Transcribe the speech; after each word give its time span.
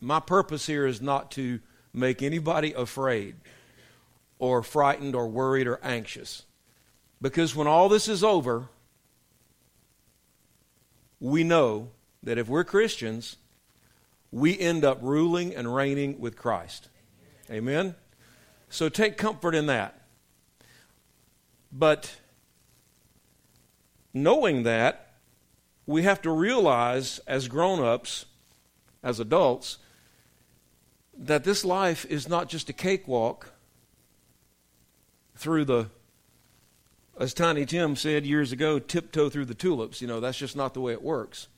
my 0.00 0.20
purpose 0.20 0.66
here 0.66 0.86
is 0.86 1.00
not 1.00 1.30
to 1.32 1.60
make 1.92 2.22
anybody 2.22 2.72
afraid 2.72 3.36
or 4.38 4.62
frightened 4.62 5.14
or 5.14 5.28
worried 5.28 5.66
or 5.66 5.78
anxious. 5.82 6.44
Because 7.20 7.54
when 7.54 7.66
all 7.66 7.88
this 7.88 8.08
is 8.08 8.24
over, 8.24 8.68
we 11.20 11.44
know 11.44 11.90
that 12.22 12.38
if 12.38 12.48
we're 12.48 12.64
Christians, 12.64 13.36
we 14.32 14.58
end 14.58 14.84
up 14.84 14.98
ruling 15.02 15.54
and 15.54 15.74
reigning 15.74 16.18
with 16.18 16.36
Christ. 16.36 16.88
Amen? 17.50 17.94
So 18.70 18.88
take 18.88 19.16
comfort 19.16 19.54
in 19.54 19.66
that. 19.66 20.00
But 21.72 22.16
knowing 24.14 24.62
that, 24.62 25.14
we 25.86 26.02
have 26.02 26.22
to 26.22 26.30
realize 26.30 27.18
as 27.26 27.48
grown 27.48 27.82
ups, 27.82 28.26
as 29.02 29.18
adults, 29.18 29.78
that 31.20 31.44
this 31.44 31.64
life 31.64 32.06
is 32.06 32.28
not 32.28 32.48
just 32.48 32.70
a 32.70 32.72
cakewalk 32.72 33.52
through 35.36 35.66
the, 35.66 35.90
as 37.18 37.34
Tiny 37.34 37.66
Tim 37.66 37.94
said 37.94 38.24
years 38.24 38.52
ago, 38.52 38.78
tiptoe 38.78 39.28
through 39.28 39.44
the 39.44 39.54
tulips. 39.54 40.00
You 40.00 40.08
know, 40.08 40.18
that's 40.18 40.38
just 40.38 40.56
not 40.56 40.72
the 40.72 40.80
way 40.80 40.92
it 40.92 41.02
works. 41.02 41.48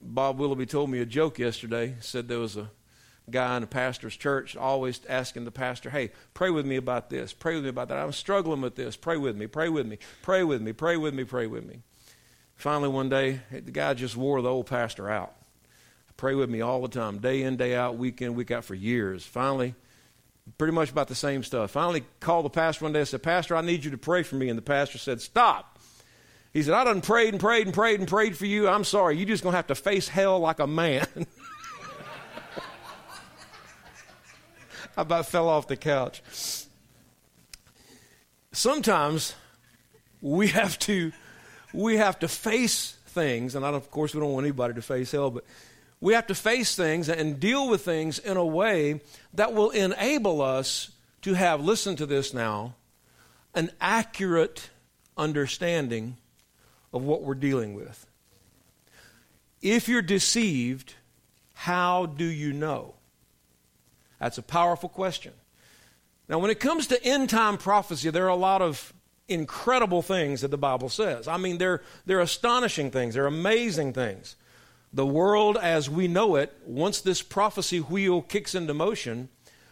Bob 0.00 0.38
Willoughby 0.38 0.66
told 0.66 0.88
me 0.90 1.00
a 1.00 1.06
joke 1.06 1.38
yesterday. 1.38 1.96
Said 2.00 2.28
there 2.28 2.38
was 2.38 2.56
a 2.56 2.70
guy 3.28 3.56
in 3.56 3.64
a 3.64 3.66
pastor's 3.66 4.16
church 4.16 4.56
always 4.56 5.00
asking 5.08 5.44
the 5.44 5.50
pastor, 5.50 5.90
Hey, 5.90 6.12
pray 6.34 6.50
with 6.50 6.66
me 6.66 6.76
about 6.76 7.10
this, 7.10 7.32
pray 7.32 7.56
with 7.56 7.64
me 7.64 7.70
about 7.70 7.88
that. 7.88 7.98
I'm 7.98 8.12
struggling 8.12 8.60
with 8.60 8.76
this. 8.76 8.94
Pray 8.94 9.16
with 9.16 9.36
me, 9.36 9.48
pray 9.48 9.68
with 9.68 9.86
me, 9.86 9.98
pray 10.22 10.44
with 10.44 10.62
me, 10.62 10.72
pray 10.72 10.96
with 10.96 11.14
me, 11.14 11.24
pray 11.24 11.48
with 11.48 11.66
me. 11.66 11.82
Finally, 12.54 12.90
one 12.90 13.08
day, 13.08 13.40
the 13.50 13.72
guy 13.72 13.94
just 13.94 14.16
wore 14.16 14.40
the 14.42 14.48
old 14.48 14.66
pastor 14.66 15.10
out. 15.10 15.34
Pray 16.22 16.36
with 16.36 16.48
me 16.48 16.60
all 16.60 16.80
the 16.80 16.86
time, 16.86 17.18
day 17.18 17.42
in, 17.42 17.56
day 17.56 17.74
out, 17.74 17.96
week 17.96 18.22
in, 18.22 18.36
week 18.36 18.52
out 18.52 18.64
for 18.64 18.76
years. 18.76 19.26
Finally, 19.26 19.74
pretty 20.56 20.72
much 20.72 20.88
about 20.88 21.08
the 21.08 21.16
same 21.16 21.42
stuff. 21.42 21.72
Finally, 21.72 22.04
called 22.20 22.44
the 22.44 22.50
pastor 22.50 22.84
one 22.84 22.92
day 22.92 23.00
and 23.00 23.08
said, 23.08 23.24
Pastor, 23.24 23.56
I 23.56 23.60
need 23.60 23.84
you 23.84 23.90
to 23.90 23.98
pray 23.98 24.22
for 24.22 24.36
me. 24.36 24.48
And 24.48 24.56
the 24.56 24.62
pastor 24.62 24.98
said, 24.98 25.20
Stop. 25.20 25.80
He 26.52 26.62
said, 26.62 26.74
I 26.74 26.84
done 26.84 27.00
prayed 27.00 27.34
and 27.34 27.40
prayed 27.40 27.66
and 27.66 27.74
prayed 27.74 27.98
and 27.98 28.08
prayed 28.08 28.36
for 28.36 28.46
you. 28.46 28.68
I'm 28.68 28.84
sorry. 28.84 29.16
You're 29.16 29.26
just 29.26 29.42
going 29.42 29.52
to 29.52 29.56
have 29.56 29.66
to 29.66 29.74
face 29.74 30.06
hell 30.06 30.38
like 30.38 30.60
a 30.60 30.66
man. 30.68 31.08
I 34.96 35.02
about 35.02 35.26
fell 35.26 35.48
off 35.48 35.66
the 35.66 35.76
couch. 35.76 36.22
Sometimes 38.52 39.34
we 40.20 40.46
have 40.46 40.78
to 40.78 41.10
we 41.72 41.96
have 41.96 42.20
to 42.20 42.28
face 42.28 42.96
things, 43.06 43.56
and 43.56 43.66
I, 43.66 43.70
of 43.70 43.90
course 43.90 44.14
we 44.14 44.20
don't 44.20 44.30
want 44.30 44.46
anybody 44.46 44.74
to 44.74 44.82
face 44.82 45.10
hell, 45.10 45.32
but 45.32 45.44
we 46.02 46.14
have 46.14 46.26
to 46.26 46.34
face 46.34 46.74
things 46.74 47.08
and 47.08 47.38
deal 47.38 47.68
with 47.68 47.84
things 47.84 48.18
in 48.18 48.36
a 48.36 48.44
way 48.44 49.00
that 49.34 49.54
will 49.54 49.70
enable 49.70 50.42
us 50.42 50.90
to 51.22 51.34
have, 51.34 51.64
listen 51.64 51.94
to 51.94 52.06
this 52.06 52.34
now, 52.34 52.74
an 53.54 53.70
accurate 53.80 54.68
understanding 55.16 56.16
of 56.92 57.04
what 57.04 57.22
we're 57.22 57.34
dealing 57.34 57.74
with. 57.74 58.04
If 59.62 59.88
you're 59.88 60.02
deceived, 60.02 60.94
how 61.54 62.06
do 62.06 62.24
you 62.24 62.52
know? 62.52 62.94
That's 64.18 64.38
a 64.38 64.42
powerful 64.42 64.88
question. 64.88 65.32
Now, 66.28 66.40
when 66.40 66.50
it 66.50 66.58
comes 66.58 66.88
to 66.88 67.04
end 67.04 67.30
time 67.30 67.58
prophecy, 67.58 68.10
there 68.10 68.24
are 68.24 68.28
a 68.28 68.34
lot 68.34 68.60
of 68.60 68.92
incredible 69.28 70.02
things 70.02 70.40
that 70.40 70.50
the 70.50 70.58
Bible 70.58 70.88
says. 70.88 71.28
I 71.28 71.36
mean, 71.36 71.58
they're, 71.58 71.80
they're 72.06 72.18
astonishing 72.18 72.90
things, 72.90 73.14
they're 73.14 73.26
amazing 73.26 73.92
things. 73.92 74.34
The 74.92 75.06
world 75.06 75.56
as 75.56 75.88
we 75.88 76.06
know 76.06 76.36
it, 76.36 76.54
once 76.66 77.00
this 77.00 77.22
prophecy 77.22 77.78
wheel 77.78 78.20
kicks 78.20 78.54
into 78.54 78.74
motion, 78.74 79.30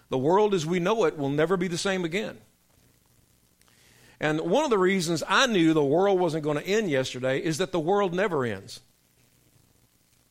the 0.08 0.18
world 0.18 0.54
as 0.54 0.64
we 0.64 0.80
know 0.80 1.04
it 1.04 1.18
will 1.18 1.28
never 1.28 1.56
be 1.56 1.68
the 1.68 1.78
same 1.78 2.04
again. 2.04 2.38
And 4.18 4.40
one 4.40 4.64
of 4.64 4.70
the 4.70 4.78
reasons 4.78 5.22
I 5.28 5.46
knew 5.46 5.72
the 5.72 5.84
world 5.84 6.20
wasn't 6.20 6.44
going 6.44 6.58
to 6.58 6.66
end 6.66 6.90
yesterday 6.90 7.38
is 7.38 7.58
that 7.58 7.72
the 7.72 7.80
world 7.80 8.12
never 8.12 8.44
ends. 8.44 8.80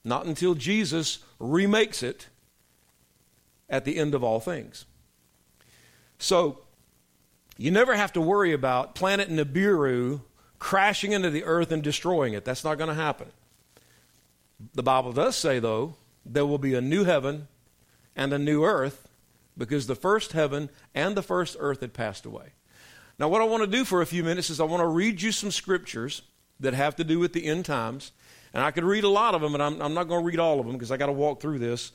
Not 0.04 0.26
until 0.26 0.54
Jesus 0.54 1.20
remakes 1.40 2.04
it 2.04 2.28
at 3.68 3.86
the 3.86 3.98
end 3.98 4.14
of 4.14 4.24
all 4.24 4.40
things. 4.40 4.86
So, 6.18 6.62
you 7.58 7.72
never 7.72 7.96
have 7.96 8.14
to 8.14 8.22
worry 8.22 8.54
about 8.54 8.96
planet 8.96 9.30
Nibiru 9.30 10.22
crashing 10.60 11.12
into 11.12 11.30
the 11.30 11.44
earth 11.44 11.72
and 11.72 11.84
destroying 11.84 12.34
it. 12.34 12.46
That's 12.46 12.64
not 12.64 12.78
going 12.78 12.88
to 12.88 12.94
happen. 12.94 13.32
The 14.74 14.84
Bible 14.84 15.14
does 15.14 15.36
say, 15.36 15.60
though, 15.60 15.96
there 16.26 16.46
will 16.46 16.58
be 16.58 16.76
a 16.76 16.82
new 16.82 17.06
heaven 17.06 17.48
and 18.16 18.34
a 18.34 18.40
new 18.40 18.64
earth 18.64 19.08
because 19.58 19.88
the 19.88 19.96
first 19.96 20.34
heaven 20.34 20.70
and 20.94 21.16
the 21.16 21.24
first 21.24 21.56
earth 21.60 21.82
had 21.82 21.94
passed 21.94 22.26
away. 22.26 22.54
Now, 23.18 23.28
what 23.28 23.42
I 23.42 23.46
want 23.46 23.64
to 23.64 23.68
do 23.68 23.84
for 23.84 24.02
a 24.02 24.06
few 24.06 24.24
minutes 24.24 24.50
is 24.50 24.60
I 24.60 24.64
want 24.64 24.82
to 24.82 24.88
read 24.88 25.22
you 25.22 25.32
some 25.32 25.52
scriptures 25.52 26.22
that 26.60 26.74
have 26.74 26.96
to 26.98 27.04
do 27.04 27.20
with 27.20 27.34
the 27.34 27.46
end 27.46 27.66
times. 27.66 28.12
And 28.54 28.64
I 28.64 28.72
could 28.72 28.84
read 28.84 29.04
a 29.04 29.10
lot 29.10 29.36
of 29.36 29.42
them, 29.42 29.52
but 29.52 29.62
I'm, 29.62 29.82
I'm 29.82 29.94
not 29.94 30.08
going 30.08 30.22
to 30.22 30.26
read 30.26 30.40
all 30.40 30.60
of 30.60 30.66
them 30.66 30.76
because 30.76 30.92
I 30.92 30.98
got 30.98 31.08
to 31.08 31.12
walk 31.12 31.42
through 31.42 31.60
this. 31.60 31.92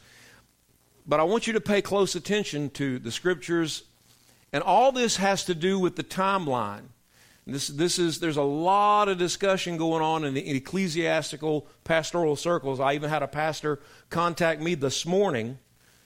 But 1.07 1.21
I 1.21 1.25
want 1.25 1.47
you 1.47 1.55
to 1.55 1.61
pay 1.61 1.83
close 1.83 2.15
attention 2.15 2.71
to 2.71 2.99
the 2.99 3.11
scriptures. 3.11 3.85
And 4.53 4.63
all 4.63 4.93
this 4.93 5.17
has 5.17 5.45
to 5.47 5.55
do 5.55 5.79
with 5.79 5.97
the 5.97 6.05
timeline. 6.05 6.85
This, 7.47 7.69
this 7.69 7.99
is, 7.99 8.21
there's 8.21 8.39
a 8.39 8.43
lot 8.43 9.09
of 9.09 9.19
discussion 9.19 9.77
going 9.77 10.03
on 10.03 10.25
in 10.25 10.33
the 10.33 10.51
ecclesiastical 10.57 11.67
pastoral 11.85 12.37
circles. 12.37 12.81
I 12.81 12.95
even 12.95 13.11
had 13.11 13.23
a 13.23 13.29
pastor 13.29 13.81
contact 14.09 14.63
me 14.63 14.75
this 14.75 15.05
morning 15.05 15.59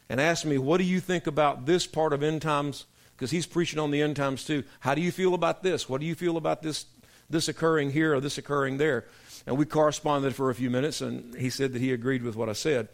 and 0.08 0.20
ask 0.20 0.44
me, 0.44 0.58
What 0.58 0.78
do 0.78 0.84
you 0.84 0.98
think 0.98 1.26
about 1.26 1.64
this 1.64 1.86
part 1.86 2.12
of 2.12 2.22
end 2.22 2.42
times 2.42 2.86
because 3.18 3.32
he's 3.32 3.46
preaching 3.46 3.80
on 3.80 3.90
the 3.90 4.00
end 4.00 4.14
times 4.14 4.44
too. 4.44 4.62
How 4.78 4.94
do 4.94 5.02
you 5.02 5.10
feel 5.10 5.34
about 5.34 5.64
this? 5.64 5.88
What 5.88 6.00
do 6.00 6.06
you 6.06 6.14
feel 6.14 6.36
about 6.36 6.62
this, 6.62 6.86
this 7.28 7.48
occurring 7.48 7.90
here 7.90 8.14
or 8.14 8.20
this 8.20 8.38
occurring 8.38 8.78
there? 8.78 9.06
And 9.44 9.58
we 9.58 9.64
corresponded 9.64 10.36
for 10.36 10.50
a 10.50 10.54
few 10.54 10.70
minutes, 10.70 11.00
and 11.00 11.34
he 11.34 11.50
said 11.50 11.72
that 11.72 11.80
he 11.80 11.92
agreed 11.92 12.22
with 12.22 12.36
what 12.36 12.48
I 12.48 12.52
said. 12.52 12.88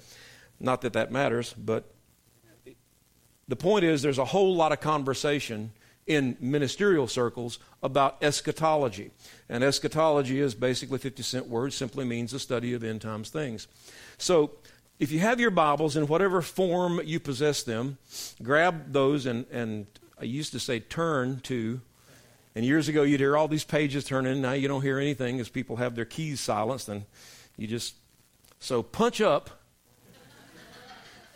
Not 0.59 0.81
that 0.81 0.95
that 0.95 1.13
matters, 1.13 1.53
but 1.53 1.93
the 3.49 3.57
point 3.57 3.85
is 3.85 4.01
there's 4.01 4.17
a 4.17 4.25
whole 4.25 4.57
lot 4.57 4.73
of 4.73 4.81
conversation 4.81 5.73
in 6.07 6.37
ministerial 6.41 7.07
circles 7.09 7.59
about 7.83 8.23
eschatology. 8.23 9.11
And 9.49 9.65
eschatology 9.65 10.41
is 10.41 10.55
basically 10.55 10.99
50 10.99 11.23
cent 11.23 11.47
word, 11.49 11.73
simply 11.73 12.05
means 12.05 12.33
the 12.33 12.39
study 12.39 12.75
of 12.75 12.85
end 12.85 13.01
times 13.01 13.31
things. 13.31 13.67
So 14.19 14.53
if 14.99 15.11
you 15.11 15.21
have 15.21 15.41
your 15.41 15.51
Bibles 15.51 15.97
in 15.97 16.07
whatever 16.07 16.43
form 16.43 17.01
you 17.05 17.19
possess 17.19 17.63
them, 17.63 17.99
grab 18.43 18.93
those 18.93 19.27
and, 19.27 19.47
and 19.51 19.87
I 20.19 20.25
used 20.25 20.53
to 20.53 20.61
say 20.61 20.81
turn 20.81 21.41
to, 21.45 21.81
and 22.55 22.65
years 22.65 22.89
ago 22.89 23.03
you'd 23.03 23.21
hear 23.21 23.37
all 23.37 23.49
these 23.49 23.65
pages 23.65 24.05
turning. 24.05 24.41
Now 24.41 24.53
you 24.53 24.69
don't 24.69 24.83
hear 24.83 24.99
anything 24.99 25.41
as 25.41 25.49
people 25.49 25.77
have 25.77 25.97
their 25.97 26.05
keys 26.05 26.41
silenced, 26.41 26.89
and 26.89 27.05
you 27.57 27.67
just 27.67 27.95
so 28.61 28.83
punch 28.83 29.21
up 29.21 29.51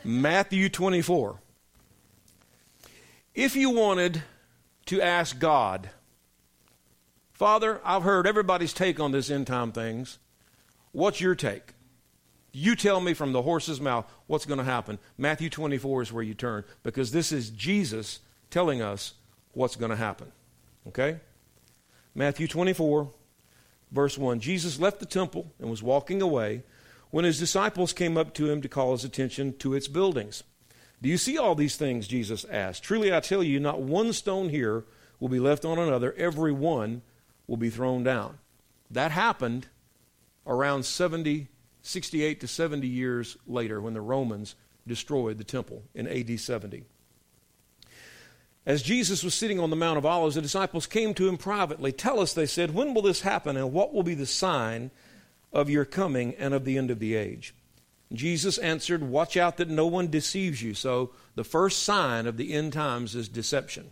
Matthew 0.04 0.68
24. 0.68 1.40
If 3.34 3.56
you 3.56 3.70
wanted 3.70 4.22
to 4.88 5.02
ask 5.02 5.38
God, 5.38 5.90
Father, 7.32 7.80
I've 7.84 8.02
heard 8.02 8.26
everybody's 8.26 8.72
take 8.72 8.98
on 8.98 9.12
this 9.12 9.30
end 9.30 9.46
time 9.46 9.70
things. 9.70 10.18
What's 10.92 11.20
your 11.20 11.34
take? 11.34 11.74
You 12.52 12.74
tell 12.74 13.00
me 13.00 13.12
from 13.12 13.32
the 13.32 13.42
horse's 13.42 13.80
mouth 13.80 14.10
what's 14.26 14.46
going 14.46 14.58
to 14.58 14.64
happen. 14.64 14.98
Matthew 15.18 15.50
24 15.50 16.02
is 16.02 16.12
where 16.12 16.22
you 16.22 16.32
turn 16.32 16.64
because 16.82 17.12
this 17.12 17.32
is 17.32 17.50
Jesus 17.50 18.20
telling 18.50 18.80
us 18.80 19.12
what's 19.52 19.76
going 19.76 19.90
to 19.90 19.96
happen. 19.96 20.32
Okay? 20.86 21.18
Matthew 22.14 22.48
24, 22.48 23.10
verse 23.92 24.16
1. 24.16 24.40
Jesus 24.40 24.80
left 24.80 25.00
the 25.00 25.06
temple 25.06 25.52
and 25.60 25.70
was 25.70 25.82
walking 25.82 26.22
away 26.22 26.62
when 27.10 27.26
his 27.26 27.38
disciples 27.38 27.92
came 27.92 28.16
up 28.16 28.32
to 28.34 28.50
him 28.50 28.62
to 28.62 28.68
call 28.68 28.92
his 28.92 29.04
attention 29.04 29.56
to 29.58 29.74
its 29.74 29.86
buildings. 29.86 30.44
Do 31.00 31.08
you 31.08 31.16
see 31.16 31.38
all 31.38 31.54
these 31.54 31.76
things? 31.76 32.08
Jesus 32.08 32.44
asked. 32.50 32.82
Truly 32.82 33.14
I 33.14 33.20
tell 33.20 33.42
you, 33.42 33.60
not 33.60 33.80
one 33.80 34.12
stone 34.12 34.48
here 34.48 34.84
will 35.20 35.28
be 35.28 35.40
left 35.40 35.64
on 35.64 35.78
another, 35.78 36.12
every 36.14 36.52
one 36.52 37.02
will 37.46 37.56
be 37.56 37.70
thrown 37.70 38.02
down. 38.02 38.38
That 38.90 39.10
happened 39.10 39.66
around 40.46 40.84
70, 40.84 41.48
68 41.82 42.40
to 42.40 42.48
70 42.48 42.86
years 42.86 43.36
later 43.46 43.80
when 43.80 43.94
the 43.94 44.00
Romans 44.00 44.54
destroyed 44.86 45.38
the 45.38 45.44
temple 45.44 45.82
in 45.94 46.08
AD 46.08 46.40
70. 46.40 46.84
As 48.66 48.82
Jesus 48.82 49.24
was 49.24 49.34
sitting 49.34 49.58
on 49.58 49.70
the 49.70 49.76
Mount 49.76 49.98
of 49.98 50.04
Olives, 50.04 50.34
the 50.34 50.42
disciples 50.42 50.86
came 50.86 51.14
to 51.14 51.26
him 51.26 51.38
privately. 51.38 51.90
Tell 51.90 52.20
us, 52.20 52.34
they 52.34 52.46
said, 52.46 52.74
when 52.74 52.92
will 52.92 53.02
this 53.02 53.22
happen, 53.22 53.56
and 53.56 53.72
what 53.72 53.94
will 53.94 54.02
be 54.02 54.14
the 54.14 54.26
sign 54.26 54.90
of 55.52 55.70
your 55.70 55.86
coming 55.86 56.34
and 56.34 56.52
of 56.52 56.66
the 56.66 56.76
end 56.76 56.90
of 56.90 56.98
the 56.98 57.14
age? 57.14 57.54
Jesus 58.12 58.58
answered, 58.58 59.02
Watch 59.02 59.36
out 59.36 59.58
that 59.58 59.68
no 59.68 59.86
one 59.86 60.08
deceives 60.08 60.62
you. 60.62 60.74
So, 60.74 61.10
the 61.34 61.44
first 61.44 61.82
sign 61.82 62.26
of 62.26 62.36
the 62.36 62.54
end 62.54 62.72
times 62.72 63.14
is 63.14 63.28
deception. 63.28 63.90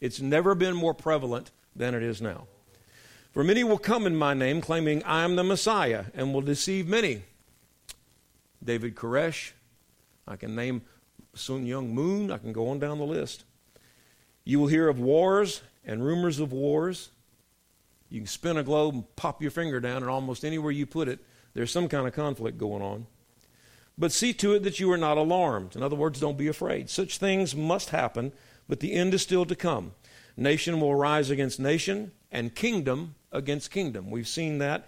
It's 0.00 0.20
never 0.20 0.54
been 0.54 0.76
more 0.76 0.94
prevalent 0.94 1.50
than 1.74 1.94
it 1.94 2.02
is 2.02 2.22
now. 2.22 2.46
For 3.32 3.42
many 3.44 3.64
will 3.64 3.78
come 3.78 4.06
in 4.06 4.16
my 4.16 4.34
name, 4.34 4.60
claiming 4.60 5.02
I 5.04 5.24
am 5.24 5.36
the 5.36 5.44
Messiah, 5.44 6.06
and 6.14 6.32
will 6.32 6.40
deceive 6.40 6.88
many. 6.88 7.22
David 8.62 8.94
Koresh. 8.94 9.52
I 10.26 10.36
can 10.36 10.54
name 10.54 10.82
Sun 11.34 11.64
Myung 11.64 11.90
Moon. 11.90 12.30
I 12.30 12.38
can 12.38 12.52
go 12.52 12.68
on 12.68 12.78
down 12.78 12.98
the 12.98 13.04
list. 13.04 13.44
You 14.44 14.60
will 14.60 14.66
hear 14.66 14.88
of 14.88 14.98
wars 14.98 15.62
and 15.84 16.04
rumors 16.04 16.38
of 16.38 16.52
wars. 16.52 17.10
You 18.08 18.20
can 18.20 18.26
spin 18.26 18.56
a 18.56 18.62
globe 18.62 18.94
and 18.94 19.16
pop 19.16 19.42
your 19.42 19.50
finger 19.50 19.80
down, 19.80 19.98
and 19.98 20.10
almost 20.10 20.44
anywhere 20.44 20.72
you 20.72 20.86
put 20.86 21.08
it, 21.08 21.20
there's 21.54 21.70
some 21.70 21.88
kind 21.88 22.06
of 22.06 22.14
conflict 22.14 22.56
going 22.56 22.82
on. 22.82 23.06
But 23.98 24.12
see 24.12 24.32
to 24.34 24.54
it 24.54 24.62
that 24.62 24.78
you 24.78 24.90
are 24.92 24.96
not 24.96 25.18
alarmed. 25.18 25.74
In 25.74 25.82
other 25.82 25.96
words, 25.96 26.20
don't 26.20 26.38
be 26.38 26.46
afraid. 26.46 26.88
Such 26.88 27.18
things 27.18 27.56
must 27.56 27.90
happen, 27.90 28.32
but 28.68 28.78
the 28.80 28.92
end 28.92 29.12
is 29.12 29.22
still 29.22 29.44
to 29.44 29.56
come. 29.56 29.92
Nation 30.36 30.80
will 30.80 30.94
rise 30.94 31.30
against 31.30 31.58
nation, 31.58 32.12
and 32.30 32.54
kingdom 32.54 33.16
against 33.32 33.70
kingdom. 33.70 34.10
We've 34.10 34.28
seen 34.28 34.58
that 34.58 34.86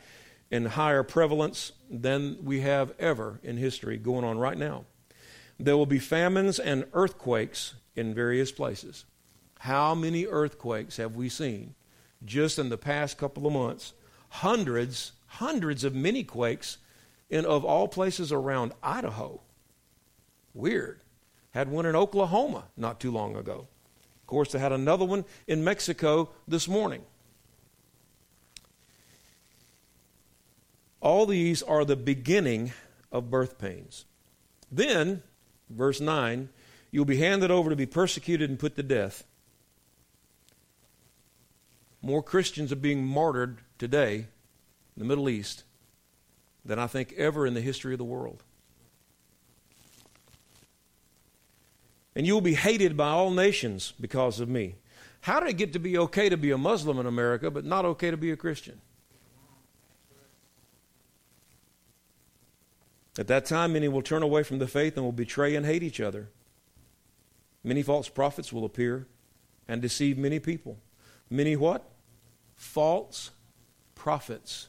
in 0.51 0.65
higher 0.67 1.03
prevalence 1.03 1.73
than 1.91 2.39
we 2.43 2.61
have 2.61 2.93
ever 2.99 3.41
in 3.43 3.57
history 3.57 3.97
going 3.97 4.25
on 4.25 4.39
right 4.39 4.59
now. 4.59 4.85
There 5.59 5.77
will 5.77 5.87
be 5.87 5.99
famines 5.99 6.59
and 6.59 6.87
earthquakes 6.93 7.75
in 7.97 8.15
various 8.15 8.53
places. 8.53 9.05
How 9.61 9.95
many 9.95 10.27
earthquakes 10.27 10.97
have 10.97 11.17
we 11.17 11.29
seen 11.29 11.75
just 12.25 12.59
in 12.59 12.69
the 12.69 12.79
past 12.79 13.19
couple 13.19 13.47
of 13.47 13.53
months? 13.53 13.93
Hundreds, 14.31 15.13
hundreds 15.27 15.85
of 15.85 15.95
mini 15.95 16.25
quakes 16.25 16.79
in, 17.31 17.47
of 17.47 17.65
all 17.65 17.89
places, 17.89 18.33
around 18.33 18.73
Idaho. 18.83 19.41
Weird. 20.53 21.01
Had 21.53 21.69
one 21.69 21.87
in 21.87 21.97
Oklahoma 21.97 22.65
not 22.77 23.01
too 23.01 23.11
long 23.11 23.37
ago. 23.37 23.69
Of 24.21 24.27
course, 24.27 24.53
they 24.53 24.59
had 24.59 24.73
another 24.73 25.05
one 25.05 25.25
in 25.47 25.65
Mexico 25.65 26.31
this 26.47 26.69
morning. 26.69 27.03
All 31.01 31.25
these 31.25 31.63
are 31.63 31.85
the 31.85 31.97
beginning 31.97 32.73
of 33.11 33.31
birth 33.31 33.59
pains. 33.59 34.05
Then, 34.71 35.23
verse 35.69 36.01
9, 36.01 36.51
you'll 36.91 37.05
be 37.05 37.17
handed 37.17 37.51
over 37.51 37.71
to 37.71 37.77
be 37.77 37.87
persecuted 37.87 38.51
and 38.51 38.59
put 38.59 38.77
to 38.77 38.83
death. 38.83 39.25
More 42.03 42.23
Christians 42.23 42.71
are 42.73 42.77
being 42.77 43.05
martyred 43.05 43.59
today 43.79 44.15
in 44.17 44.27
the 44.97 45.05
Middle 45.05 45.29
East 45.29 45.65
than 46.65 46.79
I 46.79 46.87
think 46.87 47.13
ever 47.15 47.47
in 47.47 47.55
the 47.55 47.61
history 47.61 47.95
of 47.95 47.99
the 47.99 48.05
world. 48.05 48.43
And 52.15 52.27
you 52.27 52.35
will 52.35 52.41
be 52.41 52.55
hated 52.55 52.97
by 52.97 53.09
all 53.09 53.31
nations 53.31 53.93
because 54.01 54.41
of 54.41 54.49
me. 54.49 54.77
How 55.23 55.41
did 55.41 55.51
it 55.51 55.57
get 55.57 55.73
to 55.75 55.79
be 55.79 55.97
okay 55.99 56.29
to 56.29 56.37
be 56.37 56.51
a 56.51 56.59
Muslim 56.59 56.99
in 56.99 57.07
America, 57.07 57.51
but 57.51 57.65
not 57.65 57.85
okay 57.85 58.11
to 58.11 58.17
be 58.17 58.31
a 58.31 58.37
Christian? 58.37 58.81
At 63.19 63.27
that 63.29 63.45
time, 63.45 63.75
many 63.75 63.89
will 63.89 64.03
turn 64.03 64.23
away 64.23 64.43
from 64.43 64.59
the 64.59 64.67
faith 64.67 64.97
and 64.97 65.05
will 65.05 65.13
betray 65.13 65.55
and 65.55 65.67
hate 65.67 65.83
each 65.83 66.01
other. 66.01 66.29
Many 67.63 67.83
false 67.83 68.09
prophets 68.09 68.53
will 68.53 68.65
appear 68.65 69.07
and 69.69 69.83
deceive 69.83 70.17
many 70.17 70.39
people. 70.39 70.79
Many 71.29 71.55
what? 71.55 71.85
False 72.55 73.31
prophets. 73.95 74.69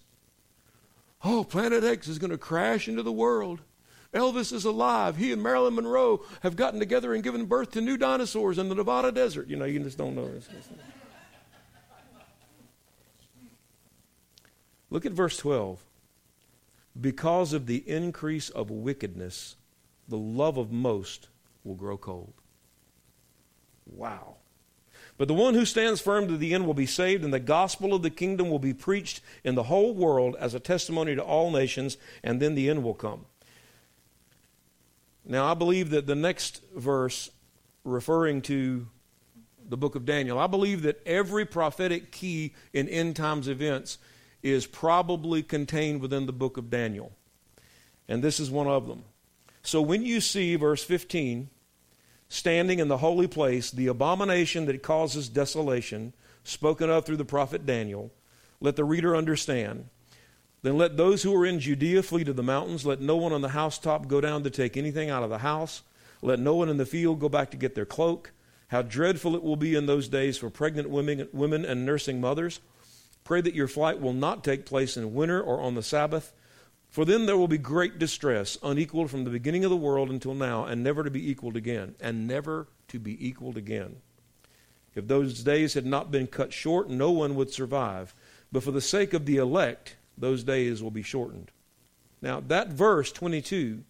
Oh, 1.24 1.44
Planet 1.44 1.84
X 1.84 2.08
is 2.08 2.20
going 2.20 2.32
to 2.32 2.38
crash 2.38 2.88
into 2.88 3.04
the 3.04 3.12
world. 3.12 3.62
Elvis 4.14 4.52
is 4.52 4.66
alive. 4.66 5.16
He 5.18 5.32
and 5.32 5.42
Marilyn 5.42 5.76
Monroe 5.76 6.26
have 6.42 6.56
gotten 6.56 6.80
together 6.80 7.14
and 7.14 7.24
given 7.24 7.46
birth 7.46 7.72
to 7.72 7.82
new 7.82 7.96
dinosaurs 7.96 8.58
in 8.58 8.68
the 8.68 8.76
Nevada 8.76 9.12
desert. 9.12 9.48
You 9.48 9.56
know, 9.56 9.66
you 9.66 9.80
just 9.80 9.98
don't 9.98 10.16
know. 10.16 10.30
Look 14.90 15.06
at 15.06 15.14
verse 15.14 15.38
12. 15.38 15.84
Because 17.00 17.54
of 17.54 17.68
the 17.68 17.88
increase 17.90 18.50
of 18.50 18.70
wickedness, 18.70 19.56
the 20.10 20.18
love 20.18 20.58
of 20.58 20.72
most 20.72 21.30
will 21.64 21.76
grow 21.76 21.98
cold. 21.98 22.34
Wow. 23.86 24.36
But 25.22 25.28
the 25.28 25.36
one 25.36 25.54
who 25.54 25.66
stands 25.66 26.02
firm 26.02 26.28
to 26.30 26.36
the 26.36 26.52
end 26.52 26.66
will 26.66 26.74
be 26.74 26.88
saved, 26.88 27.24
and 27.24 27.32
the 27.32 27.40
gospel 27.40 27.94
of 27.94 28.02
the 28.02 28.10
kingdom 28.10 28.50
will 28.50 28.58
be 28.58 28.74
preached 28.74 29.22
in 29.44 29.54
the 29.54 29.62
whole 29.62 29.94
world 29.94 30.36
as 30.40 30.56
a 30.56 30.60
testimony 30.60 31.14
to 31.14 31.22
all 31.22 31.52
nations, 31.52 32.00
and 32.24 32.42
then 32.42 32.56
the 32.56 32.68
end 32.68 32.84
will 32.84 32.96
come. 32.96 33.28
Now, 35.24 35.46
I 35.46 35.54
believe 35.54 35.92
that 35.92 36.08
the 36.08 36.16
next 36.16 36.64
verse, 36.76 37.30
referring 37.84 38.42
to 38.42 38.88
the 39.70 39.78
book 39.78 39.94
of 39.94 40.08
Daniel, 40.08 40.40
I 40.40 40.48
believe 40.48 40.82
that 40.82 41.04
every 41.06 41.46
prophetic 41.46 42.12
key 42.12 42.56
in 42.74 42.90
end 42.90 43.16
times 43.16 43.48
events 43.48 44.00
is 44.42 44.66
probably 44.66 45.44
contained 45.44 46.02
within 46.02 46.26
the 46.26 46.34
book 46.34 46.58
of 46.58 46.72
Daniel. 46.72 47.12
And 48.08 48.24
this 48.24 48.40
is 48.40 48.50
one 48.50 48.66
of 48.66 48.88
them. 48.88 49.04
So 49.62 49.84
when 49.84 50.04
you 50.04 50.20
see 50.20 50.56
verse 50.56 50.84
15, 50.84 51.48
standing 52.32 52.80
in 52.80 52.88
the 52.88 53.00
holy 53.00 53.28
place, 53.28 53.70
the 53.72 53.88
abomination 53.88 54.66
that 54.66 54.82
causes 54.82 55.28
desolation, 55.28 56.14
spoken 56.46 56.90
of 56.90 57.06
through 57.06 57.18
the 57.18 57.26
prophet 57.26 57.66
Daniel, 57.66 58.10
let 58.62 58.78
the 58.78 58.86
reader 58.86 59.18
understand. 59.18 59.90
Then 60.62 60.78
let 60.78 60.96
those 60.96 61.24
who 61.24 61.36
are 61.36 61.46
in 61.46 61.60
Judea 61.60 62.04
flee 62.04 62.24
to 62.24 62.32
the 62.32 62.42
mountains. 62.42 62.86
Let 62.86 63.02
no 63.02 63.18
one 63.18 63.34
on 63.34 63.42
the 63.42 63.50
housetop 63.50 64.08
go 64.08 64.22
down 64.22 64.44
to 64.44 64.50
take 64.50 64.78
anything 64.78 65.10
out 65.10 65.24
of 65.24 65.30
the 65.30 65.40
house. 65.40 65.82
Let 66.22 66.40
no 66.40 66.56
one 66.56 66.70
in 66.70 66.78
the 66.78 66.86
field 66.86 67.20
go 67.20 67.28
back 67.28 67.52
to 67.52 67.58
get 67.58 67.76
their 67.76 67.86
cloak. 67.86 68.32
How 68.70 68.82
dreadful 68.82 69.36
it 69.36 69.44
will 69.44 69.58
be 69.58 69.76
in 69.76 69.86
those 69.86 70.08
days 70.08 70.38
for 70.38 70.50
pregnant 70.50 70.90
women, 70.90 71.28
women 71.34 71.66
and 71.66 71.86
nursing 71.86 72.22
mothers. 72.22 72.62
Pray 73.26 73.42
that 73.42 73.56
your 73.56 73.68
flight 73.68 74.00
will 74.00 74.14
not 74.14 74.42
take 74.42 74.66
place 74.66 74.96
in 74.96 75.14
winter 75.14 75.42
or 75.42 75.60
on 75.60 75.76
the 75.76 75.84
Sabbath, 75.84 76.32
for 76.92 77.06
then 77.06 77.26
there 77.26 77.38
will 77.38 77.48
be 77.48 77.58
great 77.58 78.00
distress, 78.00 78.58
unequaled 78.62 79.10
from 79.10 79.24
the 79.24 79.30
beginning 79.30 79.64
of 79.64 79.72
the 79.72 79.78
world 79.78 80.10
until 80.10 80.34
now, 80.34 80.66
and 80.66 80.84
never 80.84 81.06
to 81.06 81.10
be 81.10 81.32
equaled 81.32 81.56
again, 81.56 81.96
and 82.02 82.28
never 82.28 82.68
to 82.90 83.00
be 83.00 83.26
equaled 83.26 83.56
again. 83.56 83.96
If 84.94 85.08
those 85.08 85.42
days 85.42 85.74
had 85.74 85.86
not 85.86 86.12
been 86.12 86.28
cut 86.28 86.52
short, 86.52 86.90
no 86.90 87.10
one 87.10 87.36
would 87.36 87.50
survive. 87.50 88.14
But 88.52 88.64
for 88.64 88.72
the 88.72 88.82
sake 88.82 89.14
of 89.14 89.26
the 89.26 89.38
elect, 89.38 89.96
those 90.18 90.44
days 90.44 90.84
will 90.84 90.92
be 90.92 91.02
shortened. 91.02 91.50
Now, 92.22 92.42
that 92.42 92.68
verse 92.68 93.10
22 93.14 93.86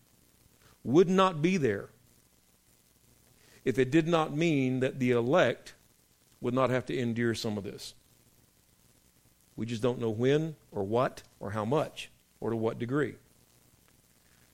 would 0.84 1.10
not 1.10 1.42
be 1.42 1.58
there 1.58 1.90
if 3.66 3.80
it 3.80 3.90
did 3.90 4.08
not 4.08 4.38
mean 4.38 4.80
that 4.82 5.00
the 5.00 5.10
elect 5.10 5.74
would 6.40 6.54
not 6.54 6.70
have 6.70 6.86
to 6.86 6.98
endure 6.98 7.34
some 7.34 7.58
of 7.58 7.64
this. 7.64 7.96
We 9.56 9.66
just 9.66 9.82
don't 9.82 10.00
know 10.00 10.12
when 10.12 10.56
or 10.72 10.84
what 10.84 11.24
or 11.40 11.52
how 11.52 11.66
much 11.66 12.12
or 12.42 12.50
to 12.50 12.58
what 12.58 12.80
degree. 12.80 13.16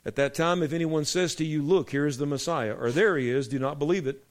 At 0.05 0.15
that 0.15 0.35
time, 0.35 0.61
if 0.61 0.71
anyone 0.71 1.05
says 1.05 1.33
to 1.35 1.45
you, 1.45 1.63
Look, 1.63 1.89
here 1.89 2.05
is 2.05 2.19
the 2.19 2.27
Messiah, 2.27 2.75
or 2.79 2.91
there 2.91 3.17
he 3.17 3.29
is, 3.29 3.47
do 3.47 3.57
not 3.57 3.79
believe 3.79 4.05
it. 4.05 4.23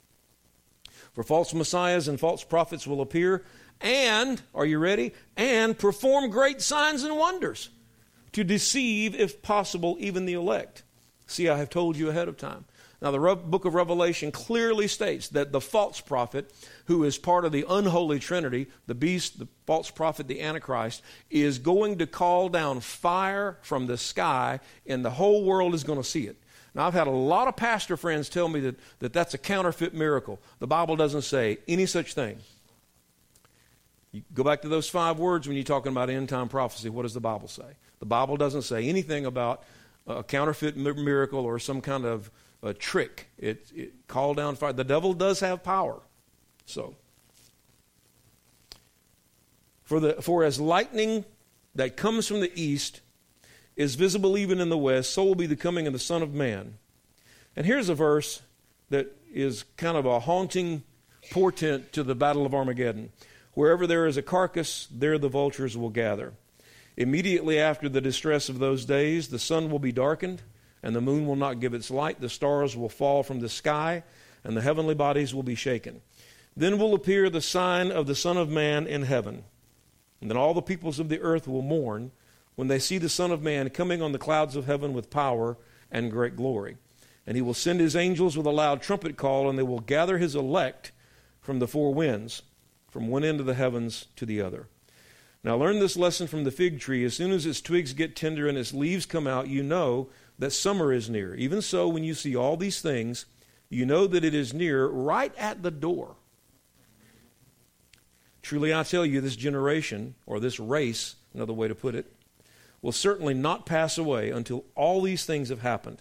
For 1.12 1.24
false 1.24 1.52
messiahs 1.52 2.08
and 2.08 2.20
false 2.20 2.44
prophets 2.44 2.86
will 2.86 3.00
appear, 3.00 3.44
and, 3.80 4.40
are 4.54 4.66
you 4.66 4.78
ready? 4.78 5.12
And 5.36 5.78
perform 5.78 6.30
great 6.30 6.62
signs 6.62 7.02
and 7.02 7.16
wonders 7.16 7.70
to 8.32 8.44
deceive, 8.44 9.14
if 9.14 9.42
possible, 9.42 9.96
even 9.98 10.26
the 10.26 10.34
elect. 10.34 10.82
See, 11.26 11.48
I 11.48 11.58
have 11.58 11.70
told 11.70 11.96
you 11.96 12.08
ahead 12.10 12.28
of 12.28 12.36
time. 12.36 12.66
Now, 13.00 13.10
the 13.10 13.36
book 13.36 13.64
of 13.64 13.74
Revelation 13.74 14.32
clearly 14.32 14.88
states 14.88 15.28
that 15.28 15.52
the 15.52 15.60
false 15.60 16.00
prophet, 16.00 16.52
who 16.86 17.04
is 17.04 17.18
part 17.18 17.44
of 17.44 17.52
the 17.52 17.64
unholy 17.68 18.18
trinity, 18.18 18.66
the 18.86 18.94
beast, 18.94 19.38
the 19.38 19.48
false 19.66 19.90
prophet, 19.90 20.28
the 20.28 20.40
Antichrist, 20.40 21.02
is 21.30 21.58
going 21.58 21.98
to 21.98 22.06
call 22.06 22.48
down 22.48 22.80
fire 22.80 23.58
from 23.62 23.86
the 23.86 23.98
sky, 23.98 24.60
and 24.86 25.04
the 25.04 25.10
whole 25.10 25.44
world 25.44 25.74
is 25.74 25.84
going 25.84 26.00
to 26.00 26.08
see 26.08 26.26
it. 26.26 26.36
Now, 26.74 26.86
I've 26.86 26.94
had 26.94 27.06
a 27.06 27.10
lot 27.10 27.48
of 27.48 27.56
pastor 27.56 27.96
friends 27.96 28.28
tell 28.28 28.48
me 28.48 28.60
that, 28.60 28.76
that 28.98 29.12
that's 29.12 29.34
a 29.34 29.38
counterfeit 29.38 29.94
miracle. 29.94 30.38
The 30.58 30.66
Bible 30.66 30.94
doesn't 30.94 31.22
say 31.22 31.58
any 31.66 31.86
such 31.86 32.14
thing. 32.14 32.38
You 34.12 34.22
go 34.34 34.44
back 34.44 34.62
to 34.62 34.68
those 34.68 34.88
five 34.88 35.18
words 35.18 35.48
when 35.48 35.56
you're 35.56 35.64
talking 35.64 35.90
about 35.90 36.10
end 36.10 36.28
time 36.28 36.48
prophecy. 36.48 36.88
What 36.88 37.02
does 37.02 37.14
the 37.14 37.20
Bible 37.20 37.48
say? 37.48 37.64
The 37.98 38.06
Bible 38.06 38.36
doesn't 38.36 38.62
say 38.62 38.88
anything 38.88 39.26
about 39.26 39.64
a 40.06 40.22
counterfeit 40.22 40.76
miracle 40.76 41.40
or 41.40 41.58
some 41.58 41.80
kind 41.80 42.04
of 42.04 42.30
a 42.62 42.72
trick. 42.72 43.28
It, 43.38 43.70
it 43.74 44.06
called 44.06 44.36
down 44.36 44.56
fire. 44.56 44.72
The 44.72 44.84
devil 44.84 45.12
does 45.14 45.40
have 45.40 45.62
power. 45.62 46.00
So, 46.66 46.94
for 49.84 50.00
the 50.00 50.14
for 50.20 50.44
as 50.44 50.60
lightning 50.60 51.24
that 51.74 51.96
comes 51.96 52.26
from 52.26 52.40
the 52.40 52.52
east 52.60 53.00
is 53.76 53.94
visible 53.94 54.36
even 54.36 54.60
in 54.60 54.68
the 54.68 54.78
west, 54.78 55.12
so 55.12 55.24
will 55.24 55.34
be 55.34 55.46
the 55.46 55.56
coming 55.56 55.86
of 55.86 55.92
the 55.92 55.98
Son 55.98 56.22
of 56.22 56.34
Man. 56.34 56.78
And 57.54 57.64
here's 57.64 57.88
a 57.88 57.94
verse 57.94 58.42
that 58.90 59.16
is 59.32 59.64
kind 59.76 59.96
of 59.96 60.06
a 60.06 60.20
haunting 60.20 60.82
portent 61.30 61.92
to 61.92 62.02
the 62.02 62.14
battle 62.14 62.46
of 62.46 62.54
Armageddon. 62.54 63.12
Wherever 63.54 63.86
there 63.86 64.06
is 64.06 64.16
a 64.16 64.22
carcass, 64.22 64.86
there 64.90 65.18
the 65.18 65.28
vultures 65.28 65.76
will 65.76 65.90
gather. 65.90 66.34
Immediately 66.96 67.58
after 67.58 67.88
the 67.88 68.00
distress 68.00 68.48
of 68.48 68.58
those 68.58 68.84
days, 68.84 69.28
the 69.28 69.38
sun 69.38 69.70
will 69.70 69.78
be 69.78 69.92
darkened 69.92 70.42
and 70.82 70.94
the 70.94 71.00
moon 71.00 71.26
will 71.26 71.36
not 71.36 71.60
give 71.60 71.74
its 71.74 71.90
light. 71.90 72.20
The 72.20 72.28
stars 72.28 72.76
will 72.76 72.88
fall 72.88 73.22
from 73.22 73.40
the 73.40 73.48
sky, 73.48 74.04
and 74.44 74.56
the 74.56 74.62
heavenly 74.62 74.94
bodies 74.94 75.34
will 75.34 75.42
be 75.42 75.56
shaken. 75.56 76.00
Then 76.56 76.78
will 76.78 76.94
appear 76.94 77.28
the 77.28 77.42
sign 77.42 77.92
of 77.92 78.06
the 78.06 78.14
Son 78.14 78.36
of 78.36 78.48
Man 78.48 78.86
in 78.86 79.02
heaven. 79.02 79.44
And 80.20 80.30
then 80.30 80.38
all 80.38 80.54
the 80.54 80.62
peoples 80.62 80.98
of 80.98 81.08
the 81.08 81.20
earth 81.20 81.46
will 81.46 81.62
mourn 81.62 82.12
when 82.54 82.68
they 82.68 82.78
see 82.78 82.96
the 82.96 83.08
Son 83.08 83.30
of 83.30 83.42
Man 83.42 83.68
coming 83.68 84.00
on 84.00 84.12
the 84.12 84.18
clouds 84.18 84.56
of 84.56 84.64
heaven 84.64 84.94
with 84.94 85.10
power 85.10 85.58
and 85.90 86.10
great 86.10 86.34
glory. 86.34 86.78
And 87.26 87.36
he 87.36 87.42
will 87.42 87.54
send 87.54 87.80
his 87.80 87.94
angels 87.94 88.36
with 88.36 88.46
a 88.46 88.50
loud 88.50 88.80
trumpet 88.80 89.16
call, 89.16 89.50
and 89.50 89.58
they 89.58 89.62
will 89.62 89.80
gather 89.80 90.16
his 90.18 90.34
elect 90.34 90.92
from 91.40 91.58
the 91.58 91.68
four 91.68 91.92
winds, 91.92 92.42
from 92.88 93.08
one 93.08 93.24
end 93.24 93.40
of 93.40 93.46
the 93.46 93.54
heavens 93.54 94.06
to 94.16 94.24
the 94.24 94.40
other. 94.40 94.68
Now, 95.44 95.56
learn 95.56 95.78
this 95.78 95.96
lesson 95.96 96.26
from 96.26 96.44
the 96.44 96.50
fig 96.50 96.80
tree. 96.80 97.04
As 97.04 97.14
soon 97.14 97.30
as 97.30 97.46
its 97.46 97.60
twigs 97.60 97.92
get 97.92 98.16
tender 98.16 98.48
and 98.48 98.56
its 98.56 98.72
leaves 98.72 99.06
come 99.06 99.26
out, 99.26 99.48
you 99.48 99.62
know 99.62 100.08
that 100.38 100.50
summer 100.52 100.92
is 100.92 101.10
near. 101.10 101.34
Even 101.34 101.60
so, 101.62 101.86
when 101.88 102.02
you 102.02 102.14
see 102.14 102.34
all 102.34 102.56
these 102.56 102.80
things, 102.80 103.26
you 103.68 103.84
know 103.84 104.06
that 104.06 104.24
it 104.24 104.34
is 104.34 104.54
near, 104.54 104.86
right 104.86 105.32
at 105.36 105.62
the 105.62 105.70
door. 105.70 106.16
Truly, 108.46 108.72
I 108.72 108.84
tell 108.84 109.04
you, 109.04 109.20
this 109.20 109.34
generation, 109.34 110.14
or 110.24 110.38
this 110.38 110.60
race, 110.60 111.16
another 111.34 111.52
way 111.52 111.66
to 111.66 111.74
put 111.74 111.96
it, 111.96 112.06
will 112.80 112.92
certainly 112.92 113.34
not 113.34 113.66
pass 113.66 113.98
away 113.98 114.30
until 114.30 114.64
all 114.76 115.02
these 115.02 115.26
things 115.26 115.48
have 115.48 115.62
happened. 115.62 116.00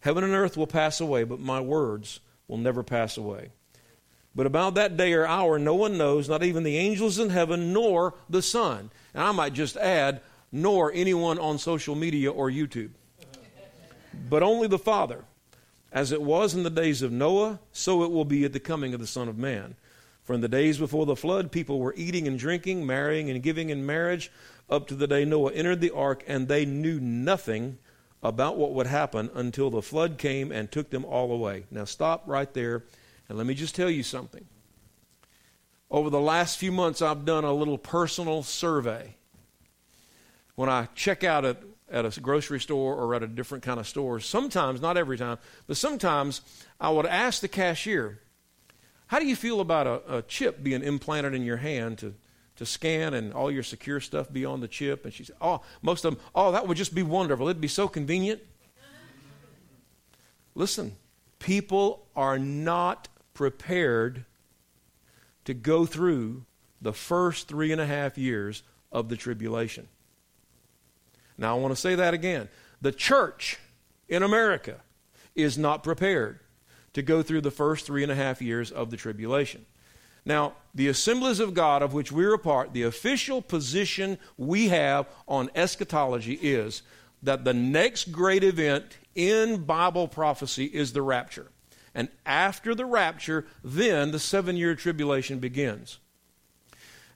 Heaven 0.00 0.22
and 0.22 0.34
earth 0.34 0.58
will 0.58 0.66
pass 0.66 1.00
away, 1.00 1.24
but 1.24 1.40
my 1.40 1.58
words 1.58 2.20
will 2.48 2.58
never 2.58 2.82
pass 2.82 3.16
away. 3.16 3.48
But 4.34 4.44
about 4.44 4.74
that 4.74 4.98
day 4.98 5.14
or 5.14 5.26
hour, 5.26 5.58
no 5.58 5.74
one 5.74 5.96
knows, 5.96 6.28
not 6.28 6.42
even 6.42 6.64
the 6.64 6.76
angels 6.76 7.18
in 7.18 7.30
heaven, 7.30 7.72
nor 7.72 8.12
the 8.28 8.42
Son. 8.42 8.90
And 9.14 9.22
I 9.22 9.32
might 9.32 9.54
just 9.54 9.78
add, 9.78 10.20
nor 10.52 10.92
anyone 10.92 11.38
on 11.38 11.56
social 11.56 11.94
media 11.94 12.30
or 12.30 12.50
YouTube. 12.50 12.90
But 14.28 14.42
only 14.42 14.68
the 14.68 14.78
Father. 14.78 15.24
As 15.90 16.12
it 16.12 16.20
was 16.20 16.52
in 16.54 16.62
the 16.62 16.68
days 16.68 17.00
of 17.00 17.10
Noah, 17.10 17.58
so 17.72 18.02
it 18.02 18.10
will 18.10 18.26
be 18.26 18.44
at 18.44 18.52
the 18.52 18.60
coming 18.60 18.92
of 18.92 19.00
the 19.00 19.06
Son 19.06 19.30
of 19.30 19.38
Man. 19.38 19.76
In 20.28 20.40
the 20.40 20.48
days 20.48 20.78
before 20.78 21.06
the 21.06 21.14
flood, 21.14 21.52
people 21.52 21.78
were 21.78 21.94
eating 21.96 22.26
and 22.26 22.38
drinking, 22.38 22.84
marrying 22.84 23.30
and 23.30 23.42
giving 23.42 23.70
in 23.70 23.86
marriage, 23.86 24.30
up 24.68 24.88
to 24.88 24.94
the 24.94 25.06
day 25.06 25.24
Noah 25.24 25.52
entered 25.52 25.80
the 25.80 25.92
ark, 25.92 26.24
and 26.26 26.48
they 26.48 26.64
knew 26.64 26.98
nothing 26.98 27.78
about 28.22 28.56
what 28.56 28.72
would 28.72 28.88
happen 28.88 29.30
until 29.34 29.70
the 29.70 29.82
flood 29.82 30.18
came 30.18 30.50
and 30.50 30.70
took 30.70 30.90
them 30.90 31.04
all 31.04 31.30
away. 31.30 31.64
Now, 31.70 31.84
stop 31.84 32.24
right 32.26 32.52
there, 32.54 32.84
and 33.28 33.38
let 33.38 33.46
me 33.46 33.54
just 33.54 33.76
tell 33.76 33.88
you 33.88 34.02
something. 34.02 34.44
Over 35.90 36.10
the 36.10 36.20
last 36.20 36.58
few 36.58 36.72
months, 36.72 37.00
I've 37.00 37.24
done 37.24 37.44
a 37.44 37.52
little 37.52 37.78
personal 37.78 38.42
survey. 38.42 39.14
When 40.56 40.68
I 40.68 40.88
check 40.96 41.22
out 41.22 41.44
at, 41.44 41.62
at 41.88 42.04
a 42.04 42.20
grocery 42.20 42.58
store 42.58 42.94
or 42.94 43.14
at 43.14 43.22
a 43.22 43.28
different 43.28 43.62
kind 43.62 43.78
of 43.78 43.86
store, 43.86 44.18
sometimes, 44.18 44.80
not 44.80 44.96
every 44.96 45.18
time, 45.18 45.38
but 45.68 45.76
sometimes 45.76 46.40
I 46.80 46.90
would 46.90 47.06
ask 47.06 47.40
the 47.40 47.48
cashier, 47.48 48.20
How 49.06 49.18
do 49.18 49.26
you 49.26 49.36
feel 49.36 49.60
about 49.60 49.86
a, 49.86 50.16
a 50.18 50.22
chip 50.22 50.62
being 50.62 50.82
implanted 50.82 51.34
in 51.34 51.42
your 51.44 51.58
hand 51.58 51.98
to 51.98 52.14
to 52.56 52.66
scan 52.66 53.14
and 53.14 53.32
all 53.32 53.50
your 53.50 53.62
secure 53.62 54.00
stuff 54.00 54.32
be 54.32 54.44
on 54.44 54.60
the 54.60 54.68
chip. 54.68 55.04
And 55.04 55.12
she 55.12 55.24
said, 55.24 55.36
Oh, 55.40 55.60
most 55.82 56.04
of 56.04 56.14
them, 56.14 56.24
oh, 56.34 56.52
that 56.52 56.66
would 56.66 56.76
just 56.76 56.94
be 56.94 57.02
wonderful. 57.02 57.48
It'd 57.48 57.60
be 57.60 57.68
so 57.68 57.86
convenient. 57.86 58.40
Listen, 60.54 60.96
people 61.38 62.06
are 62.16 62.38
not 62.38 63.08
prepared 63.34 64.24
to 65.44 65.52
go 65.52 65.84
through 65.84 66.44
the 66.80 66.94
first 66.94 67.46
three 67.46 67.72
and 67.72 67.80
a 67.80 67.86
half 67.86 68.16
years 68.16 68.62
of 68.90 69.10
the 69.10 69.16
tribulation. 69.16 69.86
Now, 71.36 71.56
I 71.56 71.60
want 71.60 71.72
to 71.72 71.80
say 71.80 71.94
that 71.94 72.14
again. 72.14 72.48
The 72.80 72.92
church 72.92 73.58
in 74.08 74.22
America 74.22 74.80
is 75.34 75.58
not 75.58 75.82
prepared 75.82 76.40
to 76.96 77.02
go 77.02 77.22
through 77.22 77.42
the 77.42 77.50
first 77.50 77.84
three 77.84 78.02
and 78.02 78.10
a 78.10 78.14
half 78.14 78.40
years 78.40 78.72
of 78.72 78.90
the 78.90 78.96
tribulation. 78.96 79.66
Now, 80.24 80.54
the 80.74 80.88
assemblies 80.88 81.40
of 81.40 81.52
God 81.52 81.82
of 81.82 81.92
which 81.92 82.10
we're 82.10 82.32
a 82.32 82.38
part, 82.38 82.72
the 82.72 82.84
official 82.84 83.42
position 83.42 84.16
we 84.38 84.68
have 84.68 85.06
on 85.28 85.50
eschatology 85.54 86.38
is 86.40 86.80
that 87.22 87.44
the 87.44 87.52
next 87.52 88.12
great 88.12 88.42
event 88.42 88.96
in 89.14 89.64
Bible 89.64 90.08
prophecy 90.08 90.64
is 90.64 90.94
the 90.94 91.02
rapture. 91.02 91.48
And 91.94 92.08
after 92.24 92.74
the 92.74 92.86
rapture, 92.86 93.46
then 93.62 94.10
the 94.10 94.18
seven 94.18 94.56
year 94.56 94.74
tribulation 94.74 95.38
begins. 95.38 95.98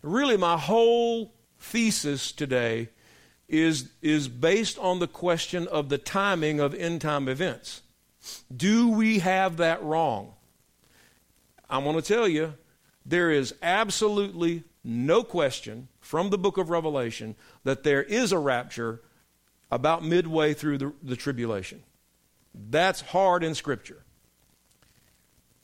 Really, 0.02 0.36
my 0.36 0.58
whole 0.58 1.32
thesis 1.58 2.32
today 2.32 2.90
is, 3.48 3.88
is 4.02 4.28
based 4.28 4.78
on 4.78 4.98
the 4.98 5.08
question 5.08 5.66
of 5.68 5.88
the 5.88 5.96
timing 5.96 6.60
of 6.60 6.74
end 6.74 7.00
time 7.00 7.28
events. 7.28 7.80
Do 8.54 8.88
we 8.88 9.20
have 9.20 9.58
that 9.58 9.82
wrong? 9.82 10.34
I 11.68 11.78
want 11.78 12.02
to 12.04 12.14
tell 12.14 12.28
you, 12.28 12.54
there 13.06 13.30
is 13.30 13.54
absolutely 13.62 14.64
no 14.84 15.22
question 15.22 15.88
from 16.00 16.30
the 16.30 16.38
book 16.38 16.58
of 16.58 16.70
Revelation 16.70 17.36
that 17.64 17.82
there 17.82 18.02
is 18.02 18.32
a 18.32 18.38
rapture 18.38 19.00
about 19.70 20.04
midway 20.04 20.52
through 20.54 20.78
the, 20.78 20.92
the 21.02 21.16
tribulation. 21.16 21.82
That's 22.54 23.00
hard 23.00 23.44
in 23.44 23.54
Scripture. 23.54 24.02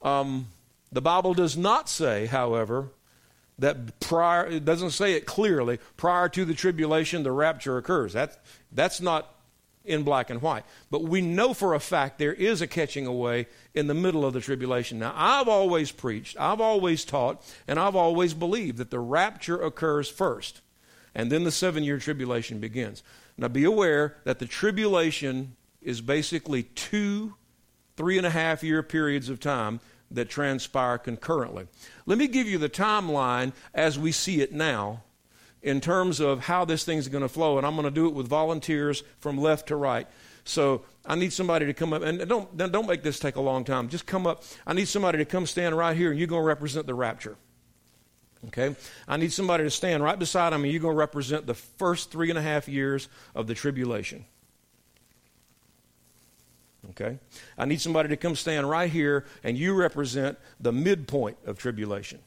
Um, 0.02 0.46
the 0.92 1.02
Bible 1.02 1.34
does 1.34 1.56
not 1.56 1.88
say, 1.88 2.26
however, 2.26 2.90
that 3.58 3.98
prior, 4.00 4.46
it 4.46 4.64
doesn't 4.64 4.90
say 4.90 5.14
it 5.14 5.26
clearly, 5.26 5.78
prior 5.96 6.28
to 6.28 6.44
the 6.44 6.54
tribulation, 6.54 7.22
the 7.22 7.32
rapture 7.32 7.78
occurs. 7.78 8.12
That, 8.12 8.38
that's 8.70 9.00
not 9.00 9.34
in 9.86 10.02
black 10.02 10.30
and 10.30 10.42
white. 10.42 10.64
But 10.90 11.04
we 11.04 11.20
know 11.20 11.54
for 11.54 11.74
a 11.74 11.80
fact 11.80 12.18
there 12.18 12.32
is 12.32 12.60
a 12.60 12.66
catching 12.66 13.06
away 13.06 13.46
in 13.74 13.86
the 13.86 13.94
middle 13.94 14.24
of 14.24 14.32
the 14.32 14.40
tribulation. 14.40 14.98
Now, 14.98 15.14
I've 15.16 15.48
always 15.48 15.92
preached, 15.92 16.36
I've 16.38 16.60
always 16.60 17.04
taught, 17.04 17.42
and 17.66 17.78
I've 17.78 17.96
always 17.96 18.34
believed 18.34 18.78
that 18.78 18.90
the 18.90 19.00
rapture 19.00 19.60
occurs 19.60 20.08
first, 20.08 20.60
and 21.14 21.30
then 21.30 21.44
the 21.44 21.52
seven 21.52 21.84
year 21.84 21.98
tribulation 21.98 22.58
begins. 22.58 23.02
Now, 23.38 23.48
be 23.48 23.64
aware 23.64 24.16
that 24.24 24.38
the 24.38 24.46
tribulation 24.46 25.56
is 25.82 26.00
basically 26.00 26.64
two, 26.64 27.34
three 27.96 28.18
and 28.18 28.26
a 28.26 28.30
half 28.30 28.62
year 28.62 28.82
periods 28.82 29.28
of 29.28 29.40
time 29.40 29.80
that 30.10 30.28
transpire 30.28 30.98
concurrently. 30.98 31.66
Let 32.06 32.18
me 32.18 32.28
give 32.28 32.46
you 32.46 32.58
the 32.58 32.68
timeline 32.68 33.52
as 33.74 33.98
we 33.98 34.12
see 34.12 34.40
it 34.40 34.52
now 34.52 35.02
in 35.66 35.80
terms 35.80 36.20
of 36.20 36.44
how 36.44 36.64
this 36.64 36.84
thing's 36.84 37.08
going 37.08 37.22
to 37.22 37.28
flow, 37.28 37.58
and 37.58 37.66
I'm 37.66 37.74
going 37.74 37.86
to 37.86 37.90
do 37.90 38.06
it 38.06 38.14
with 38.14 38.28
volunteers 38.28 39.02
from 39.18 39.36
left 39.36 39.66
to 39.66 39.76
right. 39.76 40.06
So 40.44 40.82
I 41.04 41.16
need 41.16 41.32
somebody 41.32 41.66
to 41.66 41.74
come 41.74 41.92
up, 41.92 42.02
and 42.02 42.26
don't, 42.28 42.56
don't 42.56 42.86
make 42.86 43.02
this 43.02 43.18
take 43.18 43.34
a 43.34 43.40
long 43.40 43.64
time. 43.64 43.88
Just 43.88 44.06
come 44.06 44.28
up. 44.28 44.44
I 44.64 44.74
need 44.74 44.86
somebody 44.86 45.18
to 45.18 45.24
come 45.24 45.44
stand 45.44 45.76
right 45.76 45.96
here, 45.96 46.10
and 46.10 46.20
you're 46.20 46.28
going 46.28 46.42
to 46.42 46.46
represent 46.46 46.86
the 46.86 46.94
rapture. 46.94 47.36
Okay? 48.46 48.76
I 49.08 49.16
need 49.16 49.32
somebody 49.32 49.64
to 49.64 49.70
stand 49.70 50.04
right 50.04 50.16
beside 50.16 50.52
him, 50.52 50.62
and 50.62 50.72
you're 50.72 50.80
going 50.80 50.94
to 50.94 50.98
represent 50.98 51.48
the 51.48 51.54
first 51.54 52.12
three 52.12 52.30
and 52.30 52.38
a 52.38 52.42
half 52.42 52.68
years 52.68 53.08
of 53.34 53.48
the 53.48 53.54
tribulation. 53.54 54.24
Okay? 56.90 57.18
I 57.58 57.64
need 57.64 57.80
somebody 57.80 58.08
to 58.10 58.16
come 58.16 58.36
stand 58.36 58.70
right 58.70 58.88
here, 58.88 59.24
and 59.42 59.58
you 59.58 59.74
represent 59.74 60.38
the 60.60 60.72
midpoint 60.72 61.38
of 61.44 61.58
tribulation. 61.58 62.20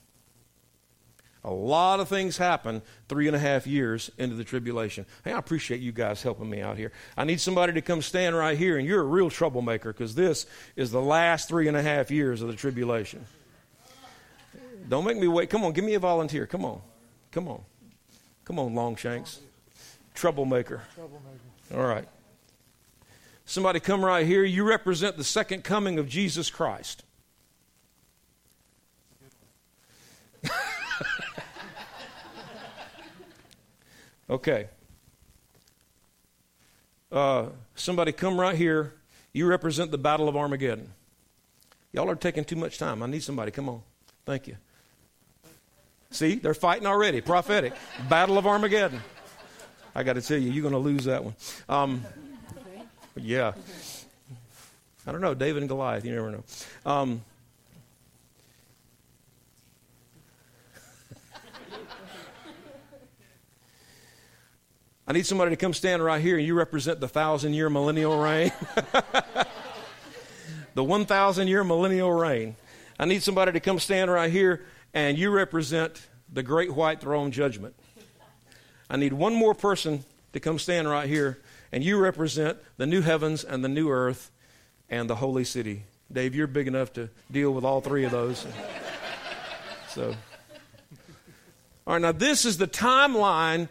A 1.43 1.51
lot 1.51 2.01
of 2.01 2.09
things 2.09 2.37
happen 2.37 2.81
three 3.07 3.27
and 3.27 3.35
a 3.35 3.39
half 3.39 3.65
years 3.65 4.11
into 4.17 4.35
the 4.35 4.43
tribulation. 4.43 5.05
Hey, 5.23 5.31
I 5.31 5.37
appreciate 5.37 5.79
you 5.79 5.93
guys 5.93 6.21
helping 6.21 6.49
me 6.49 6.61
out 6.61 6.77
here. 6.77 6.91
I 7.15 7.23
need 7.23 7.39
somebody 7.39 7.71
to 7.73 7.81
come 7.81 8.01
stand 8.01 8.35
right 8.35 8.57
here, 8.57 8.77
and 8.77 8.85
you're 8.85 8.99
a 8.99 9.05
real 9.05 9.29
troublemaker 9.29 9.93
because 9.93 10.15
this 10.15 10.45
is 10.75 10.91
the 10.91 11.01
last 11.01 11.47
three 11.47 11.69
and 11.69 11.77
a 11.77 11.81
half 11.81 12.11
years 12.11 12.41
of 12.41 12.49
the 12.49 12.55
tribulation. 12.55 13.25
Don't 14.89 15.05
make 15.05 15.17
me 15.17 15.27
wait. 15.27 15.49
Come 15.49 15.63
on, 15.63 15.71
give 15.71 15.85
me 15.85 15.93
a 15.93 15.99
volunteer. 15.99 16.45
Come 16.45 16.65
on. 16.65 16.81
Come 17.31 17.47
on. 17.47 17.61
Come 18.43 18.59
on, 18.59 18.73
Longshanks. 18.73 19.39
Troublemaker. 20.15 20.81
Troublemaker. 20.95 21.39
All 21.73 21.85
right. 21.85 22.07
Somebody 23.45 23.79
come 23.79 24.03
right 24.03 24.25
here. 24.25 24.43
You 24.43 24.67
represent 24.67 25.15
the 25.15 25.23
second 25.23 25.63
coming 25.63 25.99
of 25.99 26.09
Jesus 26.09 26.49
Christ. 26.49 27.03
Okay. 34.29 34.67
Uh, 37.11 37.47
somebody 37.75 38.11
come 38.11 38.39
right 38.39 38.55
here. 38.55 38.93
You 39.33 39.47
represent 39.47 39.91
the 39.91 39.97
Battle 39.97 40.29
of 40.29 40.37
Armageddon. 40.37 40.91
Y'all 41.91 42.09
are 42.09 42.15
taking 42.15 42.45
too 42.45 42.55
much 42.55 42.77
time. 42.77 43.01
I 43.01 43.07
need 43.07 43.23
somebody. 43.23 43.51
Come 43.51 43.69
on. 43.69 43.81
Thank 44.25 44.47
you. 44.47 44.57
See, 46.11 46.35
they're 46.35 46.53
fighting 46.53 46.85
already. 46.85 47.21
Prophetic. 47.21 47.73
Battle 48.09 48.37
of 48.37 48.45
Armageddon. 48.45 49.01
I 49.95 50.03
got 50.03 50.13
to 50.13 50.21
tell 50.21 50.37
you, 50.37 50.51
you're 50.51 50.61
going 50.61 50.73
to 50.73 50.79
lose 50.79 51.05
that 51.05 51.23
one. 51.23 51.35
Um, 51.67 52.05
yeah. 53.15 53.53
I 55.07 55.11
don't 55.11 55.21
know. 55.21 55.33
David 55.33 55.63
and 55.63 55.69
Goliath. 55.69 56.05
You 56.05 56.13
never 56.13 56.31
know. 56.31 56.43
Um, 56.85 57.21
I 65.09 65.13
need 65.13 65.25
somebody 65.25 65.49
to 65.49 65.55
come 65.55 65.73
stand 65.73 66.03
right 66.03 66.21
here 66.21 66.37
and 66.37 66.45
you 66.45 66.53
represent 66.53 66.99
the 66.99 67.07
thousand 67.07 67.55
year 67.55 67.67
millennial 67.67 68.19
reign. 68.19 68.51
the 70.75 70.83
1,000 70.83 71.47
year 71.47 71.63
millennial 71.63 72.13
reign. 72.13 72.55
I 72.99 73.05
need 73.05 73.23
somebody 73.23 73.51
to 73.53 73.59
come 73.59 73.79
stand 73.79 74.11
right 74.11 74.31
here 74.31 74.67
and 74.93 75.17
you 75.17 75.31
represent 75.31 76.07
the 76.31 76.43
great 76.43 76.75
white 76.75 77.01
throne 77.01 77.31
judgment. 77.31 77.73
I 78.87 78.97
need 78.97 79.13
one 79.13 79.33
more 79.33 79.55
person 79.55 80.03
to 80.33 80.39
come 80.39 80.59
stand 80.59 80.87
right 80.87 81.09
here 81.09 81.39
and 81.71 81.83
you 81.83 81.97
represent 81.97 82.59
the 82.77 82.85
new 82.85 83.01
heavens 83.01 83.43
and 83.43 83.63
the 83.63 83.69
new 83.69 83.89
earth 83.89 84.29
and 84.91 85.09
the 85.09 85.15
holy 85.15 85.43
city. 85.43 85.85
Dave, 86.13 86.35
you're 86.35 86.45
big 86.45 86.67
enough 86.67 86.93
to 86.93 87.09
deal 87.31 87.51
with 87.51 87.63
all 87.63 87.81
three 87.81 88.03
of 88.03 88.11
those. 88.11 88.45
so, 89.89 90.13
all 91.87 91.93
right, 91.93 92.01
now 92.03 92.11
this 92.11 92.45
is 92.45 92.59
the 92.59 92.67
timeline 92.67 93.69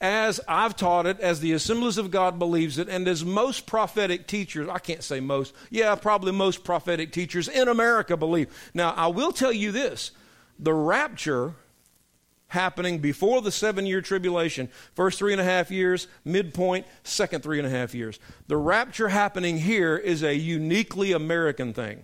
as 0.00 0.40
I've 0.46 0.76
taught 0.76 1.06
it, 1.06 1.20
as 1.20 1.40
the 1.40 1.52
Assemblies 1.52 1.96
of 1.96 2.10
God 2.10 2.38
believes 2.38 2.78
it, 2.78 2.88
and 2.88 3.08
as 3.08 3.24
most 3.24 3.66
prophetic 3.66 4.26
teachers, 4.26 4.68
I 4.68 4.78
can't 4.78 5.02
say 5.02 5.20
most, 5.20 5.54
yeah, 5.70 5.94
probably 5.94 6.32
most 6.32 6.64
prophetic 6.64 7.12
teachers 7.12 7.48
in 7.48 7.68
America 7.68 8.16
believe. 8.16 8.48
Now, 8.74 8.92
I 8.92 9.06
will 9.06 9.32
tell 9.32 9.52
you 9.52 9.72
this 9.72 10.10
the 10.58 10.74
rapture 10.74 11.54
happening 12.48 12.98
before 12.98 13.40
the 13.40 13.50
seven 13.50 13.86
year 13.86 14.00
tribulation, 14.00 14.68
first 14.94 15.18
three 15.18 15.32
and 15.32 15.40
a 15.40 15.44
half 15.44 15.70
years, 15.70 16.08
midpoint, 16.24 16.86
second 17.02 17.42
three 17.42 17.58
and 17.58 17.66
a 17.66 17.70
half 17.70 17.94
years. 17.94 18.18
The 18.48 18.56
rapture 18.56 19.08
happening 19.08 19.58
here 19.58 19.96
is 19.96 20.22
a 20.22 20.34
uniquely 20.34 21.12
American 21.12 21.72
thing. 21.72 22.02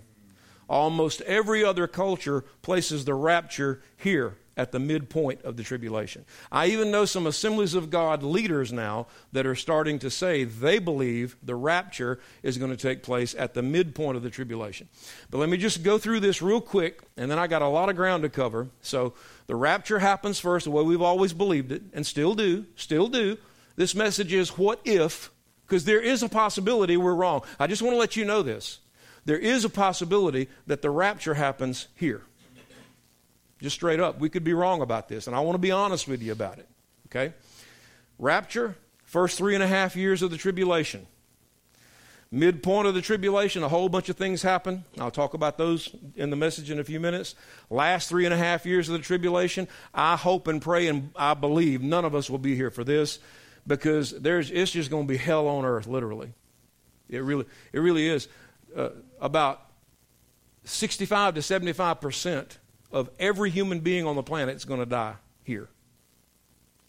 Almost 0.68 1.20
every 1.22 1.62
other 1.62 1.86
culture 1.86 2.44
places 2.62 3.04
the 3.04 3.14
rapture 3.14 3.82
here 3.96 4.36
at 4.56 4.72
the 4.72 4.78
midpoint 4.78 5.42
of 5.42 5.56
the 5.56 5.62
tribulation. 5.62 6.24
I 6.50 6.66
even 6.66 6.90
know 6.90 7.04
some 7.04 7.26
assemblies 7.26 7.74
of 7.74 7.90
God 7.90 8.22
leaders 8.22 8.72
now 8.72 9.06
that 9.32 9.46
are 9.46 9.54
starting 9.54 9.98
to 10.00 10.10
say 10.10 10.44
they 10.44 10.78
believe 10.78 11.36
the 11.42 11.54
rapture 11.54 12.20
is 12.42 12.58
going 12.58 12.70
to 12.70 12.76
take 12.76 13.02
place 13.02 13.34
at 13.38 13.54
the 13.54 13.62
midpoint 13.62 14.16
of 14.16 14.22
the 14.22 14.30
tribulation. 14.30 14.88
But 15.30 15.38
let 15.38 15.48
me 15.48 15.56
just 15.56 15.82
go 15.82 15.98
through 15.98 16.20
this 16.20 16.42
real 16.42 16.60
quick, 16.60 17.00
and 17.16 17.30
then 17.30 17.38
I 17.38 17.46
got 17.46 17.62
a 17.62 17.68
lot 17.68 17.88
of 17.88 17.96
ground 17.96 18.22
to 18.24 18.28
cover. 18.28 18.68
So 18.82 19.14
the 19.46 19.56
rapture 19.56 19.98
happens 19.98 20.38
first, 20.38 20.64
the 20.64 20.70
way 20.70 20.82
we've 20.82 21.02
always 21.02 21.32
believed 21.32 21.72
it, 21.72 21.82
and 21.92 22.06
still 22.06 22.34
do, 22.34 22.66
still 22.76 23.08
do. 23.08 23.38
This 23.76 23.94
message 23.94 24.32
is 24.32 24.58
what 24.58 24.80
if, 24.84 25.30
because 25.66 25.84
there 25.84 26.00
is 26.00 26.22
a 26.22 26.28
possibility 26.28 26.96
we're 26.96 27.14
wrong. 27.14 27.42
I 27.58 27.66
just 27.66 27.80
want 27.80 27.94
to 27.94 27.98
let 27.98 28.16
you 28.16 28.24
know 28.24 28.42
this. 28.42 28.80
There 29.24 29.38
is 29.38 29.64
a 29.64 29.70
possibility 29.70 30.48
that 30.66 30.82
the 30.82 30.90
rapture 30.90 31.34
happens 31.34 31.88
here. 31.94 32.22
Just 33.62 33.76
straight 33.76 34.00
up. 34.00 34.18
We 34.18 34.28
could 34.28 34.42
be 34.42 34.54
wrong 34.54 34.82
about 34.82 35.08
this, 35.08 35.28
and 35.28 35.36
I 35.36 35.40
want 35.40 35.54
to 35.54 35.60
be 35.60 35.70
honest 35.70 36.08
with 36.08 36.20
you 36.20 36.32
about 36.32 36.58
it. 36.58 36.68
Okay? 37.06 37.32
Rapture, 38.18 38.76
first 39.04 39.38
three 39.38 39.54
and 39.54 39.62
a 39.62 39.68
half 39.68 39.94
years 39.94 40.20
of 40.20 40.32
the 40.32 40.36
tribulation. 40.36 41.06
Midpoint 42.32 42.88
of 42.88 42.94
the 42.94 43.02
tribulation, 43.02 43.62
a 43.62 43.68
whole 43.68 43.88
bunch 43.88 44.08
of 44.08 44.16
things 44.16 44.42
happen. 44.42 44.84
I'll 44.98 45.12
talk 45.12 45.34
about 45.34 45.58
those 45.58 45.94
in 46.16 46.30
the 46.30 46.36
message 46.36 46.70
in 46.70 46.80
a 46.80 46.84
few 46.84 46.98
minutes. 46.98 47.36
Last 47.70 48.08
three 48.08 48.24
and 48.24 48.34
a 48.34 48.36
half 48.36 48.66
years 48.66 48.88
of 48.88 48.94
the 48.94 49.04
tribulation, 49.04 49.68
I 49.94 50.16
hope 50.16 50.48
and 50.48 50.60
pray 50.60 50.88
and 50.88 51.10
I 51.14 51.34
believe 51.34 51.82
none 51.82 52.04
of 52.04 52.16
us 52.16 52.28
will 52.28 52.38
be 52.38 52.56
here 52.56 52.70
for 52.70 52.82
this 52.82 53.20
because 53.64 54.10
there's, 54.10 54.50
it's 54.50 54.72
just 54.72 54.90
going 54.90 55.06
to 55.06 55.08
be 55.08 55.18
hell 55.18 55.46
on 55.46 55.64
earth, 55.64 55.86
literally. 55.86 56.32
It 57.08 57.22
really, 57.22 57.44
it 57.72 57.78
really 57.78 58.08
is. 58.08 58.26
Uh, 58.74 58.88
about 59.20 59.60
65 60.64 61.34
to 61.34 61.42
75 61.42 62.00
percent 62.00 62.58
of 62.92 63.10
every 63.18 63.50
human 63.50 63.80
being 63.80 64.06
on 64.06 64.16
the 64.16 64.22
planet 64.22 64.56
is 64.56 64.64
going 64.64 64.80
to 64.80 64.86
die 64.86 65.14
here. 65.44 65.68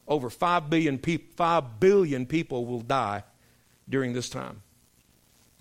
Over 0.07 0.29
5 0.29 0.69
billion, 0.69 0.98
pe- 0.98 1.17
5 1.17 1.79
billion 1.79 2.25
people 2.25 2.65
will 2.65 2.81
die 2.81 3.24
during 3.88 4.13
this 4.13 4.29
time. 4.29 4.62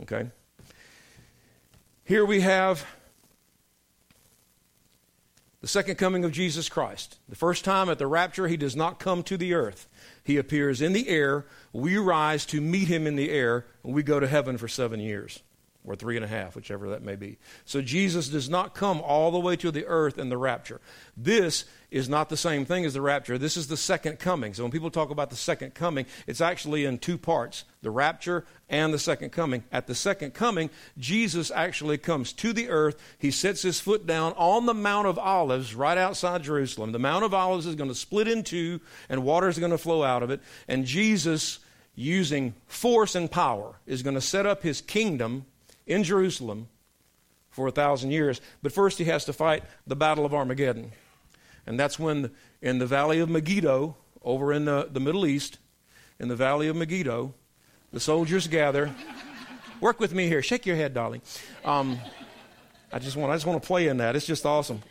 Okay? 0.02 0.30
Here 2.04 2.24
we 2.24 2.40
have 2.40 2.84
the 5.60 5.68
second 5.68 5.94
coming 5.94 6.24
of 6.24 6.32
Jesus 6.32 6.68
Christ. 6.68 7.18
The 7.28 7.36
first 7.36 7.64
time 7.64 7.88
at 7.88 7.98
the 7.98 8.08
rapture, 8.08 8.48
he 8.48 8.56
does 8.56 8.74
not 8.74 8.98
come 8.98 9.22
to 9.22 9.36
the 9.36 9.54
earth. 9.54 9.88
He 10.24 10.36
appears 10.36 10.82
in 10.82 10.92
the 10.92 11.08
air. 11.08 11.46
We 11.72 11.96
rise 11.98 12.44
to 12.46 12.60
meet 12.60 12.88
him 12.88 13.06
in 13.06 13.14
the 13.14 13.30
air, 13.30 13.66
and 13.84 13.94
we 13.94 14.02
go 14.02 14.18
to 14.18 14.26
heaven 14.26 14.58
for 14.58 14.66
seven 14.66 14.98
years 14.98 15.40
or 15.84 15.96
three 15.96 16.16
and 16.16 16.24
a 16.24 16.28
half, 16.28 16.54
whichever 16.54 16.90
that 16.90 17.02
may 17.02 17.16
be. 17.16 17.38
So 17.64 17.82
Jesus 17.82 18.28
does 18.28 18.48
not 18.48 18.74
come 18.74 19.00
all 19.00 19.32
the 19.32 19.40
way 19.40 19.56
to 19.56 19.72
the 19.72 19.84
earth 19.86 20.16
in 20.16 20.28
the 20.28 20.38
rapture. 20.38 20.80
This 21.16 21.64
is 21.90 22.08
not 22.08 22.28
the 22.28 22.36
same 22.36 22.64
thing 22.64 22.84
as 22.84 22.94
the 22.94 23.00
rapture. 23.00 23.36
This 23.36 23.56
is 23.56 23.66
the 23.66 23.76
second 23.76 24.20
coming. 24.20 24.54
So 24.54 24.62
when 24.62 24.70
people 24.70 24.90
talk 24.90 25.10
about 25.10 25.30
the 25.30 25.36
second 25.36 25.74
coming, 25.74 26.06
it's 26.26 26.40
actually 26.40 26.84
in 26.84 26.98
two 26.98 27.18
parts 27.18 27.64
the 27.82 27.90
rapture 27.90 28.44
and 28.68 28.94
the 28.94 28.98
second 28.98 29.30
coming. 29.30 29.64
At 29.72 29.88
the 29.88 29.94
second 29.94 30.34
coming, 30.34 30.70
Jesus 30.98 31.50
actually 31.50 31.98
comes 31.98 32.32
to 32.34 32.52
the 32.52 32.68
earth. 32.68 32.96
He 33.18 33.32
sets 33.32 33.62
his 33.62 33.80
foot 33.80 34.06
down 34.06 34.34
on 34.34 34.66
the 34.66 34.74
Mount 34.74 35.08
of 35.08 35.18
Olives 35.18 35.74
right 35.74 35.98
outside 35.98 36.44
Jerusalem. 36.44 36.92
The 36.92 37.00
Mount 37.00 37.24
of 37.24 37.34
Olives 37.34 37.66
is 37.66 37.74
going 37.74 37.90
to 37.90 37.94
split 37.94 38.28
in 38.28 38.44
two, 38.44 38.80
and 39.08 39.24
water 39.24 39.48
is 39.48 39.58
going 39.58 39.72
to 39.72 39.78
flow 39.78 40.04
out 40.04 40.22
of 40.22 40.30
it. 40.30 40.40
And 40.68 40.86
Jesus, 40.86 41.58
using 41.96 42.54
force 42.68 43.16
and 43.16 43.28
power, 43.28 43.74
is 43.84 44.04
going 44.04 44.14
to 44.14 44.20
set 44.20 44.46
up 44.46 44.62
his 44.62 44.80
kingdom 44.80 45.44
in 45.86 46.04
Jerusalem 46.04 46.68
for 47.50 47.66
a 47.66 47.70
thousand 47.70 48.10
years. 48.10 48.40
But 48.62 48.72
first, 48.72 48.98
he 48.98 49.04
has 49.04 49.24
to 49.26 49.32
fight 49.32 49.62
the 49.86 49.96
Battle 49.96 50.24
of 50.24 50.34
Armageddon. 50.34 50.92
And 51.66 51.78
that's 51.78 51.98
when, 51.98 52.30
in 52.60 52.78
the 52.78 52.86
Valley 52.86 53.20
of 53.20 53.28
Megiddo, 53.28 53.96
over 54.22 54.52
in 54.52 54.64
the, 54.64 54.88
the 54.90 55.00
Middle 55.00 55.26
East, 55.26 55.58
in 56.18 56.28
the 56.28 56.36
Valley 56.36 56.68
of 56.68 56.76
Megiddo, 56.76 57.34
the 57.92 58.00
soldiers 58.00 58.46
gather. 58.46 58.94
Work 59.80 60.00
with 60.00 60.14
me 60.14 60.28
here. 60.28 60.42
Shake 60.42 60.64
your 60.64 60.76
head, 60.76 60.94
darling. 60.94 61.22
Um, 61.64 61.98
I 62.92 62.98
just 62.98 63.16
want 63.16 63.32
I 63.32 63.36
just 63.36 63.46
want 63.46 63.62
to 63.62 63.66
play 63.66 63.88
in 63.88 63.96
that. 63.98 64.16
It's 64.16 64.26
just 64.26 64.46
awesome. 64.46 64.82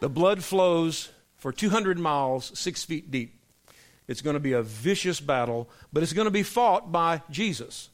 the 0.00 0.08
blood 0.08 0.44
flows 0.44 1.08
for 1.36 1.52
200 1.52 1.98
miles, 1.98 2.56
six 2.58 2.84
feet 2.84 3.10
deep. 3.10 3.41
It's 4.08 4.20
going 4.20 4.34
to 4.34 4.40
be 4.40 4.52
a 4.52 4.62
vicious 4.62 5.20
battle, 5.20 5.68
but 5.92 6.02
it's 6.02 6.12
going 6.12 6.26
to 6.26 6.30
be 6.30 6.42
fought 6.42 6.90
by 6.90 7.22
Jesus. 7.30 7.88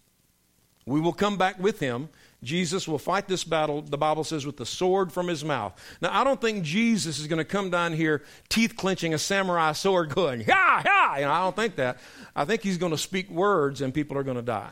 We 0.87 1.01
will 1.01 1.13
come 1.13 1.37
back 1.37 1.59
with 1.59 1.81
him. 1.81 2.09
Jesus 2.43 2.87
will 2.87 2.99
fight 2.99 3.27
this 3.27 3.45
battle, 3.45 3.83
the 3.83 3.99
Bible 3.99 4.25
says, 4.25 4.47
with 4.47 4.57
the 4.57 4.65
sword 4.65 5.13
from 5.13 5.27
his 5.27 5.45
mouth. 5.45 5.79
Now, 6.01 6.19
I 6.19 6.25
don't 6.25 6.41
think 6.41 6.63
Jesus 6.63 7.19
is 7.19 7.27
going 7.27 7.39
to 7.39 7.45
come 7.45 7.69
down 7.69 7.93
here 7.93 8.23
teeth 8.49 8.77
clenching 8.77 9.13
a 9.13 9.19
samurai 9.19 9.73
sword 9.73 10.15
going, 10.15 10.43
yeah, 10.43 10.83
yeah. 10.85 11.17
You 11.17 11.25
know, 11.25 11.33
I 11.33 11.41
don't 11.41 11.57
think 11.57 11.77
that. 11.77 11.99
I 12.35 12.45
think 12.45 12.63
he's 12.63 12.79
going 12.79 12.93
to 12.93 12.99
speak 12.99 13.29
words 13.29 13.81
and 13.81 13.93
people 13.93 14.17
are 14.17 14.23
going 14.23 14.37
to 14.37 14.43
die. 14.43 14.71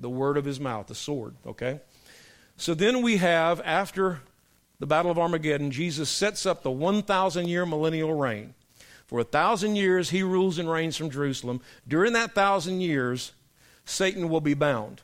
The 0.00 0.10
word 0.10 0.36
of 0.36 0.44
his 0.44 0.58
mouth, 0.60 0.88
the 0.88 0.94
sword, 0.94 1.34
okay? 1.46 1.80
So 2.56 2.74
then 2.74 3.02
we 3.02 3.18
have, 3.18 3.62
after 3.64 4.20
the 4.80 4.86
Battle 4.86 5.10
of 5.10 5.18
Armageddon, 5.18 5.70
Jesus 5.70 6.10
sets 6.10 6.46
up 6.46 6.62
the 6.62 6.70
1,000 6.70 7.48
year 7.48 7.64
millennial 7.64 8.12
reign. 8.12 8.54
For 9.08 9.18
a 9.18 9.24
thousand 9.24 9.76
years, 9.76 10.10
he 10.10 10.22
rules 10.22 10.58
and 10.58 10.70
reigns 10.70 10.96
from 10.96 11.10
Jerusalem. 11.10 11.62
During 11.88 12.12
that 12.12 12.34
thousand 12.34 12.82
years, 12.82 13.32
Satan 13.86 14.28
will 14.28 14.42
be 14.42 14.52
bound. 14.52 15.00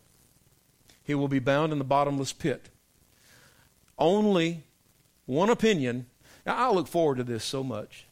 He 1.03 1.15
will 1.15 1.27
be 1.27 1.39
bound 1.39 1.73
in 1.73 1.79
the 1.79 1.85
bottomless 1.85 2.33
pit. 2.33 2.69
Only 3.99 4.63
one 5.25 5.49
opinion. 5.49 6.05
Now, 6.45 6.57
I 6.57 6.71
look 6.71 6.87
forward 6.87 7.17
to 7.17 7.25
this 7.25 7.45
so 7.45 7.65
much. 7.65 8.05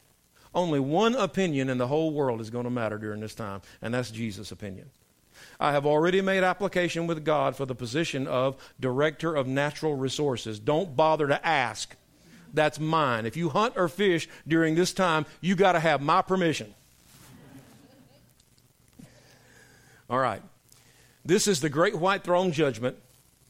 Only 0.55 0.79
one 0.79 1.13
opinion 1.13 1.69
in 1.69 1.77
the 1.77 1.87
whole 1.87 2.11
world 2.11 2.41
is 2.41 2.49
going 2.49 2.65
to 2.65 2.71
matter 2.71 2.97
during 2.97 3.21
this 3.21 3.35
time, 3.35 3.61
and 3.79 3.93
that's 3.93 4.09
Jesus' 4.09 4.51
opinion. 4.51 4.89
I 5.59 5.73
have 5.73 5.85
already 5.85 6.21
made 6.21 6.43
application 6.43 7.05
with 7.05 7.23
God 7.23 7.55
for 7.55 7.65
the 7.67 7.75
position 7.75 8.27
of 8.27 8.55
Director 8.79 9.35
of 9.35 9.47
Natural 9.47 9.95
Resources. 9.95 10.59
Don't 10.59 10.95
bother 10.95 11.27
to 11.27 11.45
ask 11.45 11.95
that's 12.53 12.79
mine. 12.79 13.25
If 13.25 13.35
you 13.35 13.49
hunt 13.49 13.73
or 13.75 13.87
fish 13.87 14.29
during 14.47 14.75
this 14.75 14.93
time, 14.93 15.25
you 15.41 15.55
got 15.55 15.73
to 15.73 15.79
have 15.79 16.01
my 16.01 16.21
permission. 16.21 16.73
All 20.09 20.19
right. 20.19 20.41
This 21.25 21.47
is 21.47 21.61
the 21.61 21.69
great 21.69 21.95
white 21.95 22.23
throne 22.23 22.51
judgment, 22.51 22.97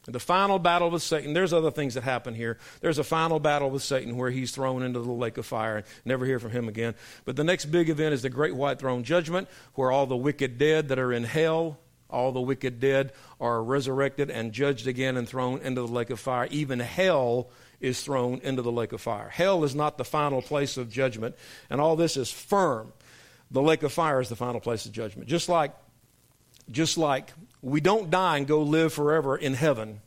the 0.06 0.20
final 0.20 0.58
battle 0.58 0.90
with 0.90 1.02
Satan. 1.02 1.34
There's 1.34 1.52
other 1.52 1.72
things 1.72 1.94
that 1.94 2.04
happen 2.04 2.34
here. 2.34 2.58
There's 2.80 2.98
a 2.98 3.04
final 3.04 3.40
battle 3.40 3.68
with 3.68 3.82
Satan 3.82 4.16
where 4.16 4.30
he's 4.30 4.52
thrown 4.52 4.82
into 4.82 5.00
the 5.00 5.10
lake 5.10 5.38
of 5.38 5.44
fire 5.44 5.78
and 5.78 5.86
never 6.04 6.24
hear 6.24 6.38
from 6.38 6.52
him 6.52 6.68
again. 6.68 6.94
But 7.24 7.36
the 7.36 7.44
next 7.44 7.66
big 7.66 7.90
event 7.90 8.14
is 8.14 8.22
the 8.22 8.30
great 8.30 8.54
white 8.54 8.78
throne 8.78 9.02
judgment, 9.02 9.48
where 9.74 9.90
all 9.90 10.06
the 10.06 10.16
wicked 10.16 10.56
dead 10.56 10.88
that 10.88 10.98
are 10.98 11.12
in 11.12 11.24
hell, 11.24 11.78
all 12.08 12.30
the 12.30 12.40
wicked 12.40 12.78
dead 12.78 13.12
are 13.40 13.62
resurrected 13.62 14.30
and 14.30 14.52
judged 14.52 14.86
again 14.86 15.16
and 15.16 15.28
thrown 15.28 15.58
into 15.60 15.80
the 15.80 15.88
lake 15.88 16.10
of 16.10 16.20
fire. 16.20 16.46
Even 16.50 16.78
hell 16.78 17.48
is 17.84 18.02
thrown 18.02 18.40
into 18.42 18.62
the 18.62 18.72
lake 18.72 18.92
of 18.92 19.00
fire. 19.00 19.28
Hell 19.28 19.64
is 19.64 19.74
not 19.74 19.98
the 19.98 20.04
final 20.04 20.42
place 20.42 20.76
of 20.76 20.90
judgment, 20.90 21.36
and 21.70 21.80
all 21.80 21.96
this 21.96 22.16
is 22.16 22.30
firm. 22.30 22.92
The 23.50 23.62
lake 23.62 23.82
of 23.82 23.92
fire 23.92 24.20
is 24.20 24.28
the 24.28 24.36
final 24.36 24.60
place 24.60 24.86
of 24.86 24.92
judgment. 24.92 25.28
Just 25.28 25.48
like, 25.48 25.74
just 26.70 26.96
like 26.96 27.32
we 27.62 27.80
don't 27.80 28.10
die 28.10 28.38
and 28.38 28.46
go 28.46 28.62
live 28.62 28.92
forever 28.92 29.36
in 29.36 29.54
heaven, 29.54 30.00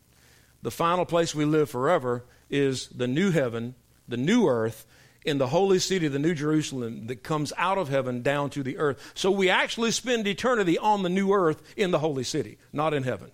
the 0.62 0.72
final 0.72 1.06
place 1.06 1.36
we 1.36 1.46
live 1.46 1.70
forever 1.70 2.26
is 2.50 2.88
the 2.88 3.08
new 3.08 3.32
heaven, 3.32 3.76
the 4.08 4.18
new 4.18 4.48
earth, 4.48 4.86
in 5.28 5.38
the 5.38 5.48
holy 5.48 5.78
city, 5.78 6.08
the 6.08 6.20
New 6.20 6.34
Jerusalem, 6.34 7.08
that 7.08 7.22
comes 7.22 7.52
out 7.58 7.78
of 7.78 7.90
heaven 7.90 8.22
down 8.22 8.50
to 8.52 8.64
the 8.64 8.78
earth. 8.78 9.12
So 9.14 9.30
we 9.30 9.50
actually 9.50 9.92
spend 9.92 10.26
eternity 10.26 10.78
on 10.78 11.04
the 11.04 11.10
new 11.10 11.34
earth 11.34 11.62
in 11.76 11.92
the 11.92 12.00
holy 12.00 12.24
city, 12.24 12.58
not 12.72 12.94
in 12.94 13.04
heaven. 13.04 13.32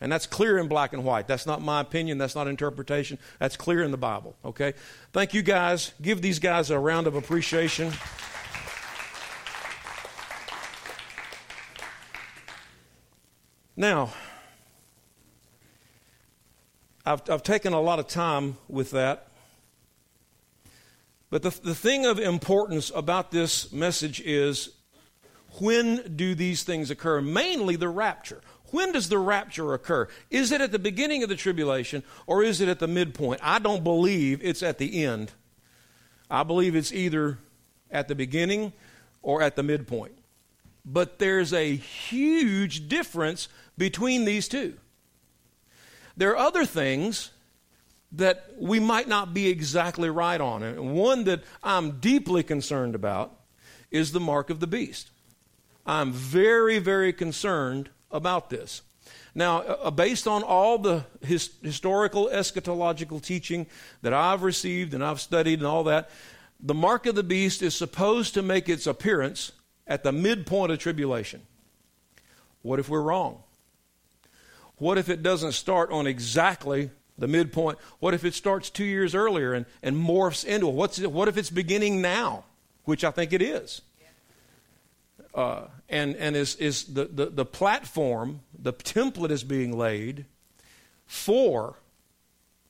And 0.00 0.12
that's 0.12 0.26
clear 0.26 0.58
in 0.58 0.68
black 0.68 0.92
and 0.92 1.04
white. 1.04 1.26
That's 1.26 1.46
not 1.46 1.60
my 1.60 1.80
opinion. 1.80 2.18
That's 2.18 2.36
not 2.36 2.46
interpretation. 2.46 3.18
That's 3.40 3.56
clear 3.56 3.82
in 3.82 3.90
the 3.90 3.96
Bible. 3.96 4.36
Okay? 4.44 4.74
Thank 5.12 5.34
you 5.34 5.42
guys. 5.42 5.92
Give 6.00 6.22
these 6.22 6.38
guys 6.38 6.70
a 6.70 6.78
round 6.78 7.06
of 7.06 7.16
appreciation. 7.16 7.92
Now, 13.76 14.12
I've, 17.06 17.22
I've 17.30 17.42
taken 17.42 17.72
a 17.72 17.80
lot 17.80 17.98
of 17.98 18.06
time 18.06 18.56
with 18.68 18.90
that. 18.90 19.28
But 21.30 21.42
the, 21.42 21.50
the 21.62 21.74
thing 21.74 22.06
of 22.06 22.18
importance 22.18 22.90
about 22.94 23.30
this 23.30 23.72
message 23.72 24.20
is 24.20 24.70
when 25.60 26.16
do 26.16 26.34
these 26.34 26.62
things 26.62 26.90
occur? 26.90 27.20
Mainly 27.20 27.76
the 27.76 27.88
rapture. 27.88 28.40
When 28.70 28.92
does 28.92 29.08
the 29.08 29.18
rapture 29.18 29.74
occur? 29.74 30.08
Is 30.30 30.52
it 30.52 30.60
at 30.60 30.72
the 30.72 30.78
beginning 30.78 31.22
of 31.22 31.28
the 31.28 31.36
tribulation 31.36 32.02
or 32.26 32.42
is 32.42 32.60
it 32.60 32.68
at 32.68 32.78
the 32.78 32.88
midpoint? 32.88 33.40
I 33.42 33.58
don't 33.58 33.84
believe 33.84 34.40
it's 34.42 34.62
at 34.62 34.78
the 34.78 35.04
end. 35.04 35.32
I 36.30 36.42
believe 36.42 36.76
it's 36.76 36.92
either 36.92 37.38
at 37.90 38.08
the 38.08 38.14
beginning 38.14 38.72
or 39.22 39.42
at 39.42 39.56
the 39.56 39.62
midpoint. 39.62 40.12
But 40.84 41.18
there's 41.18 41.52
a 41.52 41.76
huge 41.76 42.88
difference 42.88 43.48
between 43.76 44.24
these 44.24 44.48
two. 44.48 44.74
There 46.16 46.30
are 46.30 46.36
other 46.36 46.64
things 46.64 47.30
that 48.12 48.52
we 48.58 48.80
might 48.80 49.06
not 49.06 49.34
be 49.34 49.48
exactly 49.48 50.08
right 50.08 50.40
on. 50.40 50.62
And 50.62 50.94
one 50.94 51.24
that 51.24 51.42
I'm 51.62 52.00
deeply 52.00 52.42
concerned 52.42 52.94
about 52.94 53.38
is 53.90 54.12
the 54.12 54.20
mark 54.20 54.50
of 54.50 54.60
the 54.60 54.66
beast. 54.66 55.10
I'm 55.86 56.12
very, 56.12 56.78
very 56.78 57.12
concerned 57.12 57.90
about 58.10 58.50
this. 58.50 58.82
Now, 59.34 59.60
uh, 59.60 59.78
uh, 59.84 59.90
based 59.90 60.26
on 60.26 60.42
all 60.42 60.78
the 60.78 61.04
his, 61.22 61.50
historical 61.62 62.28
eschatological 62.32 63.22
teaching 63.22 63.66
that 64.02 64.12
I've 64.12 64.42
received 64.42 64.94
and 64.94 65.04
I've 65.04 65.20
studied 65.20 65.60
and 65.60 65.66
all 65.66 65.84
that, 65.84 66.10
the 66.60 66.74
mark 66.74 67.06
of 67.06 67.14
the 67.14 67.22
beast 67.22 67.62
is 67.62 67.74
supposed 67.74 68.34
to 68.34 68.42
make 68.42 68.68
its 68.68 68.86
appearance 68.86 69.52
at 69.86 70.02
the 70.02 70.12
midpoint 70.12 70.72
of 70.72 70.78
tribulation. 70.78 71.42
What 72.62 72.78
if 72.78 72.88
we're 72.88 73.02
wrong? 73.02 73.42
What 74.76 74.98
if 74.98 75.08
it 75.08 75.22
doesn't 75.22 75.52
start 75.52 75.90
on 75.90 76.06
exactly 76.06 76.90
the 77.16 77.28
midpoint? 77.28 77.78
What 77.98 78.14
if 78.14 78.24
it 78.24 78.34
starts 78.34 78.70
two 78.70 78.84
years 78.84 79.14
earlier 79.14 79.52
and, 79.52 79.66
and 79.82 79.96
morphs 79.96 80.44
into 80.44 80.68
it? 80.68 80.74
What's 80.74 80.98
it? 80.98 81.10
What 81.12 81.28
if 81.28 81.36
it's 81.36 81.50
beginning 81.50 82.00
now, 82.00 82.44
which 82.84 83.04
I 83.04 83.10
think 83.10 83.32
it 83.32 83.42
is? 83.42 83.82
Uh, 85.34 85.66
and 85.88 86.16
and 86.16 86.36
is, 86.36 86.56
is 86.56 86.84
the, 86.84 87.06
the, 87.06 87.26
the 87.26 87.44
platform, 87.44 88.40
the 88.58 88.72
template 88.72 89.30
is 89.30 89.44
being 89.44 89.76
laid 89.76 90.26
for 91.06 91.76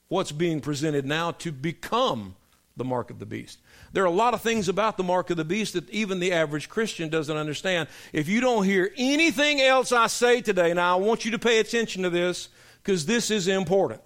what's 0.08 0.32
being 0.32 0.60
presented 0.60 1.04
now 1.04 1.32
to 1.32 1.52
become 1.52 2.36
the 2.76 2.84
mark 2.84 3.10
of 3.10 3.18
the 3.18 3.26
beast. 3.26 3.58
There 3.92 4.04
are 4.04 4.06
a 4.06 4.10
lot 4.10 4.34
of 4.34 4.40
things 4.40 4.68
about 4.68 4.96
the 4.96 5.02
mark 5.02 5.30
of 5.30 5.36
the 5.36 5.44
beast 5.44 5.74
that 5.74 5.90
even 5.90 6.20
the 6.20 6.32
average 6.32 6.68
Christian 6.68 7.08
doesn't 7.08 7.36
understand. 7.36 7.88
If 8.12 8.28
you 8.28 8.40
don't 8.40 8.64
hear 8.64 8.92
anything 8.96 9.60
else 9.60 9.92
I 9.92 10.06
say 10.06 10.40
today, 10.40 10.72
now 10.72 10.96
I 10.96 11.00
want 11.00 11.24
you 11.24 11.32
to 11.32 11.38
pay 11.38 11.58
attention 11.58 12.04
to 12.04 12.10
this 12.10 12.48
because 12.82 13.06
this 13.06 13.30
is 13.30 13.48
important. 13.48 14.00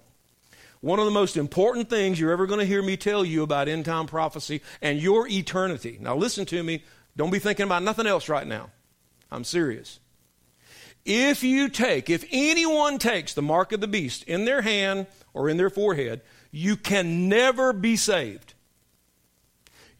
One 0.81 0.99
of 0.99 1.05
the 1.05 1.11
most 1.11 1.37
important 1.37 1.89
things 1.89 2.19
you're 2.19 2.31
ever 2.31 2.45
going 2.45 2.59
to 2.59 2.65
hear 2.65 2.81
me 2.81 2.97
tell 2.97 3.23
you 3.23 3.43
about 3.43 3.69
end 3.69 3.85
time 3.85 4.05
prophecy 4.05 4.61
and 4.81 4.99
your 4.99 5.27
eternity. 5.27 5.97
Now, 6.01 6.15
listen 6.15 6.45
to 6.47 6.61
me. 6.61 6.83
Don't 7.15 7.29
be 7.29 7.39
thinking 7.39 7.65
about 7.65 7.83
nothing 7.83 8.07
else 8.07 8.27
right 8.27 8.45
now. 8.45 8.69
I'm 9.33 9.43
serious. 9.43 9.99
If 11.05 11.43
you 11.43 11.67
take, 11.67 12.09
if 12.09 12.25
anyone 12.31 12.97
takes 12.97 13.33
the 13.33 13.41
mark 13.41 13.73
of 13.73 13.81
the 13.81 13.87
beast 13.87 14.23
in 14.23 14.45
their 14.45 14.61
hand 14.61 15.07
or 15.33 15.49
in 15.49 15.57
their 15.57 15.69
forehead, 15.69 16.21
you 16.51 16.77
can 16.77 17.27
never 17.27 17.73
be 17.73 17.97
saved 17.97 18.53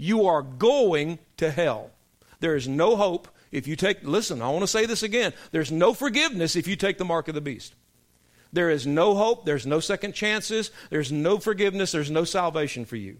you 0.03 0.25
are 0.25 0.41
going 0.41 1.19
to 1.37 1.49
hell. 1.49 1.91
There 2.39 2.55
is 2.55 2.67
no 2.67 2.95
hope 2.95 3.29
if 3.51 3.67
you 3.67 3.75
take, 3.75 4.03
listen, 4.03 4.41
I 4.41 4.49
want 4.49 4.61
to 4.61 4.67
say 4.67 4.85
this 4.85 5.03
again. 5.03 5.33
There's 5.51 5.71
no 5.71 5.93
forgiveness 5.93 6.55
if 6.55 6.67
you 6.67 6.75
take 6.75 6.97
the 6.97 7.05
mark 7.05 7.27
of 7.27 7.35
the 7.35 7.41
beast. 7.41 7.75
There 8.51 8.69
is 8.69 8.85
no 8.85 9.15
hope. 9.15 9.45
There's 9.45 9.65
no 9.65 9.79
second 9.79 10.13
chances. 10.13 10.71
There's 10.89 11.11
no 11.11 11.37
forgiveness. 11.37 11.91
There's 11.91 12.11
no 12.11 12.23
salvation 12.23 12.85
for 12.85 12.97
you. 12.97 13.17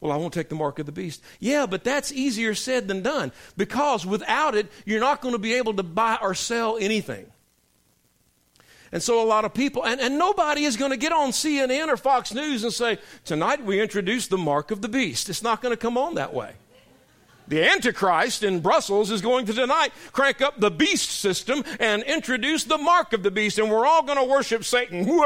Well, 0.00 0.12
I 0.12 0.16
won't 0.16 0.34
take 0.34 0.48
the 0.48 0.54
mark 0.54 0.78
of 0.78 0.86
the 0.86 0.92
beast. 0.92 1.22
Yeah, 1.40 1.66
but 1.66 1.84
that's 1.84 2.12
easier 2.12 2.54
said 2.54 2.88
than 2.88 3.02
done 3.02 3.32
because 3.56 4.04
without 4.04 4.54
it, 4.54 4.70
you're 4.84 5.00
not 5.00 5.20
going 5.20 5.32
to 5.32 5.38
be 5.38 5.54
able 5.54 5.74
to 5.74 5.82
buy 5.82 6.18
or 6.20 6.34
sell 6.34 6.76
anything. 6.78 7.26
And 8.92 9.02
so 9.02 9.22
a 9.22 9.26
lot 9.26 9.44
of 9.44 9.52
people, 9.52 9.84
and, 9.84 10.00
and 10.00 10.18
nobody 10.18 10.64
is 10.64 10.76
going 10.76 10.92
to 10.92 10.96
get 10.96 11.12
on 11.12 11.30
CNN 11.30 11.88
or 11.88 11.96
Fox 11.96 12.32
News 12.32 12.62
and 12.62 12.72
say, 12.72 12.98
Tonight 13.24 13.64
we 13.64 13.80
introduce 13.80 14.28
the 14.28 14.38
mark 14.38 14.70
of 14.70 14.80
the 14.80 14.88
beast. 14.88 15.28
It's 15.28 15.42
not 15.42 15.60
going 15.60 15.72
to 15.72 15.76
come 15.76 15.98
on 15.98 16.14
that 16.14 16.32
way. 16.32 16.52
The 17.48 17.62
Antichrist 17.62 18.42
in 18.42 18.60
Brussels 18.60 19.10
is 19.10 19.20
going 19.20 19.46
to 19.46 19.52
tonight 19.52 19.92
crank 20.12 20.42
up 20.42 20.58
the 20.58 20.70
beast 20.70 21.10
system 21.10 21.62
and 21.78 22.02
introduce 22.02 22.64
the 22.64 22.78
mark 22.78 23.12
of 23.12 23.22
the 23.22 23.30
beast, 23.30 23.58
and 23.58 23.70
we're 23.70 23.86
all 23.86 24.02
going 24.02 24.18
to 24.18 24.24
worship 24.24 24.64
Satan. 24.64 25.06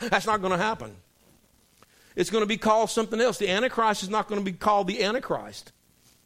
That's 0.00 0.26
not 0.26 0.40
going 0.40 0.52
to 0.52 0.58
happen. 0.58 0.96
It's 2.16 2.30
going 2.30 2.42
to 2.42 2.46
be 2.46 2.56
called 2.56 2.90
something 2.90 3.20
else. 3.20 3.38
The 3.38 3.50
Antichrist 3.50 4.02
is 4.02 4.08
not 4.08 4.26
going 4.26 4.40
to 4.40 4.44
be 4.44 4.56
called 4.56 4.86
the 4.88 5.04
Antichrist, 5.04 5.72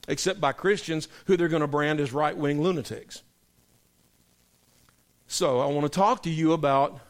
except 0.09 0.40
by 0.40 0.53
Christians 0.53 1.09
who 1.26 1.37
they're 1.37 1.48
going 1.48 1.61
to 1.62 1.66
brand 1.66 2.00
as 2.00 2.12
right 2.12 2.37
wing 2.37 2.62
lunatics. 2.62 3.22
So 5.26 5.61
I 5.61 5.66
want 5.66 5.83
to 5.83 5.88
talk 5.88 6.22
to 6.22 6.31
you 6.31 6.53
about 6.53 7.00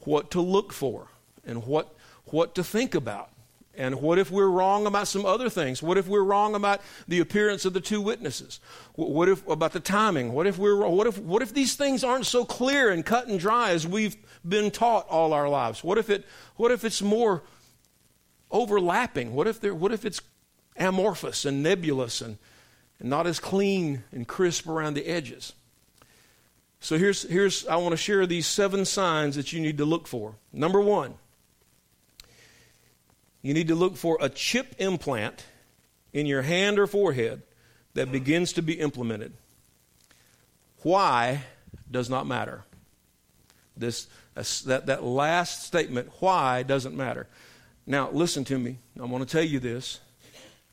what 0.00 0.30
to 0.30 0.40
look 0.40 0.72
for 0.72 1.08
and 1.44 1.66
what, 1.66 1.94
what 2.26 2.54
to 2.54 2.64
think 2.64 2.94
about. 2.94 3.30
And 3.76 4.02
what 4.02 4.18
if 4.18 4.30
we're 4.30 4.48
wrong 4.48 4.86
about 4.86 5.08
some 5.08 5.24
other 5.24 5.48
things? 5.48 5.82
What 5.82 5.96
if 5.96 6.08
we're 6.08 6.24
wrong 6.24 6.54
about 6.54 6.80
the 7.06 7.20
appearance 7.20 7.64
of 7.64 7.72
the 7.72 7.80
two 7.80 8.00
witnesses? 8.00 8.60
What 8.94 9.28
if 9.28 9.46
about 9.48 9.72
the 9.72 9.80
timing? 9.80 10.32
What 10.32 10.46
if 10.46 10.58
we're 10.58 10.86
what 10.86 11.06
if 11.06 11.18
what 11.18 11.40
if 11.40 11.54
these 11.54 11.76
things 11.76 12.02
aren't 12.02 12.26
so 12.26 12.44
clear 12.44 12.90
and 12.90 13.06
cut 13.06 13.28
and 13.28 13.38
dry 13.38 13.70
as 13.70 13.86
we've 13.86 14.16
been 14.46 14.70
taught 14.70 15.08
all 15.08 15.32
our 15.32 15.48
lives? 15.48 15.84
What 15.84 15.98
if 15.98 16.10
it 16.10 16.26
what 16.56 16.72
if 16.72 16.84
it's 16.84 17.00
more 17.00 17.42
overlapping? 18.50 19.34
What 19.34 19.46
if 19.46 19.60
there 19.60 19.74
what 19.74 19.92
if 19.92 20.04
it's 20.04 20.20
amorphous 20.76 21.44
and 21.44 21.62
nebulous 21.62 22.20
and, 22.20 22.38
and 22.98 23.10
not 23.10 23.26
as 23.26 23.38
clean 23.38 24.04
and 24.12 24.26
crisp 24.26 24.66
around 24.68 24.94
the 24.94 25.06
edges? 25.06 25.52
So 26.80 26.96
here's, 26.96 27.22
here's 27.22 27.66
I 27.66 27.76
want 27.76 27.92
to 27.92 27.96
share 27.96 28.26
these 28.26 28.46
seven 28.46 28.84
signs 28.84 29.36
that 29.36 29.52
you 29.52 29.60
need 29.60 29.78
to 29.78 29.84
look 29.84 30.06
for. 30.06 30.34
Number 30.52 30.80
one, 30.80 31.14
you 33.42 33.52
need 33.52 33.68
to 33.68 33.74
look 33.74 33.96
for 33.96 34.16
a 34.20 34.30
chip 34.30 34.74
implant 34.78 35.44
in 36.12 36.26
your 36.26 36.42
hand 36.42 36.78
or 36.78 36.86
forehead 36.86 37.42
that 37.94 38.10
begins 38.10 38.54
to 38.54 38.62
be 38.62 38.74
implemented. 38.74 39.34
Why 40.82 41.42
does 41.90 42.08
not 42.08 42.26
matter. 42.26 42.64
This, 43.76 44.06
uh, 44.36 44.44
that, 44.66 44.86
that 44.86 45.02
last 45.02 45.64
statement, 45.64 46.10
why, 46.20 46.62
doesn't 46.62 46.96
matter. 46.96 47.26
Now, 47.90 48.08
listen 48.12 48.44
to 48.44 48.56
me. 48.56 48.78
I 49.00 49.04
want 49.06 49.28
to 49.28 49.32
tell 49.32 49.42
you 49.42 49.58
this. 49.58 49.98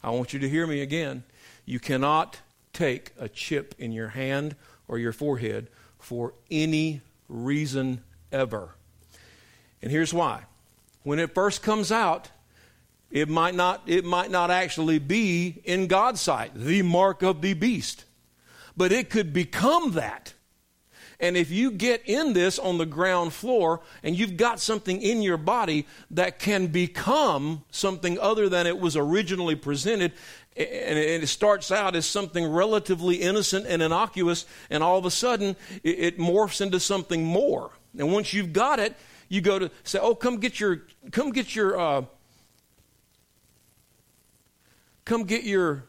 I 0.03 0.11
want 0.11 0.33
you 0.33 0.39
to 0.39 0.47
hear 0.47 0.67
me 0.67 0.81
again. 0.81 1.23
You 1.65 1.79
cannot 1.79 2.39
take 2.73 3.11
a 3.17 3.27
chip 3.27 3.73
in 3.79 3.91
your 3.91 4.09
hand 4.09 4.55
or 4.87 4.99
your 4.99 5.13
forehead 5.13 5.67
for 5.97 6.35
any 6.51 7.01
reason 7.27 8.03
ever. 8.31 8.75
And 9.81 9.91
here's 9.91 10.13
why. 10.13 10.43
When 11.01 11.17
it 11.17 11.33
first 11.33 11.63
comes 11.63 11.91
out, 11.91 12.29
it 13.09 13.29
might 13.29 13.55
not, 13.55 13.81
it 13.87 14.05
might 14.05 14.29
not 14.29 14.51
actually 14.51 14.99
be 14.99 15.59
in 15.63 15.87
God's 15.87 16.21
sight, 16.21 16.51
the 16.53 16.83
mark 16.83 17.23
of 17.23 17.41
the 17.41 17.55
beast. 17.55 18.05
But 18.77 18.91
it 18.91 19.09
could 19.09 19.33
become 19.33 19.93
that. 19.93 20.35
And 21.19 21.35
if 21.35 21.49
you 21.49 21.71
get 21.71 22.03
in 22.05 22.33
this 22.33 22.59
on 22.59 22.77
the 22.77 22.85
ground 22.85 23.33
floor 23.33 23.81
and 24.03 24.15
you've 24.15 24.37
got 24.37 24.59
something 24.59 25.01
in 25.01 25.21
your 25.23 25.37
body 25.37 25.87
that 26.11 26.37
can 26.37 26.67
become 26.67 27.63
something 27.71 28.19
other 28.19 28.49
than 28.49 28.67
it 28.67 28.79
was 28.79 28.95
originally 28.95 29.55
presented, 29.55 30.13
and 30.55 30.97
it 30.97 31.27
starts 31.27 31.71
out 31.71 31.95
as 31.95 32.05
something 32.05 32.45
relatively 32.45 33.15
innocent 33.15 33.65
and 33.67 33.81
innocuous, 33.81 34.45
and 34.69 34.83
all 34.83 34.97
of 34.97 35.05
a 35.05 35.11
sudden 35.11 35.55
it 35.83 36.17
morphs 36.17 36.61
into 36.61 36.79
something 36.79 37.23
more. 37.23 37.71
And 37.97 38.11
once 38.11 38.33
you've 38.33 38.53
got 38.53 38.79
it, 38.79 38.95
you 39.29 39.41
go 39.41 39.59
to 39.59 39.71
say, 39.83 39.99
"Oh, 39.99 40.15
come 40.15 40.37
get 40.37 40.59
your, 40.59 40.83
come 41.11 41.31
get 41.31 41.55
your, 41.55 41.79
uh, 41.79 42.05
come 45.05 45.23
get 45.23 45.43
your 45.43 45.83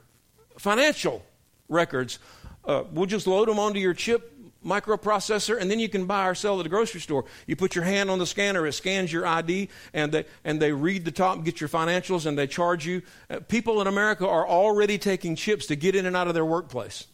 financial 0.58 1.24
records. 1.68 2.18
Uh, 2.64 2.84
we'll 2.92 3.06
just 3.06 3.26
load 3.26 3.48
them 3.48 3.58
onto 3.58 3.78
your 3.78 3.94
chip 3.94 4.34
microprocessor, 4.64 5.58
and 5.60 5.70
then 5.70 5.78
you 5.78 5.88
can 5.88 6.06
buy 6.06 6.26
or 6.26 6.34
sell 6.34 6.58
at 6.58 6.62
the 6.64 6.68
grocery 6.68 7.00
store. 7.00 7.24
You 7.46 7.56
put 7.56 7.74
your 7.74 7.84
hand 7.84 8.10
on 8.10 8.18
the 8.18 8.26
scanner, 8.26 8.66
it 8.66 8.72
scans 8.72 9.12
your 9.12 9.26
ID, 9.26 9.68
and 9.92 10.12
they, 10.12 10.24
and 10.44 10.60
they 10.60 10.72
read 10.72 11.04
the 11.04 11.10
top, 11.10 11.44
get 11.44 11.60
your 11.60 11.68
financials, 11.68 12.26
and 12.26 12.36
they 12.36 12.46
charge 12.46 12.86
you. 12.86 13.02
Uh, 13.30 13.40
people 13.40 13.80
in 13.80 13.86
America 13.86 14.26
are 14.26 14.46
already 14.46 14.98
taking 14.98 15.36
chips 15.36 15.66
to 15.66 15.76
get 15.76 15.94
in 15.94 16.06
and 16.06 16.16
out 16.16 16.28
of 16.28 16.34
their 16.34 16.44
workplace, 16.44 17.06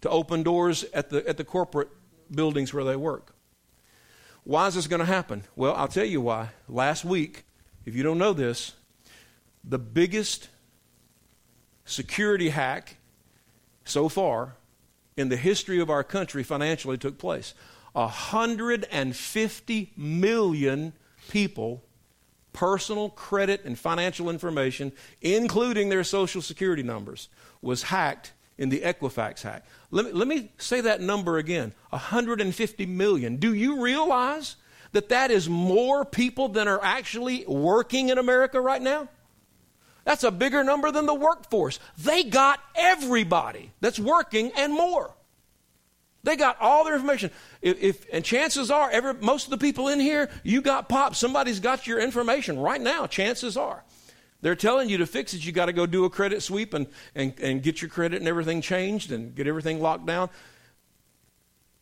to 0.00 0.10
open 0.10 0.42
doors 0.42 0.84
at 0.92 1.10
the, 1.10 1.26
at 1.28 1.36
the 1.36 1.44
corporate 1.44 1.88
buildings 2.30 2.74
where 2.74 2.84
they 2.84 2.96
work. 2.96 3.34
Why 4.44 4.66
is 4.66 4.74
this 4.74 4.86
going 4.86 5.00
to 5.00 5.06
happen? 5.06 5.44
Well, 5.54 5.74
I'll 5.74 5.88
tell 5.88 6.04
you 6.04 6.20
why. 6.20 6.50
Last 6.68 7.04
week, 7.04 7.44
if 7.84 7.94
you 7.94 8.02
don't 8.02 8.18
know 8.18 8.32
this, 8.32 8.72
the 9.62 9.78
biggest 9.78 10.48
security 11.84 12.48
hack 12.48 12.96
so 13.84 14.08
far 14.08 14.56
in 15.20 15.28
the 15.28 15.36
history 15.36 15.80
of 15.80 15.90
our 15.90 16.02
country 16.02 16.42
financially 16.42 16.98
took 16.98 17.18
place. 17.18 17.54
150 17.92 19.92
million 19.96 20.92
people, 21.28 21.82
personal 22.52 23.10
credit 23.10 23.64
and 23.64 23.78
financial 23.78 24.30
information, 24.30 24.92
including 25.20 25.88
their 25.88 26.04
social 26.04 26.42
security 26.42 26.82
numbers, 26.82 27.28
was 27.62 27.84
hacked 27.84 28.32
in 28.58 28.68
the 28.68 28.80
Equifax 28.80 29.42
hack. 29.42 29.64
Let 29.90 30.06
me, 30.06 30.12
let 30.12 30.28
me 30.28 30.52
say 30.58 30.80
that 30.82 31.00
number 31.00 31.38
again 31.38 31.72
150 31.90 32.86
million. 32.86 33.36
Do 33.36 33.54
you 33.54 33.82
realize 33.82 34.56
that 34.92 35.08
that 35.08 35.30
is 35.30 35.48
more 35.48 36.04
people 36.04 36.48
than 36.48 36.68
are 36.68 36.82
actually 36.82 37.44
working 37.46 38.08
in 38.08 38.18
America 38.18 38.60
right 38.60 38.82
now? 38.82 39.08
That's 40.10 40.24
a 40.24 40.32
bigger 40.32 40.64
number 40.64 40.90
than 40.90 41.06
the 41.06 41.14
workforce. 41.14 41.78
They 41.96 42.24
got 42.24 42.58
everybody 42.74 43.70
that's 43.80 44.00
working 44.00 44.50
and 44.56 44.72
more. 44.72 45.14
They 46.24 46.34
got 46.34 46.60
all 46.60 46.82
their 46.82 46.96
information. 46.96 47.30
If, 47.62 47.80
if, 47.80 48.06
and 48.12 48.24
chances 48.24 48.72
are, 48.72 48.90
every, 48.90 49.14
most 49.14 49.44
of 49.44 49.50
the 49.52 49.58
people 49.58 49.86
in 49.86 50.00
here, 50.00 50.28
you 50.42 50.62
got 50.62 50.88
pop. 50.88 51.14
Somebody's 51.14 51.60
got 51.60 51.86
your 51.86 52.00
information 52.00 52.58
right 52.58 52.80
now. 52.80 53.06
Chances 53.06 53.56
are, 53.56 53.84
they're 54.40 54.56
telling 54.56 54.88
you 54.88 54.98
to 54.98 55.06
fix 55.06 55.32
it. 55.32 55.46
You 55.46 55.52
got 55.52 55.66
to 55.66 55.72
go 55.72 55.86
do 55.86 56.04
a 56.04 56.10
credit 56.10 56.42
sweep 56.42 56.74
and, 56.74 56.88
and 57.14 57.32
and 57.38 57.62
get 57.62 57.80
your 57.80 57.88
credit 57.88 58.18
and 58.18 58.26
everything 58.26 58.62
changed 58.62 59.12
and 59.12 59.32
get 59.32 59.46
everything 59.46 59.80
locked 59.80 60.06
down. 60.06 60.28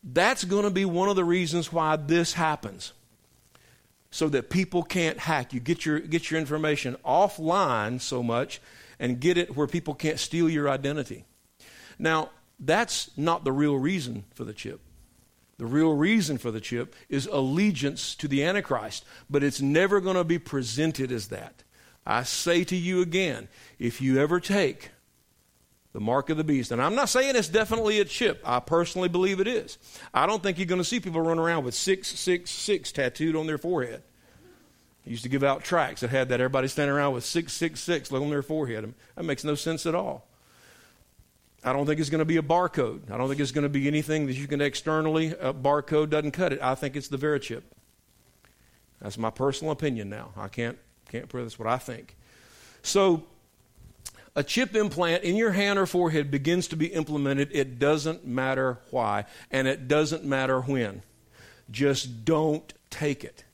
That's 0.05 0.45
going 0.45 0.65
to 0.65 0.71
be 0.71 0.85
one 0.85 1.09
of 1.09 1.17
the 1.17 1.25
reasons 1.25 1.73
why 1.73 1.97
this 1.97 2.35
happens 2.35 2.93
so 4.11 4.29
that 4.29 4.51
people 4.51 4.83
can't 4.83 5.19
hack 5.19 5.53
you. 5.53 5.61
Get 5.61 5.85
your, 5.85 6.01
get 6.01 6.31
your 6.31 6.41
information 6.41 6.97
offline 7.05 8.01
so 8.01 8.23
much 8.23 8.61
and 8.99 9.21
get 9.21 9.39
it 9.39 9.57
where 9.57 9.67
people 9.67 9.95
can't 9.95 10.19
steal 10.19 10.49
your 10.49 10.69
identity. 10.69 11.25
Now, 11.99 12.31
that's 12.59 13.11
not 13.17 13.45
the 13.45 13.53
real 13.53 13.77
reason 13.77 14.25
for 14.35 14.45
the 14.45 14.53
chip. 14.53 14.81
The 15.59 15.67
real 15.67 15.93
reason 15.95 16.39
for 16.39 16.51
the 16.51 16.61
chip 16.61 16.95
is 17.09 17.27
allegiance 17.27 18.15
to 18.17 18.29
the 18.29 18.45
Antichrist, 18.45 19.05
but 19.29 19.43
it's 19.43 19.61
never 19.61 20.01
going 20.01 20.17
to 20.17 20.25
be 20.25 20.39
presented 20.39 21.11
as 21.11 21.29
that. 21.29 21.65
I 22.07 22.23
say 22.23 22.65
to 22.65 22.77
you 22.77 23.03
again 23.03 23.49
if 23.79 24.01
you 24.01 24.19
ever 24.19 24.41
take 24.41 24.91
the 25.93 26.01
mark 26.01 26.31
of 26.31 26.37
the 26.37 26.45
beast. 26.45 26.71
And 26.71 26.83
I'm 26.83 26.95
not 26.95 27.09
saying 27.09 27.37
it's 27.37 27.49
definitely 27.49 28.01
a 28.01 28.05
chip. 28.05 28.43
I 28.45 28.61
personally 28.61 29.09
believe 29.09 29.41
it 29.41 29.49
is. 29.49 29.79
I 30.13 30.27
don't 30.27 30.43
think 30.43 30.59
you're 30.59 30.67
going 30.67 30.81
to 30.81 30.85
see 30.85 31.01
people 31.01 31.21
run 31.21 31.39
around 31.39 31.65
with 31.65 31.75
666 31.75 32.93
tattooed 32.93 33.37
on 33.37 33.47
their 33.47 33.59
forehead. 33.59 34.03
I 35.07 35.11
used 35.11 35.23
to 35.23 35.29
give 35.29 35.43
out 35.43 35.65
tracts 35.65 36.03
that 36.03 36.11
had 36.11 36.29
that. 36.29 36.41
Everybody 36.41 36.69
standing 36.69 36.95
around 36.95 37.15
with 37.15 37.25
666 37.25 38.13
on 38.13 38.29
their 38.29 38.43
forehead. 38.43 38.93
That 39.17 39.23
makes 39.23 39.45
no 39.45 39.55
sense 39.55 39.87
at 39.87 39.95
all. 39.95 40.29
I 41.65 41.73
don't 41.73 41.87
think 41.87 41.99
it's 41.99 42.11
going 42.11 42.21
to 42.21 42.25
be 42.25 42.37
a 42.37 42.43
barcode. 42.43 43.11
I 43.11 43.17
don't 43.17 43.29
think 43.29 43.41
it's 43.41 43.51
going 43.51 43.65
to 43.65 43.69
be 43.69 43.89
anything 43.89 44.27
that 44.27 44.35
you 44.35 44.47
can 44.47 44.61
externally, 44.61 45.29
a 45.29 45.53
barcode 45.53 46.11
doesn't 46.11 46.31
cut 46.33 46.53
it. 46.53 46.61
I 46.63 46.75
think 46.75 46.95
it's 46.95 47.09
the 47.09 47.17
Verichip. 47.17 47.63
That's 49.01 49.19
my 49.19 49.31
personal 49.31 49.73
opinion 49.73 50.09
now. 50.09 50.31
I 50.37 50.49
can't, 50.49 50.79
can't 51.11 51.29
prove 51.29 51.47
that's 51.47 51.59
what 51.59 51.69
I 51.69 51.79
think. 51.79 52.17
So, 52.83 53.25
a 54.37 54.43
chip 54.43 54.75
implant 54.75 55.25
in 55.25 55.37
your 55.37 55.53
hand 55.53 55.79
or 55.79 55.87
forehead 55.87 56.31
begins 56.31 56.69
to 56.69 56.77
be 56.77 56.87
implemented, 56.87 57.51
it 57.53 57.79
doesn't 57.79 58.27
matter 58.27 58.79
why, 58.91 59.25
and 59.51 59.67
it 59.67 59.89
doesn't 59.89 60.25
matter 60.25 60.61
when. 60.61 61.03
Just 61.71 62.25
don't 62.25 62.73
take 62.91 63.25
it. 63.25 63.45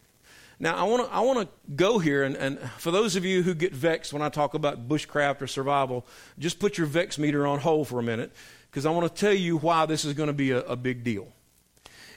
Now, 0.60 0.76
I 0.76 0.84
want 0.84 1.08
to 1.08 1.14
I 1.14 1.20
wanna 1.20 1.48
go 1.74 1.98
here, 1.98 2.22
and, 2.22 2.36
and 2.36 2.58
for 2.78 2.90
those 2.90 3.16
of 3.16 3.24
you 3.24 3.42
who 3.42 3.54
get 3.54 3.74
vexed 3.74 4.12
when 4.12 4.22
I 4.22 4.28
talk 4.28 4.54
about 4.54 4.88
bushcraft 4.88 5.42
or 5.42 5.46
survival, 5.46 6.06
just 6.38 6.58
put 6.58 6.78
your 6.78 6.86
vex 6.86 7.18
meter 7.18 7.46
on 7.46 7.58
hold 7.58 7.88
for 7.88 7.98
a 7.98 8.02
minute, 8.02 8.32
because 8.70 8.86
I 8.86 8.90
want 8.90 9.06
to 9.08 9.20
tell 9.20 9.32
you 9.32 9.56
why 9.56 9.86
this 9.86 10.04
is 10.04 10.14
going 10.14 10.28
to 10.28 10.32
be 10.32 10.50
a, 10.52 10.60
a 10.60 10.76
big 10.76 11.04
deal. 11.04 11.28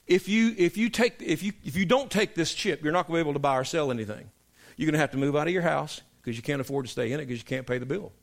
If 0.08 0.30
you, 0.30 0.56
if, 0.58 0.78
you 0.78 0.90
take, 0.90 1.22
if, 1.22 1.44
you, 1.44 1.52
if 1.64 1.76
you 1.76 1.86
don't 1.86 2.10
take 2.10 2.34
this 2.34 2.54
chip, 2.54 2.84
you're 2.84 2.94
not 2.94 3.08
going 3.08 3.20
to 3.20 3.24
be 3.24 3.28
able 3.28 3.34
to 3.34 3.40
buy 3.40 3.58
or 3.58 3.64
sell 3.64 3.92
anything. 3.92 4.30
You're 4.78 4.86
going 4.86 4.94
to 4.94 5.00
have 5.00 5.12
to 5.12 5.18
move 5.18 5.36
out 5.36 5.48
of 5.48 5.54
your 5.54 5.64
house 5.64 6.02
because 6.22 6.38
you 6.38 6.44
can't 6.44 6.62
afford 6.62 6.86
to 6.86 6.92
stay 6.92 7.12
in 7.12 7.20
it 7.20 7.26
because 7.26 7.40
you 7.40 7.46
can't 7.46 7.68
pay 7.68 7.78
the 7.78 7.86
bill. 7.86 8.14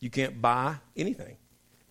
You 0.00 0.10
can't 0.10 0.40
buy 0.40 0.76
anything. 0.96 1.36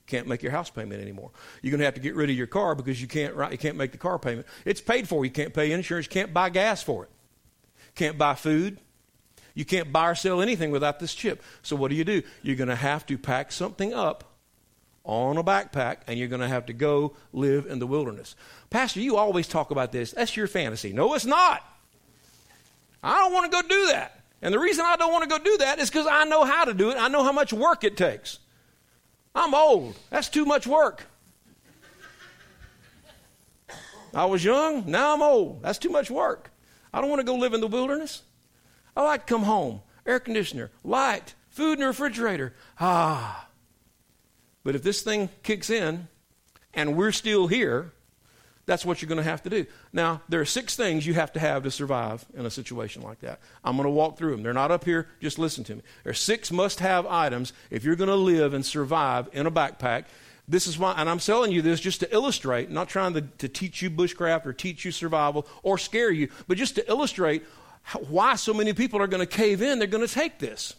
Can't 0.08 0.28
make 0.28 0.44
your 0.44 0.52
house 0.52 0.70
payment 0.70 1.02
anymore. 1.02 1.32
You're 1.62 1.72
going 1.72 1.80
to 1.80 1.86
have 1.86 1.96
to 1.96 2.00
get 2.00 2.16
rid 2.16 2.30
of 2.30 2.36
your 2.36 2.48
car 2.48 2.76
because 2.76 3.02
you 3.02 3.08
can't, 3.08 3.36
you 3.52 3.58
can't 3.58 3.76
make 3.76 3.92
the 3.92 3.98
car 3.98 4.20
payment. 4.20 4.46
It's 4.64 4.82
paid 4.82 5.08
for. 5.08 5.26
You 5.26 5.32
can't 5.32 5.54
pay 5.54 5.72
insurance. 5.72 6.08
Can't 6.08 6.34
buy 6.34 6.50
gas 6.50 6.84
for 6.84 7.06
it. 7.06 7.10
Can't 7.96 8.18
buy 8.18 8.36
food. 8.36 8.80
You 9.56 9.66
can't 9.66 9.92
buy 9.92 10.10
or 10.10 10.16
sell 10.16 10.42
anything 10.42 10.70
without 10.70 11.00
this 11.00 11.16
chip. 11.16 11.42
So 11.64 11.76
what 11.76 11.90
do 11.90 11.96
you 11.96 12.04
do? 12.04 12.22
You're 12.44 12.58
going 12.58 12.68
to 12.68 12.76
have 12.76 13.06
to 13.08 13.18
pack 13.18 13.52
something 13.52 13.94
up 13.94 14.36
on 15.06 15.38
a 15.38 15.44
backpack 15.44 16.00
and 16.08 16.20
you're 16.20 16.28
going 16.28 16.42
to 16.42 16.48
have 16.48 16.66
to 16.68 16.74
go 16.74 17.16
live 17.32 17.66
in 17.66 17.80
the 17.80 17.88
wilderness. 17.88 18.36
Pastor, 18.70 19.00
you 19.00 19.16
always 19.16 19.48
talk 19.48 19.72
about 19.72 19.92
this. 19.92 20.12
That's 20.12 20.36
your 20.36 20.48
fantasy. 20.48 20.94
No, 20.94 21.14
it's 21.14 21.26
not. 21.26 21.64
I 23.02 23.20
don't 23.20 23.34
want 23.34 23.52
to 23.52 23.62
go 23.62 23.68
do 23.68 23.88
that. 23.88 24.25
And 24.46 24.54
the 24.54 24.60
reason 24.60 24.86
I 24.86 24.96
don't 24.96 25.12
want 25.12 25.24
to 25.24 25.28
go 25.28 25.44
do 25.44 25.58
that 25.58 25.80
is 25.80 25.90
because 25.90 26.06
I 26.06 26.24
know 26.26 26.44
how 26.44 26.66
to 26.66 26.74
do 26.76 26.92
it. 26.92 26.98
I 26.98 27.08
know 27.08 27.24
how 27.24 27.32
much 27.32 27.52
work 27.52 27.84
it 27.84 27.98
takes. 27.98 28.38
I'm 29.34 29.56
old. 29.56 29.96
That's 30.12 30.30
too 30.30 30.46
much 30.46 30.68
work. 30.68 31.08
I 34.14 34.26
was 34.26 34.46
young. 34.46 34.84
Now 34.86 35.16
I'm 35.16 35.24
old. 35.24 35.64
That's 35.64 35.80
too 35.80 35.90
much 35.90 36.12
work. 36.12 36.52
I 36.94 37.02
don't 37.02 37.10
want 37.10 37.22
to 37.22 37.26
go 37.26 37.34
live 37.34 37.56
in 37.56 37.60
the 37.60 37.66
wilderness. 37.66 38.22
I 38.96 39.02
like 39.02 39.26
to 39.26 39.34
come 39.34 39.42
home. 39.42 39.82
Air 40.06 40.20
conditioner, 40.20 40.70
light, 40.84 41.34
food 41.50 41.74
in 41.74 41.80
the 41.80 41.88
refrigerator. 41.88 42.54
Ah. 42.80 43.48
But 44.64 44.76
if 44.76 44.84
this 44.84 45.02
thing 45.02 45.30
kicks 45.42 45.72
in 45.72 46.08
and 46.72 46.96
we're 46.96 47.14
still 47.14 47.48
here, 47.48 47.94
that's 48.66 48.86
what 48.86 49.02
you're 49.02 49.10
going 49.10 49.24
to 49.24 49.30
have 49.30 49.44
to 49.44 49.50
do. 49.50 49.66
Now, 49.94 50.22
there 50.30 50.42
are 50.42 50.46
six 50.46 50.76
things 50.76 51.06
you 51.06 51.14
have 51.14 51.32
to 51.34 51.40
have 51.40 51.64
to 51.64 51.72
survive 51.72 52.26
in 52.34 52.46
a 52.46 52.50
situation 52.50 53.02
like 53.02 53.20
that. 53.22 53.40
I'm 53.64 53.76
going 53.76 53.86
to 53.86 53.92
walk 53.92 54.18
through 54.18 54.32
them. 54.32 54.44
They're 54.44 54.54
not 54.54 54.72
up 54.72 54.86
here, 54.86 55.08
just 55.22 55.38
listen 55.40 55.64
to 55.66 55.76
me. 55.76 55.82
There 56.04 56.12
are 56.12 56.14
six 56.14 56.52
must 56.52 56.80
have 56.80 57.06
items 57.06 57.54
if 57.70 57.84
you're 57.84 57.96
going 57.96 58.10
to 58.10 58.16
live 58.16 58.54
and 58.54 58.66
survive 58.66 59.30
in 59.34 59.46
a 59.46 59.52
backpack. 59.52 60.06
This 60.48 60.68
is 60.68 60.78
why, 60.78 60.94
and 60.98 61.10
I'm 61.10 61.20
telling 61.20 61.52
you 61.52 61.62
this 61.62 61.80
just 61.80 62.02
to 62.02 62.14
illustrate, 62.14 62.70
not 62.70 62.88
trying 62.88 63.14
to, 63.14 63.22
to 63.22 63.48
teach 63.48 63.82
you 63.82 63.90
bushcraft 63.90 64.46
or 64.46 64.54
teach 64.54 64.86
you 64.86 64.92
survival 64.92 65.48
or 65.64 65.78
scare 65.78 66.12
you, 66.12 66.30
but 66.48 66.58
just 66.58 66.76
to 66.76 66.88
illustrate 66.88 67.44
why 68.10 68.36
so 68.36 68.54
many 68.54 68.74
people 68.74 69.02
are 69.02 69.08
going 69.08 69.26
to 69.26 69.28
cave 69.28 69.62
in. 69.62 69.80
They're 69.80 69.88
going 69.88 70.06
to 70.06 70.14
take 70.14 70.40
this. 70.40 70.76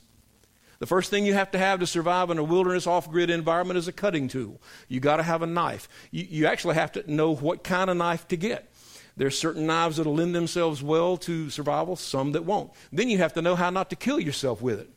The 0.78 0.86
first 0.86 1.10
thing 1.10 1.24
you 1.24 1.34
have 1.34 1.50
to 1.52 1.58
have 1.58 1.80
to 1.80 1.86
survive 1.86 2.30
in 2.30 2.38
a 2.38 2.44
wilderness 2.44 2.86
off 2.86 3.10
grid 3.10 3.30
environment 3.30 3.78
is 3.78 3.88
a 3.88 3.92
cutting 3.92 4.28
tool. 4.28 4.60
You 4.88 5.00
got 5.00 5.16
to 5.16 5.22
have 5.22 5.42
a 5.42 5.46
knife. 5.46 5.88
You, 6.10 6.26
you 6.28 6.46
actually 6.46 6.74
have 6.74 6.92
to 6.92 7.12
know 7.12 7.34
what 7.34 7.64
kind 7.64 7.88
of 7.88 7.96
knife 7.96 8.28
to 8.28 8.36
get. 8.36 8.70
There's 9.16 9.38
certain 9.38 9.66
knives 9.66 9.96
that'll 9.96 10.14
lend 10.14 10.34
themselves 10.34 10.82
well 10.82 11.16
to 11.18 11.48
survival, 11.48 11.96
some 11.96 12.32
that 12.32 12.44
won't. 12.44 12.70
Then 12.92 13.08
you 13.08 13.18
have 13.18 13.32
to 13.34 13.42
know 13.42 13.56
how 13.56 13.70
not 13.70 13.88
to 13.90 13.96
kill 13.96 14.20
yourself 14.20 14.60
with 14.60 14.80
it. 14.80 14.90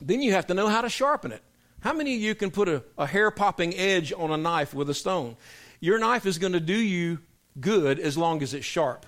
Then 0.00 0.22
you 0.22 0.32
have 0.32 0.46
to 0.46 0.54
know 0.54 0.68
how 0.68 0.80
to 0.80 0.88
sharpen 0.88 1.32
it. 1.32 1.42
How 1.80 1.92
many 1.92 2.14
of 2.14 2.20
you 2.20 2.34
can 2.34 2.50
put 2.50 2.68
a, 2.68 2.82
a 2.96 3.06
hair 3.06 3.30
popping 3.30 3.74
edge 3.74 4.12
on 4.16 4.30
a 4.30 4.36
knife 4.36 4.72
with 4.72 4.88
a 4.88 4.94
stone? 4.94 5.36
Your 5.80 5.98
knife 5.98 6.26
is 6.26 6.38
going 6.38 6.54
to 6.54 6.60
do 6.60 6.76
you 6.76 7.18
good 7.60 8.00
as 8.00 8.16
long 8.16 8.42
as 8.42 8.54
it's 8.54 8.64
sharp. 8.64 9.04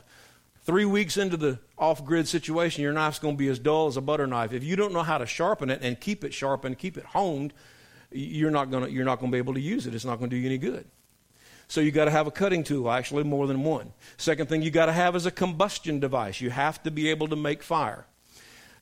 Three 0.64 0.86
weeks 0.86 1.18
into 1.18 1.36
the 1.36 1.58
off 1.76 2.04
grid 2.04 2.26
situation, 2.26 2.82
your 2.82 2.94
knife's 2.94 3.18
going 3.18 3.34
to 3.34 3.38
be 3.38 3.48
as 3.48 3.58
dull 3.58 3.86
as 3.86 3.98
a 3.98 4.00
butter 4.00 4.26
knife. 4.26 4.54
If 4.54 4.64
you 4.64 4.76
don't 4.76 4.94
know 4.94 5.02
how 5.02 5.18
to 5.18 5.26
sharpen 5.26 5.68
it 5.68 5.80
and 5.82 6.00
keep 6.00 6.24
it 6.24 6.32
sharp 6.32 6.64
and 6.64 6.76
keep 6.76 6.96
it 6.96 7.04
honed, 7.04 7.52
you're 8.10 8.50
not 8.50 8.70
going 8.70 8.84
to, 8.84 8.90
you're 8.90 9.04
not 9.04 9.20
going 9.20 9.30
to 9.30 9.34
be 9.34 9.38
able 9.38 9.54
to 9.54 9.60
use 9.60 9.86
it. 9.86 9.94
It's 9.94 10.06
not 10.06 10.18
going 10.18 10.30
to 10.30 10.36
do 10.36 10.40
you 10.40 10.46
any 10.46 10.56
good. 10.56 10.86
So 11.68 11.82
you 11.82 11.90
got 11.90 12.06
to 12.06 12.10
have 12.10 12.26
a 12.26 12.30
cutting 12.30 12.64
tool, 12.64 12.90
actually 12.90 13.24
more 13.24 13.46
than 13.46 13.62
one. 13.62 13.92
Second 14.16 14.48
thing 14.48 14.62
you 14.62 14.70
got 14.70 14.86
to 14.86 14.92
have 14.92 15.14
is 15.16 15.26
a 15.26 15.30
combustion 15.30 16.00
device. 16.00 16.40
You 16.40 16.50
have 16.50 16.82
to 16.84 16.90
be 16.90 17.10
able 17.10 17.28
to 17.28 17.36
make 17.36 17.62
fire. 17.62 18.06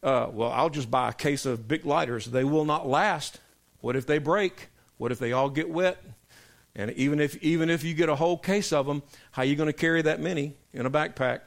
Uh, 0.02 0.28
well, 0.32 0.50
I'll 0.50 0.70
just 0.70 0.90
buy 0.90 1.08
a 1.08 1.12
case 1.12 1.46
of 1.46 1.66
big 1.66 1.84
lighters. 1.84 2.26
They 2.26 2.44
will 2.44 2.64
not 2.64 2.86
last. 2.86 3.40
What 3.80 3.96
if 3.96 4.06
they 4.06 4.18
break? 4.18 4.68
What 4.98 5.10
if 5.10 5.18
they 5.18 5.32
all 5.32 5.50
get 5.50 5.68
wet? 5.68 6.02
And 6.74 6.90
even 6.92 7.20
if 7.20 7.36
even 7.42 7.70
if 7.70 7.84
you 7.84 7.92
get 7.92 8.08
a 8.08 8.16
whole 8.16 8.38
case 8.38 8.72
of 8.72 8.86
them, 8.86 9.02
how 9.32 9.42
are 9.42 9.44
you 9.44 9.56
going 9.56 9.68
to 9.68 9.72
carry 9.72 10.02
that 10.02 10.20
many 10.20 10.54
in 10.72 10.86
a 10.86 10.90
backpack? 10.90 11.40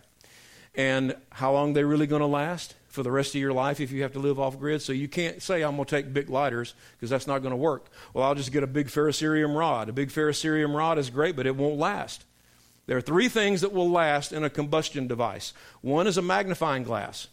And 0.76 1.16
how 1.32 1.54
long 1.54 1.74
they're 1.74 1.88
really 1.88 2.08
going 2.08 2.22
to 2.22 2.28
last 2.28 2.76
for 2.88 3.04
the 3.04 3.12
rest 3.12 3.36
of 3.36 3.42
your 3.42 3.54
life 3.54 3.80
if 3.80 3.92
you 3.92 4.04
have 4.04 4.14
to 4.14 4.20
live 4.20 4.40
off 4.40 4.58
grid. 4.58 4.82
So 4.82 4.94
you 4.94 5.08
can't 5.08 5.42
say, 5.42 5.62
I'm 5.62 5.76
going 5.76 5.86
to 5.86 5.96
take 5.96 6.14
big 6.14 6.30
lighters 6.30 6.74
because 6.96 7.10
that's 7.10 7.28
not 7.28 7.40
going 7.40 7.52
to 7.52 7.58
work. 7.58 7.88
Well, 8.14 8.26
I'll 8.26 8.36
just 8.36 8.52
get 8.52 8.64
a 8.64 8.68
big 8.68 8.88
ferrocerium 8.88 9.56
rod. 9.56 9.90
A 9.90 9.94
big 9.94 10.10
ferrocerium 10.10 10.74
rod 10.74 10.98
is 10.98 11.10
great, 11.10 11.36
but 11.36 11.46
it 11.46 11.56
won't 11.56 11.78
last. 11.78 12.26
There 12.88 12.98
are 12.98 13.02
three 13.02 13.30
things 13.30 13.62
that 13.62 13.74
will 13.74 13.90
last 13.90 14.32
in 14.32 14.44
a 14.44 14.50
combustion 14.50 15.08
device 15.08 15.54
one 15.82 16.08
is 16.08 16.18
a 16.18 16.22
magnifying 16.22 16.84
glass. 16.84 17.28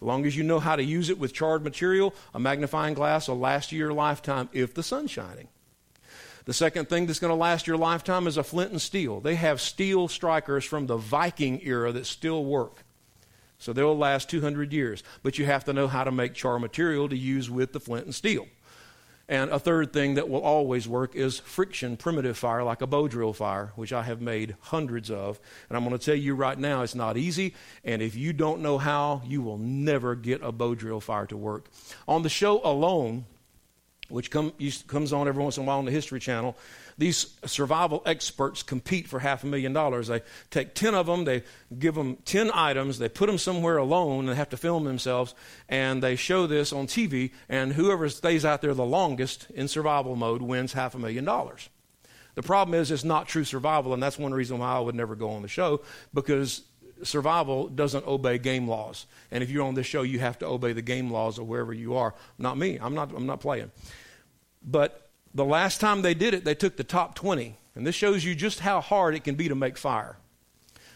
As 0.00 0.06
long 0.06 0.26
as 0.26 0.36
you 0.36 0.44
know 0.44 0.60
how 0.60 0.76
to 0.76 0.84
use 0.84 1.08
it 1.08 1.18
with 1.18 1.32
charred 1.32 1.64
material, 1.64 2.14
a 2.34 2.38
magnifying 2.38 2.94
glass 2.94 3.28
will 3.28 3.38
last 3.38 3.72
you 3.72 3.78
your 3.78 3.94
lifetime 3.94 4.48
if 4.52 4.74
the 4.74 4.82
sun's 4.82 5.10
shining. 5.10 5.48
The 6.46 6.54
second 6.54 6.88
thing 6.88 7.06
that's 7.06 7.18
going 7.18 7.32
to 7.32 7.34
last 7.34 7.66
your 7.66 7.76
lifetime 7.76 8.28
is 8.28 8.36
a 8.36 8.44
flint 8.44 8.70
and 8.70 8.80
steel. 8.80 9.20
They 9.20 9.34
have 9.34 9.60
steel 9.60 10.06
strikers 10.06 10.64
from 10.64 10.86
the 10.86 10.96
Viking 10.96 11.60
era 11.64 11.90
that 11.90 12.06
still 12.06 12.44
work. 12.44 12.84
So 13.58 13.72
they'll 13.72 13.98
last 13.98 14.30
200 14.30 14.72
years. 14.72 15.02
But 15.24 15.38
you 15.38 15.46
have 15.46 15.64
to 15.64 15.72
know 15.72 15.88
how 15.88 16.04
to 16.04 16.12
make 16.12 16.34
char 16.34 16.60
material 16.60 17.08
to 17.08 17.16
use 17.16 17.50
with 17.50 17.72
the 17.72 17.80
flint 17.80 18.04
and 18.06 18.14
steel. 18.14 18.46
And 19.28 19.50
a 19.50 19.58
third 19.58 19.92
thing 19.92 20.14
that 20.14 20.28
will 20.28 20.40
always 20.40 20.86
work 20.86 21.16
is 21.16 21.40
friction 21.40 21.96
primitive 21.96 22.38
fire, 22.38 22.62
like 22.62 22.80
a 22.80 22.86
bow 22.86 23.08
drill 23.08 23.32
fire, 23.32 23.72
which 23.74 23.92
I 23.92 24.02
have 24.04 24.20
made 24.20 24.54
hundreds 24.60 25.10
of. 25.10 25.40
And 25.68 25.76
I'm 25.76 25.84
going 25.84 25.98
to 25.98 26.04
tell 26.04 26.14
you 26.14 26.36
right 26.36 26.56
now, 26.56 26.82
it's 26.82 26.94
not 26.94 27.16
easy. 27.16 27.54
And 27.82 28.02
if 28.02 28.14
you 28.14 28.32
don't 28.32 28.60
know 28.60 28.78
how, 28.78 29.22
you 29.26 29.42
will 29.42 29.58
never 29.58 30.14
get 30.14 30.44
a 30.44 30.52
bow 30.52 30.76
drill 30.76 31.00
fire 31.00 31.26
to 31.26 31.36
work. 31.36 31.70
On 32.06 32.22
the 32.22 32.28
show 32.28 32.60
alone, 32.62 33.24
which 34.08 34.30
come, 34.30 34.52
comes 34.86 35.12
on 35.12 35.28
every 35.28 35.42
once 35.42 35.56
in 35.56 35.64
a 35.64 35.66
while 35.66 35.78
on 35.78 35.84
the 35.84 35.90
History 35.90 36.20
Channel, 36.20 36.56
these 36.98 37.34
survival 37.44 38.02
experts 38.06 38.62
compete 38.62 39.06
for 39.06 39.18
half 39.18 39.44
a 39.44 39.46
million 39.46 39.72
dollars. 39.72 40.08
They 40.08 40.22
take 40.50 40.74
10 40.74 40.94
of 40.94 41.06
them, 41.06 41.24
they 41.24 41.42
give 41.78 41.94
them 41.94 42.16
10 42.24 42.50
items, 42.54 42.98
they 42.98 43.08
put 43.08 43.26
them 43.26 43.38
somewhere 43.38 43.76
alone, 43.76 44.28
and 44.28 44.36
have 44.36 44.48
to 44.50 44.56
film 44.56 44.84
themselves, 44.84 45.34
and 45.68 46.02
they 46.02 46.16
show 46.16 46.46
this 46.46 46.72
on 46.72 46.86
TV, 46.86 47.32
and 47.48 47.72
whoever 47.72 48.08
stays 48.08 48.44
out 48.44 48.62
there 48.62 48.74
the 48.74 48.84
longest 48.84 49.48
in 49.54 49.68
survival 49.68 50.16
mode 50.16 50.42
wins 50.42 50.72
half 50.72 50.94
a 50.94 50.98
million 50.98 51.24
dollars. 51.24 51.68
The 52.34 52.42
problem 52.42 52.78
is 52.78 52.90
it's 52.90 53.04
not 53.04 53.28
true 53.28 53.44
survival, 53.44 53.94
and 53.94 54.02
that's 54.02 54.18
one 54.18 54.32
reason 54.32 54.58
why 54.58 54.72
I 54.76 54.80
would 54.80 54.94
never 54.94 55.16
go 55.16 55.30
on 55.30 55.42
the 55.42 55.48
show, 55.48 55.80
because 56.12 56.62
survival 57.02 57.68
doesn't 57.68 58.06
obey 58.06 58.38
game 58.38 58.68
laws. 58.68 59.06
And 59.30 59.42
if 59.42 59.50
you're 59.50 59.64
on 59.64 59.74
this 59.74 59.86
show, 59.86 60.02
you 60.02 60.18
have 60.18 60.38
to 60.38 60.46
obey 60.46 60.72
the 60.72 60.82
game 60.82 61.10
laws 61.10 61.38
of 61.38 61.46
wherever 61.46 61.72
you 61.72 61.96
are. 61.96 62.14
Not 62.38 62.56
me. 62.58 62.78
I'm 62.80 62.94
not, 62.94 63.12
I'm 63.14 63.26
not 63.26 63.40
playing. 63.40 63.70
But 64.62 65.10
the 65.34 65.44
last 65.44 65.80
time 65.80 66.02
they 66.02 66.14
did 66.14 66.34
it, 66.34 66.44
they 66.44 66.54
took 66.54 66.76
the 66.76 66.84
top 66.84 67.14
20. 67.14 67.56
And 67.74 67.86
this 67.86 67.94
shows 67.94 68.24
you 68.24 68.34
just 68.34 68.60
how 68.60 68.80
hard 68.80 69.14
it 69.14 69.24
can 69.24 69.34
be 69.34 69.48
to 69.48 69.54
make 69.54 69.76
fire. 69.76 70.16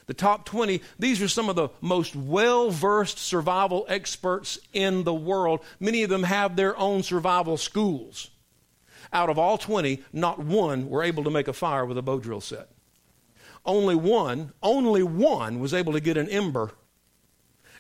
The 0.07 0.15
top 0.15 0.45
20, 0.45 0.83
these 0.99 1.23
are 1.23 1.29
some 1.29 1.49
of 1.49 1.55
the 1.55 1.69
most 1.81 2.17
well 2.17 2.71
versed 2.71 3.19
survival 3.19 3.85
experts 3.89 4.59
in 4.73 5.05
the 5.05 5.15
world. 5.15 5.61
Many 5.79 6.03
of 6.03 6.11
them 6.11 6.25
have 6.25 6.57
their 6.57 6.77
own 6.77 7.03
survival 7.05 7.57
schools. 7.57 8.31
Out 9.13 9.31
of 9.31 9.39
all 9.39 9.59
20, 9.59 10.03
not 10.13 10.39
one 10.39 10.89
were 10.89 11.03
able 11.03 11.23
to 11.25 11.31
make 11.31 11.49
a 11.49 11.53
fire 11.53 11.85
with 11.85 11.99
a 11.99 12.03
bow 12.03 12.19
drill 12.19 12.41
set. 12.41 12.71
Only 13.65 13.95
one, 13.95 14.53
only 14.63 15.03
one 15.03 15.61
was 15.61 15.75
able 15.75 15.93
to 15.93 16.01
get 16.01 16.17
an 16.17 16.29
ember. 16.29 16.73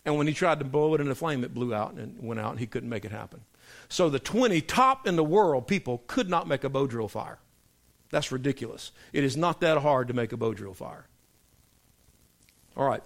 And 0.05 0.17
when 0.17 0.27
he 0.27 0.33
tried 0.33 0.59
to 0.59 0.65
blow 0.65 0.95
it 0.95 1.01
in 1.01 1.11
a 1.11 1.15
flame, 1.15 1.45
it 1.45 1.55
blew 1.55 1.75
out 1.75 1.95
and 1.95 2.19
went 2.23 2.41
out, 2.41 2.53
and 2.53 2.61
he 2.61 2.67
couldn't 2.67 2.89
make 2.89 3.05
it 3.05 3.13
happen. 3.13 3.43
So 3.89 4.09
the 4.09 4.19
20 4.19 4.61
top 4.63 5.07
in 5.07 5.17
the 5.17 5.25
world 5.25 5.67
people 5.67 6.03
could 6.07 6.29
not 6.29 6.49
make 6.49 6.65
a 6.65 6.69
bow 6.69 6.87
drill 6.87 7.09
fire. 7.09 7.39
That's 8.11 8.33
ridiculous. 8.33 8.93
It 9.13 9.25
is 9.25 9.37
not 9.37 9.61
that 9.61 9.79
hard 9.79 10.09
to 10.09 10.15
make 10.15 10.33
a 10.33 10.37
bow 10.37 10.55
drill 10.55 10.75
fire. 10.75 11.07
All 12.77 12.87
right. 12.87 13.03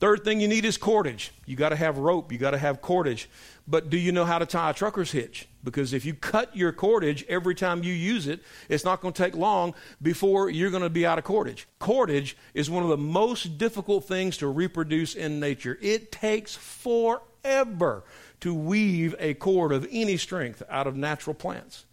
Third 0.00 0.22
thing 0.22 0.40
you 0.40 0.48
need 0.48 0.64
is 0.64 0.76
cordage. 0.76 1.32
You 1.44 1.56
got 1.56 1.70
to 1.70 1.76
have 1.76 1.98
rope, 1.98 2.30
you 2.30 2.38
got 2.38 2.52
to 2.52 2.58
have 2.58 2.80
cordage. 2.80 3.28
But 3.66 3.90
do 3.90 3.96
you 3.96 4.12
know 4.12 4.24
how 4.24 4.38
to 4.38 4.46
tie 4.46 4.70
a 4.70 4.74
trucker's 4.74 5.10
hitch? 5.10 5.48
Because 5.70 5.92
if 5.92 6.04
you 6.04 6.14
cut 6.14 6.56
your 6.56 6.72
cordage 6.72 7.24
every 7.28 7.54
time 7.54 7.82
you 7.82 7.92
use 7.92 8.26
it, 8.26 8.40
it's 8.68 8.84
not 8.84 9.00
going 9.00 9.14
to 9.14 9.22
take 9.22 9.36
long 9.36 9.74
before 10.00 10.50
you're 10.50 10.70
going 10.70 10.82
to 10.82 10.90
be 10.90 11.06
out 11.06 11.18
of 11.18 11.24
cordage. 11.24 11.66
Cordage 11.78 12.36
is 12.54 12.70
one 12.70 12.82
of 12.82 12.88
the 12.88 12.96
most 12.96 13.58
difficult 13.58 14.04
things 14.04 14.36
to 14.38 14.48
reproduce 14.48 15.14
in 15.14 15.40
nature. 15.40 15.78
It 15.80 16.10
takes 16.12 16.54
forever 16.54 18.04
to 18.40 18.54
weave 18.54 19.14
a 19.18 19.34
cord 19.34 19.72
of 19.72 19.86
any 19.90 20.16
strength 20.16 20.62
out 20.70 20.86
of 20.86 20.96
natural 20.96 21.34
plants. 21.34 21.84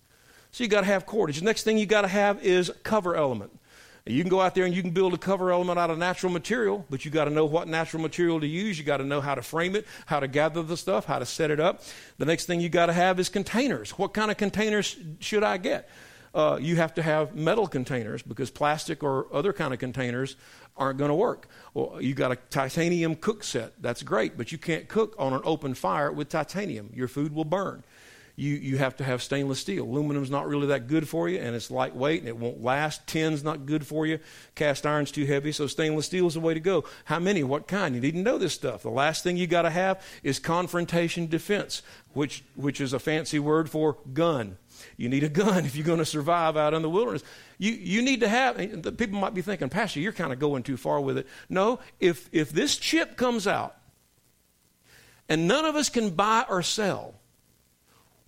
So 0.52 0.64
you 0.64 0.70
got 0.70 0.82
to 0.82 0.88
have 0.88 1.06
cordage. 1.06 1.40
The 1.40 1.46
next 1.46 1.64
thing 1.64 1.78
you 1.78 1.86
got 1.86 2.02
to 2.02 2.08
have 2.08 2.44
is 2.44 2.72
cover 2.84 3.16
element. 3.16 3.60
You 4.08 4.22
can 4.22 4.30
go 4.30 4.40
out 4.40 4.54
there 4.54 4.66
and 4.66 4.76
you 4.76 4.84
can 4.84 4.92
build 4.92 5.16
a 5.16 5.18
cover 5.18 5.52
element 5.52 5.80
out 5.80 5.90
of 5.90 5.98
natural 5.98 6.32
material, 6.32 6.86
but 6.92 7.06
you 7.06 7.10
got 7.10 7.26
to 7.26 7.32
know 7.32 7.46
what 7.46 7.68
natural 7.68 8.04
material 8.04 8.40
to 8.40 8.46
use. 8.46 8.78
You 8.78 8.84
got 8.84 8.98
to 8.98 9.04
know 9.04 9.20
how 9.20 9.34
to 9.34 9.42
frame 9.42 9.76
it, 9.76 9.88
how 10.06 10.20
to 10.20 10.28
gather 10.28 10.62
the 10.62 10.78
stuff, 10.78 11.06
how 11.06 11.18
to 11.18 11.26
set 11.26 11.50
it 11.50 11.60
up. 11.60 11.82
The 12.20 12.26
next 12.26 12.46
thing 12.46 12.60
you 12.60 12.70
got 12.70 12.86
to 12.86 12.94
have 12.94 13.20
is 13.20 13.30
containers. 13.30 13.98
What 13.98 14.14
kind 14.14 14.30
of 14.30 14.38
containers 14.38 14.96
should 15.20 15.44
I 15.44 15.58
get? 15.58 15.90
Uh, 16.36 16.60
you 16.62 16.76
have 16.76 16.94
to 16.96 17.02
have 17.02 17.34
metal 17.34 17.66
containers 17.66 18.22
because 18.22 18.52
plastic 18.52 19.02
or 19.04 19.26
other 19.34 19.54
kind 19.54 19.74
of 19.74 19.80
containers 19.80 20.36
aren't 20.78 21.00
going 21.00 21.10
to 21.10 21.16
work. 21.16 21.48
Well, 21.74 22.00
you 22.00 22.14
got 22.14 22.32
a 22.32 22.36
titanium 22.36 23.16
cook 23.16 23.44
set. 23.44 23.82
That's 23.82 24.04
great, 24.04 24.38
but 24.38 24.52
you 24.52 24.58
can't 24.60 24.88
cook 24.88 25.16
on 25.18 25.34
an 25.34 25.42
open 25.46 25.74
fire 25.74 26.12
with 26.12 26.30
titanium. 26.30 26.92
Your 26.94 27.08
food 27.08 27.34
will 27.34 27.46
burn. 27.46 27.84
You, 28.38 28.56
you 28.56 28.78
have 28.78 28.98
to 28.98 29.04
have 29.06 29.24
stainless 29.24 29.60
steel. 29.60 29.86
Aluminum's 29.86 30.30
not 30.30 30.48
really 30.48 30.68
that 30.68 30.88
good 30.88 31.08
for 31.08 31.30
you, 31.30 31.40
and 31.40 31.56
it's 31.56 31.72
lightweight 31.72 32.20
and 32.20 32.28
it 32.28 32.36
won't 32.36 32.62
last. 32.62 33.08
Tin's 33.08 33.44
not 33.44 33.66
good 33.66 33.88
for 33.88 34.06
you. 34.06 34.20
Cast 34.56 34.86
iron's 34.86 35.12
too 35.12 35.26
heavy, 35.26 35.54
so 35.54 35.68
stainless 35.68 36.08
steel 36.08 36.28
is 36.28 36.34
the 36.34 36.42
way 36.42 36.54
to 36.54 36.60
go. 36.60 36.84
How 37.06 37.20
many? 37.20 37.44
What 37.44 37.68
kind? 37.68 37.96
You 37.96 38.02
need 38.02 38.12
to 38.12 38.18
know 38.18 38.38
this 38.38 38.54
stuff. 38.54 38.82
The 38.82 38.90
last 38.90 39.24
thing 39.24 39.38
you 39.38 39.48
got 39.48 39.62
to 39.62 39.70
have 39.70 40.06
is 40.22 40.40
confrontation 40.40 41.28
defense, 41.28 41.82
which, 42.14 42.44
which 42.56 42.82
is 42.82 42.92
a 42.92 43.00
fancy 43.00 43.40
word 43.40 43.70
for 43.70 43.98
gun. 44.14 44.58
You 44.98 45.08
need 45.08 45.24
a 45.24 45.30
gun 45.30 45.66
if 45.66 45.78
you're 45.78 45.86
going 45.86 46.00
to 46.00 46.06
survive 46.06 46.58
out 46.58 46.74
in 46.74 46.82
the 46.82 46.90
wilderness. 46.90 47.24
You, 47.58 47.72
you 47.72 48.02
need 48.02 48.20
to 48.20 48.28
have, 48.28 48.58
people 48.98 49.20
might 49.20 49.34
be 49.34 49.42
thinking, 49.42 49.70
Pastor, 49.70 50.02
you're 50.02 50.12
kind 50.12 50.34
of 50.34 50.40
going 50.40 50.64
too 50.64 50.76
far 50.76 51.00
with 51.00 51.18
it. 51.18 51.28
No, 51.48 51.80
if, 52.02 52.30
if 52.34 52.52
this 52.52 52.76
chip 52.76 53.16
comes 53.16 53.48
out 53.48 53.78
and 55.30 55.48
none 55.48 55.64
of 55.64 55.76
us 55.76 55.88
can 55.88 56.10
buy 56.10 56.46
or 56.50 56.62
sell, 56.62 57.16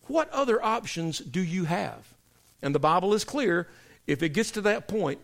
what 0.08 0.30
other 0.32 0.64
options 0.64 1.20
do 1.20 1.42
you 1.42 1.66
have? 1.66 2.14
And 2.62 2.74
the 2.74 2.80
Bible 2.80 3.14
is 3.14 3.24
clear 3.24 3.68
if 4.08 4.24
it 4.24 4.30
gets 4.30 4.52
to 4.52 4.62
that 4.62 4.88
point, 4.88 5.20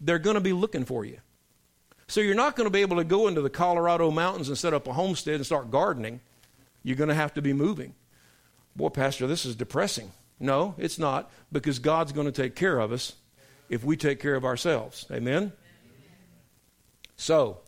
they're 0.00 0.18
going 0.18 0.34
to 0.34 0.40
be 0.40 0.52
looking 0.52 0.84
for 0.84 1.04
you. 1.04 1.18
So 2.08 2.20
you're 2.20 2.34
not 2.34 2.56
going 2.56 2.66
to 2.66 2.72
be 2.72 2.80
able 2.80 2.96
to 2.96 3.04
go 3.04 3.28
into 3.28 3.40
the 3.40 3.50
Colorado 3.50 4.10
mountains 4.10 4.48
and 4.48 4.58
set 4.58 4.74
up 4.74 4.86
a 4.86 4.92
homestead 4.92 5.36
and 5.36 5.46
start 5.46 5.70
gardening. 5.70 6.20
You're 6.82 6.96
going 6.96 7.08
to 7.08 7.14
have 7.14 7.34
to 7.34 7.42
be 7.42 7.52
moving. 7.52 7.94
Boy, 8.74 8.88
Pastor, 8.88 9.26
this 9.26 9.44
is 9.44 9.54
depressing. 9.54 10.12
No, 10.40 10.74
it's 10.76 10.98
not, 10.98 11.30
because 11.52 11.78
God's 11.78 12.12
going 12.12 12.26
to 12.26 12.32
take 12.32 12.56
care 12.56 12.78
of 12.78 12.90
us 12.90 13.14
if 13.68 13.84
we 13.84 13.96
take 13.96 14.18
care 14.18 14.34
of 14.34 14.44
ourselves. 14.44 15.06
Amen? 15.10 15.52
So, 17.16 17.58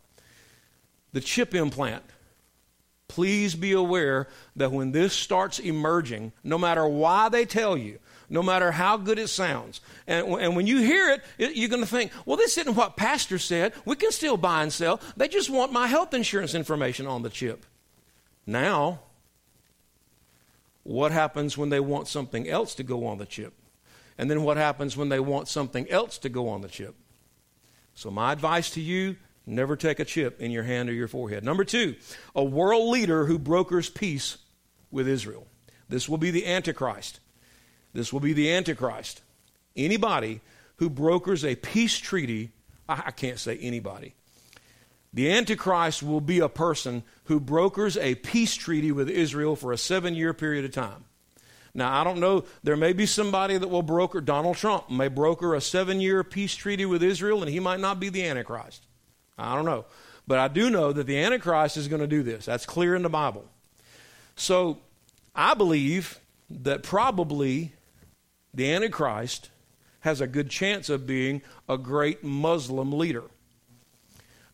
the 1.13 1.21
chip 1.21 1.55
implant. 1.55 2.03
Please 3.09 3.55
be 3.55 3.73
aware 3.73 4.29
that 4.57 4.73
when 4.73 4.93
this 4.93 5.13
starts 5.13 5.59
emerging, 5.59 6.33
no 6.43 6.59
matter 6.59 6.87
why 6.87 7.29
they 7.29 7.45
tell 7.45 7.77
you, 7.77 7.99
no 8.31 8.43
matter 8.43 8.73
how 8.73 8.97
good 8.97 9.19
it 9.19 9.29
sounds, 9.29 9.81
and, 10.07 10.27
and 10.27 10.57
when 10.57 10.67
you 10.67 10.79
hear 10.79 11.11
it, 11.11 11.23
it 11.37 11.55
you're 11.55 11.69
going 11.69 11.83
to 11.83 11.89
think, 11.89 12.11
well, 12.25 12.37
this 12.37 12.57
isn't 12.57 12.75
what 12.75 12.97
Pastor 12.97 13.39
said. 13.39 13.75
We 13.85 13.97
can 13.97 14.11
still 14.11 14.37
buy 14.37 14.63
and 14.63 14.73
sell. 14.73 15.01
They 15.17 15.29
just 15.29 15.51
want 15.51 15.73
my 15.73 15.87
health 15.87 16.15
insurance 16.15 16.55
information 16.55 17.07
on 17.07 17.23
the 17.23 17.31
chip. 17.31 17.67
Now, 18.47 19.01
what 20.83 21.13
happens 21.13 21.57
when 21.59 21.69
they 21.69 21.81
want 21.81 22.09
something 22.09 22.49
else 22.49 22.75
to 22.77 22.83
go 22.83 23.07
on 23.07 23.19
the 23.19 23.27
chip? 23.27 23.53
And 24.17 24.31
then 24.31 24.43
what 24.43 24.57
happens 24.57 24.97
when 24.97 25.09
they 25.09 25.21
want 25.21 25.49
something 25.49 25.89
else 25.91 26.19
to 26.19 26.29
go 26.29 26.49
on 26.49 26.63
the 26.63 26.69
chip? 26.69 26.95
So, 27.95 28.11
my 28.11 28.33
advice 28.33 28.71
to 28.71 28.81
you 28.81 29.17
never 29.47 29.77
take 29.77 30.01
a 30.01 30.05
chip 30.05 30.41
in 30.41 30.51
your 30.51 30.63
hand 30.63 30.89
or 30.89 30.93
your 30.93 31.09
forehead. 31.09 31.45
Number 31.45 31.65
two, 31.65 31.97
a 32.35 32.45
world 32.45 32.89
leader 32.89 33.27
who 33.27 33.39
brokers 33.39 33.91
peace 33.91 34.39
with 34.91 35.09
Israel. 35.09 35.47
This 35.89 36.09
will 36.09 36.19
be 36.19 36.31
the 36.31 36.47
Antichrist. 36.47 37.21
This 37.93 38.13
will 38.13 38.21
be 38.21 38.33
the 38.33 38.53
Antichrist. 38.53 39.23
Anybody 39.77 40.41
who 40.77 40.91
brokers 40.91 41.45
a 41.45 41.57
peace 41.57 41.99
treaty, 41.99 42.51
I, 42.89 43.11
can't 43.11 43.39
say 43.39 43.57
anybody. 43.59 44.15
The 45.13 45.31
Antichrist 45.31 46.03
will 46.03 46.21
be 46.21 46.41
a 46.41 46.49
person 46.49 47.05
who 47.25 47.39
brokers 47.39 47.97
a 47.97 48.17
peace 48.17 48.55
treaty 48.55 48.91
with 48.91 49.09
Israel 49.09 49.57
for 49.57 49.73
a 49.73 49.79
seven 49.79 50.15
year 50.15 50.35
period 50.35 50.65
of 50.65 50.73
time. 50.73 51.05
Now, 51.73 52.01
I 52.01 52.05
don't 52.05 52.21
know, 52.21 52.45
there 52.63 52.77
may 52.77 52.93
be 52.93 53.07
somebody 53.07 53.59
that 53.59 53.69
will 53.69 53.83
broker, 53.83 54.21
Donald 54.21 54.57
Trump 54.57 54.91
may 54.91 55.09
broker 55.09 55.55
a 55.55 55.61
seven 55.61 56.01
year 56.01 56.23
peace 56.23 56.55
treaty 56.55 56.87
with 56.87 57.03
Israel, 57.03 57.43
and 57.43 57.51
he 57.51 57.61
might 57.61 57.81
not 57.81 57.99
be 57.99 58.09
the 58.09 58.25
Antichrist. 58.25 58.85
I 59.39 59.55
don't 59.55 59.65
know. 59.65 59.85
But 60.27 60.39
I 60.39 60.49
do 60.49 60.71
know 60.71 60.93
that 60.93 61.07
the 61.07 61.19
Antichrist 61.19 61.77
is 61.77 61.89
going 61.89 62.01
to 62.01 62.07
do 62.07 62.23
this. 62.23 62.47
That's 62.47 62.67
clear 62.67 62.95
in 62.95 63.03
the 63.03 63.09
Bible. 63.09 63.45
So 64.37 64.79
I 65.35 65.55
believe 65.55 66.19
that 66.51 66.83
probably 66.83 67.73
the 68.53 68.73
Antichrist 68.73 69.51
has 70.01 70.21
a 70.21 70.27
good 70.27 70.51
chance 70.51 70.89
of 70.89 71.07
being 71.07 71.43
a 71.69 71.77
great 71.77 72.23
Muslim 72.23 72.93
leader. 72.93 73.25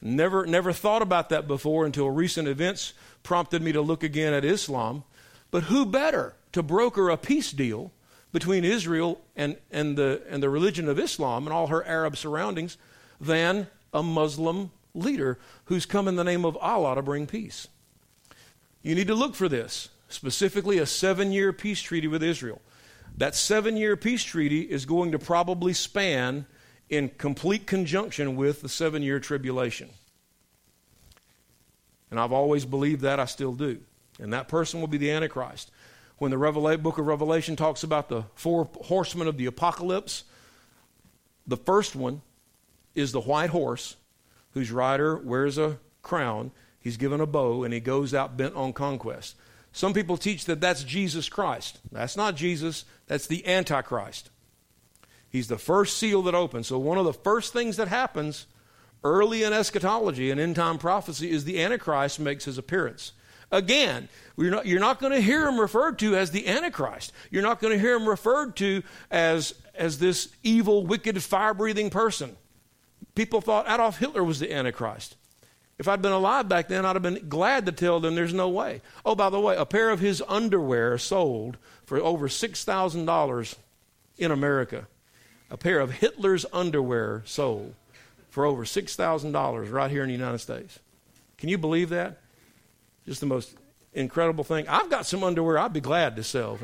Never, 0.01 0.47
never 0.47 0.73
thought 0.73 1.03
about 1.03 1.29
that 1.29 1.47
before 1.47 1.85
until 1.85 2.11
recent 2.11 2.49
events 2.49 2.95
prompted 3.23 3.61
me 3.61 3.73
to 3.73 3.83
look 3.83 4.03
again 4.03 4.33
at 4.33 4.45
Islam. 4.45 5.05
But 5.51 5.65
who 5.65 5.85
better 5.85 6.35
to 6.53 6.63
broker 6.63 7.11
a 7.11 7.17
peace 7.17 7.53
deal 7.53 7.93
between 8.33 8.65
Israel 8.65 9.21
and, 9.37 9.57
and, 9.71 9.97
the, 9.97 10.23
and 10.29 10.43
the 10.43 10.49
religion 10.49 10.89
of 10.89 10.99
Islam 10.99 11.47
and 11.47 11.53
all 11.53 11.67
her 11.67 11.85
Arab 11.85 12.17
surroundings 12.17 12.79
than 13.21 13.67
a 13.93 14.03
Muslim 14.03 14.71
leader 14.95 15.39
who's 15.67 15.87
come 15.87 16.09
in 16.09 16.17
the 16.17 16.25
name 16.25 16.45
of 16.45 16.57
Allah 16.59 16.95
to 16.97 17.03
bring 17.03 17.27
peace? 17.27 17.69
You 18.83 18.95
need 18.95 19.09
to 19.09 19.15
look 19.15 19.35
for 19.35 19.49
this, 19.49 19.91
specifically 20.09 20.79
a 20.79 20.87
seven 20.87 21.33
year 21.33 21.53
peace 21.53 21.81
treaty 21.81 22.09
with 22.09 22.23
Israel. 22.23 22.61
That 23.17 23.35
seven 23.35 23.77
year 23.77 23.97
peace 23.97 24.23
treaty 24.23 24.63
is 24.63 24.87
going 24.87 25.13
to 25.13 25.19
probably 25.19 25.73
span 25.73 26.47
in 26.89 27.09
complete 27.11 27.67
conjunction 27.67 28.37
with 28.37 28.63
the 28.63 28.69
seven 28.69 29.03
year 29.03 29.21
tribulation. 29.21 29.91
And 32.11 32.19
I've 32.19 32.33
always 32.33 32.65
believed 32.65 33.03
that, 33.03 33.21
I 33.21 33.27
still 33.27 33.53
do. 33.53 33.81
And 34.19 34.33
that 34.33 34.49
person 34.49 34.81
will 34.81 34.89
be 34.89 34.99
the 34.99 35.11
Antichrist. 35.11 35.71
when 36.19 36.31
the 36.31 36.37
Revela- 36.37 36.83
book 36.83 36.99
of 36.99 37.07
Revelation 37.07 37.57
talks 37.57 37.83
about 37.83 38.09
the 38.09 38.25
four 38.35 38.69
horsemen 38.85 39.27
of 39.27 39.39
the 39.39 39.47
apocalypse, 39.47 40.25
the 41.47 41.57
first 41.57 41.97
one 41.97 42.21
is 42.95 43.13
the 43.13 43.21
white 43.21 43.51
horse 43.51 43.97
whose 44.53 44.71
rider 44.71 45.17
wears 45.17 45.59
a 45.59 45.79
crown, 46.03 46.51
he's 46.81 46.97
given 46.97 47.21
a 47.21 47.27
bow, 47.27 47.63
and 47.63 47.73
he 47.73 47.81
goes 47.81 48.15
out 48.15 48.37
bent 48.37 48.55
on 48.55 48.73
conquest. 48.73 49.37
Some 49.73 49.95
people 49.95 50.17
teach 50.17 50.47
that 50.47 50.61
that's 50.61 50.83
Jesus 50.83 51.29
Christ. 51.29 51.79
That's 51.93 52.17
not 52.17 52.35
Jesus, 52.35 52.85
that's 53.07 53.27
the 53.27 53.47
Antichrist. 53.47 54.31
He's 55.29 55.49
the 55.49 55.59
first 55.59 55.97
seal 55.97 56.23
that 56.23 56.35
opens. 56.35 56.67
So, 56.67 56.79
one 56.79 56.99
of 56.99 57.05
the 57.05 57.13
first 57.13 57.53
things 57.53 57.77
that 57.77 57.87
happens 57.87 58.47
early 59.05 59.45
in 59.45 59.53
eschatology 59.53 60.31
and 60.31 60.41
end 60.41 60.57
time 60.57 60.79
prophecy 60.79 61.31
is 61.31 61.45
the 61.45 61.63
Antichrist 61.63 62.19
makes 62.19 62.45
his 62.45 62.59
appearance. 62.59 63.13
Again, 63.53 64.09
you're 64.37 64.51
not, 64.51 64.67
you're 64.67 64.81
not 64.81 65.01
going 65.01 65.13
to 65.13 65.21
hear 65.21 65.47
him 65.47 65.59
referred 65.59 65.99
to 66.01 66.17
as 66.17 66.31
the 66.31 66.47
Antichrist. 66.47 67.13
You're 67.31 67.43
not 67.43 67.61
going 67.61 67.73
to 67.73 67.81
hear 67.81 67.97
him 67.97 68.09
referred 68.09 68.57
to 68.57 68.83
as, 69.11 69.55
as 69.75 69.99
this 69.99 70.29
evil, 70.43 70.87
wicked, 70.87 71.21
fire 71.23 71.55
breathing 71.55 71.91
person. 71.91 72.37
People 73.15 73.41
thought 73.41 73.69
Adolf 73.69 73.99
Hitler 73.99 74.25
was 74.25 74.41
the 74.41 74.53
Antichrist. 74.53 75.17
If 75.79 75.89
I'd 75.89 76.03
been 76.03 76.13
alive 76.13 76.49
back 76.49 76.69
then, 76.69 76.85
I'd 76.85 76.97
have 76.97 77.03
been 77.03 77.29
glad 77.29 77.65
to 77.65 77.73
tell 77.73 78.01
them 78.01 78.15
there's 78.15 78.35
no 78.35 78.51
way. 78.51 78.83
Oh, 79.05 79.15
by 79.15 79.31
the 79.31 79.41
way, 79.41 79.57
a 79.57 79.65
pair 79.65 79.89
of 79.89 80.01
his 80.01 80.23
underwear 80.29 80.99
sold 80.99 81.57
for 81.87 81.99
over 81.99 82.29
$6,000 82.29 83.55
in 84.19 84.31
America. 84.31 84.87
A 85.51 85.57
pair 85.57 85.81
of 85.81 85.93
Hitler's 85.93 86.45
underwear 86.53 87.23
sold 87.25 87.75
for 88.29 88.45
over 88.45 88.65
$6,000 88.65 89.73
right 89.73 89.91
here 89.91 90.03
in 90.03 90.09
the 90.09 90.15
United 90.15 90.39
States. 90.39 90.79
Can 91.39 91.49
you 91.49 91.57
believe 91.57 91.89
that? 91.89 92.21
Just 93.07 93.21
the 93.21 93.27
most 93.27 93.55
incredible 93.95 94.45
thing. 94.45 94.69
I've 94.69 94.91
got 94.91 95.07
some 95.07 95.25
underwear 95.25 95.59
I'd 95.59 95.73
be 95.73 95.81
glad 95.81 96.15
to 96.17 96.23
sell. 96.23 96.59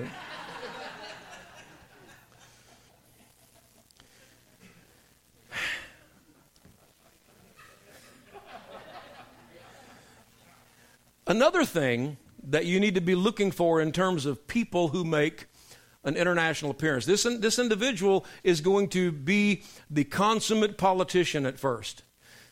Another 11.26 11.64
thing 11.64 12.16
that 12.48 12.66
you 12.66 12.78
need 12.78 12.94
to 12.94 13.00
be 13.00 13.14
looking 13.14 13.50
for 13.50 13.80
in 13.80 13.90
terms 13.90 14.26
of 14.26 14.46
people 14.46 14.88
who 14.88 15.04
make 15.04 15.46
an 16.04 16.16
international 16.16 16.70
appearance. 16.70 17.04
This, 17.04 17.24
this 17.24 17.58
individual 17.58 18.24
is 18.44 18.60
going 18.60 18.88
to 18.90 19.10
be 19.10 19.62
the 19.90 20.04
consummate 20.04 20.78
politician 20.78 21.44
at 21.44 21.58
first. 21.58 22.04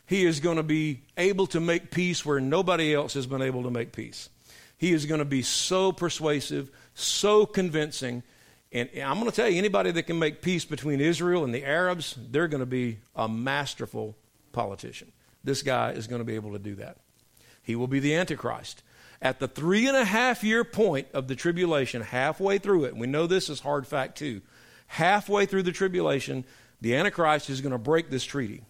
He 0.05 0.25
is 0.25 0.41
going 0.41 0.57
to 0.57 0.63
be 0.63 1.03
able 1.17 1.47
to 1.47 1.59
make 1.59 1.89
peace 1.89 2.25
where 2.25 2.41
nobody 2.41 2.93
else 2.93 3.13
has 3.13 3.25
been 3.25 3.41
able 3.41 3.63
to 3.63 3.71
make 3.71 3.93
peace. 3.93 4.29
He 4.77 4.91
is 4.91 5.05
going 5.05 5.19
to 5.19 5.25
be 5.25 5.41
so 5.41 5.93
persuasive, 5.93 6.69
so 6.93 7.45
convincing. 7.45 8.23
And 8.73 8.89
I'm 9.01 9.19
going 9.19 9.31
to 9.31 9.35
tell 9.35 9.49
you, 9.49 9.57
anybody 9.57 9.91
that 9.91 10.03
can 10.03 10.19
make 10.19 10.41
peace 10.41 10.65
between 10.65 10.99
Israel 10.99 11.45
and 11.45 11.55
the 11.55 11.63
Arabs, 11.63 12.17
they're 12.29 12.49
going 12.49 12.59
to 12.59 12.65
be 12.65 12.99
a 13.15 13.29
masterful 13.29 14.17
politician. 14.51 15.13
This 15.45 15.63
guy 15.63 15.91
is 15.91 16.07
going 16.07 16.19
to 16.19 16.25
be 16.25 16.35
able 16.35 16.51
to 16.51 16.59
do 16.59 16.75
that. 16.75 16.97
He 17.65 17.75
will 17.75 17.87
be 17.87 17.99
the 17.99 18.15
Antichrist. 18.15 18.83
At 19.21 19.39
the 19.39 19.47
three 19.47 19.87
and 19.87 19.97
a 19.97 20.05
half 20.05 20.43
year 20.43 20.63
point 20.63 21.07
of 21.13 21.27
the 21.27 21.35
tribulation, 21.35 22.03
halfway 22.03 22.59
through 22.59 22.85
it, 22.85 22.95
we 22.95 23.07
know 23.07 23.25
this 23.25 23.49
is 23.49 23.61
hard 23.61 23.87
fact 23.87 24.17
too, 24.17 24.41
halfway 24.87 25.47
through 25.47 25.63
the 25.63 25.71
tribulation, 25.71 26.45
the 26.79 26.95
Antichrist 26.95 27.49
is 27.49 27.61
going 27.61 27.71
to 27.71 27.79
break 27.79 28.11
this 28.11 28.23
treaty. 28.23 28.61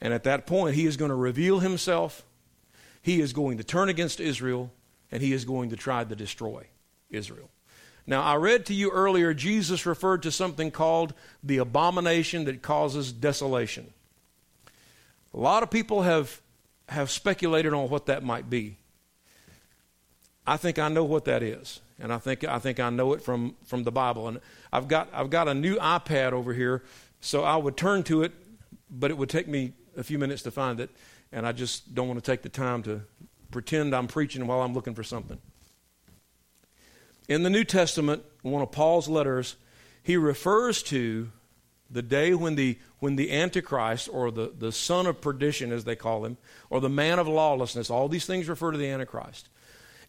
And 0.00 0.12
at 0.12 0.24
that 0.24 0.48
point, 0.48 0.74
he 0.74 0.84
is 0.84 0.96
going 0.96 1.10
to 1.10 1.14
reveal 1.14 1.60
himself, 1.60 2.24
he 3.00 3.20
is 3.20 3.32
going 3.32 3.58
to 3.58 3.64
turn 3.64 3.88
against 3.88 4.18
Israel, 4.18 4.72
and 5.12 5.22
he 5.22 5.32
is 5.32 5.44
going 5.44 5.70
to 5.70 5.76
try 5.76 6.02
to 6.02 6.16
destroy 6.16 6.66
Israel. 7.08 7.48
Now, 8.04 8.22
I 8.22 8.34
read 8.34 8.66
to 8.66 8.74
you 8.74 8.90
earlier, 8.90 9.32
Jesus 9.32 9.86
referred 9.86 10.24
to 10.24 10.32
something 10.32 10.72
called 10.72 11.14
the 11.44 11.58
abomination 11.58 12.46
that 12.46 12.62
causes 12.62 13.12
desolation. 13.12 13.92
A 15.32 15.38
lot 15.38 15.62
of 15.62 15.70
people 15.70 16.02
have 16.02 16.41
have 16.92 17.10
speculated 17.10 17.72
on 17.74 17.88
what 17.88 18.06
that 18.06 18.22
might 18.22 18.48
be. 18.48 18.78
I 20.46 20.56
think 20.56 20.78
I 20.78 20.88
know 20.88 21.04
what 21.04 21.24
that 21.26 21.42
is, 21.42 21.80
and 21.98 22.12
I 22.12 22.18
think 22.18 22.44
I 22.44 22.58
think 22.58 22.80
I 22.80 22.90
know 22.90 23.12
it 23.12 23.22
from 23.22 23.56
from 23.64 23.84
the 23.84 23.92
Bible. 23.92 24.28
And 24.28 24.40
I've 24.72 24.88
got 24.88 25.08
I've 25.12 25.30
got 25.30 25.48
a 25.48 25.54
new 25.54 25.76
iPad 25.76 26.32
over 26.32 26.52
here, 26.52 26.82
so 27.20 27.44
I 27.44 27.56
would 27.56 27.76
turn 27.76 28.02
to 28.04 28.22
it, 28.22 28.32
but 28.90 29.10
it 29.10 29.16
would 29.16 29.28
take 29.28 29.46
me 29.46 29.72
a 29.96 30.02
few 30.02 30.18
minutes 30.18 30.42
to 30.42 30.50
find 30.50 30.80
it, 30.80 30.90
and 31.30 31.46
I 31.46 31.52
just 31.52 31.94
don't 31.94 32.08
want 32.08 32.22
to 32.22 32.30
take 32.30 32.42
the 32.42 32.48
time 32.48 32.82
to 32.84 33.02
pretend 33.50 33.94
I'm 33.94 34.08
preaching 34.08 34.46
while 34.46 34.62
I'm 34.62 34.74
looking 34.74 34.94
for 34.94 35.04
something. 35.04 35.38
In 37.28 37.44
the 37.44 37.50
New 37.50 37.64
Testament, 37.64 38.24
one 38.42 38.62
of 38.62 38.72
Paul's 38.72 39.08
letters, 39.08 39.56
he 40.02 40.16
refers 40.16 40.82
to 40.84 41.30
the 41.92 42.02
day 42.02 42.34
when 42.34 42.54
the, 42.54 42.78
when 42.98 43.16
the 43.16 43.30
Antichrist, 43.32 44.08
or 44.10 44.30
the, 44.30 44.52
the 44.56 44.72
son 44.72 45.06
of 45.06 45.20
perdition, 45.20 45.70
as 45.72 45.84
they 45.84 45.96
call 45.96 46.24
him, 46.24 46.38
or 46.70 46.80
the 46.80 46.88
man 46.88 47.18
of 47.18 47.28
lawlessness, 47.28 47.90
all 47.90 48.08
these 48.08 48.26
things 48.26 48.48
refer 48.48 48.72
to 48.72 48.78
the 48.78 48.88
Antichrist, 48.88 49.48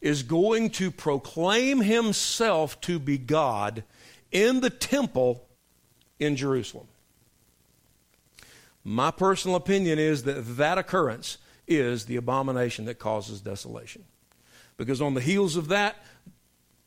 is 0.02 0.24
going 0.24 0.70
to 0.70 0.92
proclaim 0.92 1.82
himself 1.82 2.80
to 2.82 3.00
be 3.00 3.18
God 3.18 3.84
in 4.32 4.62
the 4.62 4.70
temple 4.70 5.48
in 6.20 6.36
Jerusalem. 6.36 6.88
My 8.84 9.12
personal 9.12 9.56
opinion 9.56 10.00
is 10.00 10.24
that 10.24 10.58
that 10.58 10.78
occurrence 10.78 11.38
is 11.68 12.06
the 12.06 12.18
abomination 12.18 12.86
that 12.86 13.00
causes 13.00 13.42
desolation. 13.42 14.04
Because 14.76 15.02
on 15.02 15.14
the 15.14 15.22
heels 15.22 15.56
of 15.56 15.70
that, 15.70 16.04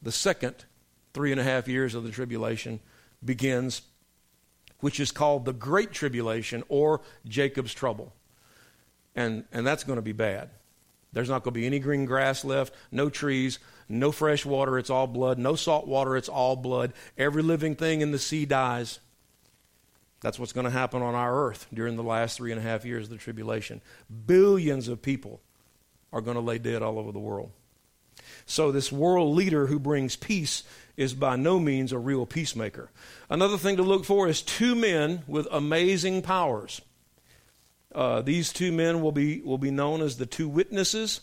the 0.03 0.13
second 0.13 0.67
three 1.15 1.33
and 1.33 1.41
a 1.41 1.45
half 1.45 1.69
years 1.69 1.95
of 1.95 2.05
the 2.05 2.11
tribulation 2.11 2.81
begins 3.25 3.83
which 4.81 5.01
is 5.01 5.11
called 5.13 5.45
the 5.45 5.53
Great 5.53 5.93
Tribulation 5.93 6.63
or 6.69 7.01
Jacob's 7.27 7.75
Trouble. 7.75 8.13
And, 9.15 9.45
and 9.53 9.67
that's 9.67 9.85
going 9.85 9.97
to 9.97 10.03
be 10.03 10.13
bad. 10.13 10.51
There's 11.13 11.31
not 11.31 11.43
going 11.43 11.55
to 11.55 11.61
be 11.61 11.67
any 11.67 11.79
green 11.79 12.05
grass 12.05 12.45
left, 12.45 12.75
no 12.93 13.09
trees, 13.09 13.59
no 13.89 14.13
fresh 14.13 14.45
water, 14.45 14.79
it's 14.79 14.91
all 14.91 15.07
blood, 15.07 15.39
no 15.39 15.55
salt 15.55 15.87
water, 15.87 16.17
it's 16.17 16.29
all 16.29 16.57
blood. 16.57 16.93
Every 17.17 17.43
living 17.43 17.75
thing 17.75 18.03
in 18.03 18.13
the 18.13 18.19
sea 18.19 18.45
dies. 18.45 19.01
That's 20.21 20.39
what's 20.39 20.53
going 20.53 20.65
to 20.65 20.71
happen 20.71 21.03
on 21.03 21.15
our 21.15 21.47
earth 21.47 21.67
during 21.73 21.97
the 21.97 22.03
last 22.03 22.37
three 22.37 22.51
and 22.51 22.61
a 22.61 22.63
half 22.63 22.85
years 22.85 23.05
of 23.05 23.11
the 23.11 23.17
tribulation. 23.17 23.81
Billions 24.27 24.89
of 24.89 25.01
people 25.01 25.41
are 26.13 26.21
going 26.21 26.35
to 26.37 26.41
lay 26.41 26.59
dead 26.59 26.83
all 26.83 26.99
over 26.99 27.13
the 27.13 27.19
world. 27.19 27.51
So, 28.47 28.71
this 28.71 28.93
world 28.93 29.35
leader 29.35 29.67
who 29.67 29.81
brings 29.81 30.15
peace 30.15 30.63
is 30.97 31.15
by 31.15 31.37
no 31.37 31.59
means 31.59 31.93
a 31.93 31.99
real 31.99 32.25
peacemaker. 32.25 32.91
Another 33.29 33.59
thing 33.59 33.77
to 33.77 33.83
look 33.83 34.05
for 34.05 34.29
is 34.29 34.41
two 34.41 34.75
men 34.75 35.23
with 35.27 35.47
amazing 35.51 36.23
powers. 36.23 36.81
Uh, 37.95 38.23
these 38.23 38.53
two 38.53 38.73
men 38.73 39.03
will 39.03 39.13
be, 39.13 39.41
will 39.41 39.59
be 39.59 39.71
known 39.71 40.01
as 40.01 40.17
the 40.17 40.27
two 40.27 40.49
witnesses. 40.49 41.21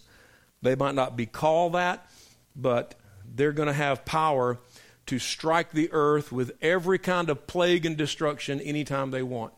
They 0.61 0.76
might 0.76 0.95
not 0.95 1.15
be 1.15 1.26
called 1.26 1.74
that, 1.74 2.09
but 2.55 2.95
they're 3.26 3.51
going 3.51 3.67
to 3.67 3.74
have 3.74 4.05
power 4.05 4.59
to 5.05 5.19
strike 5.19 5.71
the 5.71 5.91
earth 5.91 6.32
with 6.32 6.51
every 6.61 6.97
kind 6.97 7.30
of 7.30 7.47
plague 7.47 7.86
and 7.86 7.97
destruction 7.97 8.59
anytime 8.61 9.11
they 9.11 9.24
want. 9.24 9.53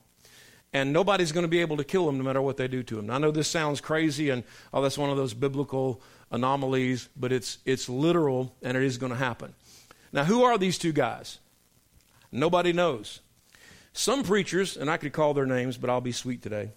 And 0.74 0.92
nobody's 0.92 1.32
going 1.32 1.46
to 1.46 1.50
be 1.50 1.62
able 1.62 1.78
to 1.78 1.84
kill 1.84 2.06
them 2.06 2.18
no 2.18 2.24
matter 2.24 2.42
what 2.42 2.58
they 2.58 2.68
do 2.68 2.84
to 2.84 2.96
them. 2.96 3.10
I 3.10 3.18
know 3.18 3.32
this 3.32 3.48
sounds 3.48 3.80
crazy 3.80 4.30
and, 4.30 4.44
oh, 4.74 4.82
that's 4.82 4.98
one 4.98 5.10
of 5.10 5.18
those 5.18 5.34
biblical 5.34 6.02
anomalies, 6.36 7.10
but 7.16 7.32
it's, 7.32 7.58
it's 7.66 7.90
literal 7.90 8.56
and 8.62 8.78
it 8.78 8.84
is 8.84 8.98
going 9.00 9.12
to 9.12 9.18
happen. 9.18 9.56
Now, 10.12 10.26
who 10.26 10.44
are 10.44 10.58
these 10.58 10.78
two 10.78 10.94
guys? 10.94 11.40
Nobody 12.32 12.74
knows. 12.74 13.22
Some 13.94 14.24
preachers, 14.24 14.78
and 14.78 14.90
I 14.90 14.98
could 14.98 15.14
call 15.14 15.34
their 15.34 15.46
names, 15.46 15.78
but 15.78 15.90
I'll 15.90 16.02
be 16.02 16.12
sweet 16.12 16.42
today. 16.42 16.72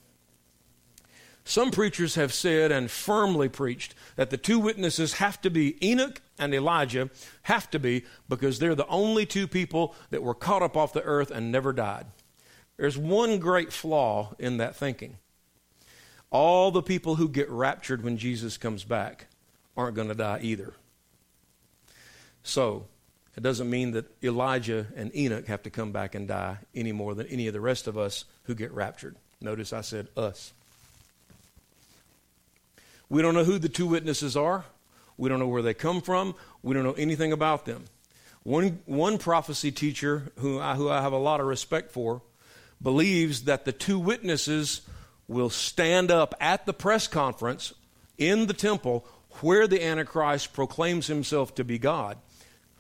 Some 1.44 1.70
preachers 1.70 2.14
have 2.16 2.34
said 2.34 2.70
and 2.70 2.90
firmly 2.90 3.48
preached 3.48 3.94
that 4.16 4.28
the 4.28 4.36
two 4.36 4.58
witnesses 4.58 5.14
have 5.14 5.40
to 5.40 5.50
be 5.50 5.78
Enoch 5.82 6.20
and 6.38 6.52
Elijah, 6.52 7.08
have 7.44 7.70
to 7.70 7.78
be 7.78 8.04
because 8.28 8.58
they're 8.58 8.74
the 8.74 8.86
only 8.86 9.24
two 9.24 9.48
people 9.48 9.94
that 10.10 10.22
were 10.22 10.34
caught 10.34 10.62
up 10.62 10.76
off 10.76 10.92
the 10.92 11.02
earth 11.02 11.30
and 11.30 11.50
never 11.50 11.72
died. 11.72 12.04
There's 12.76 12.98
one 12.98 13.38
great 13.38 13.72
flaw 13.72 14.34
in 14.38 14.58
that 14.58 14.76
thinking. 14.76 15.16
All 16.30 16.70
the 16.70 16.82
people 16.82 17.14
who 17.14 17.30
get 17.30 17.48
raptured 17.48 18.04
when 18.04 18.18
Jesus 18.18 18.58
comes 18.58 18.84
back 18.84 19.27
aren't 19.78 19.94
going 19.94 20.08
to 20.08 20.14
die 20.14 20.40
either. 20.42 20.74
So, 22.42 22.86
it 23.36 23.42
doesn't 23.42 23.70
mean 23.70 23.92
that 23.92 24.06
Elijah 24.22 24.88
and 24.96 25.14
Enoch 25.14 25.46
have 25.46 25.62
to 25.62 25.70
come 25.70 25.92
back 25.92 26.16
and 26.16 26.26
die 26.26 26.58
any 26.74 26.90
more 26.90 27.14
than 27.14 27.28
any 27.28 27.46
of 27.46 27.52
the 27.52 27.60
rest 27.60 27.86
of 27.86 27.96
us 27.96 28.24
who 28.44 28.54
get 28.54 28.72
raptured. 28.72 29.14
Notice 29.40 29.72
I 29.72 29.82
said 29.82 30.08
us. 30.16 30.52
We 33.08 33.22
don't 33.22 33.34
know 33.34 33.44
who 33.44 33.58
the 33.58 33.68
two 33.68 33.86
witnesses 33.86 34.36
are. 34.36 34.64
We 35.16 35.28
don't 35.28 35.38
know 35.38 35.46
where 35.46 35.62
they 35.62 35.74
come 35.74 36.00
from. 36.00 36.34
We 36.62 36.74
don't 36.74 36.82
know 36.82 36.92
anything 36.92 37.32
about 37.32 37.64
them. 37.64 37.84
One, 38.42 38.80
one 38.86 39.18
prophecy 39.18 39.70
teacher 39.70 40.32
who 40.38 40.58
I, 40.58 40.74
who 40.74 40.90
I 40.90 41.00
have 41.00 41.12
a 41.12 41.18
lot 41.18 41.40
of 41.40 41.46
respect 41.46 41.92
for 41.92 42.22
believes 42.82 43.44
that 43.44 43.64
the 43.64 43.72
two 43.72 43.98
witnesses 43.98 44.80
will 45.28 45.50
stand 45.50 46.10
up 46.10 46.34
at 46.40 46.66
the 46.66 46.72
press 46.72 47.06
conference 47.06 47.72
in 48.16 48.46
the 48.46 48.52
temple 48.52 49.06
where 49.42 49.66
the 49.66 49.84
Antichrist 49.84 50.52
proclaims 50.52 51.06
himself 51.06 51.54
to 51.56 51.64
be 51.64 51.78
God 51.78 52.18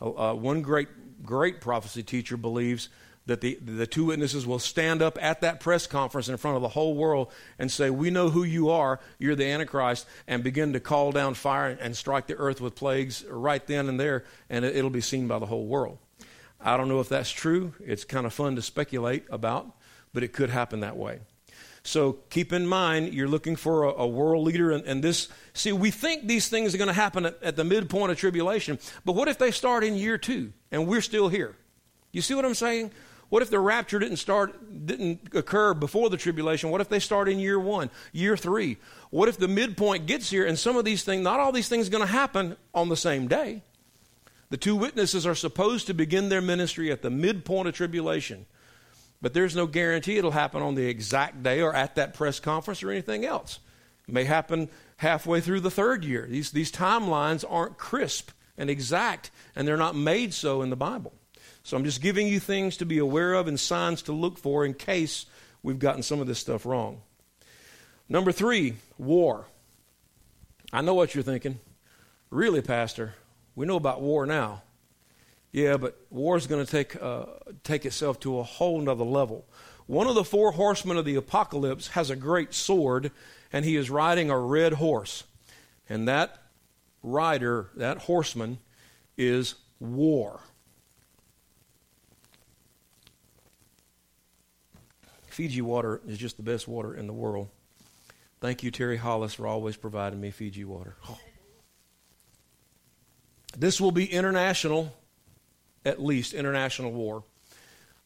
Uh, 0.00 0.32
one 0.32 0.62
great, 0.62 0.88
great 1.24 1.60
prophecy 1.60 2.02
teacher 2.02 2.36
believes 2.36 2.88
that 3.26 3.40
the, 3.42 3.58
the 3.62 3.86
two 3.86 4.06
witnesses 4.06 4.46
will 4.46 4.58
stand 4.58 5.02
up 5.02 5.18
at 5.20 5.42
that 5.42 5.60
press 5.60 5.86
conference 5.86 6.28
in 6.28 6.36
front 6.38 6.56
of 6.56 6.62
the 6.62 6.68
whole 6.68 6.94
world 6.94 7.30
and 7.58 7.70
say, 7.70 7.90
We 7.90 8.10
know 8.10 8.30
who 8.30 8.42
you 8.42 8.70
are, 8.70 9.00
you're 9.18 9.34
the 9.34 9.44
Antichrist, 9.44 10.06
and 10.26 10.42
begin 10.42 10.72
to 10.72 10.80
call 10.80 11.12
down 11.12 11.34
fire 11.34 11.76
and 11.80 11.96
strike 11.96 12.26
the 12.26 12.36
earth 12.36 12.60
with 12.60 12.74
plagues 12.74 13.24
right 13.28 13.64
then 13.66 13.88
and 13.88 14.00
there, 14.00 14.24
and 14.48 14.64
it, 14.64 14.74
it'll 14.76 14.88
be 14.88 15.02
seen 15.02 15.28
by 15.28 15.38
the 15.38 15.46
whole 15.46 15.66
world. 15.66 15.98
I 16.60 16.76
don't 16.76 16.88
know 16.88 17.00
if 17.00 17.08
that's 17.08 17.30
true. 17.30 17.74
It's 17.84 18.04
kind 18.04 18.24
of 18.24 18.32
fun 18.32 18.56
to 18.56 18.62
speculate 18.62 19.24
about, 19.30 19.76
but 20.14 20.22
it 20.22 20.32
could 20.32 20.50
happen 20.50 20.80
that 20.80 20.96
way. 20.96 21.20
So 21.88 22.18
keep 22.28 22.52
in 22.52 22.66
mind, 22.66 23.14
you're 23.14 23.28
looking 23.28 23.56
for 23.56 23.84
a, 23.84 24.02
a 24.02 24.06
world 24.06 24.44
leader, 24.44 24.72
and, 24.72 24.84
and, 24.84 25.02
this. 25.02 25.28
See, 25.54 25.72
we 25.72 25.90
think 25.90 26.26
these 26.26 26.48
things 26.48 26.74
are 26.74 26.78
going 26.78 26.88
to 26.88 26.94
happen 26.94 27.24
at, 27.24 27.42
at 27.42 27.56
the 27.56 27.64
midpoint 27.64 28.12
of 28.12 28.18
tribulation, 28.18 28.78
but 29.06 29.14
what 29.14 29.26
if 29.26 29.38
they 29.38 29.50
start 29.50 29.82
in 29.84 29.94
year 29.94 30.18
two 30.18 30.52
and 30.70 30.86
we're 30.86 31.00
still 31.00 31.28
here? 31.28 31.56
You 32.12 32.20
see 32.20 32.34
what 32.34 32.44
I'm 32.44 32.54
saying? 32.54 32.90
What 33.30 33.40
if 33.42 33.48
the 33.48 33.58
rapture 33.58 33.98
didn't 33.98 34.18
start, 34.18 34.86
didn't 34.86 35.34
occur 35.34 35.72
before 35.72 36.10
the 36.10 36.18
tribulation? 36.18 36.70
What 36.70 36.82
if 36.82 36.90
they 36.90 36.98
start 36.98 37.26
in 37.26 37.38
year 37.38 37.58
one, 37.58 37.88
year 38.12 38.36
three? 38.36 38.76
What 39.08 39.30
if 39.30 39.38
the 39.38 39.48
midpoint 39.48 40.06
gets 40.06 40.28
here 40.28 40.46
and 40.46 40.58
some 40.58 40.76
of 40.76 40.84
these 40.84 41.04
things, 41.04 41.24
not 41.24 41.40
all 41.40 41.52
these 41.52 41.68
things 41.68 41.88
going 41.88 42.06
to 42.06 42.12
happen 42.12 42.56
on 42.74 42.90
the 42.90 42.96
same 42.96 43.28
day? 43.28 43.62
The 44.50 44.58
two 44.58 44.76
witnesses 44.76 45.26
are 45.26 45.34
supposed 45.34 45.86
to 45.86 45.94
begin 45.94 46.28
their 46.28 46.42
ministry 46.42 46.92
at 46.92 47.00
the 47.00 47.10
midpoint 47.10 47.68
of 47.68 47.74
tribulation. 47.74 48.44
But 49.20 49.34
there's 49.34 49.56
no 49.56 49.66
guarantee 49.66 50.16
it'll 50.16 50.30
happen 50.30 50.62
on 50.62 50.74
the 50.74 50.86
exact 50.86 51.42
day 51.42 51.60
or 51.60 51.74
at 51.74 51.96
that 51.96 52.14
press 52.14 52.38
conference 52.38 52.82
or 52.82 52.90
anything 52.90 53.24
else. 53.24 53.58
It 54.06 54.14
may 54.14 54.24
happen 54.24 54.68
halfway 54.98 55.40
through 55.40 55.60
the 55.60 55.70
third 55.70 56.04
year. 56.04 56.26
These, 56.28 56.52
these 56.52 56.70
timelines 56.70 57.44
aren't 57.48 57.78
crisp 57.78 58.30
and 58.56 58.70
exact, 58.70 59.30
and 59.56 59.66
they're 59.66 59.76
not 59.76 59.96
made 59.96 60.34
so 60.34 60.62
in 60.62 60.70
the 60.70 60.76
Bible. 60.76 61.12
So 61.62 61.76
I'm 61.76 61.84
just 61.84 62.00
giving 62.00 62.26
you 62.26 62.40
things 62.40 62.76
to 62.78 62.86
be 62.86 62.98
aware 62.98 63.34
of 63.34 63.48
and 63.48 63.58
signs 63.58 64.02
to 64.02 64.12
look 64.12 64.38
for 64.38 64.64
in 64.64 64.74
case 64.74 65.26
we've 65.62 65.78
gotten 65.78 66.02
some 66.02 66.20
of 66.20 66.26
this 66.26 66.38
stuff 66.38 66.64
wrong. 66.64 67.02
Number 68.08 68.32
three, 68.32 68.76
war. 68.96 69.46
I 70.72 70.80
know 70.80 70.94
what 70.94 71.14
you're 71.14 71.24
thinking. 71.24 71.58
Really, 72.30 72.62
Pastor, 72.62 73.14
we 73.54 73.66
know 73.66 73.76
about 73.76 74.00
war 74.00 74.26
now. 74.26 74.62
Yeah, 75.52 75.76
but 75.76 75.98
war 76.10 76.36
is 76.36 76.46
going 76.46 76.64
to 76.64 76.70
take, 76.70 77.00
uh, 77.02 77.26
take 77.64 77.86
itself 77.86 78.20
to 78.20 78.38
a 78.38 78.42
whole 78.42 78.80
nother 78.80 79.04
level. 79.04 79.46
One 79.86 80.06
of 80.06 80.14
the 80.14 80.24
four 80.24 80.52
horsemen 80.52 80.98
of 80.98 81.06
the 81.06 81.14
apocalypse 81.14 81.88
has 81.88 82.10
a 82.10 82.16
great 82.16 82.52
sword, 82.52 83.10
and 83.52 83.64
he 83.64 83.76
is 83.76 83.88
riding 83.88 84.30
a 84.30 84.38
red 84.38 84.74
horse. 84.74 85.24
And 85.88 86.06
that 86.06 86.42
rider, 87.02 87.70
that 87.76 87.98
horseman, 87.98 88.58
is 89.16 89.54
war. 89.80 90.40
Fiji 95.28 95.62
water 95.62 96.00
is 96.06 96.18
just 96.18 96.36
the 96.36 96.42
best 96.42 96.68
water 96.68 96.94
in 96.94 97.06
the 97.06 97.12
world. 97.12 97.48
Thank 98.40 98.62
you, 98.62 98.70
Terry 98.70 98.96
Hollis, 98.96 99.34
for 99.34 99.46
always 99.46 99.76
providing 99.76 100.20
me 100.20 100.30
Fiji 100.30 100.64
water. 100.64 100.96
Oh. 101.08 101.18
This 103.56 103.80
will 103.80 103.92
be 103.92 104.04
international, 104.04 104.92
at 105.88 106.02
least 106.02 106.34
international 106.34 106.92
war. 106.92 107.24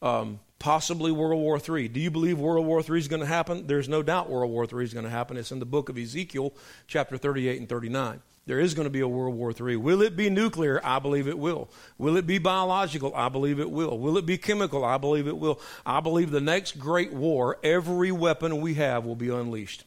Um, 0.00 0.40
possibly 0.58 1.10
World 1.10 1.40
War 1.40 1.58
III. 1.58 1.88
Do 1.88 2.00
you 2.00 2.10
believe 2.10 2.38
World 2.38 2.64
War 2.64 2.80
III 2.80 2.98
is 2.98 3.08
going 3.08 3.20
to 3.20 3.26
happen? 3.26 3.66
There's 3.66 3.88
no 3.88 4.02
doubt 4.02 4.30
World 4.30 4.50
War 4.50 4.64
III 4.64 4.84
is 4.84 4.94
going 4.94 5.04
to 5.04 5.10
happen. 5.10 5.36
It's 5.36 5.52
in 5.52 5.58
the 5.58 5.66
book 5.66 5.88
of 5.88 5.98
Ezekiel, 5.98 6.54
chapter 6.86 7.18
38 7.18 7.58
and 7.58 7.68
39. 7.68 8.22
There 8.46 8.58
is 8.58 8.74
going 8.74 8.86
to 8.86 8.90
be 8.90 9.00
a 9.00 9.08
World 9.08 9.36
War 9.36 9.52
III. 9.52 9.76
Will 9.76 10.02
it 10.02 10.16
be 10.16 10.28
nuclear? 10.30 10.80
I 10.84 10.98
believe 10.98 11.28
it 11.28 11.38
will. 11.38 11.68
Will 11.98 12.16
it 12.16 12.26
be 12.26 12.38
biological? 12.38 13.14
I 13.14 13.28
believe 13.28 13.60
it 13.60 13.70
will. 13.70 13.98
Will 13.98 14.18
it 14.18 14.26
be 14.26 14.38
chemical? 14.38 14.84
I 14.84 14.98
believe 14.98 15.28
it 15.28 15.36
will. 15.36 15.60
I 15.86 16.00
believe 16.00 16.30
the 16.30 16.40
next 16.40 16.78
great 16.78 17.12
war, 17.12 17.58
every 17.62 18.10
weapon 18.10 18.60
we 18.60 18.74
have 18.74 19.04
will 19.04 19.16
be 19.16 19.28
unleashed. 19.28 19.84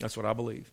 That's 0.00 0.16
what 0.16 0.26
I 0.26 0.32
believe. 0.32 0.70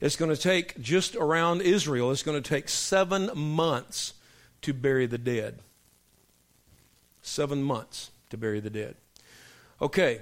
It's 0.00 0.16
going 0.16 0.34
to 0.34 0.40
take 0.40 0.80
just 0.80 1.14
around 1.14 1.60
Israel, 1.60 2.10
it's 2.10 2.22
going 2.22 2.40
to 2.40 2.48
take 2.48 2.68
seven 2.68 3.30
months 3.34 4.14
to 4.62 4.72
bury 4.72 5.06
the 5.06 5.18
dead. 5.18 5.58
Seven 7.22 7.62
months 7.62 8.10
to 8.30 8.36
bury 8.36 8.60
the 8.60 8.70
dead. 8.70 8.96
Okay. 9.80 10.20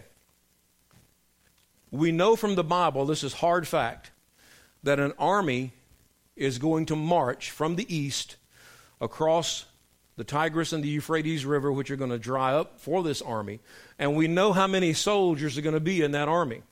We 1.90 2.12
know 2.12 2.36
from 2.36 2.55
the 2.55 2.64
Bible, 2.64 3.07
this 3.07 3.24
is 3.24 3.34
hard 3.34 3.66
fact, 3.66 4.11
that 4.82 5.01
an 5.01 5.12
army 5.18 5.72
is 6.36 6.59
going 6.59 6.86
to 6.86 6.96
march 6.96 7.51
from 7.51 7.76
the 7.76 7.94
east 7.94 8.36
across 9.01 9.64
the 10.16 10.24
Tigris 10.24 10.72
and 10.72 10.82
the 10.82 10.88
Euphrates 10.88 11.46
River, 11.46 11.72
which 11.72 11.90
are 11.90 11.96
going 11.96 12.11
to 12.11 12.18
dry 12.18 12.53
up 12.53 12.80
for 12.80 13.03
this 13.03 13.22
army. 13.22 13.61
And 13.99 14.16
we 14.16 14.28
know 14.28 14.53
how 14.53 14.66
many 14.66 14.92
soldiers 14.92 15.57
are 15.57 15.62
going 15.62 15.74
to 15.74 15.80
be 15.80 16.03
in 16.03 16.11
that 16.12 16.28
army 16.28 16.62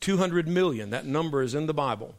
200 0.00 0.46
million. 0.46 0.90
That 0.90 1.06
number 1.06 1.42
is 1.42 1.54
in 1.54 1.66
the 1.66 1.74
Bible. 1.74 2.14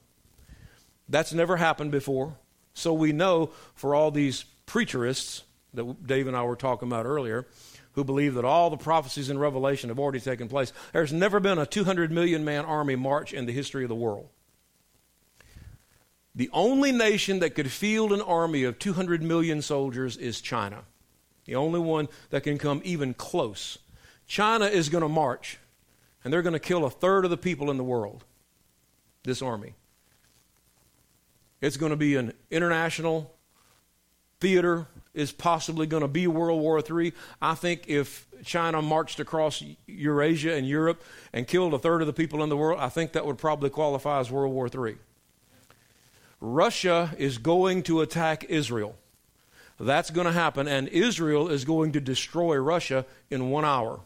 That's 1.08 1.34
never 1.34 1.58
happened 1.58 1.92
before. 1.92 2.36
So 2.74 2.94
we 2.94 3.12
know 3.12 3.52
for 3.76 3.94
all 3.94 4.12
these 4.12 4.46
preterists 4.66 5.44
that 5.74 6.08
Dave 6.08 6.28
and 6.28 6.36
I 6.36 6.44
were 6.44 6.56
talking 6.56 6.88
about 6.88 7.06
earlier, 7.06 7.48
who 7.94 8.04
believe 8.04 8.36
that 8.36 8.46
all 8.46 8.70
the 8.70 8.78
prophecies 8.78 9.30
in 9.30 9.38
Revelation 9.38 9.90
have 9.90 10.00
already 10.00 10.20
taken 10.20 10.48
place, 10.48 10.72
there's 10.94 11.14
never 11.14 11.40
been 11.40 11.58
a 11.58 11.66
200 11.66 12.12
million 12.12 12.44
man 12.44 12.66
army 12.66 12.96
march 12.96 13.34
in 13.34 13.46
the 13.46 13.54
history 13.54 13.84
of 13.84 13.90
the 13.90 13.96
world. 13.96 14.30
The 16.34 16.50
only 16.54 16.92
nation 16.92 17.40
that 17.40 17.56
could 17.56 17.72
field 17.72 18.14
an 18.14 18.22
army 18.22 18.64
of 18.64 18.80
200 18.80 19.22
million 19.22 19.62
soldiers 19.62 20.16
is 20.16 20.40
China. 20.40 20.84
The 21.46 21.56
only 21.56 21.80
one 21.80 22.08
that 22.30 22.44
can 22.44 22.58
come 22.58 22.82
even 22.86 23.14
close. 23.14 23.78
China 24.28 24.66
is 24.66 24.88
going 24.88 25.02
to 25.02 25.10
march, 25.10 25.58
and 26.24 26.32
they're 26.32 26.42
going 26.42 26.54
to 26.54 26.60
kill 26.60 26.86
a 26.86 26.90
third 26.90 27.26
of 27.26 27.32
the 27.32 27.38
people 27.38 27.70
in 27.70 27.78
the 27.78 27.84
world. 27.84 28.24
This 29.24 29.42
army. 29.42 29.76
It's 31.60 31.78
going 31.78 31.92
to 31.92 31.98
be 31.98 32.16
an 32.16 32.34
international 32.50 33.36
theater, 34.40 34.88
is 35.14 35.32
possibly 35.32 35.86
going 35.86 36.02
to 36.02 36.08
be 36.08 36.28
World 36.28 36.62
War 36.62 36.80
III. 36.80 37.14
I 37.42 37.56
think 37.56 37.88
if 37.88 38.28
China 38.44 38.82
marched 38.82 39.20
across 39.20 39.64
Eurasia 39.88 40.54
and 40.56 40.68
Europe 40.68 41.04
and 41.34 41.48
killed 41.48 41.74
a 41.74 41.80
third 41.80 42.02
of 42.02 42.08
the 42.08 42.14
people 42.14 42.44
in 42.44 42.50
the 42.50 42.58
world, 42.58 42.80
I 42.80 42.90
think 42.90 43.12
that 43.14 43.26
would 43.26 43.38
probably 43.38 43.70
qualify 43.70 44.20
as 44.20 44.32
World 44.32 44.54
War 44.54 44.68
III. 44.68 44.96
Russia 46.40 47.14
is 47.18 47.38
going 47.38 47.84
to 47.84 48.02
attack 48.02 48.46
Israel. 48.46 48.96
That's 49.80 50.12
going 50.12 50.28
to 50.28 50.34
happen, 50.34 50.68
and 50.68 50.88
Israel 50.88 51.48
is 51.50 51.66
going 51.66 51.92
to 51.94 52.00
destroy 52.00 52.56
Russia 52.58 53.06
in 53.30 53.50
one 53.50 53.66
hour. 53.66 54.00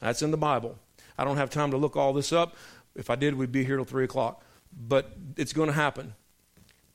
That's 0.00 0.22
in 0.22 0.30
the 0.30 0.36
Bible. 0.36 0.76
I 1.16 1.24
don't 1.24 1.36
have 1.36 1.50
time 1.50 1.70
to 1.70 1.76
look 1.76 1.96
all 1.96 2.12
this 2.12 2.32
up. 2.32 2.56
If 2.94 3.10
I 3.10 3.16
did, 3.16 3.34
we'd 3.34 3.52
be 3.52 3.64
here 3.64 3.76
till 3.76 3.84
3 3.84 4.04
o'clock. 4.04 4.42
But 4.72 5.16
it's 5.36 5.52
going 5.52 5.68
to 5.68 5.72
happen. 5.72 6.14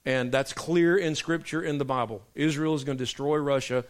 And 0.06 0.32
that's 0.32 0.54
clear 0.54 0.98
in 0.98 1.16
Scripture 1.16 1.62
in 1.62 1.78
the 1.78 1.86
Bible. 1.86 2.22
Israel 2.36 2.76
is 2.76 2.84
going 2.84 2.98
to 2.98 3.04
destroy 3.04 3.38
Russia 3.38 3.86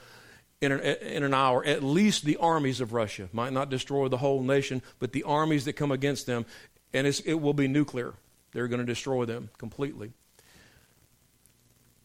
in 0.62 0.72
an, 0.72 0.80
in 0.80 1.24
an 1.24 1.34
hour, 1.34 1.64
at 1.66 1.84
least 1.84 2.24
the 2.24 2.38
armies 2.38 2.80
of 2.80 2.94
Russia. 2.94 3.30
Might 3.34 3.52
not 3.52 3.70
destroy 3.70 4.08
the 4.08 4.18
whole 4.18 4.42
nation, 4.42 4.82
but 5.00 5.12
the 5.12 5.24
armies 5.24 5.66
that 5.66 5.74
come 5.74 5.92
against 5.92 6.26
them, 6.26 6.46
and 6.94 7.08
it 7.08 7.42
will 7.42 7.54
be 7.54 7.68
nuclear. 7.68 8.14
They're 8.54 8.68
going 8.68 8.80
to 8.80 8.86
destroy 8.86 9.26
them 9.26 9.50
completely. 9.58 10.14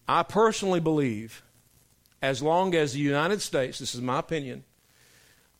I 0.08 0.22
personally 0.22 0.80
believe, 0.80 1.42
as 2.22 2.42
long 2.42 2.74
as 2.74 2.94
the 2.94 3.00
United 3.00 3.42
States, 3.42 3.78
this 3.78 3.94
is 3.94 4.00
my 4.00 4.18
opinion, 4.18 4.64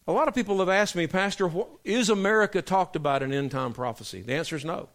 a 0.07 0.13
lot 0.13 0.27
of 0.27 0.35
people 0.35 0.59
have 0.61 0.71
asked 0.71 0.97
me, 0.97 1.07
Pastor, 1.07 1.51
is 1.85 2.09
America 2.09 2.63
talked 2.63 2.97
about 2.97 3.23
in 3.23 3.33
end 3.33 3.51
time 3.51 3.75
prophecy? 3.75 4.23
The 4.23 4.35
answer 4.35 4.57
is 4.57 4.65
no. 4.65 4.89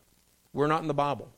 We're 0.53 0.67
not 0.67 0.81
in 0.81 0.87
the 0.87 0.93
Bible. 0.95 1.29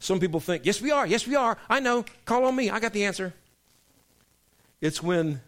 Some 0.00 0.18
people 0.18 0.40
think, 0.40 0.64
yes, 0.64 0.80
we 0.80 0.90
are. 0.90 1.06
Yes, 1.06 1.26
we 1.26 1.36
are. 1.36 1.56
I 1.68 1.78
know. 1.78 2.04
Call 2.24 2.46
on 2.46 2.56
me. 2.56 2.70
I 2.70 2.80
got 2.80 2.92
the 2.92 3.04
answer. 3.04 3.34
It's 4.80 5.02
when 5.02 5.42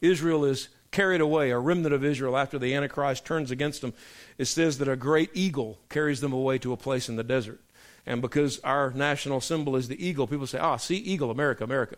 Israel 0.00 0.44
is 0.44 0.68
carried 0.92 1.20
away, 1.20 1.50
a 1.50 1.58
remnant 1.58 1.92
of 1.92 2.04
Israel, 2.04 2.36
after 2.36 2.58
the 2.58 2.74
Antichrist 2.74 3.26
turns 3.26 3.50
against 3.50 3.80
them. 3.82 3.92
It 4.38 4.46
says 4.46 4.78
that 4.78 4.88
a 4.88 4.96
great 4.96 5.30
eagle 5.34 5.78
carries 5.88 6.20
them 6.20 6.32
away 6.32 6.58
to 6.58 6.72
a 6.72 6.76
place 6.76 7.08
in 7.08 7.16
the 7.16 7.24
desert. 7.24 7.60
And 8.06 8.22
because 8.22 8.60
our 8.60 8.92
national 8.92 9.40
symbol 9.40 9.76
is 9.76 9.88
the 9.88 10.06
eagle, 10.06 10.26
people 10.26 10.46
say, 10.46 10.58
ah, 10.58 10.76
see, 10.76 10.96
eagle, 10.96 11.30
America, 11.30 11.64
America. 11.64 11.96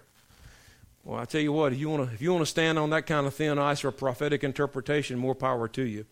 Well, 1.05 1.21
I 1.21 1.25
tell 1.27 1.41
you 1.41 1.53
what, 1.53 1.73
if 1.73 1.81
you 1.81 1.89
want 1.91 2.11
to 2.19 2.47
stand 2.47 2.79
on 2.79 2.91
that 2.91 3.07
kind 3.07 3.27
of 3.27 3.35
thin 3.35 3.59
ice 3.59 3.81
for 3.81 3.91
prophetic 3.91 4.43
interpretation, 4.43 5.19
more 5.19 5.35
power 5.35 5.69
to 5.69 5.83
you. 5.83 6.07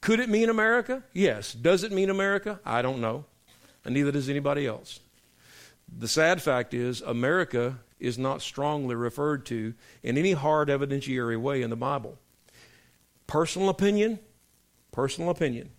Could 0.00 0.20
it 0.20 0.28
mean 0.28 0.48
America? 0.48 1.02
Yes. 1.12 1.52
Does 1.52 1.82
it 1.82 1.92
mean 1.92 2.10
America? 2.10 2.60
I 2.64 2.80
don't 2.80 3.00
know. 3.00 3.24
And 3.84 3.94
neither 3.94 4.12
does 4.12 4.28
anybody 4.28 4.66
else. 4.66 5.00
The 5.96 6.08
sad 6.08 6.42
fact 6.42 6.74
is 6.74 7.00
America 7.00 7.78
is 8.00 8.18
not 8.18 8.42
strongly 8.42 8.94
referred 8.94 9.46
to 9.46 9.74
in 10.02 10.18
any 10.18 10.32
hard 10.32 10.68
evidentiary 10.68 11.40
way 11.40 11.62
in 11.62 11.70
the 11.70 11.76
Bible. 11.76 12.18
Personal 13.26 13.68
opinion, 13.68 14.18
personal 14.90 15.30
opinion. 15.30 15.70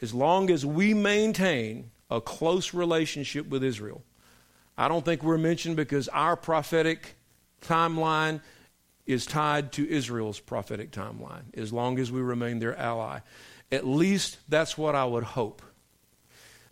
As 0.00 0.14
long 0.14 0.50
as 0.50 0.64
we 0.64 0.94
maintain 0.94 1.90
a 2.10 2.20
close 2.20 2.74
relationship 2.74 3.48
with 3.48 3.62
Israel. 3.62 4.02
I 4.76 4.88
don't 4.88 5.04
think 5.04 5.22
we're 5.22 5.38
mentioned 5.38 5.76
because 5.76 6.08
our 6.08 6.36
prophetic 6.36 7.14
timeline 7.62 8.40
is 9.06 9.26
tied 9.26 9.72
to 9.72 9.88
Israel's 9.88 10.40
prophetic 10.40 10.90
timeline 10.90 11.54
as 11.54 11.72
long 11.72 11.98
as 11.98 12.10
we 12.10 12.20
remain 12.20 12.58
their 12.58 12.76
ally. 12.76 13.20
At 13.70 13.86
least 13.86 14.38
that's 14.48 14.76
what 14.76 14.94
I 14.94 15.04
would 15.04 15.24
hope. 15.24 15.62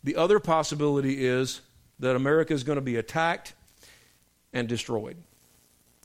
The 0.03 0.17
other 0.17 0.41
possibility 0.41 1.25
is 1.25 1.61
that 2.01 2.17
America 2.17 2.53
is 2.55 2.65
going 2.65 2.77
to 2.77 2.83
be 2.83 2.97
attacked 2.97 3.55
and 4.53 4.69
destroyed 4.69 5.17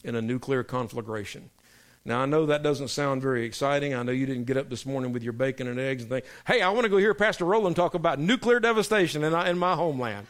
in 0.04 0.16
a 0.16 0.22
nuclear 0.22 0.64
conflagration. 0.64 1.50
Now, 2.06 2.22
I 2.22 2.26
know 2.26 2.48
that 2.48 2.64
doesn't 2.64 2.90
sound 2.90 3.22
very 3.22 3.46
exciting. 3.46 3.94
I 3.94 4.04
know 4.04 4.12
you 4.12 4.26
didn't 4.26 4.44
get 4.44 4.58
up 4.58 4.70
this 4.70 4.86
morning 4.86 5.14
with 5.14 5.24
your 5.24 5.32
bacon 5.32 5.68
and 5.68 5.80
eggs 5.80 6.04
and 6.04 6.12
think, 6.12 6.26
hey, 6.46 6.62
I 6.62 6.70
want 6.70 6.84
to 6.84 6.90
go 6.90 6.98
hear 6.98 7.14
Pastor 7.14 7.46
Roland 7.46 7.78
talk 7.78 7.94
about 7.94 8.20
nuclear 8.20 8.60
devastation 8.60 9.24
in, 9.24 9.34
in 9.34 9.58
my 9.58 9.76
homeland. 9.76 10.28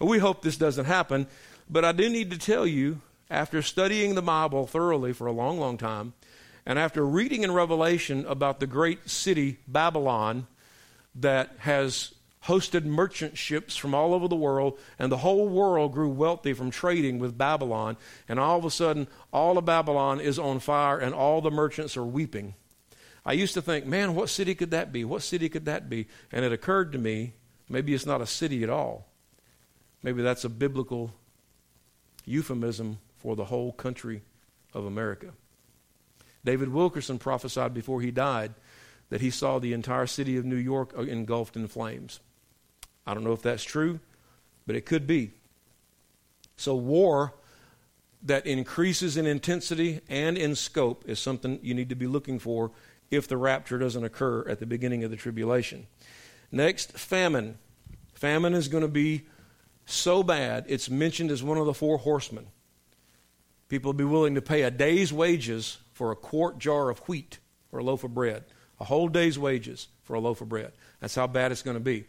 We 0.00 0.18
hope 0.18 0.42
this 0.42 0.56
doesn't 0.56 0.86
happen, 0.86 1.28
but 1.70 1.84
I 1.84 1.92
do 1.92 2.08
need 2.08 2.30
to 2.32 2.38
tell 2.38 2.66
you, 2.66 3.00
after 3.30 3.62
studying 3.62 4.14
the 4.14 4.22
Bible 4.22 4.66
thoroughly 4.66 5.12
for 5.12 5.26
a 5.26 5.32
long, 5.32 5.60
long 5.60 5.76
time, 5.76 6.14
and 6.64 6.78
after 6.78 7.06
reading 7.06 7.42
in 7.42 7.52
Revelation 7.52 8.24
about 8.26 8.58
the 8.58 8.66
great 8.66 9.08
city 9.08 9.58
Babylon 9.68 10.46
that 11.14 11.54
has 11.58 12.14
hosted 12.48 12.84
merchant 12.84 13.36
ships 13.36 13.76
from 13.76 13.94
all 13.94 14.14
over 14.14 14.26
the 14.26 14.34
world, 14.34 14.78
and 14.98 15.12
the 15.12 15.18
whole 15.18 15.46
world 15.48 15.92
grew 15.92 16.08
wealthy 16.08 16.54
from 16.54 16.70
trading 16.70 17.18
with 17.18 17.38
Babylon. 17.38 17.96
And 18.26 18.40
all 18.40 18.58
of 18.58 18.64
a 18.64 18.70
sudden, 18.70 19.06
all 19.32 19.58
of 19.58 19.66
Babylon 19.66 20.18
is 20.18 20.38
on 20.38 20.58
fire, 20.58 20.98
and 20.98 21.14
all 21.14 21.40
the 21.40 21.50
merchants 21.50 21.96
are 21.96 22.04
weeping. 22.04 22.54
I 23.24 23.34
used 23.34 23.54
to 23.54 23.62
think, 23.62 23.84
man, 23.84 24.14
what 24.14 24.30
city 24.30 24.54
could 24.54 24.70
that 24.70 24.92
be? 24.92 25.04
What 25.04 25.22
city 25.22 25.50
could 25.50 25.66
that 25.66 25.90
be? 25.90 26.08
And 26.32 26.44
it 26.44 26.52
occurred 26.52 26.92
to 26.92 26.98
me, 26.98 27.34
maybe 27.68 27.92
it's 27.92 28.06
not 28.06 28.22
a 28.22 28.26
city 28.26 28.62
at 28.62 28.70
all. 28.70 29.06
Maybe 30.02 30.22
that's 30.22 30.44
a 30.44 30.48
biblical 30.48 31.12
euphemism 32.24 32.98
for 33.18 33.36
the 33.36 33.44
whole 33.44 33.72
country 33.72 34.22
of 34.72 34.86
America. 34.86 35.32
David 36.44 36.70
Wilkerson 36.70 37.18
prophesied 37.18 37.74
before 37.74 38.00
he 38.00 38.10
died 38.10 38.54
that 39.10 39.20
he 39.20 39.30
saw 39.30 39.58
the 39.58 39.74
entire 39.74 40.06
city 40.06 40.38
of 40.38 40.46
New 40.46 40.56
York 40.56 40.94
engulfed 40.94 41.56
in 41.56 41.68
flames. 41.68 42.20
I 43.08 43.14
don't 43.14 43.24
know 43.24 43.32
if 43.32 43.40
that's 43.40 43.64
true, 43.64 44.00
but 44.66 44.76
it 44.76 44.84
could 44.84 45.06
be. 45.06 45.32
So, 46.58 46.74
war 46.74 47.32
that 48.22 48.46
increases 48.46 49.16
in 49.16 49.24
intensity 49.26 50.00
and 50.10 50.36
in 50.36 50.54
scope 50.54 51.08
is 51.08 51.18
something 51.18 51.58
you 51.62 51.72
need 51.72 51.88
to 51.88 51.94
be 51.94 52.06
looking 52.06 52.38
for 52.38 52.70
if 53.10 53.26
the 53.26 53.38
rapture 53.38 53.78
doesn't 53.78 54.04
occur 54.04 54.46
at 54.46 54.58
the 54.60 54.66
beginning 54.66 55.04
of 55.04 55.10
the 55.10 55.16
tribulation. 55.16 55.86
Next, 56.52 56.92
famine. 56.92 57.56
Famine 58.12 58.52
is 58.52 58.68
going 58.68 58.82
to 58.82 58.88
be 58.88 59.22
so 59.86 60.22
bad, 60.22 60.66
it's 60.68 60.90
mentioned 60.90 61.30
as 61.30 61.42
one 61.42 61.56
of 61.56 61.64
the 61.64 61.72
four 61.72 61.96
horsemen. 61.96 62.48
People 63.68 63.90
will 63.90 63.96
be 63.96 64.04
willing 64.04 64.34
to 64.34 64.42
pay 64.42 64.62
a 64.62 64.70
day's 64.70 65.14
wages 65.14 65.78
for 65.94 66.10
a 66.10 66.16
quart 66.16 66.58
jar 66.58 66.90
of 66.90 66.98
wheat 67.08 67.38
or 67.72 67.78
a 67.78 67.84
loaf 67.84 68.04
of 68.04 68.12
bread. 68.12 68.44
A 68.80 68.84
whole 68.84 69.08
day's 69.08 69.38
wages 69.38 69.88
for 70.02 70.12
a 70.12 70.20
loaf 70.20 70.42
of 70.42 70.50
bread. 70.50 70.72
That's 71.00 71.14
how 71.14 71.26
bad 71.26 71.52
it's 71.52 71.62
going 71.62 71.76
to 71.76 71.82
be. 71.82 72.04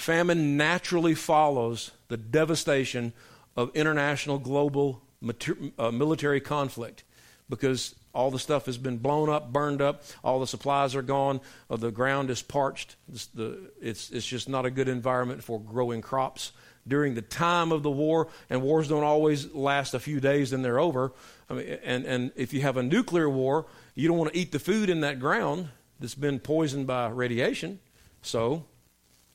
Famine 0.00 0.56
naturally 0.56 1.14
follows 1.14 1.90
the 2.08 2.16
devastation 2.16 3.12
of 3.54 3.70
international 3.74 4.38
global 4.38 5.02
mater- 5.20 5.58
uh, 5.78 5.90
military 5.90 6.40
conflict 6.40 7.04
because 7.50 7.94
all 8.14 8.30
the 8.30 8.38
stuff 8.38 8.64
has 8.64 8.78
been 8.78 8.96
blown 8.96 9.28
up, 9.28 9.52
burned 9.52 9.82
up, 9.82 10.02
all 10.24 10.40
the 10.40 10.46
supplies 10.46 10.94
are 10.94 11.02
gone, 11.02 11.38
uh, 11.68 11.76
the 11.76 11.90
ground 11.90 12.30
is 12.30 12.40
parched. 12.40 12.96
It's, 13.12 13.26
the, 13.26 13.72
it's, 13.78 14.10
it's 14.10 14.26
just 14.26 14.48
not 14.48 14.64
a 14.64 14.70
good 14.70 14.88
environment 14.88 15.44
for 15.44 15.60
growing 15.60 16.00
crops. 16.00 16.52
During 16.88 17.14
the 17.14 17.20
time 17.20 17.70
of 17.70 17.82
the 17.82 17.90
war, 17.90 18.28
and 18.48 18.62
wars 18.62 18.88
don't 18.88 19.04
always 19.04 19.52
last 19.52 19.92
a 19.92 20.00
few 20.00 20.18
days 20.18 20.54
and 20.54 20.64
they're 20.64 20.80
over. 20.80 21.12
I 21.50 21.52
mean, 21.52 21.78
and, 21.84 22.06
and 22.06 22.32
if 22.36 22.54
you 22.54 22.62
have 22.62 22.78
a 22.78 22.82
nuclear 22.82 23.28
war, 23.28 23.66
you 23.94 24.08
don't 24.08 24.16
want 24.16 24.32
to 24.32 24.38
eat 24.38 24.50
the 24.50 24.58
food 24.58 24.88
in 24.88 25.02
that 25.02 25.20
ground 25.20 25.68
that's 26.00 26.14
been 26.14 26.38
poisoned 26.38 26.86
by 26.86 27.08
radiation. 27.08 27.80
So, 28.22 28.64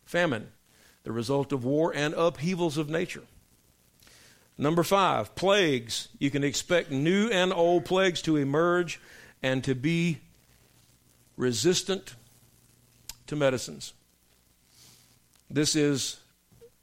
famine 0.05 0.49
the 1.05 1.11
result 1.11 1.53
of 1.53 1.63
war 1.63 1.93
and 1.95 2.13
upheavals 2.15 2.77
of 2.77 2.89
nature. 2.89 3.23
Number 4.57 4.83
five, 4.83 5.35
plagues. 5.35 6.09
You 6.17 6.31
can 6.31 6.43
expect 6.43 6.91
new 6.91 7.29
and 7.29 7.53
old 7.53 7.85
plagues 7.85 8.21
to 8.23 8.35
emerge 8.35 8.99
and 9.43 9.63
to 9.63 9.75
be 9.75 10.19
resistant 11.37 12.15
to 13.27 13.35
medicines. 13.35 13.93
This 15.49 15.75
is 15.75 16.19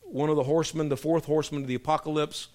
one 0.02 0.30
of 0.30 0.36
the 0.36 0.44
horsemen, 0.44 0.88
the 0.88 0.96
fourth 0.96 1.24
horseman 1.24 1.62
of 1.62 1.68
the 1.68 1.74
apocalypse 1.74 2.48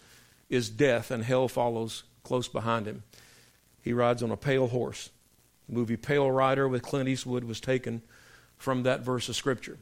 is 0.49 0.69
death, 0.69 1.11
and 1.11 1.23
hell 1.23 1.49
follows 1.49 2.03
close 2.23 2.47
behind 2.47 2.85
him. 2.85 3.03
He 3.81 3.91
rides 3.91 4.23
on 4.23 4.31
a 4.31 4.37
pale 4.37 4.67
horse. 4.67 5.09
The 5.67 5.75
movie 5.75 5.97
Pale 5.97 6.31
Rider 6.31 6.67
with 6.67 6.83
Clint 6.83 7.09
Eastwood 7.09 7.43
was 7.43 7.59
taken 7.59 8.03
from 8.57 8.83
that 8.83 9.01
verse 9.01 9.27
of 9.27 9.35
Scripture. 9.35 9.79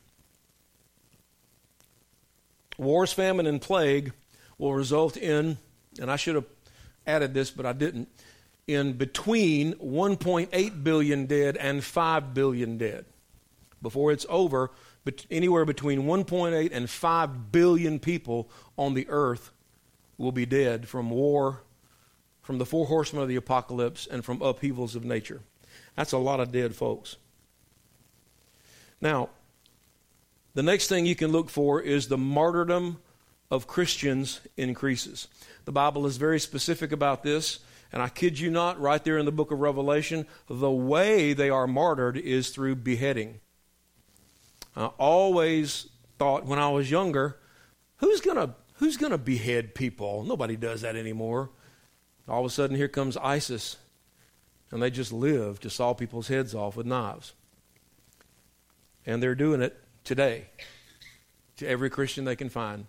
Wars, 2.77 3.13
famine, 3.13 3.47
and 3.47 3.61
plague 3.61 4.13
will 4.57 4.73
result 4.73 5.17
in, 5.17 5.57
and 5.99 6.11
I 6.11 6.15
should 6.15 6.35
have 6.35 6.45
added 7.07 7.33
this, 7.33 7.51
but 7.51 7.65
I 7.65 7.73
didn't, 7.73 8.09
in 8.67 8.93
between 8.93 9.73
1.8 9.75 10.83
billion 10.83 11.25
dead 11.25 11.57
and 11.57 11.83
5 11.83 12.33
billion 12.33 12.77
dead. 12.77 13.05
Before 13.81 14.11
it's 14.11 14.25
over, 14.29 14.71
but 15.03 15.25
anywhere 15.29 15.65
between 15.65 16.03
1.8 16.03 16.71
and 16.71 16.89
5 16.89 17.51
billion 17.51 17.99
people 17.99 18.49
on 18.77 18.95
the 18.95 19.07
earth 19.09 19.51
will 20.17 20.31
be 20.31 20.45
dead 20.45 20.87
from 20.87 21.09
war, 21.11 21.61
from 22.41 22.57
the 22.57 22.65
four 22.65 22.87
horsemen 22.87 23.21
of 23.21 23.29
the 23.29 23.35
apocalypse, 23.35 24.07
and 24.07 24.25
from 24.25 24.41
upheavals 24.41 24.95
of 24.95 25.05
nature. 25.05 25.41
That's 25.95 26.11
a 26.11 26.17
lot 26.17 26.39
of 26.39 26.51
dead 26.51 26.75
folks. 26.75 27.17
Now, 28.99 29.29
the 30.55 30.63
next 30.63 30.87
thing 30.87 31.05
you 31.05 31.15
can 31.15 31.31
look 31.31 31.49
for 31.49 31.81
is 31.81 32.07
the 32.07 32.17
martyrdom 32.17 32.97
of 33.51 33.67
Christians 33.67 34.39
increases. 34.57 35.27
The 35.65 35.71
Bible 35.71 36.07
is 36.07 36.17
very 36.17 36.39
specific 36.39 36.91
about 36.91 37.23
this, 37.23 37.59
and 37.91 38.01
I 38.01 38.09
kid 38.09 38.39
you 38.39 38.49
not, 38.49 38.79
right 38.79 39.03
there 39.03 39.17
in 39.17 39.25
the 39.25 39.31
book 39.31 39.51
of 39.51 39.59
Revelation, 39.59 40.25
the 40.49 40.71
way 40.71 41.33
they 41.33 41.49
are 41.49 41.67
martyred 41.67 42.17
is 42.17 42.49
through 42.49 42.77
beheading. 42.77 43.41
I 44.75 44.85
always 44.97 45.87
thought 46.17 46.45
when 46.45 46.59
I 46.59 46.69
was 46.69 46.89
younger, 46.89 47.37
who's 47.97 48.21
gonna 48.21 48.55
who's 48.75 48.97
gonna 48.97 49.17
behead 49.17 49.75
people? 49.75 50.23
Nobody 50.23 50.55
does 50.55 50.81
that 50.81 50.95
anymore. 50.95 51.49
All 52.27 52.39
of 52.39 52.45
a 52.45 52.49
sudden, 52.49 52.75
here 52.75 52.87
comes 52.87 53.17
ISIS, 53.17 53.77
and 54.71 54.81
they 54.81 54.89
just 54.89 55.13
live 55.13 55.59
to 55.59 55.69
saw 55.69 55.93
people's 55.93 56.27
heads 56.27 56.55
off 56.55 56.75
with 56.75 56.85
knives, 56.85 57.33
and 59.05 59.21
they're 59.21 59.35
doing 59.35 59.61
it 59.61 59.84
today 60.05 60.45
to 61.57 61.67
every 61.67 61.89
Christian 61.89 62.23
they 62.23 62.35
can 62.35 62.49
find 62.49 62.85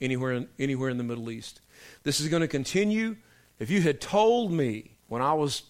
anywhere 0.00 0.32
in, 0.32 0.48
anywhere 0.58 0.88
in 0.88 0.96
the 0.96 1.04
Middle 1.04 1.30
East. 1.30 1.60
This 2.04 2.20
is 2.20 2.28
going 2.28 2.40
to 2.40 2.48
continue. 2.48 3.16
If 3.58 3.70
you 3.70 3.82
had 3.82 4.00
told 4.00 4.52
me 4.52 4.92
when 5.08 5.20
I 5.20 5.34
was 5.34 5.62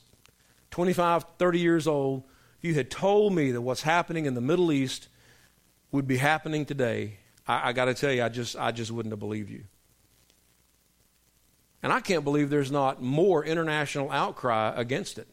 25, 0.70 1.24
30 1.38 1.59
years 1.59 1.86
old, 1.86 2.24
if 2.59 2.64
you 2.64 2.74
had 2.74 2.90
told 2.90 3.34
me 3.34 3.53
that 3.53 3.61
what's 3.61 3.82
happening 3.82 4.26
in 4.26 4.34
the 4.34 4.40
Middle 4.40 4.70
East 4.70 5.09
would 5.90 6.07
be 6.07 6.18
happening 6.18 6.64
today, 6.64 7.18
I, 7.47 7.70
I 7.70 7.72
got 7.72 7.86
to 7.86 7.95
tell 7.95 8.12
you, 8.12 8.22
I 8.22 8.28
just, 8.28 8.57
I 8.57 8.70
just 8.70 8.90
wouldn't 8.90 9.12
have 9.12 9.18
believed 9.18 9.51
you. 9.51 9.64
And 11.82 11.93
I 11.93 12.01
can't 12.01 12.22
believe 12.22 12.49
there's 12.49 12.70
not 12.70 13.03
more 13.03 13.45
international 13.45 14.11
outcry 14.11 14.72
against 14.76 15.18
it. 15.18 15.26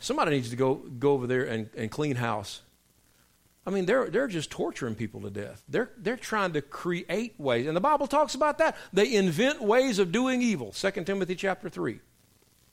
Somebody 0.00 0.32
needs 0.32 0.50
to 0.50 0.56
go, 0.56 0.74
go 0.74 1.12
over 1.12 1.26
there 1.26 1.44
and, 1.44 1.70
and 1.76 1.90
clean 1.90 2.16
house 2.16 2.60
I 3.66 3.70
mean, 3.70 3.86
they're, 3.86 4.10
they're 4.10 4.28
just 4.28 4.50
torturing 4.50 4.94
people 4.94 5.22
to 5.22 5.30
death. 5.30 5.62
They're, 5.68 5.90
they're 5.96 6.16
trying 6.18 6.52
to 6.52 6.62
create 6.62 7.34
ways. 7.38 7.66
And 7.66 7.74
the 7.74 7.80
Bible 7.80 8.06
talks 8.06 8.34
about 8.34 8.58
that. 8.58 8.76
They 8.92 9.14
invent 9.14 9.62
ways 9.62 9.98
of 9.98 10.12
doing 10.12 10.42
evil. 10.42 10.72
2 10.72 10.90
Timothy 11.04 11.34
chapter 11.34 11.70
3. 11.70 12.00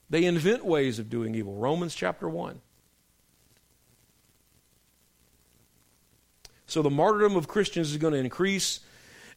They 0.10 0.26
invent 0.26 0.66
ways 0.66 1.00
of 1.00 1.10
doing 1.10 1.34
evil. 1.34 1.56
Romans 1.56 1.96
chapter 1.96 2.28
1. 2.28 2.60
So 6.68 6.82
the 6.82 6.90
martyrdom 6.90 7.38
of 7.38 7.48
Christians 7.48 7.92
is 7.92 7.98
going 7.98 8.14
to 8.14 8.20
increase. 8.20 8.82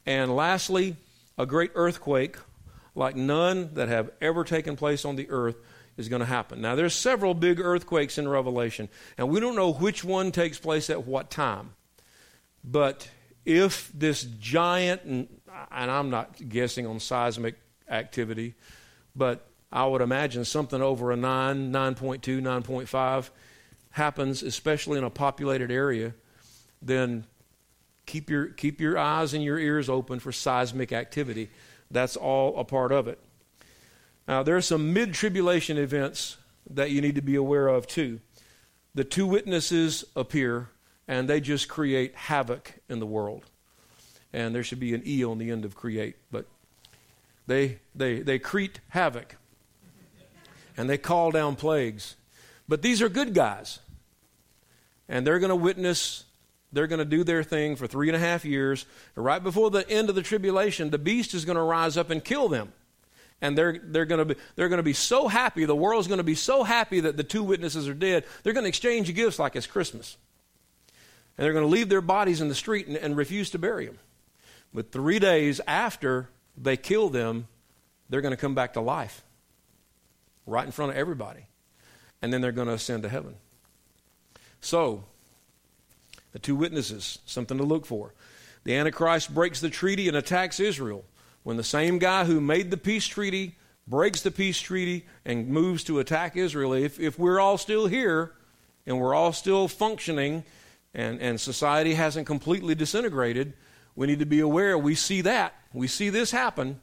And 0.07 0.35
lastly, 0.35 0.97
a 1.39 1.47
great 1.47 1.71
earthquake 1.77 2.37
like 2.97 3.17
none 3.17 3.75
that 3.75 3.89
have 3.89 4.11
ever 4.21 4.45
taken 4.45 4.77
place 4.77 5.05
on 5.05 5.17
the 5.17 5.29
earth 5.31 5.57
is 5.97 6.09
going 6.09 6.21
to 6.21 6.27
happen. 6.27 6.61
Now, 6.61 6.75
there's 6.75 6.95
several 6.95 7.35
big 7.35 7.61
earthquakes 7.61 8.19
in 8.19 8.29
Revelation, 8.29 8.89
and 9.17 9.29
we 9.29 9.41
don't 9.41 9.57
know 9.57 9.73
which 9.73 10.05
one 10.05 10.33
takes 10.33 10.59
place 10.59 10.91
at 10.91 11.07
what 11.07 11.31
time. 11.31 11.75
But 12.65 13.09
if 13.45 13.91
this 13.95 14.23
giant, 14.23 15.03
and, 15.05 15.29
and 15.71 15.91
I'm 15.91 16.11
not 16.11 16.49
guessing 16.49 16.87
on 16.87 16.99
seismic 17.01 17.57
activity, 17.89 18.55
but 19.15 19.47
I 19.71 19.87
would 19.87 20.01
imagine 20.01 20.45
something 20.45 20.81
over 20.81 21.13
a 21.13 21.17
9, 21.17 21.73
9.2, 21.73 22.41
9.5 22.41 23.31
happens, 23.91 24.43
especially 24.43 24.99
in 24.99 25.05
a 25.05 25.11
populated 25.11 25.71
area, 25.71 26.15
then 26.81 27.27
keep 28.07 28.29
your, 28.31 28.47
keep 28.47 28.81
your 28.81 28.99
eyes 28.99 29.35
and 29.35 29.43
your 29.43 29.59
ears 29.59 29.89
open 29.89 30.19
for 30.19 30.33
seismic 30.33 30.93
activity. 30.93 31.51
That's 31.91 32.17
all 32.17 32.59
a 32.59 32.65
part 32.65 32.93
of 32.93 33.09
it. 33.09 33.19
Now, 34.27 34.43
there 34.43 34.57
are 34.57 34.63
some 34.63 34.93
mid 34.93 35.15
tribulation 35.15 35.77
events 35.77 36.37
that 36.71 36.91
you 36.91 37.01
need 37.01 37.15
to 37.17 37.23
be 37.23 37.37
aware 37.37 37.69
of, 37.69 37.87
too. 37.87 38.21
The 38.95 39.05
two 39.05 39.27
witnesses 39.27 40.05
appear, 40.17 40.71
and 41.07 41.29
they 41.29 41.41
just 41.41 41.69
create 41.69 42.15
havoc 42.15 42.75
in 42.89 43.01
the 43.01 43.07
world. 43.07 43.45
And 44.33 44.55
there 44.55 44.65
should 44.65 44.81
be 44.81 44.95
an 44.95 45.03
E 45.07 45.25
on 45.25 45.39
the 45.39 45.51
end 45.51 45.65
of 45.65 45.77
create, 45.77 46.17
but 46.31 46.47
they, 47.47 47.79
they, 47.95 48.21
they 48.21 48.39
create 48.39 48.81
havoc. 48.89 49.37
And 50.77 50.91
they 50.91 50.99
call 50.99 51.31
down 51.31 51.55
plagues. 51.57 52.17
But 52.69 52.83
these 52.83 53.01
are 53.03 53.09
good 53.09 53.35
guys. 53.35 53.79
And 55.09 55.27
they're 55.27 55.39
going 55.39 55.51
to 55.51 55.57
witness 55.57 56.25
they're 56.75 56.89
going 56.89 56.99
to 56.99 57.05
do 57.05 57.23
their 57.23 57.45
thing 57.45 57.77
for 57.77 57.87
three 57.87 58.09
and 58.09 58.17
a 58.17 58.19
half 58.19 58.45
years. 58.45 58.85
Right 59.15 59.43
before 59.43 59.71
the 59.71 59.89
end 59.89 60.09
of 60.09 60.17
the 60.17 60.23
tribulation, 60.23 60.91
the 60.91 60.99
beast 60.99 61.33
is 61.33 61.45
going 61.45 61.57
to 61.57 61.63
rise 61.63 61.97
up 61.97 62.11
and 62.11 62.23
kill 62.23 62.49
them. 62.49 62.73
And 63.45 63.59
they're, 63.59 63.79
they're, 63.79 64.07
going 64.07 64.27
to 64.27 64.35
be, 64.35 64.41
they're 64.57 64.71
going 64.71 64.79
to 64.79 64.83
be 64.83 64.95
so 64.95 65.29
happy, 65.29 65.67
the 65.67 65.77
world's 65.77 66.09
going 66.09 66.17
to 66.17 66.25
be 66.25 66.35
so 66.35 66.63
happy 66.63 67.01
that 67.01 67.19
the 67.19 67.23
two 67.23 67.43
witnesses 67.43 67.87
are 67.87 67.93
dead, 67.93 68.25
they're 68.43 68.55
going 68.55 68.65
to 68.65 68.69
exchange 68.69 69.15
gifts 69.15 69.39
like 69.39 69.55
it's 69.55 69.67
Christmas. 69.67 70.17
And 71.37 71.45
they're 71.45 71.53
going 71.53 71.67
to 71.67 71.71
leave 71.71 71.91
their 71.91 72.01
bodies 72.01 72.41
in 72.41 72.49
the 72.49 72.55
street 72.55 72.87
and, 72.87 72.97
and 72.97 73.19
refuse 73.19 73.51
to 73.51 73.59
bury 73.59 73.85
them. 73.85 73.99
But 74.73 74.93
three 74.93 75.19
days 75.19 75.61
after 75.67 76.31
they 76.57 76.79
kill 76.79 77.11
them, 77.11 77.47
they're 78.09 78.23
going 78.23 78.33
to 78.33 78.41
come 78.41 78.55
back 78.55 78.73
to 78.73 78.81
life 78.81 79.23
right 80.47 80.65
in 80.65 80.73
front 80.73 80.93
of 80.93 80.97
everybody. 80.97 81.45
And 82.23 82.33
then 82.33 82.41
they're 82.41 82.51
going 82.51 82.69
to 82.69 82.75
ascend 82.75 83.03
to 83.03 83.11
heaven. 83.11 83.35
So, 84.63 85.05
the 86.33 86.39
two 86.39 86.57
witnesses, 86.57 87.19
something 87.27 87.59
to 87.59 87.65
look 87.65 87.85
for. 87.85 88.15
The 88.65 88.75
Antichrist 88.75 89.35
breaks 89.35 89.61
the 89.61 89.69
treaty 89.69 90.09
and 90.09 90.17
attacks 90.17 90.61
Israel. 90.61 91.05
When 91.45 91.57
the 91.57 91.63
same 91.63 91.99
guy 91.99 92.25
who 92.25 92.41
made 92.41 92.71
the 92.71 92.77
peace 92.77 93.07
treaty 93.07 93.57
breaks 93.87 94.23
the 94.23 94.31
peace 94.31 94.59
treaty 94.59 95.07
and 95.25 95.47
moves 95.49 95.85
to 95.85 95.99
attack 96.01 96.37
Israel, 96.37 96.73
if, 96.73 96.99
if 96.99 97.19
we're 97.19 97.39
all 97.39 97.59
still 97.59 97.87
here 97.87 98.33
and 98.87 98.99
we're 98.99 99.15
all 99.15 99.33
still 99.33 99.69
functioning 99.69 100.43
and, 100.95 101.21
and 101.21 101.41
society 101.41 101.95
hasn't 101.95 102.27
completely 102.27 102.75
disintegrated, 102.75 103.53
we 103.95 104.07
need 104.07 104.21
to 104.21 104.27
be 104.27 104.41
aware. 104.41 104.77
We 104.77 104.95
see 104.95 105.21
that. 105.21 105.55
We 105.73 105.87
see 105.87 106.09
this 106.09 106.31
happen. 106.31 106.81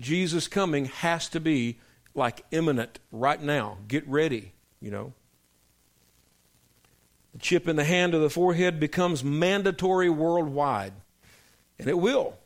Jesus 0.00 0.48
coming 0.48 0.86
has 0.86 1.28
to 1.28 1.40
be 1.40 1.78
like 2.12 2.44
imminent 2.50 2.98
right 3.12 3.40
now. 3.40 3.78
Get 3.86 4.06
ready, 4.08 4.52
you 4.80 4.90
know. 4.90 5.12
The 7.32 7.38
chip 7.38 7.68
in 7.68 7.76
the 7.76 7.84
hand 7.84 8.12
or 8.12 8.18
the 8.18 8.28
forehead 8.28 8.80
becomes 8.80 9.22
mandatory 9.22 10.10
worldwide. 10.10 10.94
And 11.78 11.88
it 11.88 11.96
will. 11.96 12.39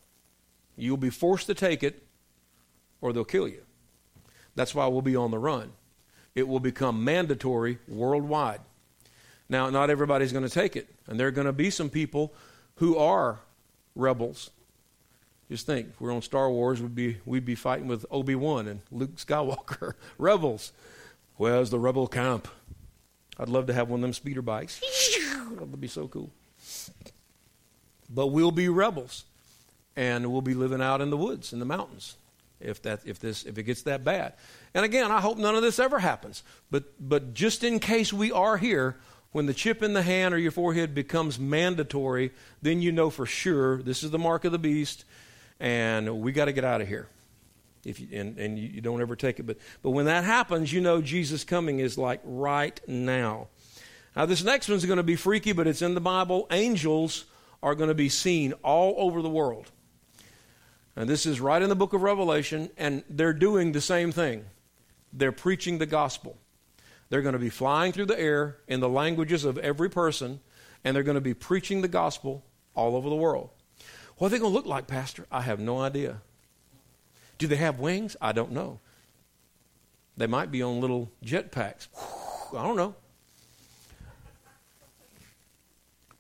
You'll 0.77 0.97
be 0.97 1.11
forced 1.11 1.47
to 1.47 1.55
take 1.55 1.83
it 1.83 2.03
or 3.01 3.13
they'll 3.13 3.25
kill 3.25 3.49
you. 3.49 3.63
That's 4.55 4.75
why 4.75 4.87
we'll 4.87 5.03
be 5.03 5.17
on 5.17 5.31
the 5.31 5.39
run. 5.39 5.73
It 6.35 6.49
will 6.49 6.61
become 6.61 7.05
mandatory 7.05 7.79
worldwide. 7.87 8.61
Now, 9.49 9.71
not 9.71 9.91
everybody's 9.91 10.33
going 10.33 10.47
to 10.47 10.53
take 10.53 10.77
it. 10.77 10.89
And 11.07 11.19
there 11.19 11.29
are 11.29 11.33
going 11.33 11.47
to 11.47 11.53
be 11.53 11.71
some 11.71 11.91
people 11.91 12.33
who 12.77 12.97
are 12.97 13.41
rebels. 13.95 14.51
Just 15.51 15.67
think, 15.67 15.91
if 15.91 16.01
we're 16.01 16.13
on 16.13 16.23
Star 16.23 16.51
Wars, 16.51 16.81
we'd 16.81 16.95
be, 16.95 17.19
we'd 17.27 17.45
be 17.45 17.55
fighting 17.55 17.87
with 17.87 18.07
Obi 18.11 18.35
Wan 18.35 18.67
and 18.67 18.81
Luke 18.91 19.17
Skywalker. 19.17 19.95
rebels. 20.19 20.73
Where's 21.37 21.71
the 21.71 21.79
rebel 21.79 22.07
camp? 22.07 22.49
I'd 23.39 23.49
love 23.49 23.67
to 23.67 23.75
have 23.75 23.91
one 23.91 24.01
of 24.01 24.03
them 24.03 24.13
speeder 24.13 24.43
bikes. 24.43 24.81
that 24.81 25.67
would 25.67 25.81
be 25.81 25.89
so 25.89 26.09
cool. 26.09 26.31
But 28.09 28.29
we'll 28.29 28.53
be 28.53 28.69
rebels, 28.69 29.25
and 29.97 30.31
we'll 30.31 30.43
be 30.43 30.55
living 30.55 30.81
out 30.81 31.01
in 31.01 31.11
the 31.11 31.17
woods, 31.17 31.53
in 31.53 31.59
the 31.59 31.65
mountains, 31.65 32.17
if 32.61 32.83
that 32.83 33.01
if 33.05 33.19
this 33.19 33.45
if 33.45 33.59
it 33.59 33.65
gets 33.65 33.83
that 33.83 34.05
bad. 34.05 34.35
And 34.75 34.85
again, 34.85 35.11
I 35.11 35.21
hope 35.21 35.39
none 35.39 35.55
of 35.55 35.63
this 35.63 35.79
ever 35.79 35.99
happens. 35.99 36.43
But 36.71 36.85
but 37.01 37.35
just 37.35 37.65
in 37.65 37.81
case 37.81 38.13
we 38.13 38.33
are 38.33 38.57
here, 38.57 38.97
when 39.33 39.47
the 39.47 39.55
chip 39.55 39.83
in 39.83 39.93
the 39.93 40.03
hand 40.03 40.35
or 40.35 40.39
your 40.39 40.53
forehead 40.53 40.95
becomes 40.95 41.39
mandatory, 41.39 42.33
then 42.63 42.81
you 42.81 42.93
know 42.93 43.11
for 43.11 43.27
sure 43.27 43.83
this 43.83 44.03
is 44.03 44.11
the 44.11 44.19
mark 44.19 44.45
of 44.45 44.53
the 44.53 44.59
beast, 44.59 45.05
and 45.61 46.21
we 46.21 46.33
got 46.33 46.47
to 46.47 46.53
get 46.53 46.65
out 46.65 46.81
of 46.81 46.89
here 46.89 47.09
if 47.87 48.01
you, 48.01 48.09
and, 48.13 48.39
and 48.39 48.59
you, 48.59 48.69
you 48.69 48.81
don't 48.81 49.01
ever 49.01 49.17
take 49.17 49.39
it. 49.39 49.45
But, 49.45 49.59
but 49.83 49.91
when 49.91 50.07
that 50.07 50.25
happens, 50.25 50.73
you 50.73 50.81
know 50.81 51.01
Jesus 51.01 51.45
coming 51.45 51.81
is 51.81 51.99
like 51.99 52.21
right 52.25 52.81
now. 52.89 53.49
Now, 54.17 54.27
this 54.27 54.45
next 54.45 54.69
one's 54.69 54.87
going 54.87 54.99
to 54.99 55.03
be 55.03 55.17
freaky, 55.17 55.53
but 55.53 55.67
it's 55.67 55.83
in 55.83 55.95
the 55.95 56.01
Bible. 56.01 56.47
Angels 56.51 57.25
are 57.63 57.75
going 57.75 57.89
to 57.89 57.95
be 57.95 58.09
seen 58.09 58.53
all 58.63 58.95
over 58.99 59.23
the 59.23 59.29
world. 59.31 59.71
And 60.97 61.09
this 61.09 61.27
is 61.27 61.41
right 61.41 61.61
in 61.61 61.69
the 61.69 61.77
book 61.77 61.93
of 61.93 62.03
Revelation, 62.03 62.71
and 62.77 63.03
they're 63.09 63.33
doing 63.33 63.73
the 63.73 63.81
same 63.81 64.13
thing. 64.13 64.45
They're 65.13 65.33
preaching 65.33 65.79
the 65.79 65.87
gospel. 65.87 66.39
They're 67.09 67.23
going 67.23 67.35
to 67.35 67.39
be 67.39 67.51
flying 67.51 67.93
through 67.93 68.07
the 68.07 68.19
air 68.19 68.59
in 68.69 68.81
the 68.81 68.89
languages 68.89 69.45
of 69.45 69.59
every 69.59 69.91
person, 69.91 70.41
and 70.85 70.95
they're 70.95 71.03
going 71.03 71.17
to 71.17 71.21
be 71.21 71.35
preaching 71.35 71.83
the 71.83 71.89
gospel 71.89 72.45
all 72.75 72.97
over 72.97 73.09
the 73.09 73.17
world. 73.17 73.51
What 74.17 74.29
are 74.29 74.31
they 74.31 74.39
going 74.39 74.53
to 74.53 74.57
look 74.57 74.67
like, 74.67 74.87
Pastor? 74.87 75.27
I 75.31 75.43
have 75.43 75.59
no 75.59 75.81
idea. 75.81 76.23
Do 77.39 77.47
they 77.49 77.57
have 77.57 77.81
wings? 77.81 78.17
I 78.21 78.33
don't 78.33 78.53
know. 78.53 78.81
They 80.17 80.29
might 80.29 80.53
be 80.53 80.63
on 80.63 80.81
little 80.81 81.11
jet 81.23 81.51
packs. 81.51 81.89
I 82.57 82.63
don't 82.63 82.77
know. 82.77 82.95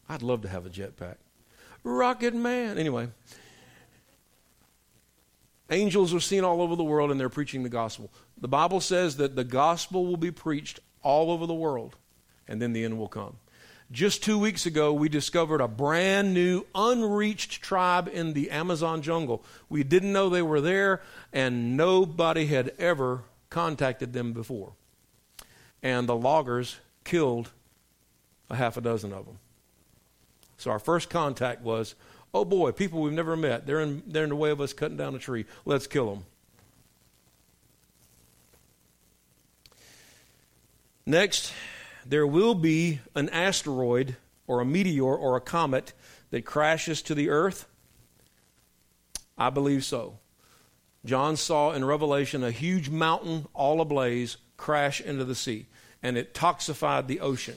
I'd 0.09 0.23
love 0.23 0.43
to 0.43 0.49
have 0.49 0.67
a 0.67 0.71
jetpack. 0.71 1.17
Rocket 1.83 2.35
Man. 2.35 2.77
Anyway, 2.79 3.09
angels 5.71 6.13
are 6.15 6.21
seen 6.21 6.45
all 6.45 6.61
over 6.61 6.77
the 6.77 6.85
world 6.85 7.11
and 7.11 7.19
they're 7.19 7.29
preaching 7.29 7.63
the 7.63 7.69
gospel. 7.69 8.11
The 8.41 8.49
Bible 8.49 8.81
says 8.81 9.17
that 9.17 9.37
the 9.37 9.45
gospel 9.45 10.07
will 10.07 10.17
be 10.17 10.31
preached 10.31 10.81
all 11.03 11.31
over 11.31 11.47
the 11.47 11.55
world 11.55 11.97
and 12.49 12.61
then 12.61 12.73
the 12.73 12.85
end 12.85 12.99
will 12.99 13.09
come. 13.09 13.37
Just 13.91 14.25
two 14.25 14.39
weeks 14.39 14.67
ago, 14.67 14.93
we 14.93 15.09
discovered 15.09 15.61
a 15.61 15.69
brand 15.69 16.35
new, 16.35 16.67
unreached 16.75 17.63
tribe 17.63 18.11
in 18.13 18.33
the 18.33 18.51
Amazon 18.51 19.03
jungle. 19.03 19.45
We 19.69 19.85
didn't 19.85 20.13
know 20.13 20.29
they 20.29 20.43
were 20.43 20.61
there, 20.61 21.03
and 21.33 21.77
nobody 21.77 22.47
had 22.47 22.73
ever 22.79 23.23
contacted 23.51 24.13
them 24.13 24.33
before. 24.33 24.73
And 25.83 26.09
the 26.09 26.17
loggers 26.17 26.79
killed 27.05 27.51
a 28.49 28.57
half 28.57 28.77
a 28.77 28.81
dozen 28.81 29.13
of 29.13 29.27
them. 29.27 29.39
So 30.57 30.71
our 30.71 30.79
first 30.79 31.11
contact 31.11 31.63
was, 31.63 31.95
oh 32.35 32.45
boy, 32.45 32.73
people 32.73 33.01
we've 33.01 33.13
never 33.13 33.37
met. 33.37 33.67
They're 33.67 33.81
in, 33.81 34.03
they're 34.07 34.25
in 34.25 34.31
the 34.31 34.37
way 34.37 34.51
of 34.51 34.61
us 34.61 34.73
cutting 34.73 34.97
down 34.97 35.15
a 35.15 35.19
tree. 35.19 35.47
Let's 35.65 35.87
kill 35.87 36.11
them. 36.11 36.25
Next, 41.07 41.53
there 42.05 42.27
will 42.27 42.55
be 42.55 43.01
an 43.15 43.29
asteroid 43.31 44.17
or 44.47 44.61
a 44.61 44.65
meteor 44.65 45.15
or 45.15 45.37
a 45.37 45.41
comet 45.41 45.93
that 46.31 46.45
crashes 46.45 47.03
to 47.03 47.15
the 47.15 47.31
earth? 47.31 47.67
I 49.39 49.51
believe 49.51 49.85
so. 49.85 50.19
John 51.05 51.37
saw 51.37 51.73
in 51.73 51.85
Revelation 51.85 52.43
a 52.43 52.51
huge 52.51 52.89
mountain 52.89 53.47
all 53.53 53.81
ablaze 53.81 54.39
crash 54.57 55.01
into 55.01 55.25
the 55.25 55.35
sea, 55.35 55.67
and 56.03 56.17
it 56.17 56.35
toxified 56.35 57.07
the 57.07 57.21
ocean. 57.21 57.57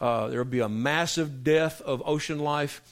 Uh, 0.00 0.26
there 0.28 0.38
will 0.40 0.50
be 0.50 0.60
a 0.60 0.68
massive 0.68 1.44
death 1.44 1.80
of 1.82 2.02
ocean 2.04 2.40
life. 2.40 2.82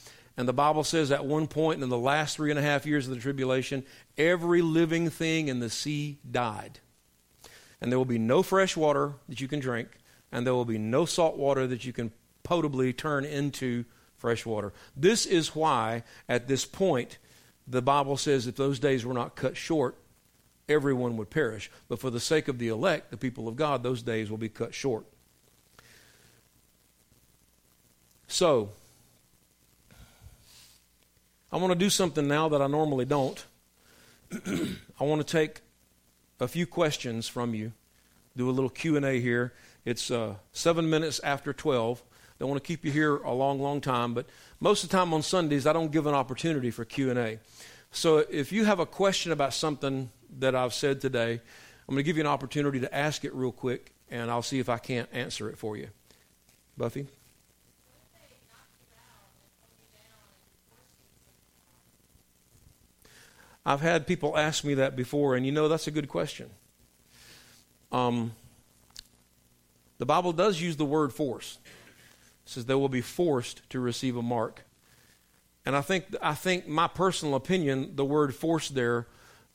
And 0.41 0.47
the 0.47 0.53
Bible 0.53 0.83
says 0.83 1.11
at 1.11 1.23
one 1.23 1.45
point 1.45 1.83
in 1.83 1.89
the 1.89 1.99
last 1.99 2.35
three 2.35 2.49
and 2.49 2.57
a 2.57 2.63
half 2.63 2.87
years 2.87 3.07
of 3.07 3.13
the 3.13 3.21
tribulation, 3.21 3.83
every 4.17 4.63
living 4.63 5.11
thing 5.11 5.49
in 5.49 5.59
the 5.59 5.69
sea 5.69 6.17
died. 6.31 6.79
And 7.79 7.91
there 7.91 7.99
will 7.99 8.05
be 8.05 8.17
no 8.17 8.41
fresh 8.41 8.75
water 8.75 9.13
that 9.29 9.39
you 9.39 9.47
can 9.47 9.59
drink 9.59 9.89
and 10.31 10.43
there 10.43 10.55
will 10.55 10.65
be 10.65 10.79
no 10.79 11.05
salt 11.05 11.37
water 11.37 11.67
that 11.67 11.85
you 11.85 11.93
can 11.93 12.11
potably 12.43 12.91
turn 12.97 13.23
into 13.23 13.85
fresh 14.17 14.43
water. 14.43 14.73
This 14.97 15.27
is 15.27 15.55
why, 15.55 16.01
at 16.27 16.47
this 16.47 16.65
point, 16.65 17.19
the 17.67 17.83
Bible 17.83 18.17
says 18.17 18.47
if 18.47 18.55
those 18.55 18.79
days 18.79 19.05
were 19.05 19.13
not 19.13 19.35
cut 19.35 19.55
short, 19.55 19.95
everyone 20.67 21.17
would 21.17 21.29
perish. 21.29 21.69
But 21.87 21.99
for 21.99 22.09
the 22.09 22.19
sake 22.19 22.47
of 22.47 22.57
the 22.57 22.69
elect, 22.69 23.11
the 23.11 23.17
people 23.17 23.47
of 23.47 23.55
God, 23.55 23.83
those 23.83 24.01
days 24.01 24.31
will 24.31 24.39
be 24.39 24.49
cut 24.49 24.73
short. 24.73 25.05
So, 28.27 28.71
I 31.51 31.57
want 31.57 31.71
to 31.71 31.79
do 31.79 31.89
something 31.89 32.27
now 32.27 32.49
that 32.49 32.61
I 32.61 32.67
normally 32.67 33.05
don't. 33.05 33.45
I 34.31 35.03
want 35.03 35.25
to 35.25 35.29
take 35.29 35.61
a 36.39 36.47
few 36.47 36.65
questions 36.65 37.27
from 37.27 37.53
you, 37.53 37.73
do 38.35 38.49
a 38.49 38.51
little 38.51 38.69
Q&A 38.69 39.19
here 39.19 39.53
it's 39.85 40.11
uh, 40.11 40.35
seven 40.51 40.89
minutes 40.89 41.19
after 41.23 41.53
12. 41.53 42.03
Don't 42.39 42.49
want 42.49 42.63
to 42.63 42.67
keep 42.67 42.85
you 42.85 42.91
here 42.91 43.17
a 43.17 43.33
long, 43.33 43.59
long 43.59 43.81
time, 43.81 44.13
but 44.13 44.27
most 44.59 44.83
of 44.83 44.89
the 44.89 44.97
time 44.97 45.13
on 45.13 45.21
Sundays, 45.21 45.67
I 45.67 45.73
don't 45.73 45.91
give 45.91 46.07
an 46.07 46.13
opportunity 46.13 46.71
for 46.71 46.85
Q&A. 46.85 47.39
So 47.91 48.19
if 48.29 48.51
you 48.51 48.65
have 48.65 48.79
a 48.79 48.85
question 48.85 49.31
about 49.31 49.53
something 49.53 50.09
that 50.39 50.55
I've 50.55 50.73
said 50.73 51.01
today, 51.01 51.33
I'm 51.33 51.95
going 51.95 51.97
to 51.97 52.03
give 52.03 52.17
you 52.17 52.21
an 52.21 52.27
opportunity 52.27 52.79
to 52.79 52.95
ask 52.95 53.25
it 53.25 53.33
real 53.33 53.51
quick, 53.51 53.93
and 54.09 54.31
I'll 54.31 54.41
see 54.41 54.59
if 54.59 54.69
I 54.69 54.77
can't 54.77 55.09
answer 55.11 55.49
it 55.49 55.57
for 55.57 55.75
you. 55.77 55.89
Buffy? 56.77 57.07
I've 63.65 63.81
had 63.81 64.07
people 64.07 64.37
ask 64.37 64.63
me 64.63 64.73
that 64.75 64.95
before, 64.95 65.35
and 65.35 65.45
you 65.45 65.51
know, 65.51 65.67
that's 65.67 65.87
a 65.87 65.91
good 65.91 66.07
question. 66.07 66.49
Um, 67.91 68.33
the 69.97 70.05
Bible 70.05 70.33
does 70.33 70.59
use 70.59 70.77
the 70.77 70.85
word 70.85 71.13
force. 71.13 71.59
It 71.65 72.49
says 72.49 72.65
they 72.65 72.73
will 72.73 72.89
be 72.89 73.01
forced 73.01 73.69
to 73.69 73.79
receive 73.79 74.17
a 74.17 74.23
mark. 74.23 74.65
And 75.65 75.75
I 75.75 75.81
think, 75.81 76.05
I 76.21 76.33
think 76.33 76.67
my 76.67 76.87
personal 76.87 77.35
opinion, 77.35 77.95
the 77.95 78.05
word 78.05 78.33
force 78.33 78.69
there 78.69 79.07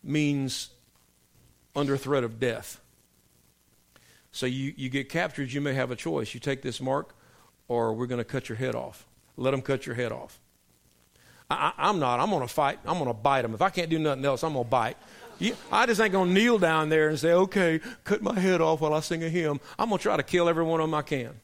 means 0.04 0.70
under 1.74 1.96
threat 1.96 2.22
of 2.22 2.38
death. 2.38 2.80
So 4.30 4.46
you, 4.46 4.72
you 4.76 4.88
get 4.88 5.08
captured, 5.08 5.50
you 5.50 5.60
may 5.60 5.74
have 5.74 5.90
a 5.90 5.96
choice. 5.96 6.32
You 6.32 6.40
take 6.40 6.62
this 6.62 6.80
mark, 6.80 7.16
or 7.68 7.92
we're 7.92 8.06
going 8.06 8.18
to 8.18 8.24
cut 8.24 8.48
your 8.48 8.56
head 8.56 8.74
off. 8.74 9.04
Let 9.36 9.50
them 9.50 9.62
cut 9.62 9.84
your 9.84 9.96
head 9.96 10.12
off. 10.12 10.38
I, 11.48 11.72
am 11.78 11.98
not. 11.98 12.20
I'm 12.20 12.30
going 12.30 12.42
to 12.42 12.48
fight. 12.48 12.78
I'm 12.84 12.94
going 12.94 13.06
to 13.06 13.14
bite 13.14 13.42
them. 13.42 13.54
If 13.54 13.62
I 13.62 13.70
can't 13.70 13.88
do 13.88 13.98
nothing 13.98 14.24
else, 14.24 14.42
I'm 14.42 14.54
going 14.54 14.64
to 14.64 14.70
bite. 14.70 14.96
You, 15.38 15.54
I 15.70 15.86
just 15.86 16.00
ain't 16.00 16.12
going 16.12 16.28
to 16.28 16.34
kneel 16.34 16.58
down 16.58 16.88
there 16.88 17.08
and 17.08 17.18
say, 17.18 17.32
okay, 17.32 17.80
cut 18.04 18.22
my 18.22 18.38
head 18.38 18.60
off 18.60 18.80
while 18.80 18.94
I 18.94 19.00
sing 19.00 19.22
a 19.22 19.28
hymn. 19.28 19.60
I'm 19.78 19.88
going 19.88 19.98
to 19.98 20.02
try 20.02 20.16
to 20.16 20.22
kill 20.22 20.48
every 20.48 20.64
one 20.64 20.80
of 20.80 20.88
them 20.88 20.94
I 20.94 21.02
can. 21.02 21.34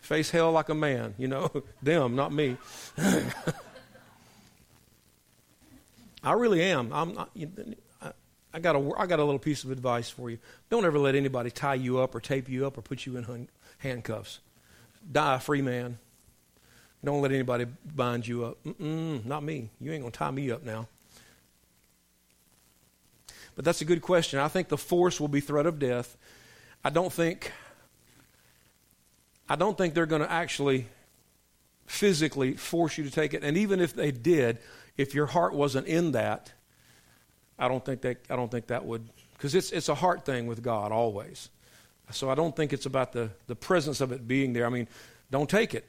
Face 0.00 0.30
hell 0.30 0.52
like 0.52 0.68
a 0.68 0.74
man, 0.74 1.14
you 1.16 1.28
know. 1.28 1.50
them, 1.82 2.16
not 2.16 2.32
me. 2.32 2.56
I 6.24 6.32
really 6.32 6.62
am. 6.62 6.92
I'm 6.92 7.14
not, 7.14 7.30
I 8.52 8.60
got 8.60 8.76
a, 8.76 8.90
I 8.98 9.06
got 9.06 9.20
a 9.20 9.24
little 9.24 9.38
piece 9.38 9.64
of 9.64 9.70
advice 9.70 10.10
for 10.10 10.30
you. 10.30 10.38
Don't 10.70 10.84
ever 10.84 10.98
let 10.98 11.14
anybody 11.14 11.50
tie 11.50 11.74
you 11.74 11.98
up 12.00 12.14
or 12.14 12.20
tape 12.20 12.48
you 12.48 12.66
up 12.66 12.76
or 12.78 12.82
put 12.82 13.06
you 13.06 13.16
in 13.16 13.48
handcuffs. 13.78 14.40
Die 15.10 15.34
a 15.34 15.38
free 15.38 15.62
man. 15.62 15.98
Don't 17.04 17.22
let 17.22 17.30
anybody 17.30 17.66
bind 17.94 18.26
you 18.26 18.44
up. 18.44 18.62
Mm-mm, 18.64 19.24
not 19.24 19.42
me. 19.42 19.70
You 19.80 19.92
ain't 19.92 20.02
going 20.02 20.12
to 20.12 20.18
tie 20.18 20.30
me 20.30 20.50
up 20.50 20.64
now. 20.64 20.88
But 23.54 23.64
that's 23.64 23.80
a 23.80 23.84
good 23.84 24.02
question. 24.02 24.38
I 24.38 24.48
think 24.48 24.68
the 24.68 24.78
force 24.78 25.20
will 25.20 25.28
be 25.28 25.40
threat 25.40 25.66
of 25.66 25.78
death. 25.78 26.16
I 26.84 26.90
don't 26.90 27.12
think 27.12 27.52
I 29.48 29.56
don't 29.56 29.76
think 29.76 29.94
they're 29.94 30.06
going 30.06 30.22
to 30.22 30.30
actually 30.30 30.86
physically 31.86 32.52
force 32.52 32.98
you 32.98 33.04
to 33.04 33.10
take 33.10 33.32
it. 33.32 33.42
And 33.42 33.56
even 33.56 33.80
if 33.80 33.94
they 33.94 34.10
did, 34.10 34.58
if 34.96 35.14
your 35.14 35.26
heart 35.26 35.54
wasn't 35.54 35.86
in 35.86 36.12
that, 36.12 36.52
I 37.58 37.66
don't 37.66 37.84
think 37.84 38.02
that 38.02 38.18
I 38.30 38.36
don't 38.36 38.50
think 38.50 38.68
that 38.68 38.84
would 38.84 39.08
because 39.32 39.54
it's 39.54 39.72
it's 39.72 39.88
a 39.88 39.94
heart 39.94 40.24
thing 40.24 40.46
with 40.46 40.62
God 40.62 40.92
always. 40.92 41.48
So 42.10 42.30
I 42.30 42.34
don't 42.34 42.54
think 42.54 42.72
it's 42.72 42.86
about 42.86 43.12
the 43.12 43.30
the 43.46 43.56
presence 43.56 44.00
of 44.00 44.12
it 44.12 44.28
being 44.28 44.52
there. 44.52 44.66
I 44.66 44.68
mean, 44.68 44.86
don't 45.30 45.48
take 45.48 45.74
it. 45.74 45.84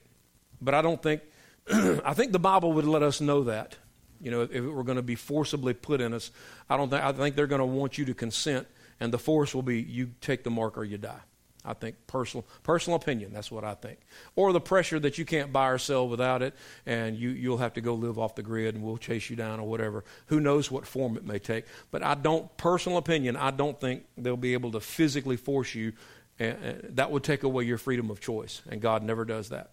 But 0.61 0.73
I 0.73 0.81
don't 0.81 1.01
think 1.01 1.21
I 1.71 2.13
think 2.13 2.31
the 2.31 2.39
Bible 2.39 2.73
would 2.73 2.85
let 2.85 3.03
us 3.03 3.21
know 3.21 3.43
that. 3.43 3.75
You 4.21 4.31
know, 4.31 4.41
if, 4.41 4.51
it 4.51 4.61
were 4.61 4.83
going 4.83 4.97
to 4.97 5.01
be 5.01 5.15
forcibly 5.15 5.73
put 5.73 6.01
in 6.01 6.13
us, 6.13 6.31
I 6.69 6.77
don't 6.77 6.89
think 6.89 7.03
I 7.03 7.11
think 7.11 7.35
they're 7.35 7.47
going 7.47 7.59
to 7.59 7.65
want 7.65 7.97
you 7.97 8.05
to 8.05 8.13
consent 8.13 8.67
and 8.99 9.13
the 9.13 9.19
force 9.19 9.55
will 9.55 9.61
be 9.61 9.81
you 9.81 10.11
take 10.21 10.43
the 10.43 10.49
mark 10.49 10.77
or 10.77 10.83
you 10.83 10.97
die. 10.97 11.21
I 11.65 11.73
think 11.73 11.95
personal 12.07 12.45
personal 12.63 12.95
opinion. 12.95 13.33
That's 13.33 13.51
what 13.51 13.65
I 13.65 13.75
think. 13.75 13.99
Or 14.35 14.53
the 14.53 14.61
pressure 14.61 14.97
that 14.99 15.17
you 15.17 15.25
can't 15.25 15.51
buy 15.51 15.67
or 15.67 15.77
sell 15.77 16.07
without 16.07 16.41
it, 16.41 16.55
and 16.85 17.17
you 17.17 17.29
you'll 17.29 17.57
have 17.57 17.73
to 17.73 17.81
go 17.81 17.95
live 17.95 18.17
off 18.17 18.35
the 18.35 18.43
grid, 18.43 18.75
and 18.75 18.83
we'll 18.83 18.97
chase 18.97 19.29
you 19.29 19.35
down 19.35 19.59
or 19.59 19.67
whatever. 19.67 20.05
Who 20.27 20.39
knows 20.39 20.71
what 20.71 20.87
form 20.87 21.17
it 21.17 21.25
may 21.25 21.37
take? 21.37 21.65
But 21.91 22.01
I 22.01 22.15
don't 22.15 22.55
personal 22.55 22.97
opinion. 22.97 23.35
I 23.35 23.51
don't 23.51 23.79
think 23.79 24.05
they'll 24.17 24.37
be 24.37 24.53
able 24.53 24.71
to 24.71 24.79
physically 24.79 25.35
force 25.35 25.75
you. 25.75 25.93
And, 26.39 26.63
and 26.63 26.95
that 26.95 27.11
would 27.11 27.23
take 27.23 27.43
away 27.43 27.65
your 27.65 27.77
freedom 27.77 28.09
of 28.09 28.21
choice, 28.21 28.61
and 28.69 28.79
God 28.81 29.03
never 29.03 29.25
does 29.25 29.49
that. 29.49 29.71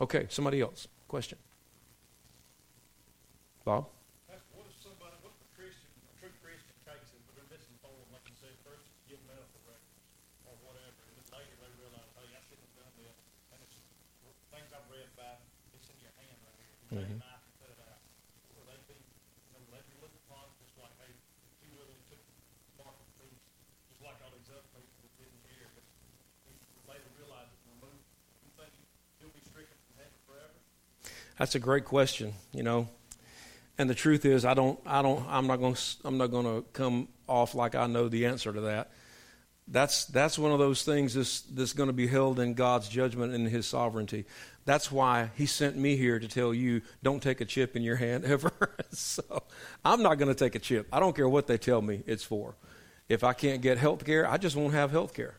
Okay, 0.00 0.26
somebody 0.28 0.60
else. 0.60 0.88
Question. 1.08 1.38
Bob. 3.64 3.86
That's 31.42 31.56
a 31.56 31.58
great 31.58 31.84
question, 31.84 32.34
you 32.52 32.62
know. 32.62 32.86
And 33.76 33.90
the 33.90 33.96
truth 33.96 34.24
is, 34.24 34.44
I 34.44 34.54
don't, 34.54 34.78
I 34.86 35.02
don't, 35.02 35.26
I'm 35.28 35.48
not 35.48 35.56
going 35.56 35.74
I'm 36.04 36.16
not 36.16 36.28
going 36.28 36.46
to 36.46 36.64
come 36.72 37.08
off 37.26 37.56
like 37.56 37.74
I 37.74 37.88
know 37.88 38.08
the 38.08 38.26
answer 38.26 38.52
to 38.52 38.60
that. 38.60 38.92
That's 39.66 40.04
that's 40.04 40.38
one 40.38 40.52
of 40.52 40.60
those 40.60 40.84
things 40.84 41.14
that's, 41.14 41.40
that's 41.40 41.72
going 41.72 41.88
to 41.88 41.92
be 41.92 42.06
held 42.06 42.38
in 42.38 42.54
God's 42.54 42.88
judgment 42.88 43.34
and 43.34 43.48
His 43.48 43.66
sovereignty. 43.66 44.24
That's 44.66 44.92
why 44.92 45.30
he 45.34 45.46
sent 45.46 45.76
me 45.76 45.96
here 45.96 46.20
to 46.20 46.28
tell 46.28 46.54
you 46.54 46.80
don't 47.02 47.20
take 47.20 47.40
a 47.40 47.44
chip 47.44 47.74
in 47.74 47.82
your 47.82 47.96
hand 47.96 48.24
ever. 48.34 48.52
so 48.92 49.42
I'm 49.84 50.00
not 50.00 50.18
going 50.18 50.32
to 50.32 50.38
take 50.38 50.54
a 50.54 50.60
chip. 50.60 50.86
I 50.92 51.00
don't 51.00 51.16
care 51.16 51.28
what 51.28 51.48
they 51.48 51.58
tell 51.58 51.82
me 51.82 52.04
it's 52.06 52.22
for. 52.22 52.54
If 53.08 53.24
I 53.24 53.32
can't 53.32 53.60
get 53.62 53.78
health 53.78 54.04
care, 54.04 54.30
I 54.30 54.36
just 54.36 54.54
won't 54.54 54.74
have 54.74 54.92
health 54.92 55.12
care. 55.12 55.34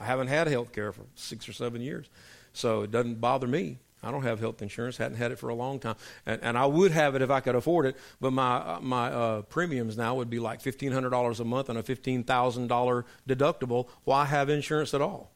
I 0.00 0.06
haven't 0.06 0.28
had 0.28 0.46
health 0.46 0.72
care 0.72 0.92
for 0.92 1.02
six 1.14 1.46
or 1.46 1.52
seven 1.52 1.82
years. 1.82 2.08
So 2.54 2.84
it 2.84 2.90
doesn't 2.90 3.20
bother 3.20 3.46
me. 3.46 3.76
I 4.02 4.10
don't 4.10 4.22
have 4.24 4.40
health 4.40 4.62
insurance. 4.62 4.96
Hadn't 4.96 5.16
had 5.16 5.30
it 5.30 5.38
for 5.38 5.48
a 5.48 5.54
long 5.54 5.78
time, 5.78 5.96
and, 6.26 6.42
and 6.42 6.58
I 6.58 6.66
would 6.66 6.90
have 6.90 7.14
it 7.14 7.22
if 7.22 7.30
I 7.30 7.40
could 7.40 7.54
afford 7.54 7.86
it. 7.86 7.96
But 8.20 8.32
my 8.32 8.78
my 8.80 9.08
uh, 9.10 9.42
premiums 9.42 9.96
now 9.96 10.16
would 10.16 10.28
be 10.28 10.40
like 10.40 10.60
fifteen 10.60 10.92
hundred 10.92 11.10
dollars 11.10 11.40
a 11.40 11.44
month 11.44 11.68
and 11.68 11.78
a 11.78 11.82
fifteen 11.82 12.24
thousand 12.24 12.66
dollar 12.66 13.04
deductible. 13.28 13.88
Why 14.04 14.24
have 14.24 14.48
insurance 14.48 14.92
at 14.92 15.00
all? 15.00 15.30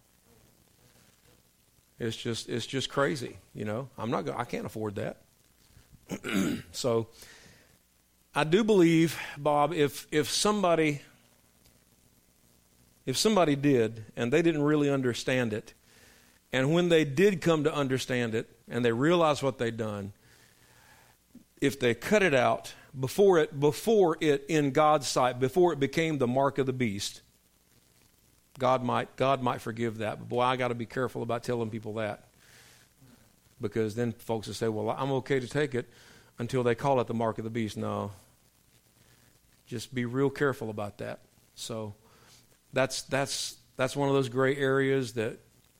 It's 1.99 2.17
just 2.17 2.49
it's 2.49 2.67
just 2.67 2.91
crazy, 2.91 3.39
you 3.55 3.65
know. 3.65 3.89
I'm 3.97 4.11
not 4.11 4.29
I 4.29 4.45
can't 4.45 4.67
afford 4.67 4.97
that. 4.97 5.23
so 6.73 7.09
I 8.35 8.45
do 8.45 8.65
believe, 8.65 9.19
Bob, 9.39 9.73
if 9.73 10.07
if 10.11 10.29
somebody 10.29 11.03
if 13.07 13.17
somebody 13.17 13.55
did 13.55 14.05
and 14.17 14.33
they 14.33 14.43
didn't 14.43 14.63
really 14.63 14.91
understand 14.91 15.53
it, 15.53 15.73
and 16.53 16.73
when 16.73 16.89
they 16.89 17.05
did 17.05 17.41
come 17.41 17.65
to 17.65 17.75
understand 17.75 18.35
it 18.35 18.49
and 18.69 18.85
they 18.85 18.93
realized 18.93 19.43
what 19.43 19.59
they'd 19.59 19.77
done, 19.77 20.13
if 21.61 21.79
they 21.79 21.95
cut 21.95 22.23
it 22.23 22.35
out 22.35 22.75
before 22.99 23.39
it 23.39 23.59
before 23.59 24.17
it 24.21 24.45
in 24.49 24.71
God's 24.71 25.09
sight, 25.09 25.39
before 25.41 25.73
it 25.73 25.81
became 25.81 26.19
the 26.19 26.27
mark 26.27 26.59
of 26.59 26.67
the 26.67 26.73
beast, 26.73 27.23
God 28.59 28.83
might 28.83 29.17
God 29.17 29.43
might 29.43 29.61
forgive 29.61 29.99
that. 29.99 30.19
But 30.19 30.29
boy, 30.29 30.43
I 30.43 30.57
got 30.57 30.69
to 30.69 30.75
be 30.75 30.87
careful 30.87 31.23
about 31.23 31.43
telling 31.43 31.71
people 31.71 31.95
that. 31.95 32.25
Because 33.61 33.95
then 33.95 34.13
folks 34.13 34.47
will 34.47 34.55
say, 34.55 34.69
"Well, 34.69 34.91
I'm 34.91 35.13
okay 35.13 35.41
to 35.41 35.49
take 35.49 35.75
it 35.75 35.89
until 36.39 36.63
they 36.63 36.75
call 36.75 37.01
it 37.01 37.07
the 37.07 37.15
mark 37.15 37.39
of 37.39 37.45
the 37.45 37.51
beast." 37.51 37.77
No. 37.77 38.13
Just 39.67 39.95
be 39.95 40.05
real 40.05 40.31
careful 40.31 40.71
about 40.71 40.99
that. 40.99 41.21
So 41.55 41.95
that's 42.73 43.03
that's 43.03 43.57
that's 43.77 43.97
one 43.97 44.09
of 44.09 44.15
those 44.15 44.29
gray 44.29 44.57
areas 44.57 45.15
that 45.15 45.39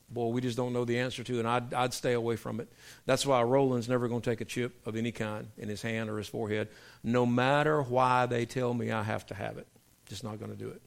boy, 0.09 0.27
we 0.27 0.41
just 0.41 0.57
don't 0.57 0.73
know 0.73 0.85
the 0.85 0.99
answer 0.99 1.23
to, 1.23 1.39
and 1.39 1.47
I'd, 1.47 1.73
I'd 1.73 1.93
stay 1.93 2.13
away 2.13 2.35
from 2.35 2.59
it. 2.59 2.71
That's 3.05 3.25
why 3.25 3.41
Roland's 3.43 3.89
never 3.89 4.07
going 4.07 4.21
to 4.21 4.29
take 4.29 4.41
a 4.41 4.45
chip 4.45 4.75
of 4.85 4.95
any 4.95 5.11
kind 5.11 5.47
in 5.57 5.69
his 5.69 5.81
hand 5.81 6.09
or 6.09 6.17
his 6.17 6.27
forehead, 6.27 6.69
no 7.03 7.25
matter 7.25 7.81
why 7.81 8.25
they 8.25 8.45
tell 8.45 8.73
me 8.73 8.91
I 8.91 9.03
have 9.03 9.25
to 9.27 9.33
have 9.33 9.57
it. 9.57 9.67
Just 10.05 10.23
not 10.23 10.39
going 10.39 10.51
to 10.51 10.57
do 10.57 10.69
it. 10.69 10.81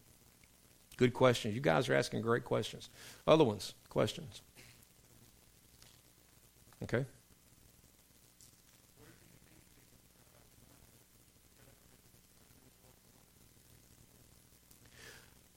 Good 0.96 1.12
questions. 1.12 1.54
You 1.54 1.60
guys 1.60 1.88
are 1.88 1.94
asking 1.94 2.22
great 2.22 2.44
questions. 2.44 2.88
Other 3.26 3.44
ones, 3.44 3.74
questions. 3.88 4.42
Okay. 6.82 7.04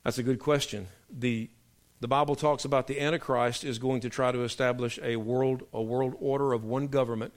That's 0.04 0.18
a 0.18 0.24
good 0.24 0.40
question. 0.40 0.88
The 1.10 1.50
the 2.04 2.08
Bible 2.10 2.36
talks 2.36 2.66
about 2.66 2.88
the 2.88 3.00
Antichrist 3.00 3.64
is 3.64 3.80
going 3.80 4.02
to 4.02 4.10
try 4.10 4.30
to 4.30 4.44
establish 4.44 5.00
a 5.02 5.16
world 5.16 5.64
a 5.72 5.82
world 5.82 6.16
order 6.20 6.52
of 6.52 6.66
one 6.66 6.90
government. 6.90 7.34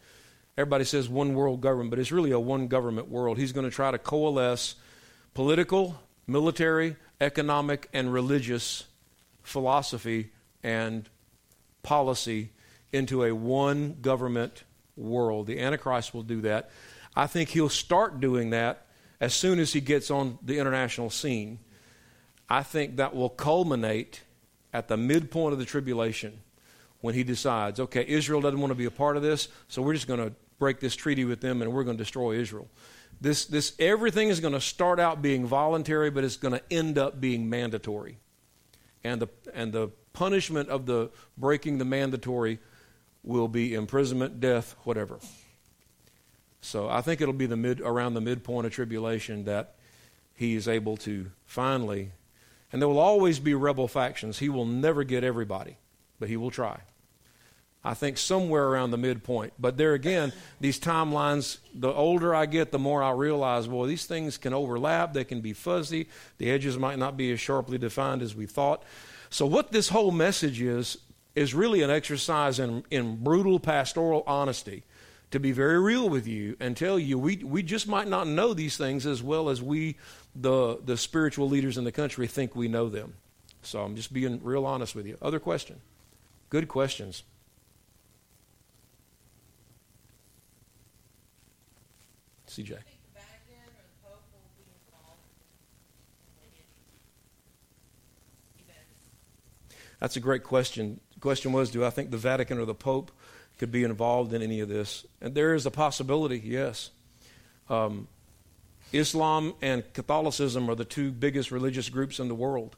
Everybody 0.58 0.82
says 0.82 1.08
one 1.08 1.34
world 1.34 1.60
government, 1.60 1.90
but 1.90 2.00
it's 2.00 2.10
really 2.10 2.32
a 2.32 2.40
one 2.40 2.66
government 2.66 3.08
world. 3.08 3.38
He's 3.38 3.52
going 3.52 3.70
to 3.70 3.70
try 3.70 3.92
to 3.92 3.98
coalesce 3.98 4.74
political, 5.34 6.00
military, 6.26 6.96
economic 7.20 7.88
and 7.92 8.12
religious 8.12 8.86
philosophy 9.44 10.32
and 10.64 11.08
policy 11.84 12.50
into 12.92 13.22
a 13.22 13.32
one 13.32 13.98
government 14.02 14.64
world. 14.96 15.46
The 15.46 15.60
Antichrist 15.60 16.12
will 16.12 16.24
do 16.24 16.40
that. 16.40 16.70
I 17.14 17.28
think 17.28 17.50
he'll 17.50 17.68
start 17.68 18.18
doing 18.18 18.50
that 18.50 18.86
as 19.20 19.32
soon 19.32 19.60
as 19.60 19.72
he 19.72 19.80
gets 19.80 20.10
on 20.10 20.40
the 20.42 20.58
international 20.58 21.08
scene. 21.08 21.60
I 22.48 22.64
think 22.64 22.96
that 22.96 23.14
will 23.14 23.28
culminate 23.28 24.22
at 24.76 24.88
the 24.88 24.96
midpoint 24.98 25.54
of 25.54 25.58
the 25.58 25.64
tribulation 25.64 26.38
when 27.00 27.14
he 27.14 27.24
decides, 27.24 27.80
okay, 27.80 28.04
Israel 28.06 28.42
doesn't 28.42 28.60
want 28.60 28.70
to 28.70 28.74
be 28.74 28.84
a 28.84 28.90
part 28.90 29.16
of 29.16 29.22
this, 29.22 29.48
so 29.68 29.80
we're 29.80 29.94
just 29.94 30.06
going 30.06 30.20
to 30.20 30.34
break 30.58 30.80
this 30.80 30.94
treaty 30.94 31.24
with 31.24 31.40
them 31.40 31.62
and 31.62 31.72
we're 31.72 31.82
going 31.82 31.96
to 31.96 32.02
destroy 32.02 32.32
Israel. 32.32 32.68
This, 33.18 33.46
this, 33.46 33.72
everything 33.78 34.28
is 34.28 34.38
going 34.40 34.52
to 34.52 34.60
start 34.60 35.00
out 35.00 35.22
being 35.22 35.46
voluntary, 35.46 36.10
but 36.10 36.24
it's 36.24 36.36
going 36.36 36.52
to 36.52 36.62
end 36.70 36.98
up 36.98 37.18
being 37.18 37.48
mandatory. 37.48 38.18
And 39.02 39.22
the, 39.22 39.28
and 39.54 39.72
the 39.72 39.88
punishment 40.12 40.68
of 40.68 40.84
the 40.84 41.10
breaking 41.38 41.78
the 41.78 41.86
mandatory 41.86 42.58
will 43.22 43.48
be 43.48 43.72
imprisonment, 43.72 44.40
death, 44.40 44.76
whatever. 44.84 45.18
So 46.60 46.86
I 46.90 47.00
think 47.00 47.22
it'll 47.22 47.32
be 47.32 47.46
the 47.46 47.56
mid, 47.56 47.80
around 47.80 48.12
the 48.12 48.20
midpoint 48.20 48.66
of 48.66 48.72
tribulation 48.74 49.44
that 49.44 49.76
he 50.34 50.54
is 50.54 50.68
able 50.68 50.98
to 50.98 51.30
finally, 51.46 52.12
and 52.76 52.82
there 52.82 52.90
will 52.90 52.98
always 52.98 53.38
be 53.38 53.54
rebel 53.54 53.88
factions. 53.88 54.38
He 54.38 54.50
will 54.50 54.66
never 54.66 55.02
get 55.02 55.24
everybody, 55.24 55.78
but 56.20 56.28
he 56.28 56.36
will 56.36 56.50
try. 56.50 56.80
I 57.82 57.94
think 57.94 58.18
somewhere 58.18 58.68
around 58.68 58.90
the 58.90 58.98
midpoint. 58.98 59.54
But 59.58 59.78
there 59.78 59.94
again, 59.94 60.30
these 60.60 60.78
timelines, 60.78 61.56
the 61.72 61.90
older 61.90 62.34
I 62.34 62.44
get, 62.44 62.72
the 62.72 62.78
more 62.78 63.02
I 63.02 63.12
realize, 63.12 63.66
boy, 63.66 63.86
these 63.86 64.04
things 64.04 64.36
can 64.36 64.52
overlap, 64.52 65.14
they 65.14 65.24
can 65.24 65.40
be 65.40 65.54
fuzzy, 65.54 66.10
the 66.36 66.50
edges 66.50 66.76
might 66.76 66.98
not 66.98 67.16
be 67.16 67.32
as 67.32 67.40
sharply 67.40 67.78
defined 67.78 68.20
as 68.20 68.36
we 68.36 68.44
thought. 68.44 68.82
So, 69.30 69.46
what 69.46 69.72
this 69.72 69.88
whole 69.88 70.10
message 70.10 70.60
is, 70.60 70.98
is 71.34 71.54
really 71.54 71.80
an 71.80 71.88
exercise 71.88 72.58
in, 72.58 72.84
in 72.90 73.24
brutal 73.24 73.58
pastoral 73.58 74.22
honesty 74.26 74.84
to 75.30 75.40
be 75.40 75.52
very 75.52 75.80
real 75.80 76.08
with 76.08 76.26
you 76.26 76.56
and 76.60 76.76
tell 76.76 76.98
you 76.98 77.18
we, 77.18 77.36
we 77.38 77.62
just 77.62 77.88
might 77.88 78.08
not 78.08 78.26
know 78.26 78.54
these 78.54 78.76
things 78.76 79.06
as 79.06 79.22
well 79.22 79.48
as 79.48 79.60
we, 79.60 79.96
the, 80.34 80.78
the 80.84 80.96
spiritual 80.96 81.48
leaders 81.48 81.76
in 81.76 81.84
the 81.84 81.92
country, 81.92 82.26
think 82.26 82.54
we 82.54 82.68
know 82.68 82.88
them. 82.88 83.14
So, 83.62 83.82
I'm 83.82 83.96
just 83.96 84.12
being 84.12 84.40
real 84.44 84.64
honest 84.64 84.94
with 84.94 85.06
you. 85.06 85.18
Other 85.20 85.40
question? 85.40 85.80
Good 86.50 86.68
questions. 86.68 87.24
CJ. 92.48 92.78
That's 99.98 100.16
a 100.16 100.20
great 100.20 100.44
question. 100.44 101.00
The 101.14 101.20
question 101.20 101.52
was 101.52 101.70
Do 101.70 101.84
I 101.84 101.90
think 101.90 102.10
the 102.10 102.18
Vatican 102.18 102.58
or 102.58 102.64
the 102.64 102.74
Pope 102.74 103.10
could 103.59 103.72
be 103.72 103.84
involved 103.84 104.32
in 104.32 104.42
any 104.42 104.61
of 104.61 104.68
this? 104.68 105.07
And 105.20 105.34
there 105.34 105.54
is 105.54 105.66
a 105.66 105.70
possibility, 105.70 106.40
yes. 106.44 106.90
Um, 107.68 108.09
Islam 108.92 109.54
and 109.61 109.82
Catholicism 109.92 110.70
are 110.70 110.74
the 110.74 110.84
two 110.84 111.11
biggest 111.11 111.50
religious 111.50 111.88
groups 111.88 112.18
in 112.18 112.28
the 112.28 112.34
world. 112.34 112.76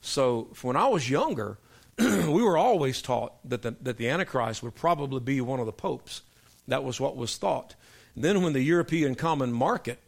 So 0.00 0.48
when 0.62 0.76
I 0.76 0.88
was 0.88 1.08
younger, 1.08 1.58
we 1.98 2.42
were 2.42 2.56
always 2.56 3.02
taught 3.02 3.34
that 3.48 3.62
the, 3.62 3.74
that 3.82 3.96
the 3.96 4.08
Antichrist 4.08 4.62
would 4.62 4.74
probably 4.74 5.20
be 5.20 5.40
one 5.40 5.60
of 5.60 5.66
the 5.66 5.72
popes. 5.72 6.22
That 6.68 6.84
was 6.84 7.00
what 7.00 7.16
was 7.16 7.36
thought. 7.36 7.74
Then, 8.16 8.42
when 8.42 8.52
the 8.52 8.62
European 8.62 9.14
common 9.14 9.52
market 9.52 9.98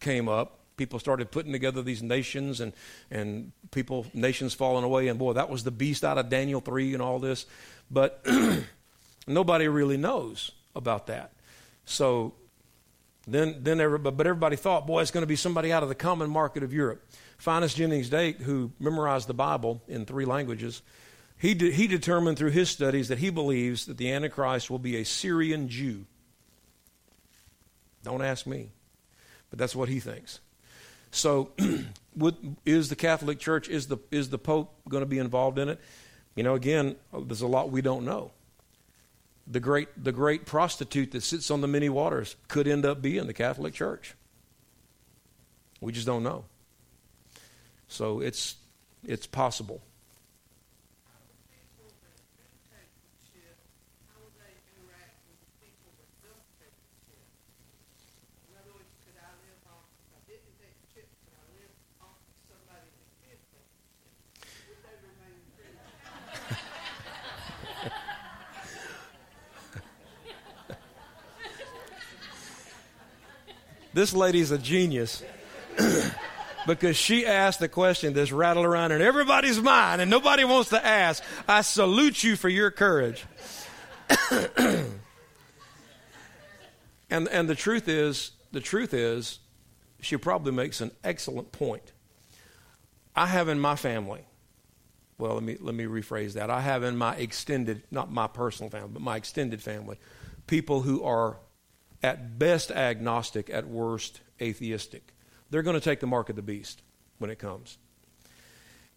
came 0.00 0.28
up, 0.28 0.58
people 0.76 0.98
started 0.98 1.30
putting 1.30 1.52
together 1.52 1.82
these 1.82 2.02
nations 2.02 2.60
and, 2.60 2.72
and 3.10 3.52
people, 3.70 4.06
nations 4.14 4.54
falling 4.54 4.84
away. 4.84 5.08
And 5.08 5.18
boy, 5.18 5.34
that 5.34 5.48
was 5.48 5.64
the 5.64 5.70
beast 5.70 6.04
out 6.04 6.18
of 6.18 6.28
Daniel 6.28 6.60
3 6.60 6.94
and 6.94 7.02
all 7.02 7.18
this. 7.18 7.46
But 7.90 8.24
nobody 9.26 9.68
really 9.68 9.96
knows 9.96 10.52
about 10.74 11.06
that. 11.06 11.32
So 11.84 12.34
then, 13.26 13.62
then 13.62 13.80
everybody, 13.80 14.16
but 14.16 14.26
everybody 14.26 14.56
thought, 14.56 14.86
boy, 14.86 15.02
it's 15.02 15.10
going 15.10 15.22
to 15.22 15.28
be 15.28 15.36
somebody 15.36 15.72
out 15.72 15.82
of 15.82 15.88
the 15.88 15.94
common 15.94 16.30
market 16.30 16.62
of 16.62 16.72
Europe. 16.72 17.04
Finis 17.38 17.74
Jennings 17.74 18.08
Dake, 18.08 18.38
who 18.38 18.72
memorized 18.78 19.28
the 19.28 19.34
Bible 19.34 19.82
in 19.88 20.04
three 20.06 20.24
languages, 20.24 20.82
he, 21.38 21.54
de- 21.54 21.72
he 21.72 21.86
determined 21.86 22.38
through 22.38 22.50
his 22.50 22.70
studies 22.70 23.08
that 23.08 23.18
he 23.18 23.30
believes 23.30 23.86
that 23.86 23.96
the 23.96 24.12
Antichrist 24.12 24.70
will 24.70 24.78
be 24.78 24.96
a 24.96 25.04
Syrian 25.04 25.68
Jew. 25.68 26.06
Don't 28.04 28.22
ask 28.22 28.46
me. 28.46 28.70
But 29.50 29.58
that's 29.58 29.76
what 29.76 29.88
he 29.88 30.00
thinks. 30.00 30.40
So, 31.10 31.50
is 32.64 32.88
the 32.88 32.96
Catholic 32.96 33.38
Church, 33.38 33.68
is 33.68 33.86
the, 33.86 33.98
is 34.10 34.30
the 34.30 34.38
Pope 34.38 34.72
going 34.88 35.02
to 35.02 35.06
be 35.06 35.18
involved 35.18 35.58
in 35.58 35.68
it? 35.68 35.78
You 36.34 36.42
know, 36.42 36.54
again, 36.54 36.96
there's 37.12 37.42
a 37.42 37.46
lot 37.46 37.70
we 37.70 37.82
don't 37.82 38.04
know. 38.04 38.32
The 39.46 39.60
great, 39.60 39.88
the 40.02 40.12
great 40.12 40.46
prostitute 40.46 41.10
that 41.12 41.22
sits 41.22 41.50
on 41.50 41.60
the 41.60 41.68
many 41.68 41.88
waters 41.88 42.36
could 42.48 42.68
end 42.68 42.86
up 42.86 43.02
being 43.02 43.26
the 43.26 43.34
Catholic 43.34 43.74
Church. 43.74 44.14
We 45.80 45.92
just 45.92 46.06
don't 46.06 46.22
know. 46.22 46.44
So 47.88 48.20
it's, 48.20 48.54
it's 49.04 49.26
possible. 49.26 49.82
This 73.94 74.14
lady's 74.14 74.50
a 74.50 74.58
genius. 74.58 75.22
because 76.66 76.96
she 76.96 77.26
asked 77.26 77.60
the 77.60 77.68
question 77.68 78.12
that's 78.14 78.32
rattled 78.32 78.66
around 78.66 78.92
in 78.92 79.02
everybody's 79.02 79.60
mind 79.60 80.00
and 80.00 80.10
nobody 80.10 80.44
wants 80.44 80.70
to 80.70 80.84
ask. 80.84 81.22
I 81.48 81.62
salute 81.62 82.22
you 82.22 82.36
for 82.36 82.48
your 82.48 82.70
courage. 82.70 83.24
and, 87.10 87.28
and 87.28 87.48
the 87.48 87.54
truth 87.54 87.88
is, 87.88 88.32
the 88.52 88.60
truth 88.60 88.94
is, 88.94 89.38
she 90.00 90.16
probably 90.16 90.52
makes 90.52 90.80
an 90.80 90.90
excellent 91.04 91.52
point. 91.52 91.92
I 93.14 93.26
have 93.26 93.48
in 93.48 93.60
my 93.60 93.76
family, 93.76 94.24
well, 95.18 95.34
let 95.34 95.42
me, 95.42 95.56
let 95.60 95.74
me 95.74 95.84
rephrase 95.84 96.32
that. 96.34 96.50
I 96.50 96.60
have 96.60 96.82
in 96.82 96.96
my 96.96 97.14
extended, 97.16 97.82
not 97.90 98.10
my 98.10 98.26
personal 98.26 98.70
family, 98.70 98.90
but 98.92 99.02
my 99.02 99.16
extended 99.16 99.62
family, 99.62 99.98
people 100.46 100.82
who 100.82 101.04
are 101.04 101.36
at 102.02 102.38
best 102.38 102.70
agnostic, 102.70 103.48
at 103.50 103.66
worst 103.66 104.20
atheistic. 104.40 105.14
They're 105.50 105.62
going 105.62 105.74
to 105.74 105.80
take 105.80 106.00
the 106.00 106.06
mark 106.06 106.28
of 106.28 106.36
the 106.36 106.42
beast 106.42 106.82
when 107.18 107.30
it 107.30 107.38
comes. 107.38 107.78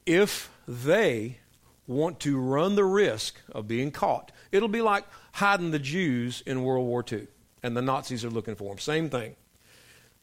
If 0.05 0.49
they 0.67 1.39
want 1.87 2.19
to 2.21 2.39
run 2.39 2.75
the 2.75 2.85
risk 2.85 3.39
of 3.51 3.67
being 3.67 3.91
caught, 3.91 4.31
it'll 4.51 4.67
be 4.67 4.81
like 4.81 5.05
hiding 5.33 5.71
the 5.71 5.79
Jews 5.79 6.41
in 6.45 6.63
World 6.63 6.87
War 6.87 7.03
II, 7.09 7.27
and 7.61 7.75
the 7.75 7.81
Nazis 7.81 8.25
are 8.25 8.29
looking 8.29 8.55
for 8.55 8.69
them. 8.69 8.79
Same 8.79 9.09
thing. 9.09 9.35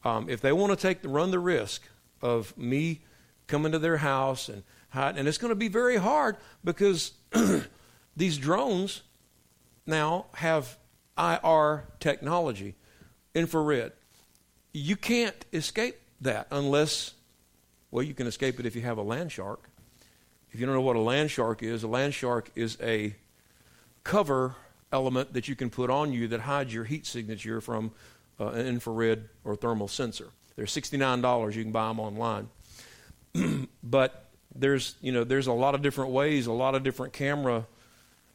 Um, 0.03 0.29
if 0.29 0.41
they 0.41 0.51
want 0.51 0.71
to 0.71 0.75
take 0.75 1.01
the, 1.01 1.09
run 1.09 1.31
the 1.31 1.39
risk 1.39 1.83
of 2.21 2.57
me 2.57 3.01
coming 3.47 3.71
to 3.71 3.79
their 3.79 3.97
house 3.97 4.49
and 4.49 4.63
and 4.95 5.27
it's 5.27 5.39
going 5.39 5.49
to 5.49 5.55
be 5.55 5.67
very 5.67 5.97
hard 5.97 6.37
because 6.63 7.13
these 8.15 8.37
drones 8.37 9.01
now 9.87 10.27
have 10.35 10.77
IR 11.17 11.85
technology, 11.99 12.75
infrared. 13.35 13.91
You 14.73 14.95
can't 14.95 15.45
escape 15.53 15.99
that 16.21 16.47
unless, 16.51 17.13
well, 17.91 18.03
you 18.03 18.13
can 18.13 18.27
escape 18.27 18.59
it 18.59 18.65
if 18.65 18.75
you 18.75 18.81
have 18.81 18.97
a 18.97 19.03
land 19.03 19.31
shark. 19.31 19.69
If 20.51 20.59
you 20.59 20.65
don't 20.65 20.75
know 20.75 20.81
what 20.81 20.95
a 20.95 21.01
land 21.01 21.31
shark 21.31 21.63
is, 21.63 21.83
a 21.83 21.87
land 21.87 22.13
shark 22.13 22.51
is 22.55 22.77
a 22.81 23.15
cover 24.03 24.55
element 24.91 25.33
that 25.33 25.47
you 25.47 25.55
can 25.55 25.69
put 25.69 25.89
on 25.89 26.13
you 26.13 26.27
that 26.29 26.41
hides 26.41 26.73
your 26.73 26.83
heat 26.83 27.05
signature 27.05 27.61
from 27.61 27.91
uh, 28.39 28.47
an 28.47 28.67
infrared 28.67 29.29
or 29.43 29.55
thermal 29.55 29.87
sensor. 29.87 30.29
They're 30.55 30.65
$69. 30.65 31.55
You 31.55 31.63
can 31.63 31.71
buy 31.71 31.87
them 31.87 31.99
online. 31.99 32.49
but 33.83 34.25
there's, 34.55 34.95
you 35.01 35.11
know, 35.11 35.23
there's 35.23 35.47
a 35.47 35.53
lot 35.53 35.73
of 35.73 35.81
different 35.81 36.11
ways, 36.11 36.45
a 36.45 36.51
lot 36.51 36.75
of 36.75 36.83
different 36.83 37.13
camera 37.13 37.65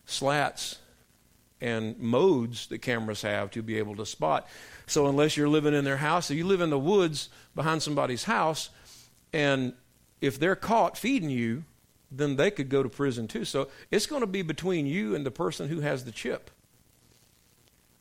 slats 0.06 0.78
and 1.60 1.98
modes 1.98 2.66
that 2.68 2.78
cameras 2.78 3.22
have 3.22 3.50
to 3.52 3.62
be 3.62 3.78
able 3.78 3.96
to 3.96 4.06
spot. 4.06 4.46
So 4.86 5.06
unless 5.06 5.36
you're 5.36 5.48
living 5.48 5.74
in 5.74 5.84
their 5.84 5.96
house, 5.96 6.30
if 6.30 6.36
you 6.36 6.46
live 6.46 6.60
in 6.60 6.70
the 6.70 6.78
woods 6.78 7.28
behind 7.54 7.82
somebody's 7.82 8.24
house, 8.24 8.70
and 9.32 9.72
if 10.20 10.38
they're 10.38 10.56
caught 10.56 10.96
feeding 10.96 11.30
you, 11.30 11.64
then 12.10 12.36
they 12.36 12.50
could 12.50 12.68
go 12.68 12.82
to 12.82 12.88
prison 12.88 13.28
too. 13.28 13.44
So 13.44 13.68
it's 13.90 14.06
going 14.06 14.22
to 14.22 14.26
be 14.26 14.42
between 14.42 14.86
you 14.86 15.14
and 15.14 15.26
the 15.26 15.30
person 15.30 15.68
who 15.68 15.80
has 15.80 16.04
the 16.04 16.12
chip. 16.12 16.50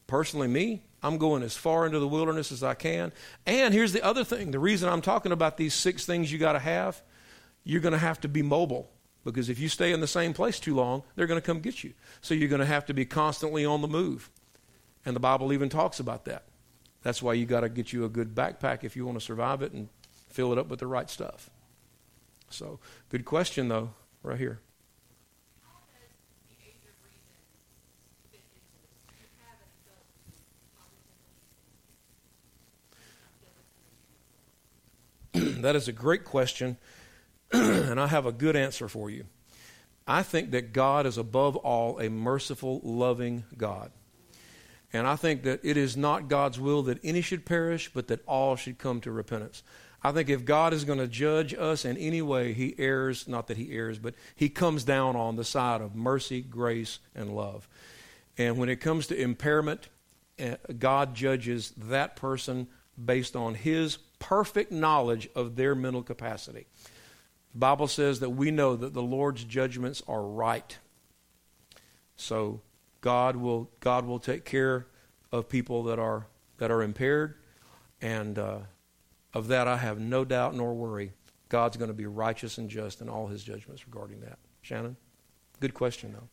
Personally, 0.05 0.47
me, 0.47 0.83
I'm 1.03 1.17
going 1.17 1.43
as 1.43 1.55
far 1.55 1.85
into 1.85 1.99
the 1.99 2.07
wilderness 2.07 2.51
as 2.51 2.63
I 2.63 2.73
can. 2.73 3.11
And 3.45 3.73
here's 3.73 3.93
the 3.93 4.03
other 4.03 4.23
thing 4.23 4.51
the 4.51 4.59
reason 4.59 4.89
I'm 4.89 5.01
talking 5.01 5.31
about 5.31 5.57
these 5.57 5.73
six 5.73 6.05
things 6.05 6.31
you 6.31 6.37
got 6.37 6.53
to 6.53 6.59
have, 6.59 7.01
you're 7.63 7.81
going 7.81 7.93
to 7.93 7.97
have 7.97 8.21
to 8.21 8.27
be 8.27 8.41
mobile. 8.41 8.89
Because 9.31 9.49
if 9.49 9.59
you 9.59 9.67
stay 9.67 9.91
in 9.91 9.99
the 9.99 10.07
same 10.07 10.33
place 10.33 10.57
too 10.57 10.73
long, 10.73 11.03
they're 11.15 11.27
going 11.27 11.39
to 11.39 11.45
come 11.45 11.59
get 11.59 11.83
you. 11.83 11.93
So 12.21 12.33
you're 12.33 12.47
going 12.47 12.61
to 12.61 12.65
have 12.65 12.85
to 12.85 12.93
be 12.93 13.03
constantly 13.05 13.65
on 13.65 13.81
the 13.81 13.87
move. 13.87 14.29
And 15.05 15.15
the 15.15 15.19
Bible 15.19 15.51
even 15.51 15.67
talks 15.67 15.99
about 15.99 16.23
that. 16.25 16.43
That's 17.03 17.21
why 17.21 17.33
you 17.33 17.45
got 17.45 17.59
to 17.61 17.69
get 17.69 17.91
you 17.91 18.05
a 18.05 18.09
good 18.09 18.33
backpack 18.33 18.85
if 18.85 18.95
you 18.95 19.05
want 19.05 19.19
to 19.19 19.23
survive 19.23 19.61
it 19.61 19.73
and 19.73 19.89
fill 20.29 20.53
it 20.53 20.57
up 20.57 20.69
with 20.69 20.79
the 20.79 20.87
right 20.87 21.09
stuff. 21.09 21.49
So, 22.49 22.79
good 23.09 23.25
question, 23.25 23.67
though, 23.67 23.89
right 24.23 24.37
here. 24.37 24.61
that 35.33 35.75
is 35.75 35.89
a 35.89 35.93
great 35.93 36.23
question, 36.23 36.77
and 37.51 37.99
I 37.99 38.07
have 38.07 38.25
a 38.25 38.31
good 38.31 38.55
answer 38.55 38.87
for 38.87 39.09
you. 39.09 39.25
I 40.07 40.23
think 40.23 40.51
that 40.51 40.73
God 40.73 41.05
is 41.05 41.17
above 41.17 41.55
all 41.57 41.99
a 41.99 42.09
merciful, 42.09 42.79
loving 42.83 43.43
God. 43.57 43.91
And 44.93 45.05
I 45.05 45.17
think 45.17 45.43
that 45.43 45.59
it 45.63 45.75
is 45.75 45.97
not 45.97 46.29
God's 46.29 46.59
will 46.59 46.83
that 46.83 46.99
any 47.03 47.21
should 47.21 47.45
perish, 47.45 47.91
but 47.93 48.07
that 48.07 48.23
all 48.25 48.55
should 48.55 48.77
come 48.77 49.01
to 49.01 49.11
repentance. 49.11 49.63
I 50.01 50.11
think 50.11 50.29
if 50.29 50.45
God 50.45 50.73
is 50.73 50.85
going 50.85 50.99
to 50.99 51.07
judge 51.07 51.53
us 51.53 51.83
in 51.83 51.97
any 51.97 52.21
way, 52.21 52.53
he 52.53 52.75
errs, 52.77 53.27
not 53.27 53.47
that 53.47 53.57
he 53.57 53.71
errs, 53.71 53.99
but 53.99 54.13
he 54.35 54.47
comes 54.47 54.83
down 54.83 55.15
on 55.15 55.35
the 55.35 55.43
side 55.43 55.81
of 55.81 55.95
mercy, 55.95 56.41
grace, 56.41 56.99
and 57.15 57.35
love. 57.35 57.67
And 58.37 58.57
when 58.57 58.69
it 58.69 58.77
comes 58.77 59.07
to 59.07 59.19
impairment, 59.19 59.89
eh, 60.39 60.55
God 60.77 61.15
judges 61.15 61.73
that 61.77 62.15
person 62.15 62.67
based 63.03 63.35
on 63.35 63.55
his 63.55 63.97
perfect 64.19 64.71
knowledge 64.71 65.27
of 65.35 65.55
their 65.55 65.75
mental 65.75 66.03
capacity. 66.03 66.67
The 67.53 67.59
Bible 67.59 67.87
says 67.87 68.19
that 68.19 68.31
we 68.31 68.51
know 68.51 68.75
that 68.75 68.93
the 68.93 69.01
Lord's 69.01 69.43
judgments 69.43 70.03
are 70.07 70.23
right. 70.23 70.77
So 72.15 72.61
God 73.01 73.35
will 73.35 73.69
God 73.79 74.05
will 74.05 74.19
take 74.19 74.45
care 74.45 74.87
of 75.31 75.49
people 75.49 75.83
that 75.83 75.99
are 75.99 76.27
that 76.57 76.71
are 76.71 76.81
impaired, 76.81 77.35
and 78.01 78.37
uh, 78.37 78.59
of 79.33 79.47
that 79.47 79.67
I 79.67 79.77
have 79.77 79.99
no 79.99 80.25
doubt 80.25 80.55
nor 80.55 80.73
worry. 80.73 81.13
God's 81.49 81.77
going 81.77 81.89
to 81.89 81.93
be 81.93 82.05
righteous 82.05 82.57
and 82.57 82.69
just 82.69 83.01
in 83.01 83.09
all 83.09 83.27
His 83.27 83.43
judgments 83.43 83.85
regarding 83.87 84.19
that. 84.21 84.39
Shannon, 84.61 84.97
good 85.59 85.73
question 85.73 86.13
though. 86.13 86.27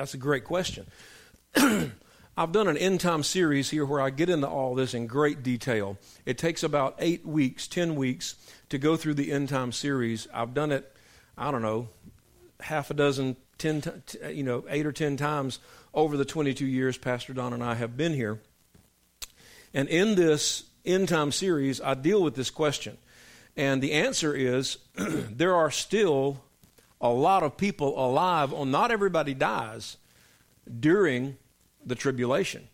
That's 0.00 0.14
a 0.14 0.16
great 0.16 0.44
question. 0.44 0.86
I've 1.54 2.52
done 2.52 2.68
an 2.68 2.78
end 2.78 3.00
time 3.00 3.22
series 3.22 3.68
here 3.68 3.84
where 3.84 4.00
I 4.00 4.08
get 4.08 4.30
into 4.30 4.48
all 4.48 4.74
this 4.74 4.94
in 4.94 5.06
great 5.06 5.42
detail. 5.42 5.98
It 6.24 6.38
takes 6.38 6.62
about 6.62 6.94
eight 7.00 7.26
weeks, 7.26 7.68
ten 7.68 7.96
weeks 7.96 8.34
to 8.70 8.78
go 8.78 8.96
through 8.96 9.12
the 9.12 9.30
end 9.30 9.50
time 9.50 9.72
series. 9.72 10.26
I've 10.32 10.54
done 10.54 10.72
it, 10.72 10.90
I 11.36 11.50
don't 11.50 11.60
know, 11.60 11.90
half 12.60 12.90
a 12.90 12.94
dozen, 12.94 13.36
ten, 13.58 13.82
you 14.30 14.42
know, 14.42 14.64
eight 14.70 14.86
or 14.86 14.92
ten 14.92 15.18
times 15.18 15.58
over 15.92 16.16
the 16.16 16.24
22 16.24 16.64
years 16.64 16.96
Pastor 16.96 17.34
Don 17.34 17.52
and 17.52 17.62
I 17.62 17.74
have 17.74 17.98
been 17.98 18.14
here. 18.14 18.40
And 19.74 19.86
in 19.86 20.14
this 20.14 20.64
end 20.86 21.10
time 21.10 21.30
series, 21.30 21.78
I 21.78 21.92
deal 21.92 22.22
with 22.22 22.36
this 22.36 22.48
question. 22.48 22.96
And 23.54 23.82
the 23.82 23.92
answer 23.92 24.34
is 24.34 24.78
there 24.94 25.54
are 25.54 25.70
still 25.70 26.40
a 27.00 27.08
lot 27.08 27.42
of 27.42 27.56
people 27.56 28.04
alive. 28.04 28.52
Well, 28.52 28.64
not 28.64 28.90
everybody 28.90 29.34
dies 29.34 29.96
during 30.78 31.36
the 31.84 31.94
tribulation. 31.94 32.68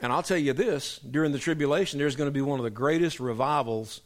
And 0.00 0.12
I'll 0.12 0.22
tell 0.22 0.38
you 0.38 0.52
this 0.52 0.98
during 0.98 1.32
the 1.32 1.38
tribulation, 1.38 1.98
there's 1.98 2.16
going 2.16 2.28
to 2.28 2.32
be 2.32 2.40
one 2.40 2.58
of 2.58 2.64
the 2.64 2.70
greatest 2.70 3.20
revivals 3.20 4.00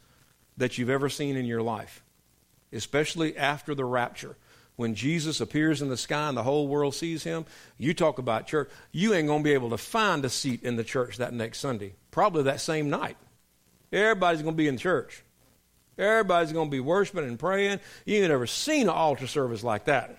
that 0.57 0.77
you've 0.77 0.89
ever 0.89 1.09
seen 1.09 1.35
in 1.37 1.45
your 1.45 1.61
life, 1.61 2.03
especially 2.73 3.37
after 3.37 3.73
the 3.73 3.85
rapture. 3.85 4.35
When 4.75 4.93
Jesus 4.93 5.39
appears 5.39 5.81
in 5.81 5.87
the 5.87 5.95
sky 5.95 6.27
and 6.27 6.37
the 6.37 6.43
whole 6.43 6.67
world 6.67 6.95
sees 6.95 7.23
him, 7.23 7.45
you 7.77 7.93
talk 7.93 8.17
about 8.17 8.45
church. 8.45 8.69
You 8.91 9.13
ain't 9.13 9.27
going 9.27 9.39
to 9.39 9.43
be 9.43 9.53
able 9.53 9.69
to 9.69 9.77
find 9.77 10.25
a 10.25 10.29
seat 10.29 10.63
in 10.63 10.75
the 10.75 10.83
church 10.83 11.17
that 11.17 11.33
next 11.33 11.59
Sunday, 11.59 11.93
probably 12.11 12.43
that 12.43 12.59
same 12.59 12.89
night. 12.89 13.15
Everybody's 13.93 14.41
going 14.41 14.55
to 14.55 14.57
be 14.57 14.67
in 14.67 14.77
church. 14.77 15.23
Everybody's 15.97 16.51
going 16.51 16.67
to 16.67 16.71
be 16.71 16.79
worshiping 16.79 17.23
and 17.23 17.39
praying. 17.39 17.79
You 18.05 18.23
ain't 18.23 18.31
ever 18.31 18.47
seen 18.47 18.83
an 18.83 18.89
altar 18.89 19.27
service 19.27 19.63
like 19.63 19.85
that. 19.85 20.17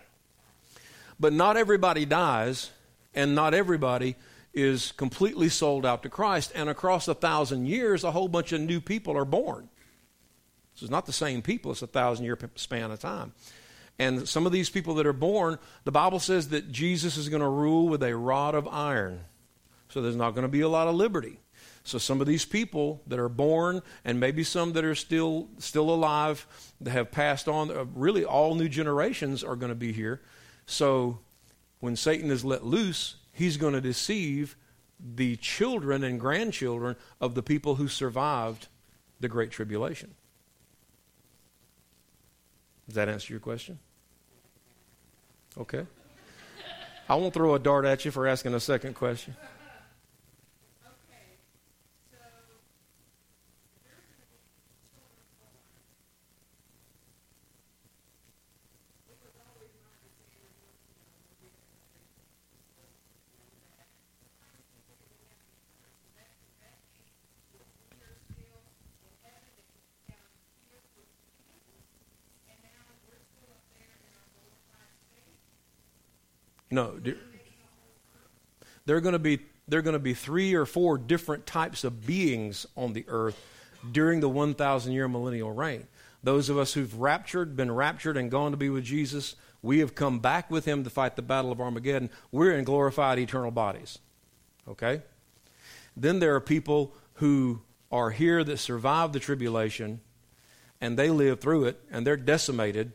But 1.20 1.33
not 1.33 1.57
everybody 1.57 2.05
dies, 2.05 2.70
and 3.14 3.35
not 3.35 3.55
everybody 3.55 4.16
is 4.55 4.93
completely 4.93 5.49
sold 5.49 5.85
out 5.85 6.03
to 6.03 6.09
Christ. 6.09 6.53
And 6.55 6.68
across 6.68 7.09
a 7.09 7.14
thousand 7.14 7.66
years, 7.66 8.05
a 8.05 8.11
whole 8.11 8.29
bunch 8.29 8.53
of 8.53 8.61
new 8.61 8.81
people 8.81 9.16
are 9.16 9.24
born. 9.24 9.68
So 10.74 10.85
it's 10.85 10.91
not 10.91 11.07
the 11.07 11.12
same 11.12 11.43
people, 11.43 11.72
it's 11.72 11.83
a 11.83 11.87
thousand 11.87 12.24
year 12.24 12.39
span 12.55 12.91
of 12.91 13.01
time. 13.01 13.33
And 13.99 14.29
some 14.29 14.45
of 14.45 14.53
these 14.53 14.68
people 14.68 14.95
that 14.97 15.07
are 15.07 15.14
born, 15.14 15.59
the 15.85 15.93
Bible 15.93 16.20
says 16.20 16.51
that 16.51 16.70
Jesus 16.70 17.16
is 17.16 17.31
going 17.31 17.41
to 17.41 17.49
rule 17.49 17.89
with 17.89 18.03
a 18.03 18.14
rod 18.14 18.55
of 18.55 18.68
iron. 18.68 19.20
So 19.89 20.03
there's 20.03 20.16
not 20.16 20.33
going 20.33 20.43
to 20.43 20.49
be 20.49 20.61
a 20.61 20.68
lot 20.68 20.87
of 20.87 20.95
liberty. 20.95 21.39
So 21.87 21.99
some 21.99 22.20
of 22.20 22.26
these 22.26 22.45
people 22.45 23.01
that 23.07 23.20
are 23.20 23.28
born, 23.28 23.80
and 24.05 24.18
maybe 24.18 24.43
some 24.43 24.72
that 24.72 24.84
are 24.84 24.97
still 24.97 25.49
still 25.59 25.89
alive, 25.89 26.47
that 26.80 26.91
have 26.91 27.12
passed 27.12 27.47
on, 27.47 27.70
uh, 27.70 27.84
really 27.95 28.24
all 28.24 28.57
new 28.57 28.68
generations 28.68 29.45
are 29.45 29.55
going 29.55 29.68
to 29.68 29.76
be 29.76 29.93
here. 29.93 30.20
So 30.66 31.20
when 31.78 31.95
Satan 31.95 32.30
is 32.32 32.45
let 32.45 32.66
loose, 32.66 33.16
he's 33.32 33.57
going 33.57 33.74
to 33.74 33.80
deceive 33.80 34.57
the 34.99 35.37
children 35.37 36.03
and 36.03 36.18
grandchildren 36.18 36.97
of 37.20 37.37
the 37.37 37.43
people 37.43 37.76
who 37.76 37.87
survived 37.87 38.66
the 39.20 39.28
Great 39.28 39.53
Tribulation. 39.53 40.12
Does 42.89 42.97
that 42.97 43.09
answer 43.09 43.32
your 43.32 43.41
question? 43.41 43.78
Okay. 45.57 45.87
I 47.09 47.14
won't 47.14 47.32
throw 47.32 47.55
a 47.55 47.61
dart 47.61 47.84
at 47.84 48.05
you 48.05 48.11
for 48.11 48.26
asking 48.26 48.55
a 48.55 48.61
second 48.61 48.95
question. 48.95 49.37
No, 76.76 77.00
there 78.84 78.96
are 78.96 79.00
going 79.00 79.14
to 79.14 79.18
be 79.18 79.40
there 79.66 79.78
are 79.78 79.82
going 79.82 79.94
to 79.94 79.98
be 79.98 80.12
three 80.12 80.53
or 80.53 80.66
four 80.66 80.98
different 80.98 81.46
types 81.46 81.84
of 81.84 82.07
beings 82.07 82.66
on 82.76 82.92
the 82.92 83.07
earth 83.08 83.42
during 83.92 84.20
the 84.20 84.28
1,000 84.28 84.92
year 84.92 85.08
millennial 85.08 85.50
reign. 85.50 85.86
Those 86.22 86.50
of 86.50 86.58
us 86.58 86.74
who've 86.74 86.94
raptured, 87.00 87.57
been 87.57 87.72
raptured, 87.72 88.18
and 88.18 88.30
gone 88.30 88.50
to 88.50 88.58
be 88.58 88.68
with 88.68 88.84
Jesus, 88.84 89.36
we 89.62 89.78
have 89.78 89.94
come 89.94 90.18
back 90.18 90.50
with 90.50 90.66
him 90.66 90.84
to 90.84 90.90
fight 90.90 91.16
the 91.16 91.22
battle 91.22 91.50
of 91.50 91.62
Armageddon. 91.62 92.11
We're 92.30 92.53
in 92.53 92.64
glorified 92.64 93.18
eternal 93.18 93.50
bodies. 93.50 93.98
Okay? 94.68 95.00
Then 95.96 96.18
there 96.18 96.34
are 96.34 96.40
people 96.42 96.94
who 97.14 97.62
are 97.90 98.11
here 98.11 98.44
that 98.44 98.58
survive 98.58 99.14
the 99.14 99.18
tribulation 99.18 100.03
and 100.78 100.98
they 100.98 101.08
live 101.08 101.40
through 101.40 101.64
it 101.64 101.80
and 101.90 102.07
they're 102.07 102.18
decimated, 102.18 102.92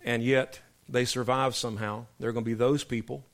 and 0.00 0.22
yet 0.22 0.60
they 0.90 1.04
survive 1.04 1.54
somehow. 1.54 2.06
There 2.18 2.28
are 2.28 2.32
going 2.32 2.44
to 2.44 2.50
be 2.50 2.54
those 2.54 2.84
people. 2.84 3.24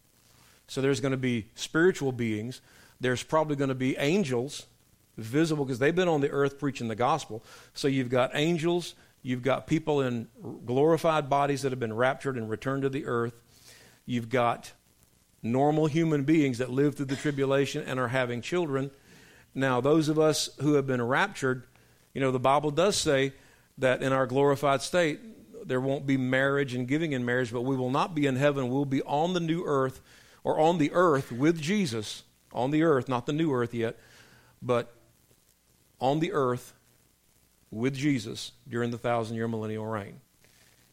So 0.68 0.80
there's 0.80 1.00
going 1.00 1.12
to 1.12 1.18
be 1.18 1.46
spiritual 1.54 2.12
beings. 2.12 2.60
There's 3.00 3.22
probably 3.22 3.56
going 3.56 3.68
to 3.68 3.74
be 3.74 3.96
angels 3.96 4.66
visible 5.16 5.64
because 5.64 5.78
they've 5.78 5.94
been 5.94 6.08
on 6.08 6.20
the 6.20 6.30
earth 6.30 6.58
preaching 6.58 6.88
the 6.88 6.94
gospel. 6.94 7.42
So 7.72 7.88
you've 7.88 8.10
got 8.10 8.32
angels, 8.34 8.94
you've 9.22 9.42
got 9.42 9.66
people 9.66 10.00
in 10.00 10.28
glorified 10.66 11.30
bodies 11.30 11.62
that 11.62 11.72
have 11.72 11.80
been 11.80 11.94
raptured 11.94 12.36
and 12.36 12.50
returned 12.50 12.82
to 12.82 12.88
the 12.88 13.06
earth. 13.06 13.34
You've 14.04 14.28
got 14.28 14.72
normal 15.42 15.86
human 15.86 16.24
beings 16.24 16.58
that 16.58 16.70
live 16.70 16.96
through 16.96 17.06
the 17.06 17.16
tribulation 17.16 17.82
and 17.86 17.98
are 17.98 18.08
having 18.08 18.42
children. 18.42 18.90
Now, 19.54 19.80
those 19.80 20.08
of 20.08 20.18
us 20.18 20.50
who 20.60 20.74
have 20.74 20.86
been 20.86 21.02
raptured, 21.02 21.64
you 22.12 22.20
know, 22.20 22.30
the 22.30 22.38
Bible 22.38 22.70
does 22.70 22.96
say 22.96 23.32
that 23.78 24.02
in 24.02 24.12
our 24.12 24.26
glorified 24.26 24.82
state, 24.82 25.20
there 25.66 25.80
won't 25.80 26.06
be 26.06 26.16
marriage 26.16 26.74
and 26.74 26.86
giving 26.86 27.12
in 27.12 27.24
marriage, 27.24 27.52
but 27.52 27.62
we 27.62 27.76
will 27.76 27.90
not 27.90 28.14
be 28.14 28.26
in 28.26 28.36
heaven. 28.36 28.68
We'll 28.68 28.84
be 28.84 29.02
on 29.02 29.32
the 29.32 29.40
new 29.40 29.64
earth 29.64 30.00
or 30.44 30.58
on 30.60 30.78
the 30.78 30.92
earth 30.92 31.32
with 31.32 31.60
Jesus, 31.60 32.22
on 32.52 32.70
the 32.70 32.82
earth, 32.82 33.08
not 33.08 33.26
the 33.26 33.32
new 33.32 33.52
earth 33.52 33.74
yet, 33.74 33.98
but 34.62 34.94
on 36.00 36.20
the 36.20 36.32
earth 36.32 36.72
with 37.70 37.94
Jesus 37.94 38.52
during 38.68 38.90
the 38.90 38.98
thousand 38.98 39.36
year 39.36 39.48
millennial 39.48 39.86
reign 39.86 40.20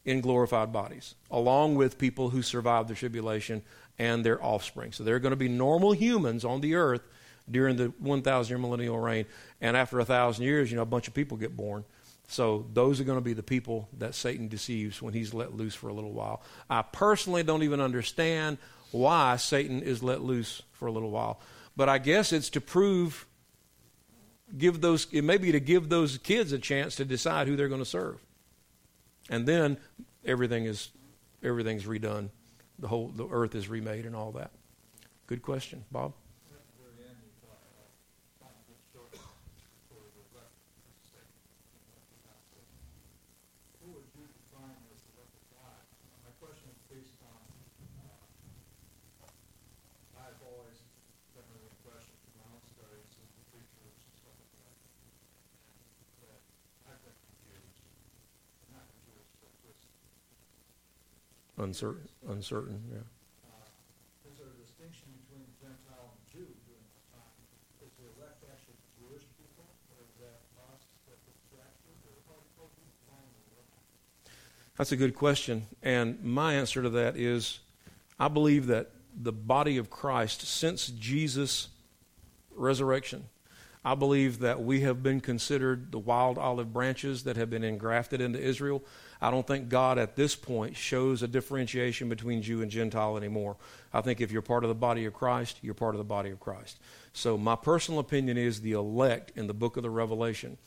in 0.06 0.22
glorified 0.22 0.74
bodies, 0.74 1.16
along 1.32 1.76
with 1.76 1.98
people 1.98 2.30
who 2.30 2.41
survived 2.41 2.90
the 2.90 2.95
tribulation 2.95 3.62
and 4.00 4.26
their 4.26 4.44
offspring. 4.44 4.91
So 4.91 5.04
they're 5.04 5.20
going 5.20 5.32
to 5.32 5.38
be 5.38 5.48
normal 5.48 5.94
humans 5.94 6.44
on 6.44 6.62
the 6.62 6.76
earth 6.76 7.02
during 7.50 7.76
the 7.76 7.94
1,000 8.00 8.50
year 8.50 8.58
millennial 8.58 9.00
reign. 9.00 9.26
And 9.62 9.78
after 9.78 10.00
a 10.00 10.06
thousand 10.06 10.45
years, 10.45 10.72
you 10.72 10.76
know, 10.76 10.84
a 10.84 10.88
bunch 10.88 11.08
of 11.08 11.14
people 11.14 11.38
get 11.38 11.56
born. 11.56 11.86
So 12.28 12.66
those 12.74 13.00
are 13.00 13.04
going 13.04 13.18
to 13.18 13.24
be 13.24 13.34
the 13.34 13.44
people 13.44 13.90
that 13.98 14.16
Satan 14.16 14.48
deceives 14.48 15.02
when 15.02 15.14
he's 15.14 15.34
let 15.34 15.56
loose 15.56 15.76
for 15.76 15.90
a 15.90 15.94
little 15.94 16.14
while. 16.14 16.41
I 16.70 16.82
personally 16.82 17.44
don't 17.44 17.64
even 17.64 17.82
understand 17.82 18.58
why 18.91 19.36
Satan 19.38 19.82
is 19.82 20.02
let 20.02 20.22
loose 20.22 20.62
for 20.72 20.88
a 20.88 20.91
little 20.91 21.12
while. 21.12 21.40
But 21.76 21.90
I 21.90 21.98
guess 21.98 22.32
it's 22.32 22.50
to 22.52 22.62
prove 22.62 23.28
give 24.56 24.82
those 24.82 25.08
it 25.12 25.24
may 25.24 25.38
be 25.38 25.52
to 25.52 25.60
give 25.60 25.90
those 25.90 26.18
kids 26.20 26.52
a 26.52 26.60
chance 26.60 26.95
to 26.95 27.06
decide 27.06 27.48
who 27.48 27.56
they're 27.56 27.68
going 27.68 27.82
to 27.82 27.86
serve. 27.86 28.20
And 29.30 29.48
then 29.48 29.78
everything 30.24 30.66
is 30.66 30.90
everything's 31.41 31.86
redone. 31.86 32.30
The 32.80 32.88
whole 32.88 33.08
the 33.08 33.28
earth 33.28 33.56
is 33.56 33.68
remade 33.68 34.06
and 34.06 34.16
all 34.16 34.32
that. 34.34 34.52
Good 35.28 35.41
question, 35.41 35.86
Bob. 35.91 36.14
Uncertain, 61.64 62.04
uncertain, 62.28 62.76
yeah. 62.91 63.00
Uh, 63.48 63.64
is 64.28 64.36
there 64.36 64.52
a 64.52 64.60
distinction 64.60 65.08
between 65.24 65.48
Gentile 65.64 66.12
and 66.12 66.22
Jew 66.28 66.44
during 66.44 66.86
this 66.91 67.08
time? 67.16 67.40
Is 67.80 67.94
the 68.04 68.10
elect 68.20 68.44
actually 68.52 68.76
Jewish 69.00 69.24
people, 69.40 69.64
or 69.95 70.04
is 70.04 70.12
that 70.20 70.44
us 70.68 70.84
that 71.08 71.16
was 71.24 71.40
drafted, 71.56 71.95
or 72.04 72.20
how 72.28 72.36
how 72.60 72.68
do 72.68 72.78
you 72.84 72.91
define 73.06 73.32
the 73.32 73.44
elect? 73.56 73.88
That's 74.78 74.91
a 74.91 74.98
good 74.98 75.16
question. 75.16 75.68
And 75.82 76.24
my 76.24 76.56
answer 76.56 76.82
to 76.82 76.90
that 76.91 77.16
is 77.16 77.60
I 78.20 78.28
believe 78.28 78.68
that 78.68 78.90
the 79.16 79.32
body 79.32 79.78
of 79.78 79.90
Christ, 79.90 80.48
since 80.48 80.88
Jesus' 80.88 81.68
resurrection, 82.56 83.26
I 83.86 83.95
believe 83.95 84.40
that 84.40 84.64
we 84.64 84.82
have 84.82 85.04
been 85.04 85.20
considered 85.20 85.91
the 85.91 86.00
wild 86.00 86.38
olive 86.38 86.72
branches 86.72 87.24
that 87.24 87.36
have 87.36 87.50
been 87.50 87.66
engrafted 87.66 88.22
into 88.22 88.40
Israel. 88.40 88.82
I 89.22 89.30
don't 89.30 89.45
think 89.45 89.68
God 89.68 89.98
at 89.98 90.16
this 90.16 90.36
point 90.36 90.78
shows 90.78 91.22
a 91.22 91.28
differentiation 91.28 92.08
between 92.08 92.41
Jew 92.41 92.62
and 92.62 92.72
Gentile 92.72 93.18
anymore. 93.18 93.58
I 93.94 94.02
think 94.02 94.22
if 94.22 94.32
you're 94.32 94.41
part 94.41 94.64
of 94.64 94.70
the 94.70 94.76
body 94.76 95.06
of 95.06 95.14
Christ, 95.14 95.60
you're 95.62 95.74
part 95.74 95.95
of 95.95 96.00
the 96.00 96.06
body 96.06 96.30
of 96.30 96.40
Christ. 96.40 96.80
So, 97.12 97.38
my 97.38 97.56
personal 97.56 98.00
opinion 98.00 98.38
is 98.38 98.62
the 98.62 98.72
elect 98.72 99.34
in 99.36 99.48
the 99.48 99.54
book 99.54 99.76
of 99.76 99.84
the 99.84 99.90
Revelation 99.90 100.58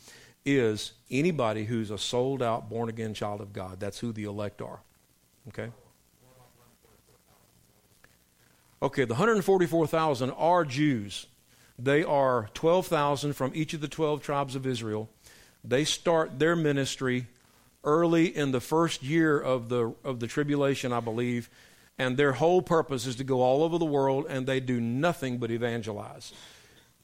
is 0.46 0.92
anybody 1.10 1.64
who's 1.64 1.90
a 1.90 1.98
sold 1.98 2.42
out, 2.42 2.70
born 2.70 2.88
again 2.88 3.12
child 3.12 3.40
of 3.40 3.52
God. 3.52 3.80
That's 3.80 3.98
who 3.98 4.12
the 4.12 4.24
elect 4.24 4.62
are. 4.62 4.80
Okay? 5.48 5.70
Okay, 8.80 9.04
the 9.04 9.14
144,000 9.14 10.30
are 10.30 10.64
Jews. 10.64 11.26
They 11.78 12.04
are 12.04 12.48
12,000 12.54 13.32
from 13.32 13.52
each 13.54 13.74
of 13.74 13.80
the 13.80 13.88
12 13.88 14.22
tribes 14.22 14.54
of 14.54 14.66
Israel. 14.66 15.10
They 15.64 15.84
start 15.84 16.38
their 16.38 16.54
ministry 16.54 17.26
early 17.82 18.34
in 18.34 18.52
the 18.52 18.60
first 18.60 19.02
year 19.02 19.38
of 19.38 19.68
the, 19.68 19.94
of 20.04 20.20
the 20.20 20.26
tribulation, 20.26 20.92
I 20.92 21.00
believe, 21.00 21.50
and 21.98 22.16
their 22.16 22.32
whole 22.32 22.62
purpose 22.62 23.06
is 23.06 23.16
to 23.16 23.24
go 23.24 23.40
all 23.40 23.62
over 23.62 23.78
the 23.78 23.84
world, 23.84 24.26
and 24.28 24.46
they 24.46 24.60
do 24.60 24.80
nothing 24.80 25.38
but 25.38 25.50
evangelize. 25.50 26.32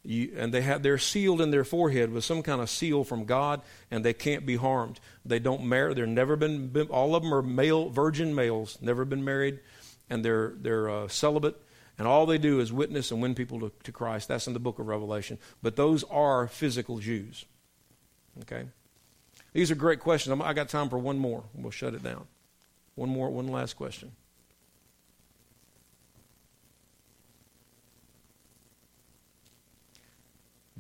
You, 0.05 0.33
and 0.37 0.53
they 0.53 0.63
have 0.63 0.83
they're 0.83 0.99
sealed 0.99 1.41
in 1.41 1.53
their 1.53 1.65
forehead 1.65 2.13
with 2.13 2.25
some 2.25 2.43
kind 2.43 2.61
of 2.61 2.69
seal 2.69 3.05
from 3.05 3.25
God, 3.25 3.63
and 3.91 4.05
they 4.05 4.13
can't 4.13 4.45
be 4.45 4.57
harmed. 4.57 4.99
They 5.25 5.39
don't 5.39 5.65
marry. 5.65 5.95
They're 5.95 6.07
never 6.07 6.35
been, 6.35 6.69
been 6.69 6.89
all 6.89 7.15
of 7.15 7.23
them 7.23 7.33
are 7.33 7.43
male 7.43 7.89
virgin 7.89 8.35
males, 8.35 8.79
never 8.81 9.05
been 9.05 9.25
married, 9.25 9.61
and 10.11 10.25
they're 10.25 10.55
they're 10.57 10.91
uh, 10.91 11.09
celibate. 11.09 11.57
And 11.99 12.09
all 12.09 12.27
they 12.27 12.39
do 12.39 12.59
is 12.59 12.73
witness 12.73 13.11
and 13.13 13.23
win 13.23 13.35
people 13.35 13.61
to, 13.61 13.73
to 13.85 13.93
Christ. 13.93 14.27
That's 14.27 14.47
in 14.47 14.55
the 14.55 14.59
book 14.59 14.79
of 14.79 14.89
Revelation. 14.89 15.39
But 15.63 15.77
those 15.77 16.03
are 16.05 16.49
physical 16.49 16.99
Jews. 16.99 17.45
Okay? 18.41 18.65
These 19.53 19.71
are 19.71 19.75
great 19.75 20.01
questions. 20.01 20.33
I'm, 20.33 20.43
I 20.43 20.53
got 20.55 20.69
time 20.69 20.89
for 20.89 20.99
one 20.99 21.19
more. 21.19 21.45
We'll 21.55 21.71
shut 21.71 21.95
it 21.95 22.03
down. 22.03 22.27
One 22.95 23.11
more, 23.11 23.31
one 23.31 23.49
last 23.49 23.75
question. 23.75 24.13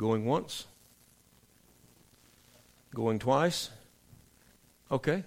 Going 0.02 0.24
once? 0.24 0.66
Going 2.92 3.20
twice? 3.20 3.70
Okay. 4.90 5.22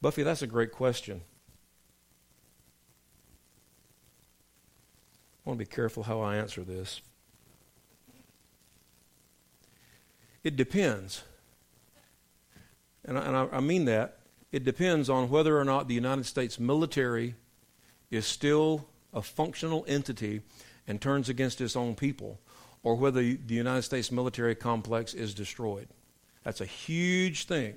Buffy, 0.00 0.22
that's 0.22 0.40
a 0.40 0.46
great 0.46 0.72
question. 0.72 1.20
Want 5.54 5.60
to 5.60 5.70
be 5.70 5.76
careful 5.76 6.02
how 6.02 6.20
I 6.20 6.34
answer 6.36 6.64
this. 6.64 7.00
It 10.42 10.56
depends. 10.56 11.22
And 13.04 13.16
I, 13.16 13.22
and 13.22 13.36
I, 13.36 13.48
I 13.52 13.60
mean 13.60 13.84
that. 13.84 14.18
It 14.50 14.64
depends 14.64 15.08
on 15.08 15.30
whether 15.30 15.58
or 15.58 15.64
not 15.64 15.86
the 15.86 15.94
United 15.94 16.26
States 16.26 16.58
military 16.58 17.36
is 18.10 18.26
still 18.26 18.86
a 19.12 19.22
functional 19.22 19.84
entity 19.86 20.42
and 20.88 21.00
turns 21.00 21.28
against 21.28 21.60
its 21.60 21.76
own 21.76 21.94
people, 21.94 22.40
or 22.82 22.96
whether 22.96 23.20
the 23.22 23.54
United 23.54 23.82
States 23.82 24.10
military 24.10 24.56
complex 24.56 25.14
is 25.14 25.34
destroyed. 25.34 25.86
That's 26.42 26.60
a 26.60 26.66
huge 26.66 27.44
thing. 27.44 27.76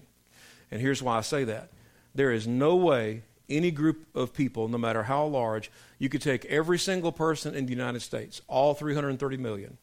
And 0.71 0.81
here's 0.81 1.03
why 1.03 1.17
I 1.17 1.21
say 1.21 1.43
that. 1.43 1.69
There 2.15 2.31
is 2.31 2.47
no 2.47 2.75
way 2.75 3.21
any 3.49 3.71
group 3.71 4.05
of 4.15 4.33
people, 4.33 4.67
no 4.67 4.77
matter 4.77 5.03
how 5.03 5.25
large, 5.25 5.71
you 5.99 6.09
could 6.09 6.21
take 6.21 6.45
every 6.45 6.77
single 6.77 7.11
person 7.11 7.55
in 7.55 7.65
the 7.65 7.71
United 7.71 8.01
States, 8.01 8.41
all 8.47 8.73
330 8.73 9.37
million, 9.37 9.77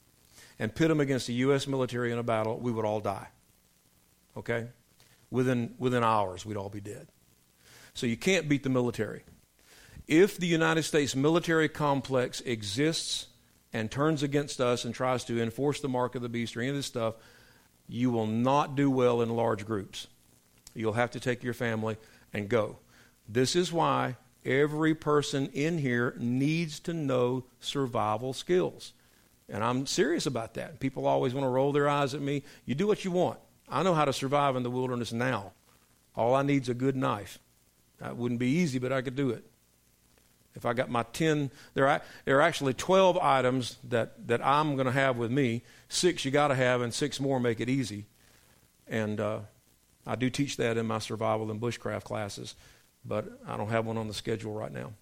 and 0.59 0.75
pit 0.75 0.89
them 0.89 1.01
against 1.01 1.27
the 1.27 1.35
U.S. 1.35 1.67
military 1.67 2.13
in 2.13 2.19
a 2.19 2.23
battle, 2.23 2.59
we 2.59 2.73
would 2.73 2.85
all 2.85 3.01
die. 3.01 3.29
Okay? 4.37 4.69
Within, 5.31 5.75
within 5.79 6.05
hours, 6.05 6.45
we'd 6.45 6.57
all 6.57 6.69
be 6.69 6.81
dead. 6.81 7.09
So 7.95 8.07
you 8.07 8.17
can't 8.17 8.49
beat 8.49 8.63
the 8.63 8.69
military. 8.69 9.23
If 10.07 10.37
the 10.37 10.47
United 10.47 10.83
States 10.83 11.17
military 11.17 11.69
complex 11.69 12.41
exists 12.43 13.29
and 13.73 13.91
turns 13.91 14.23
against 14.23 14.61
us 14.61 14.85
and 14.85 14.95
tries 14.95 15.25
to 15.25 15.43
enforce 15.43 15.81
the 15.81 15.89
mark 15.89 16.15
of 16.15 16.23
the 16.23 16.29
beast 16.29 16.57
or 16.57 16.61
any 16.61 16.71
of 16.71 16.77
this 16.77 16.87
stuff, 16.87 17.15
you 17.89 18.11
will 18.11 18.27
not 18.27 18.77
do 18.77 18.91
well 18.91 19.23
in 19.23 19.31
large 19.31 19.67
groups. 19.67 20.07
You'll 20.75 20.93
have 20.95 21.13
to 21.13 21.21
take 21.21 21.43
your 21.43 21.55
family 21.55 21.97
and 22.33 22.49
go. 22.49 22.79
This 23.29 23.57
is 23.57 23.73
why 23.73 24.17
every 24.45 24.95
person 24.95 25.49
in 25.53 25.79
here 25.79 26.15
needs 26.19 26.81
to 26.81 26.93
know 26.93 27.45
survival 27.61 28.33
skills. 28.33 28.93
And 29.49 29.63
I'm 29.63 29.87
serious 29.87 30.27
about 30.27 30.55
that. 30.55 30.81
People 30.81 31.07
always 31.07 31.35
want 31.35 31.45
to 31.45 31.49
roll 31.49 31.73
their 31.73 31.89
eyes 31.89 32.15
at 32.15 32.21
me. 32.21 32.43
You 32.65 32.75
do 32.75 32.87
what 32.87 33.05
you 33.05 33.11
want. 33.11 33.39
I 33.69 33.83
know 33.83 33.95
how 33.95 34.05
to 34.05 34.13
survive 34.13 34.57
in 34.57 34.63
the 34.63 34.71
wilderness 34.71 35.13
now. 35.13 35.53
All 36.17 36.35
I 36.35 36.43
need 36.43 36.63
is 36.63 36.69
a 36.69 36.75
good 36.75 36.97
knife. 36.97 37.39
That 37.99 38.17
wouldn't 38.17 38.41
be 38.41 38.49
easy, 38.49 38.79
but 38.79 38.93
I 38.93 39.03
could 39.03 39.17
do 39.17 39.31
it. 39.31 39.45
If 40.55 40.65
I 40.65 40.73
got 40.73 40.89
my 40.89 41.03
10, 41.03 41.51
there 41.75 41.89
are, 41.89 42.01
there 42.25 42.39
are 42.39 42.43
actually 42.43 42.75
12 42.75 43.19
items 43.19 43.79
that, 43.89 44.29
that 44.29 44.45
I'm 44.45 44.77
going 44.77 44.87
to 44.87 44.93
have 44.93 45.17
with 45.17 45.31
me. 45.31 45.63
Six 45.89 46.25
you 46.25 46.31
got 46.31 46.49
to 46.49 46.55
have, 46.55 46.81
and 46.81 46.95
six 46.95 47.19
more 47.19 47.41
make 47.41 47.61
it 47.61 47.69
easy. 47.69 48.07
And 48.87 49.19
uh, 49.19 49.41
I 50.07 50.15
do 50.15 50.31
teach 50.31 50.57
that 50.59 50.77
in 50.77 50.87
my 50.87 51.01
survival 51.01 51.51
and 51.51 51.61
bushcraft 51.61 52.05
classes, 52.05 52.55
but 53.05 53.27
I 53.47 53.57
don't 53.57 53.69
have 53.69 53.87
one 53.87 53.97
on 53.97 54.09
the 54.09 54.15
schedule 54.15 54.53
right 54.53 54.73
now. 54.73 54.93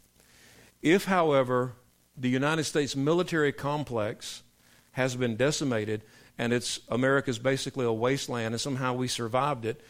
If, 0.80 1.04
however, 1.04 1.74
the 2.16 2.28
United 2.28 2.64
States 2.64 2.96
military 2.96 3.52
complex 3.52 4.42
has 4.92 5.16
been 5.16 5.36
decimated 5.36 6.02
and 6.38 6.52
it's 6.52 6.80
America's 6.88 7.38
basically 7.38 7.86
a 7.86 7.92
wasteland 7.92 8.54
and 8.54 8.60
somehow 8.60 8.94
we 8.94 9.08
survived 9.08 9.64
it, 9.64 9.80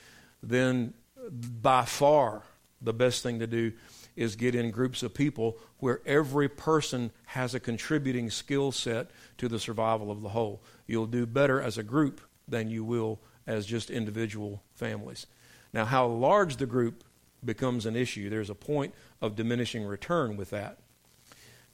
then 0.43 0.93
by 1.31 1.85
far 1.85 2.43
the 2.81 2.93
best 2.93 3.23
thing 3.23 3.39
to 3.39 3.47
do 3.47 3.73
is 4.17 4.37
get 4.37 4.55
in 4.55 4.71
groups 4.71 5.03
of 5.03 5.15
people 5.15 5.59
where 5.79 6.01
every 6.05 6.49
person 6.49 7.11
has 7.27 7.55
a 7.55 7.61
contributing 7.61 8.29
skill 8.29 8.71
set 8.71 9.11
to 9.39 9.49
the 9.49 9.59
survival 9.59 10.11
of 10.11 10.21
the 10.21 10.29
whole. 10.29 10.63
You'll 10.87 11.07
do 11.07 11.25
better 11.25 11.61
as 11.61 11.79
a 11.79 11.83
group 11.83 12.21
than 12.47 12.69
you 12.69 12.85
will 12.85 13.21
as 13.47 13.65
just 13.65 13.91
individual 13.91 14.63
families. 14.75 15.27
Now, 15.73 15.87
how 15.87 16.07
large 16.07 16.57
the 16.57 16.67
group 16.67 17.05
becomes 17.45 17.87
an 17.87 17.97
issue, 17.97 18.31
there's 18.31 18.51
a 18.51 18.55
point 18.55 18.95
of 19.21 19.37
diminishing 19.37 19.85
return 19.85 20.37
with 20.37 20.51
that. 20.51 20.79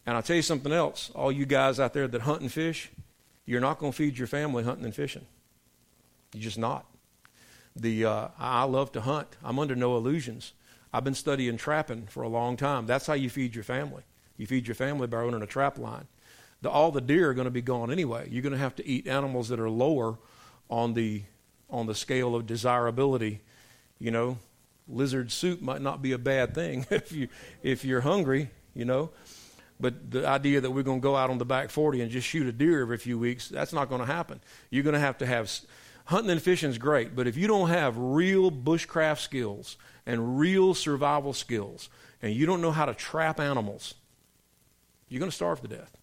And 0.06 0.16
I'll 0.16 0.22
tell 0.22 0.36
you 0.36 0.42
something 0.42 0.72
else. 0.72 1.10
All 1.14 1.30
you 1.30 1.44
guys 1.44 1.78
out 1.78 1.92
there 1.92 2.08
that 2.08 2.22
hunt 2.22 2.40
and 2.40 2.50
fish, 2.50 2.90
you're 3.44 3.60
not 3.60 3.78
going 3.78 3.92
to 3.92 3.96
feed 3.96 4.18
your 4.18 4.26
family 4.26 4.64
hunting 4.64 4.84
and 4.84 4.94
fishing. 4.94 5.26
You're 6.32 6.42
just 6.42 6.58
not. 6.58 6.86
The, 7.76 8.04
uh, 8.04 8.28
I 8.38 8.64
love 8.64 8.92
to 8.92 9.02
hunt. 9.02 9.36
I'm 9.44 9.58
under 9.58 9.76
no 9.76 9.96
illusions. 9.96 10.54
I've 10.92 11.04
been 11.04 11.14
studying 11.14 11.56
trapping 11.56 12.06
for 12.06 12.22
a 12.22 12.28
long 12.28 12.56
time. 12.56 12.86
That's 12.86 13.06
how 13.06 13.14
you 13.14 13.28
feed 13.28 13.54
your 13.54 13.64
family. 13.64 14.02
You 14.36 14.46
feed 14.46 14.66
your 14.66 14.74
family 14.74 15.06
by 15.06 15.18
owning 15.18 15.42
a 15.42 15.46
trap 15.46 15.78
line. 15.78 16.06
The, 16.62 16.70
all 16.70 16.90
the 16.90 17.00
deer 17.00 17.30
are 17.30 17.34
going 17.34 17.44
to 17.44 17.50
be 17.50 17.62
gone 17.62 17.90
anyway. 17.90 18.28
You're 18.30 18.42
going 18.42 18.52
to 18.52 18.58
have 18.58 18.76
to 18.76 18.86
eat 18.86 19.06
animals 19.06 19.48
that 19.48 19.60
are 19.60 19.70
lower 19.70 20.18
on 20.70 20.94
the 20.94 21.24
on 21.70 21.86
the 21.86 21.94
scale 21.94 22.34
of 22.34 22.46
desirability. 22.46 23.42
You 23.98 24.10
know, 24.10 24.38
lizard 24.88 25.30
soup 25.30 25.60
might 25.60 25.82
not 25.82 26.02
be 26.02 26.12
a 26.12 26.18
bad 26.18 26.54
thing 26.54 26.86
if 26.90 27.12
you 27.12 27.28
if 27.62 27.84
you're 27.84 28.00
hungry. 28.00 28.50
You 28.74 28.84
know, 28.84 29.10
but 29.80 30.10
the 30.10 30.26
idea 30.26 30.60
that 30.60 30.70
we're 30.70 30.82
going 30.82 31.00
to 31.00 31.02
go 31.02 31.16
out 31.16 31.30
on 31.30 31.38
the 31.38 31.44
back 31.44 31.70
40 31.70 32.02
and 32.02 32.10
just 32.10 32.26
shoot 32.26 32.46
a 32.46 32.52
deer 32.52 32.82
every 32.82 32.98
few 32.98 33.18
weeks, 33.18 33.48
that's 33.48 33.72
not 33.72 33.88
going 33.88 34.00
to 34.00 34.06
happen. 34.06 34.40
You're 34.70 34.84
going 34.84 34.94
to 34.94 35.00
have 35.00 35.18
to 35.18 35.26
have 35.26 35.50
hunting 36.04 36.30
and 36.30 36.42
fishing 36.42 36.70
is 36.70 36.78
great, 36.78 37.14
but 37.14 37.26
if 37.26 37.36
you 37.36 37.46
don't 37.46 37.68
have 37.68 37.96
real 37.96 38.50
bushcraft 38.50 39.18
skills 39.18 39.76
and 40.06 40.38
real 40.38 40.74
survival 40.74 41.32
skills, 41.32 41.90
and 42.22 42.34
you 42.34 42.46
don't 42.46 42.60
know 42.60 42.70
how 42.72 42.86
to 42.86 42.94
trap 42.94 43.38
animals, 43.38 43.94
you're 45.08 45.20
going 45.20 45.30
to 45.30 45.34
starve 45.36 45.60
to 45.62 45.68
death. 45.68 45.96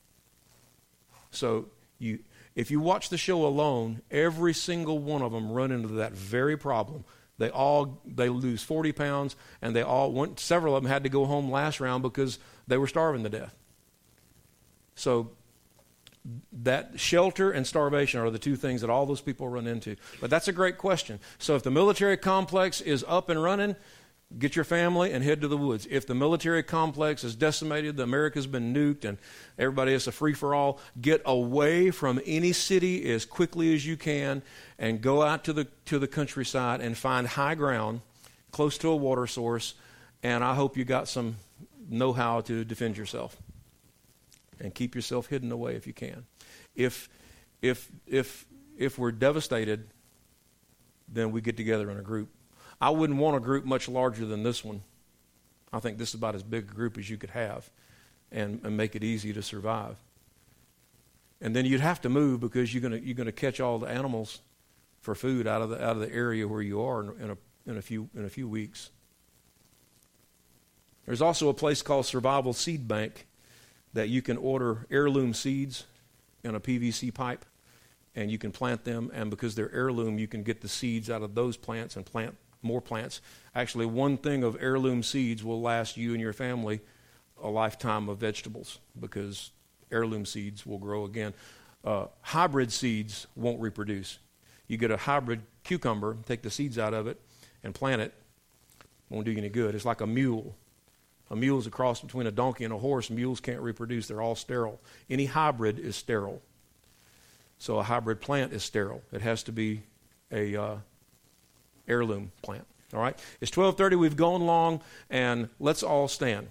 So 1.31 1.67
you, 1.99 2.19
if 2.55 2.71
you 2.71 2.79
watch 2.79 3.09
the 3.09 3.17
show 3.17 3.45
alone, 3.45 4.01
every 4.09 4.53
single 4.53 4.99
one 4.99 5.21
of 5.21 5.31
them 5.31 5.51
run 5.51 5.71
into 5.71 5.89
that 5.95 6.13
very 6.13 6.55
problem. 6.55 7.03
They 7.37 7.49
all 7.49 8.01
they 8.05 8.29
lose 8.29 8.63
40 8.63 8.91
pounds, 8.93 9.35
and 9.61 9.75
they 9.75 9.81
all 9.81 10.11
went. 10.11 10.39
Several 10.39 10.75
of 10.75 10.83
them 10.83 10.91
had 10.91 11.03
to 11.03 11.09
go 11.09 11.25
home 11.25 11.51
last 11.51 11.79
round 11.79 12.01
because 12.03 12.39
they 12.67 12.77
were 12.77 12.87
starving 12.87 13.23
to 13.23 13.29
death. 13.29 13.55
So 14.95 15.31
that 16.51 16.99
shelter 16.99 17.51
and 17.51 17.67
starvation 17.67 18.19
are 18.19 18.29
the 18.29 18.39
two 18.39 18.55
things 18.55 18.81
that 18.81 18.89
all 18.89 19.05
those 19.05 19.21
people 19.21 19.47
run 19.47 19.67
into. 19.67 19.95
But 20.19 20.29
that's 20.29 20.47
a 20.47 20.53
great 20.53 20.77
question. 20.77 21.19
So 21.37 21.55
if 21.55 21.63
the 21.63 21.71
military 21.71 22.17
complex 22.17 22.81
is 22.81 23.05
up 23.07 23.29
and 23.29 23.41
running, 23.41 23.75
get 24.37 24.55
your 24.55 24.65
family 24.65 25.11
and 25.11 25.23
head 25.23 25.41
to 25.41 25.47
the 25.47 25.57
woods. 25.57 25.87
If 25.89 26.07
the 26.07 26.15
military 26.15 26.63
complex 26.63 27.23
is 27.23 27.35
decimated, 27.35 27.97
the 27.97 28.03
America's 28.03 28.47
been 28.47 28.73
nuked, 28.73 29.05
and 29.05 29.17
everybody 29.57 29.93
is 29.93 30.07
a 30.07 30.11
free 30.11 30.33
for 30.33 30.53
all, 30.53 30.79
get 30.99 31.21
away 31.25 31.91
from 31.91 32.19
any 32.25 32.51
city 32.51 33.11
as 33.11 33.25
quickly 33.25 33.73
as 33.73 33.85
you 33.85 33.97
can 33.97 34.41
and 34.77 35.01
go 35.01 35.21
out 35.21 35.43
to 35.45 35.53
the 35.53 35.65
to 35.85 35.99
the 35.99 36.07
countryside 36.07 36.81
and 36.81 36.97
find 36.97 37.27
high 37.27 37.55
ground 37.55 38.01
close 38.51 38.77
to 38.79 38.89
a 38.89 38.95
water 38.95 39.27
source. 39.27 39.75
And 40.23 40.43
I 40.43 40.55
hope 40.55 40.77
you 40.77 40.85
got 40.85 41.07
some 41.07 41.35
know 41.89 42.13
how 42.13 42.41
to 42.41 42.65
defend 42.65 42.97
yourself 42.97 43.37
and 44.59 44.73
keep 44.73 44.95
yourself 44.95 45.27
hidden 45.27 45.51
away 45.51 45.75
if 45.75 45.85
you 45.87 45.93
can. 45.93 46.25
If 46.75 47.09
if 47.61 47.89
if 48.07 48.45
if 48.77 48.97
we're 48.97 49.11
devastated, 49.11 49.87
then 51.07 51.31
we 51.31 51.41
get 51.41 51.57
together 51.57 51.89
in 51.91 51.97
a 51.97 52.01
group. 52.01 52.29
I 52.81 52.89
wouldn't 52.89 53.19
want 53.19 53.37
a 53.37 53.39
group 53.39 53.65
much 53.65 53.87
larger 53.87 54.25
than 54.25 54.43
this 54.43 54.63
one. 54.63 54.81
I 55.71 55.79
think 55.79 55.97
this 55.97 56.09
is 56.09 56.15
about 56.15 56.35
as 56.35 56.43
big 56.43 56.69
a 56.71 56.73
group 56.73 56.97
as 56.97 57.09
you 57.09 57.17
could 57.17 57.31
have 57.31 57.69
and, 58.31 58.61
and 58.63 58.77
make 58.77 58.95
it 58.95 59.03
easy 59.03 59.33
to 59.33 59.41
survive. 59.41 59.97
And 61.41 61.55
then 61.55 61.65
you'd 61.65 61.81
have 61.81 62.01
to 62.01 62.09
move 62.09 62.39
because 62.39 62.73
you're 62.73 62.81
going 62.81 63.03
you're 63.03 63.15
gonna 63.15 63.31
catch 63.31 63.59
all 63.59 63.77
the 63.77 63.87
animals 63.87 64.39
for 65.01 65.15
food 65.15 65.47
out 65.47 65.61
of 65.61 65.69
the, 65.69 65.83
out 65.83 65.95
of 65.95 65.99
the 65.99 66.11
area 66.11 66.47
where 66.47 66.61
you 66.61 66.81
are 66.81 67.03
in, 67.03 67.09
in, 67.21 67.29
a, 67.29 67.37
in, 67.67 67.77
a 67.77 67.81
few, 67.81 68.09
in 68.15 68.25
a 68.25 68.29
few 68.29 68.47
weeks. 68.47 68.89
There's 71.05 71.21
also 71.21 71.49
a 71.49 71.53
place 71.53 71.81
called 71.81 72.05
Survival 72.05 72.53
Seed 72.53 72.87
Bank 72.87 73.27
that 73.93 74.09
you 74.09 74.21
can 74.21 74.37
order 74.37 74.87
heirloom 74.89 75.33
seeds 75.33 75.85
in 76.43 76.55
a 76.55 76.59
PVC 76.59 77.13
pipe 77.13 77.45
and 78.15 78.31
you 78.31 78.37
can 78.37 78.51
plant 78.51 78.83
them. 78.83 79.11
And 79.13 79.29
because 79.29 79.55
they're 79.55 79.73
heirloom, 79.73 80.17
you 80.17 80.27
can 80.27 80.43
get 80.43 80.61
the 80.61 80.67
seeds 80.67 81.09
out 81.09 81.21
of 81.21 81.35
those 81.35 81.57
plants 81.57 81.95
and 81.95 82.05
plant 82.05 82.35
more 82.65 82.81
plants. 82.81 83.21
Actually, 83.53 83.85
one 83.85 84.17
thing 84.17 84.43
of 84.43 84.57
heirloom 84.59 85.03
seeds 85.03 85.43
will 85.43 85.61
last 85.61 85.95
you 85.95 86.11
and 86.11 86.19
your 86.19 86.33
family 86.33 86.81
a 87.41 87.49
lifetime 87.49 88.09
of 88.09 88.17
vegetables 88.17 88.79
because 88.99 89.51
heirloom 89.91 90.25
seeds 90.25 90.65
will 90.65 90.77
grow 90.77 91.05
again. 91.05 91.33
Uh, 91.83 92.07
hybrid 92.21 92.71
seeds 92.71 93.27
won't 93.35 93.61
reproduce. 93.61 94.19
You 94.67 94.77
get 94.77 94.91
a 94.91 94.97
hybrid 94.97 95.41
cucumber, 95.63 96.17
take 96.25 96.41
the 96.41 96.49
seeds 96.49 96.79
out 96.79 96.93
of 96.93 97.07
it, 97.07 97.19
and 97.63 97.73
plant 97.75 98.01
it. 98.01 98.13
Won't 99.09 99.25
do 99.25 99.31
you 99.31 99.37
any 99.37 99.49
good. 99.49 99.75
It's 99.75 99.85
like 99.85 100.01
a 100.01 100.07
mule. 100.07 100.55
A 101.29 101.35
mule 101.35 101.59
is 101.59 101.67
a 101.67 101.71
cross 101.71 102.01
between 102.01 102.27
a 102.27 102.31
donkey 102.31 102.63
and 102.63 102.73
a 102.73 102.77
horse. 102.77 103.09
Mules 103.09 103.39
can't 103.39 103.61
reproduce, 103.61 104.07
they're 104.07 104.21
all 104.21 104.35
sterile. 104.35 104.79
Any 105.09 105.25
hybrid 105.25 105.79
is 105.79 105.95
sterile. 105.95 106.41
So 107.57 107.79
a 107.79 107.83
hybrid 107.83 108.21
plant 108.21 108.53
is 108.53 108.63
sterile. 108.63 109.01
It 109.11 109.21
has 109.21 109.43
to 109.43 109.51
be 109.51 109.83
a 110.31 110.55
uh, 110.55 110.75
heirloom 111.87 112.31
plant. 112.41 112.65
All 112.93 113.01
right? 113.01 113.17
It's 113.41 113.51
12:30. 113.51 113.97
We've 113.97 114.15
gone 114.15 114.41
long 114.45 114.81
and 115.09 115.49
let's 115.59 115.83
all 115.83 116.07
stand. 116.07 116.49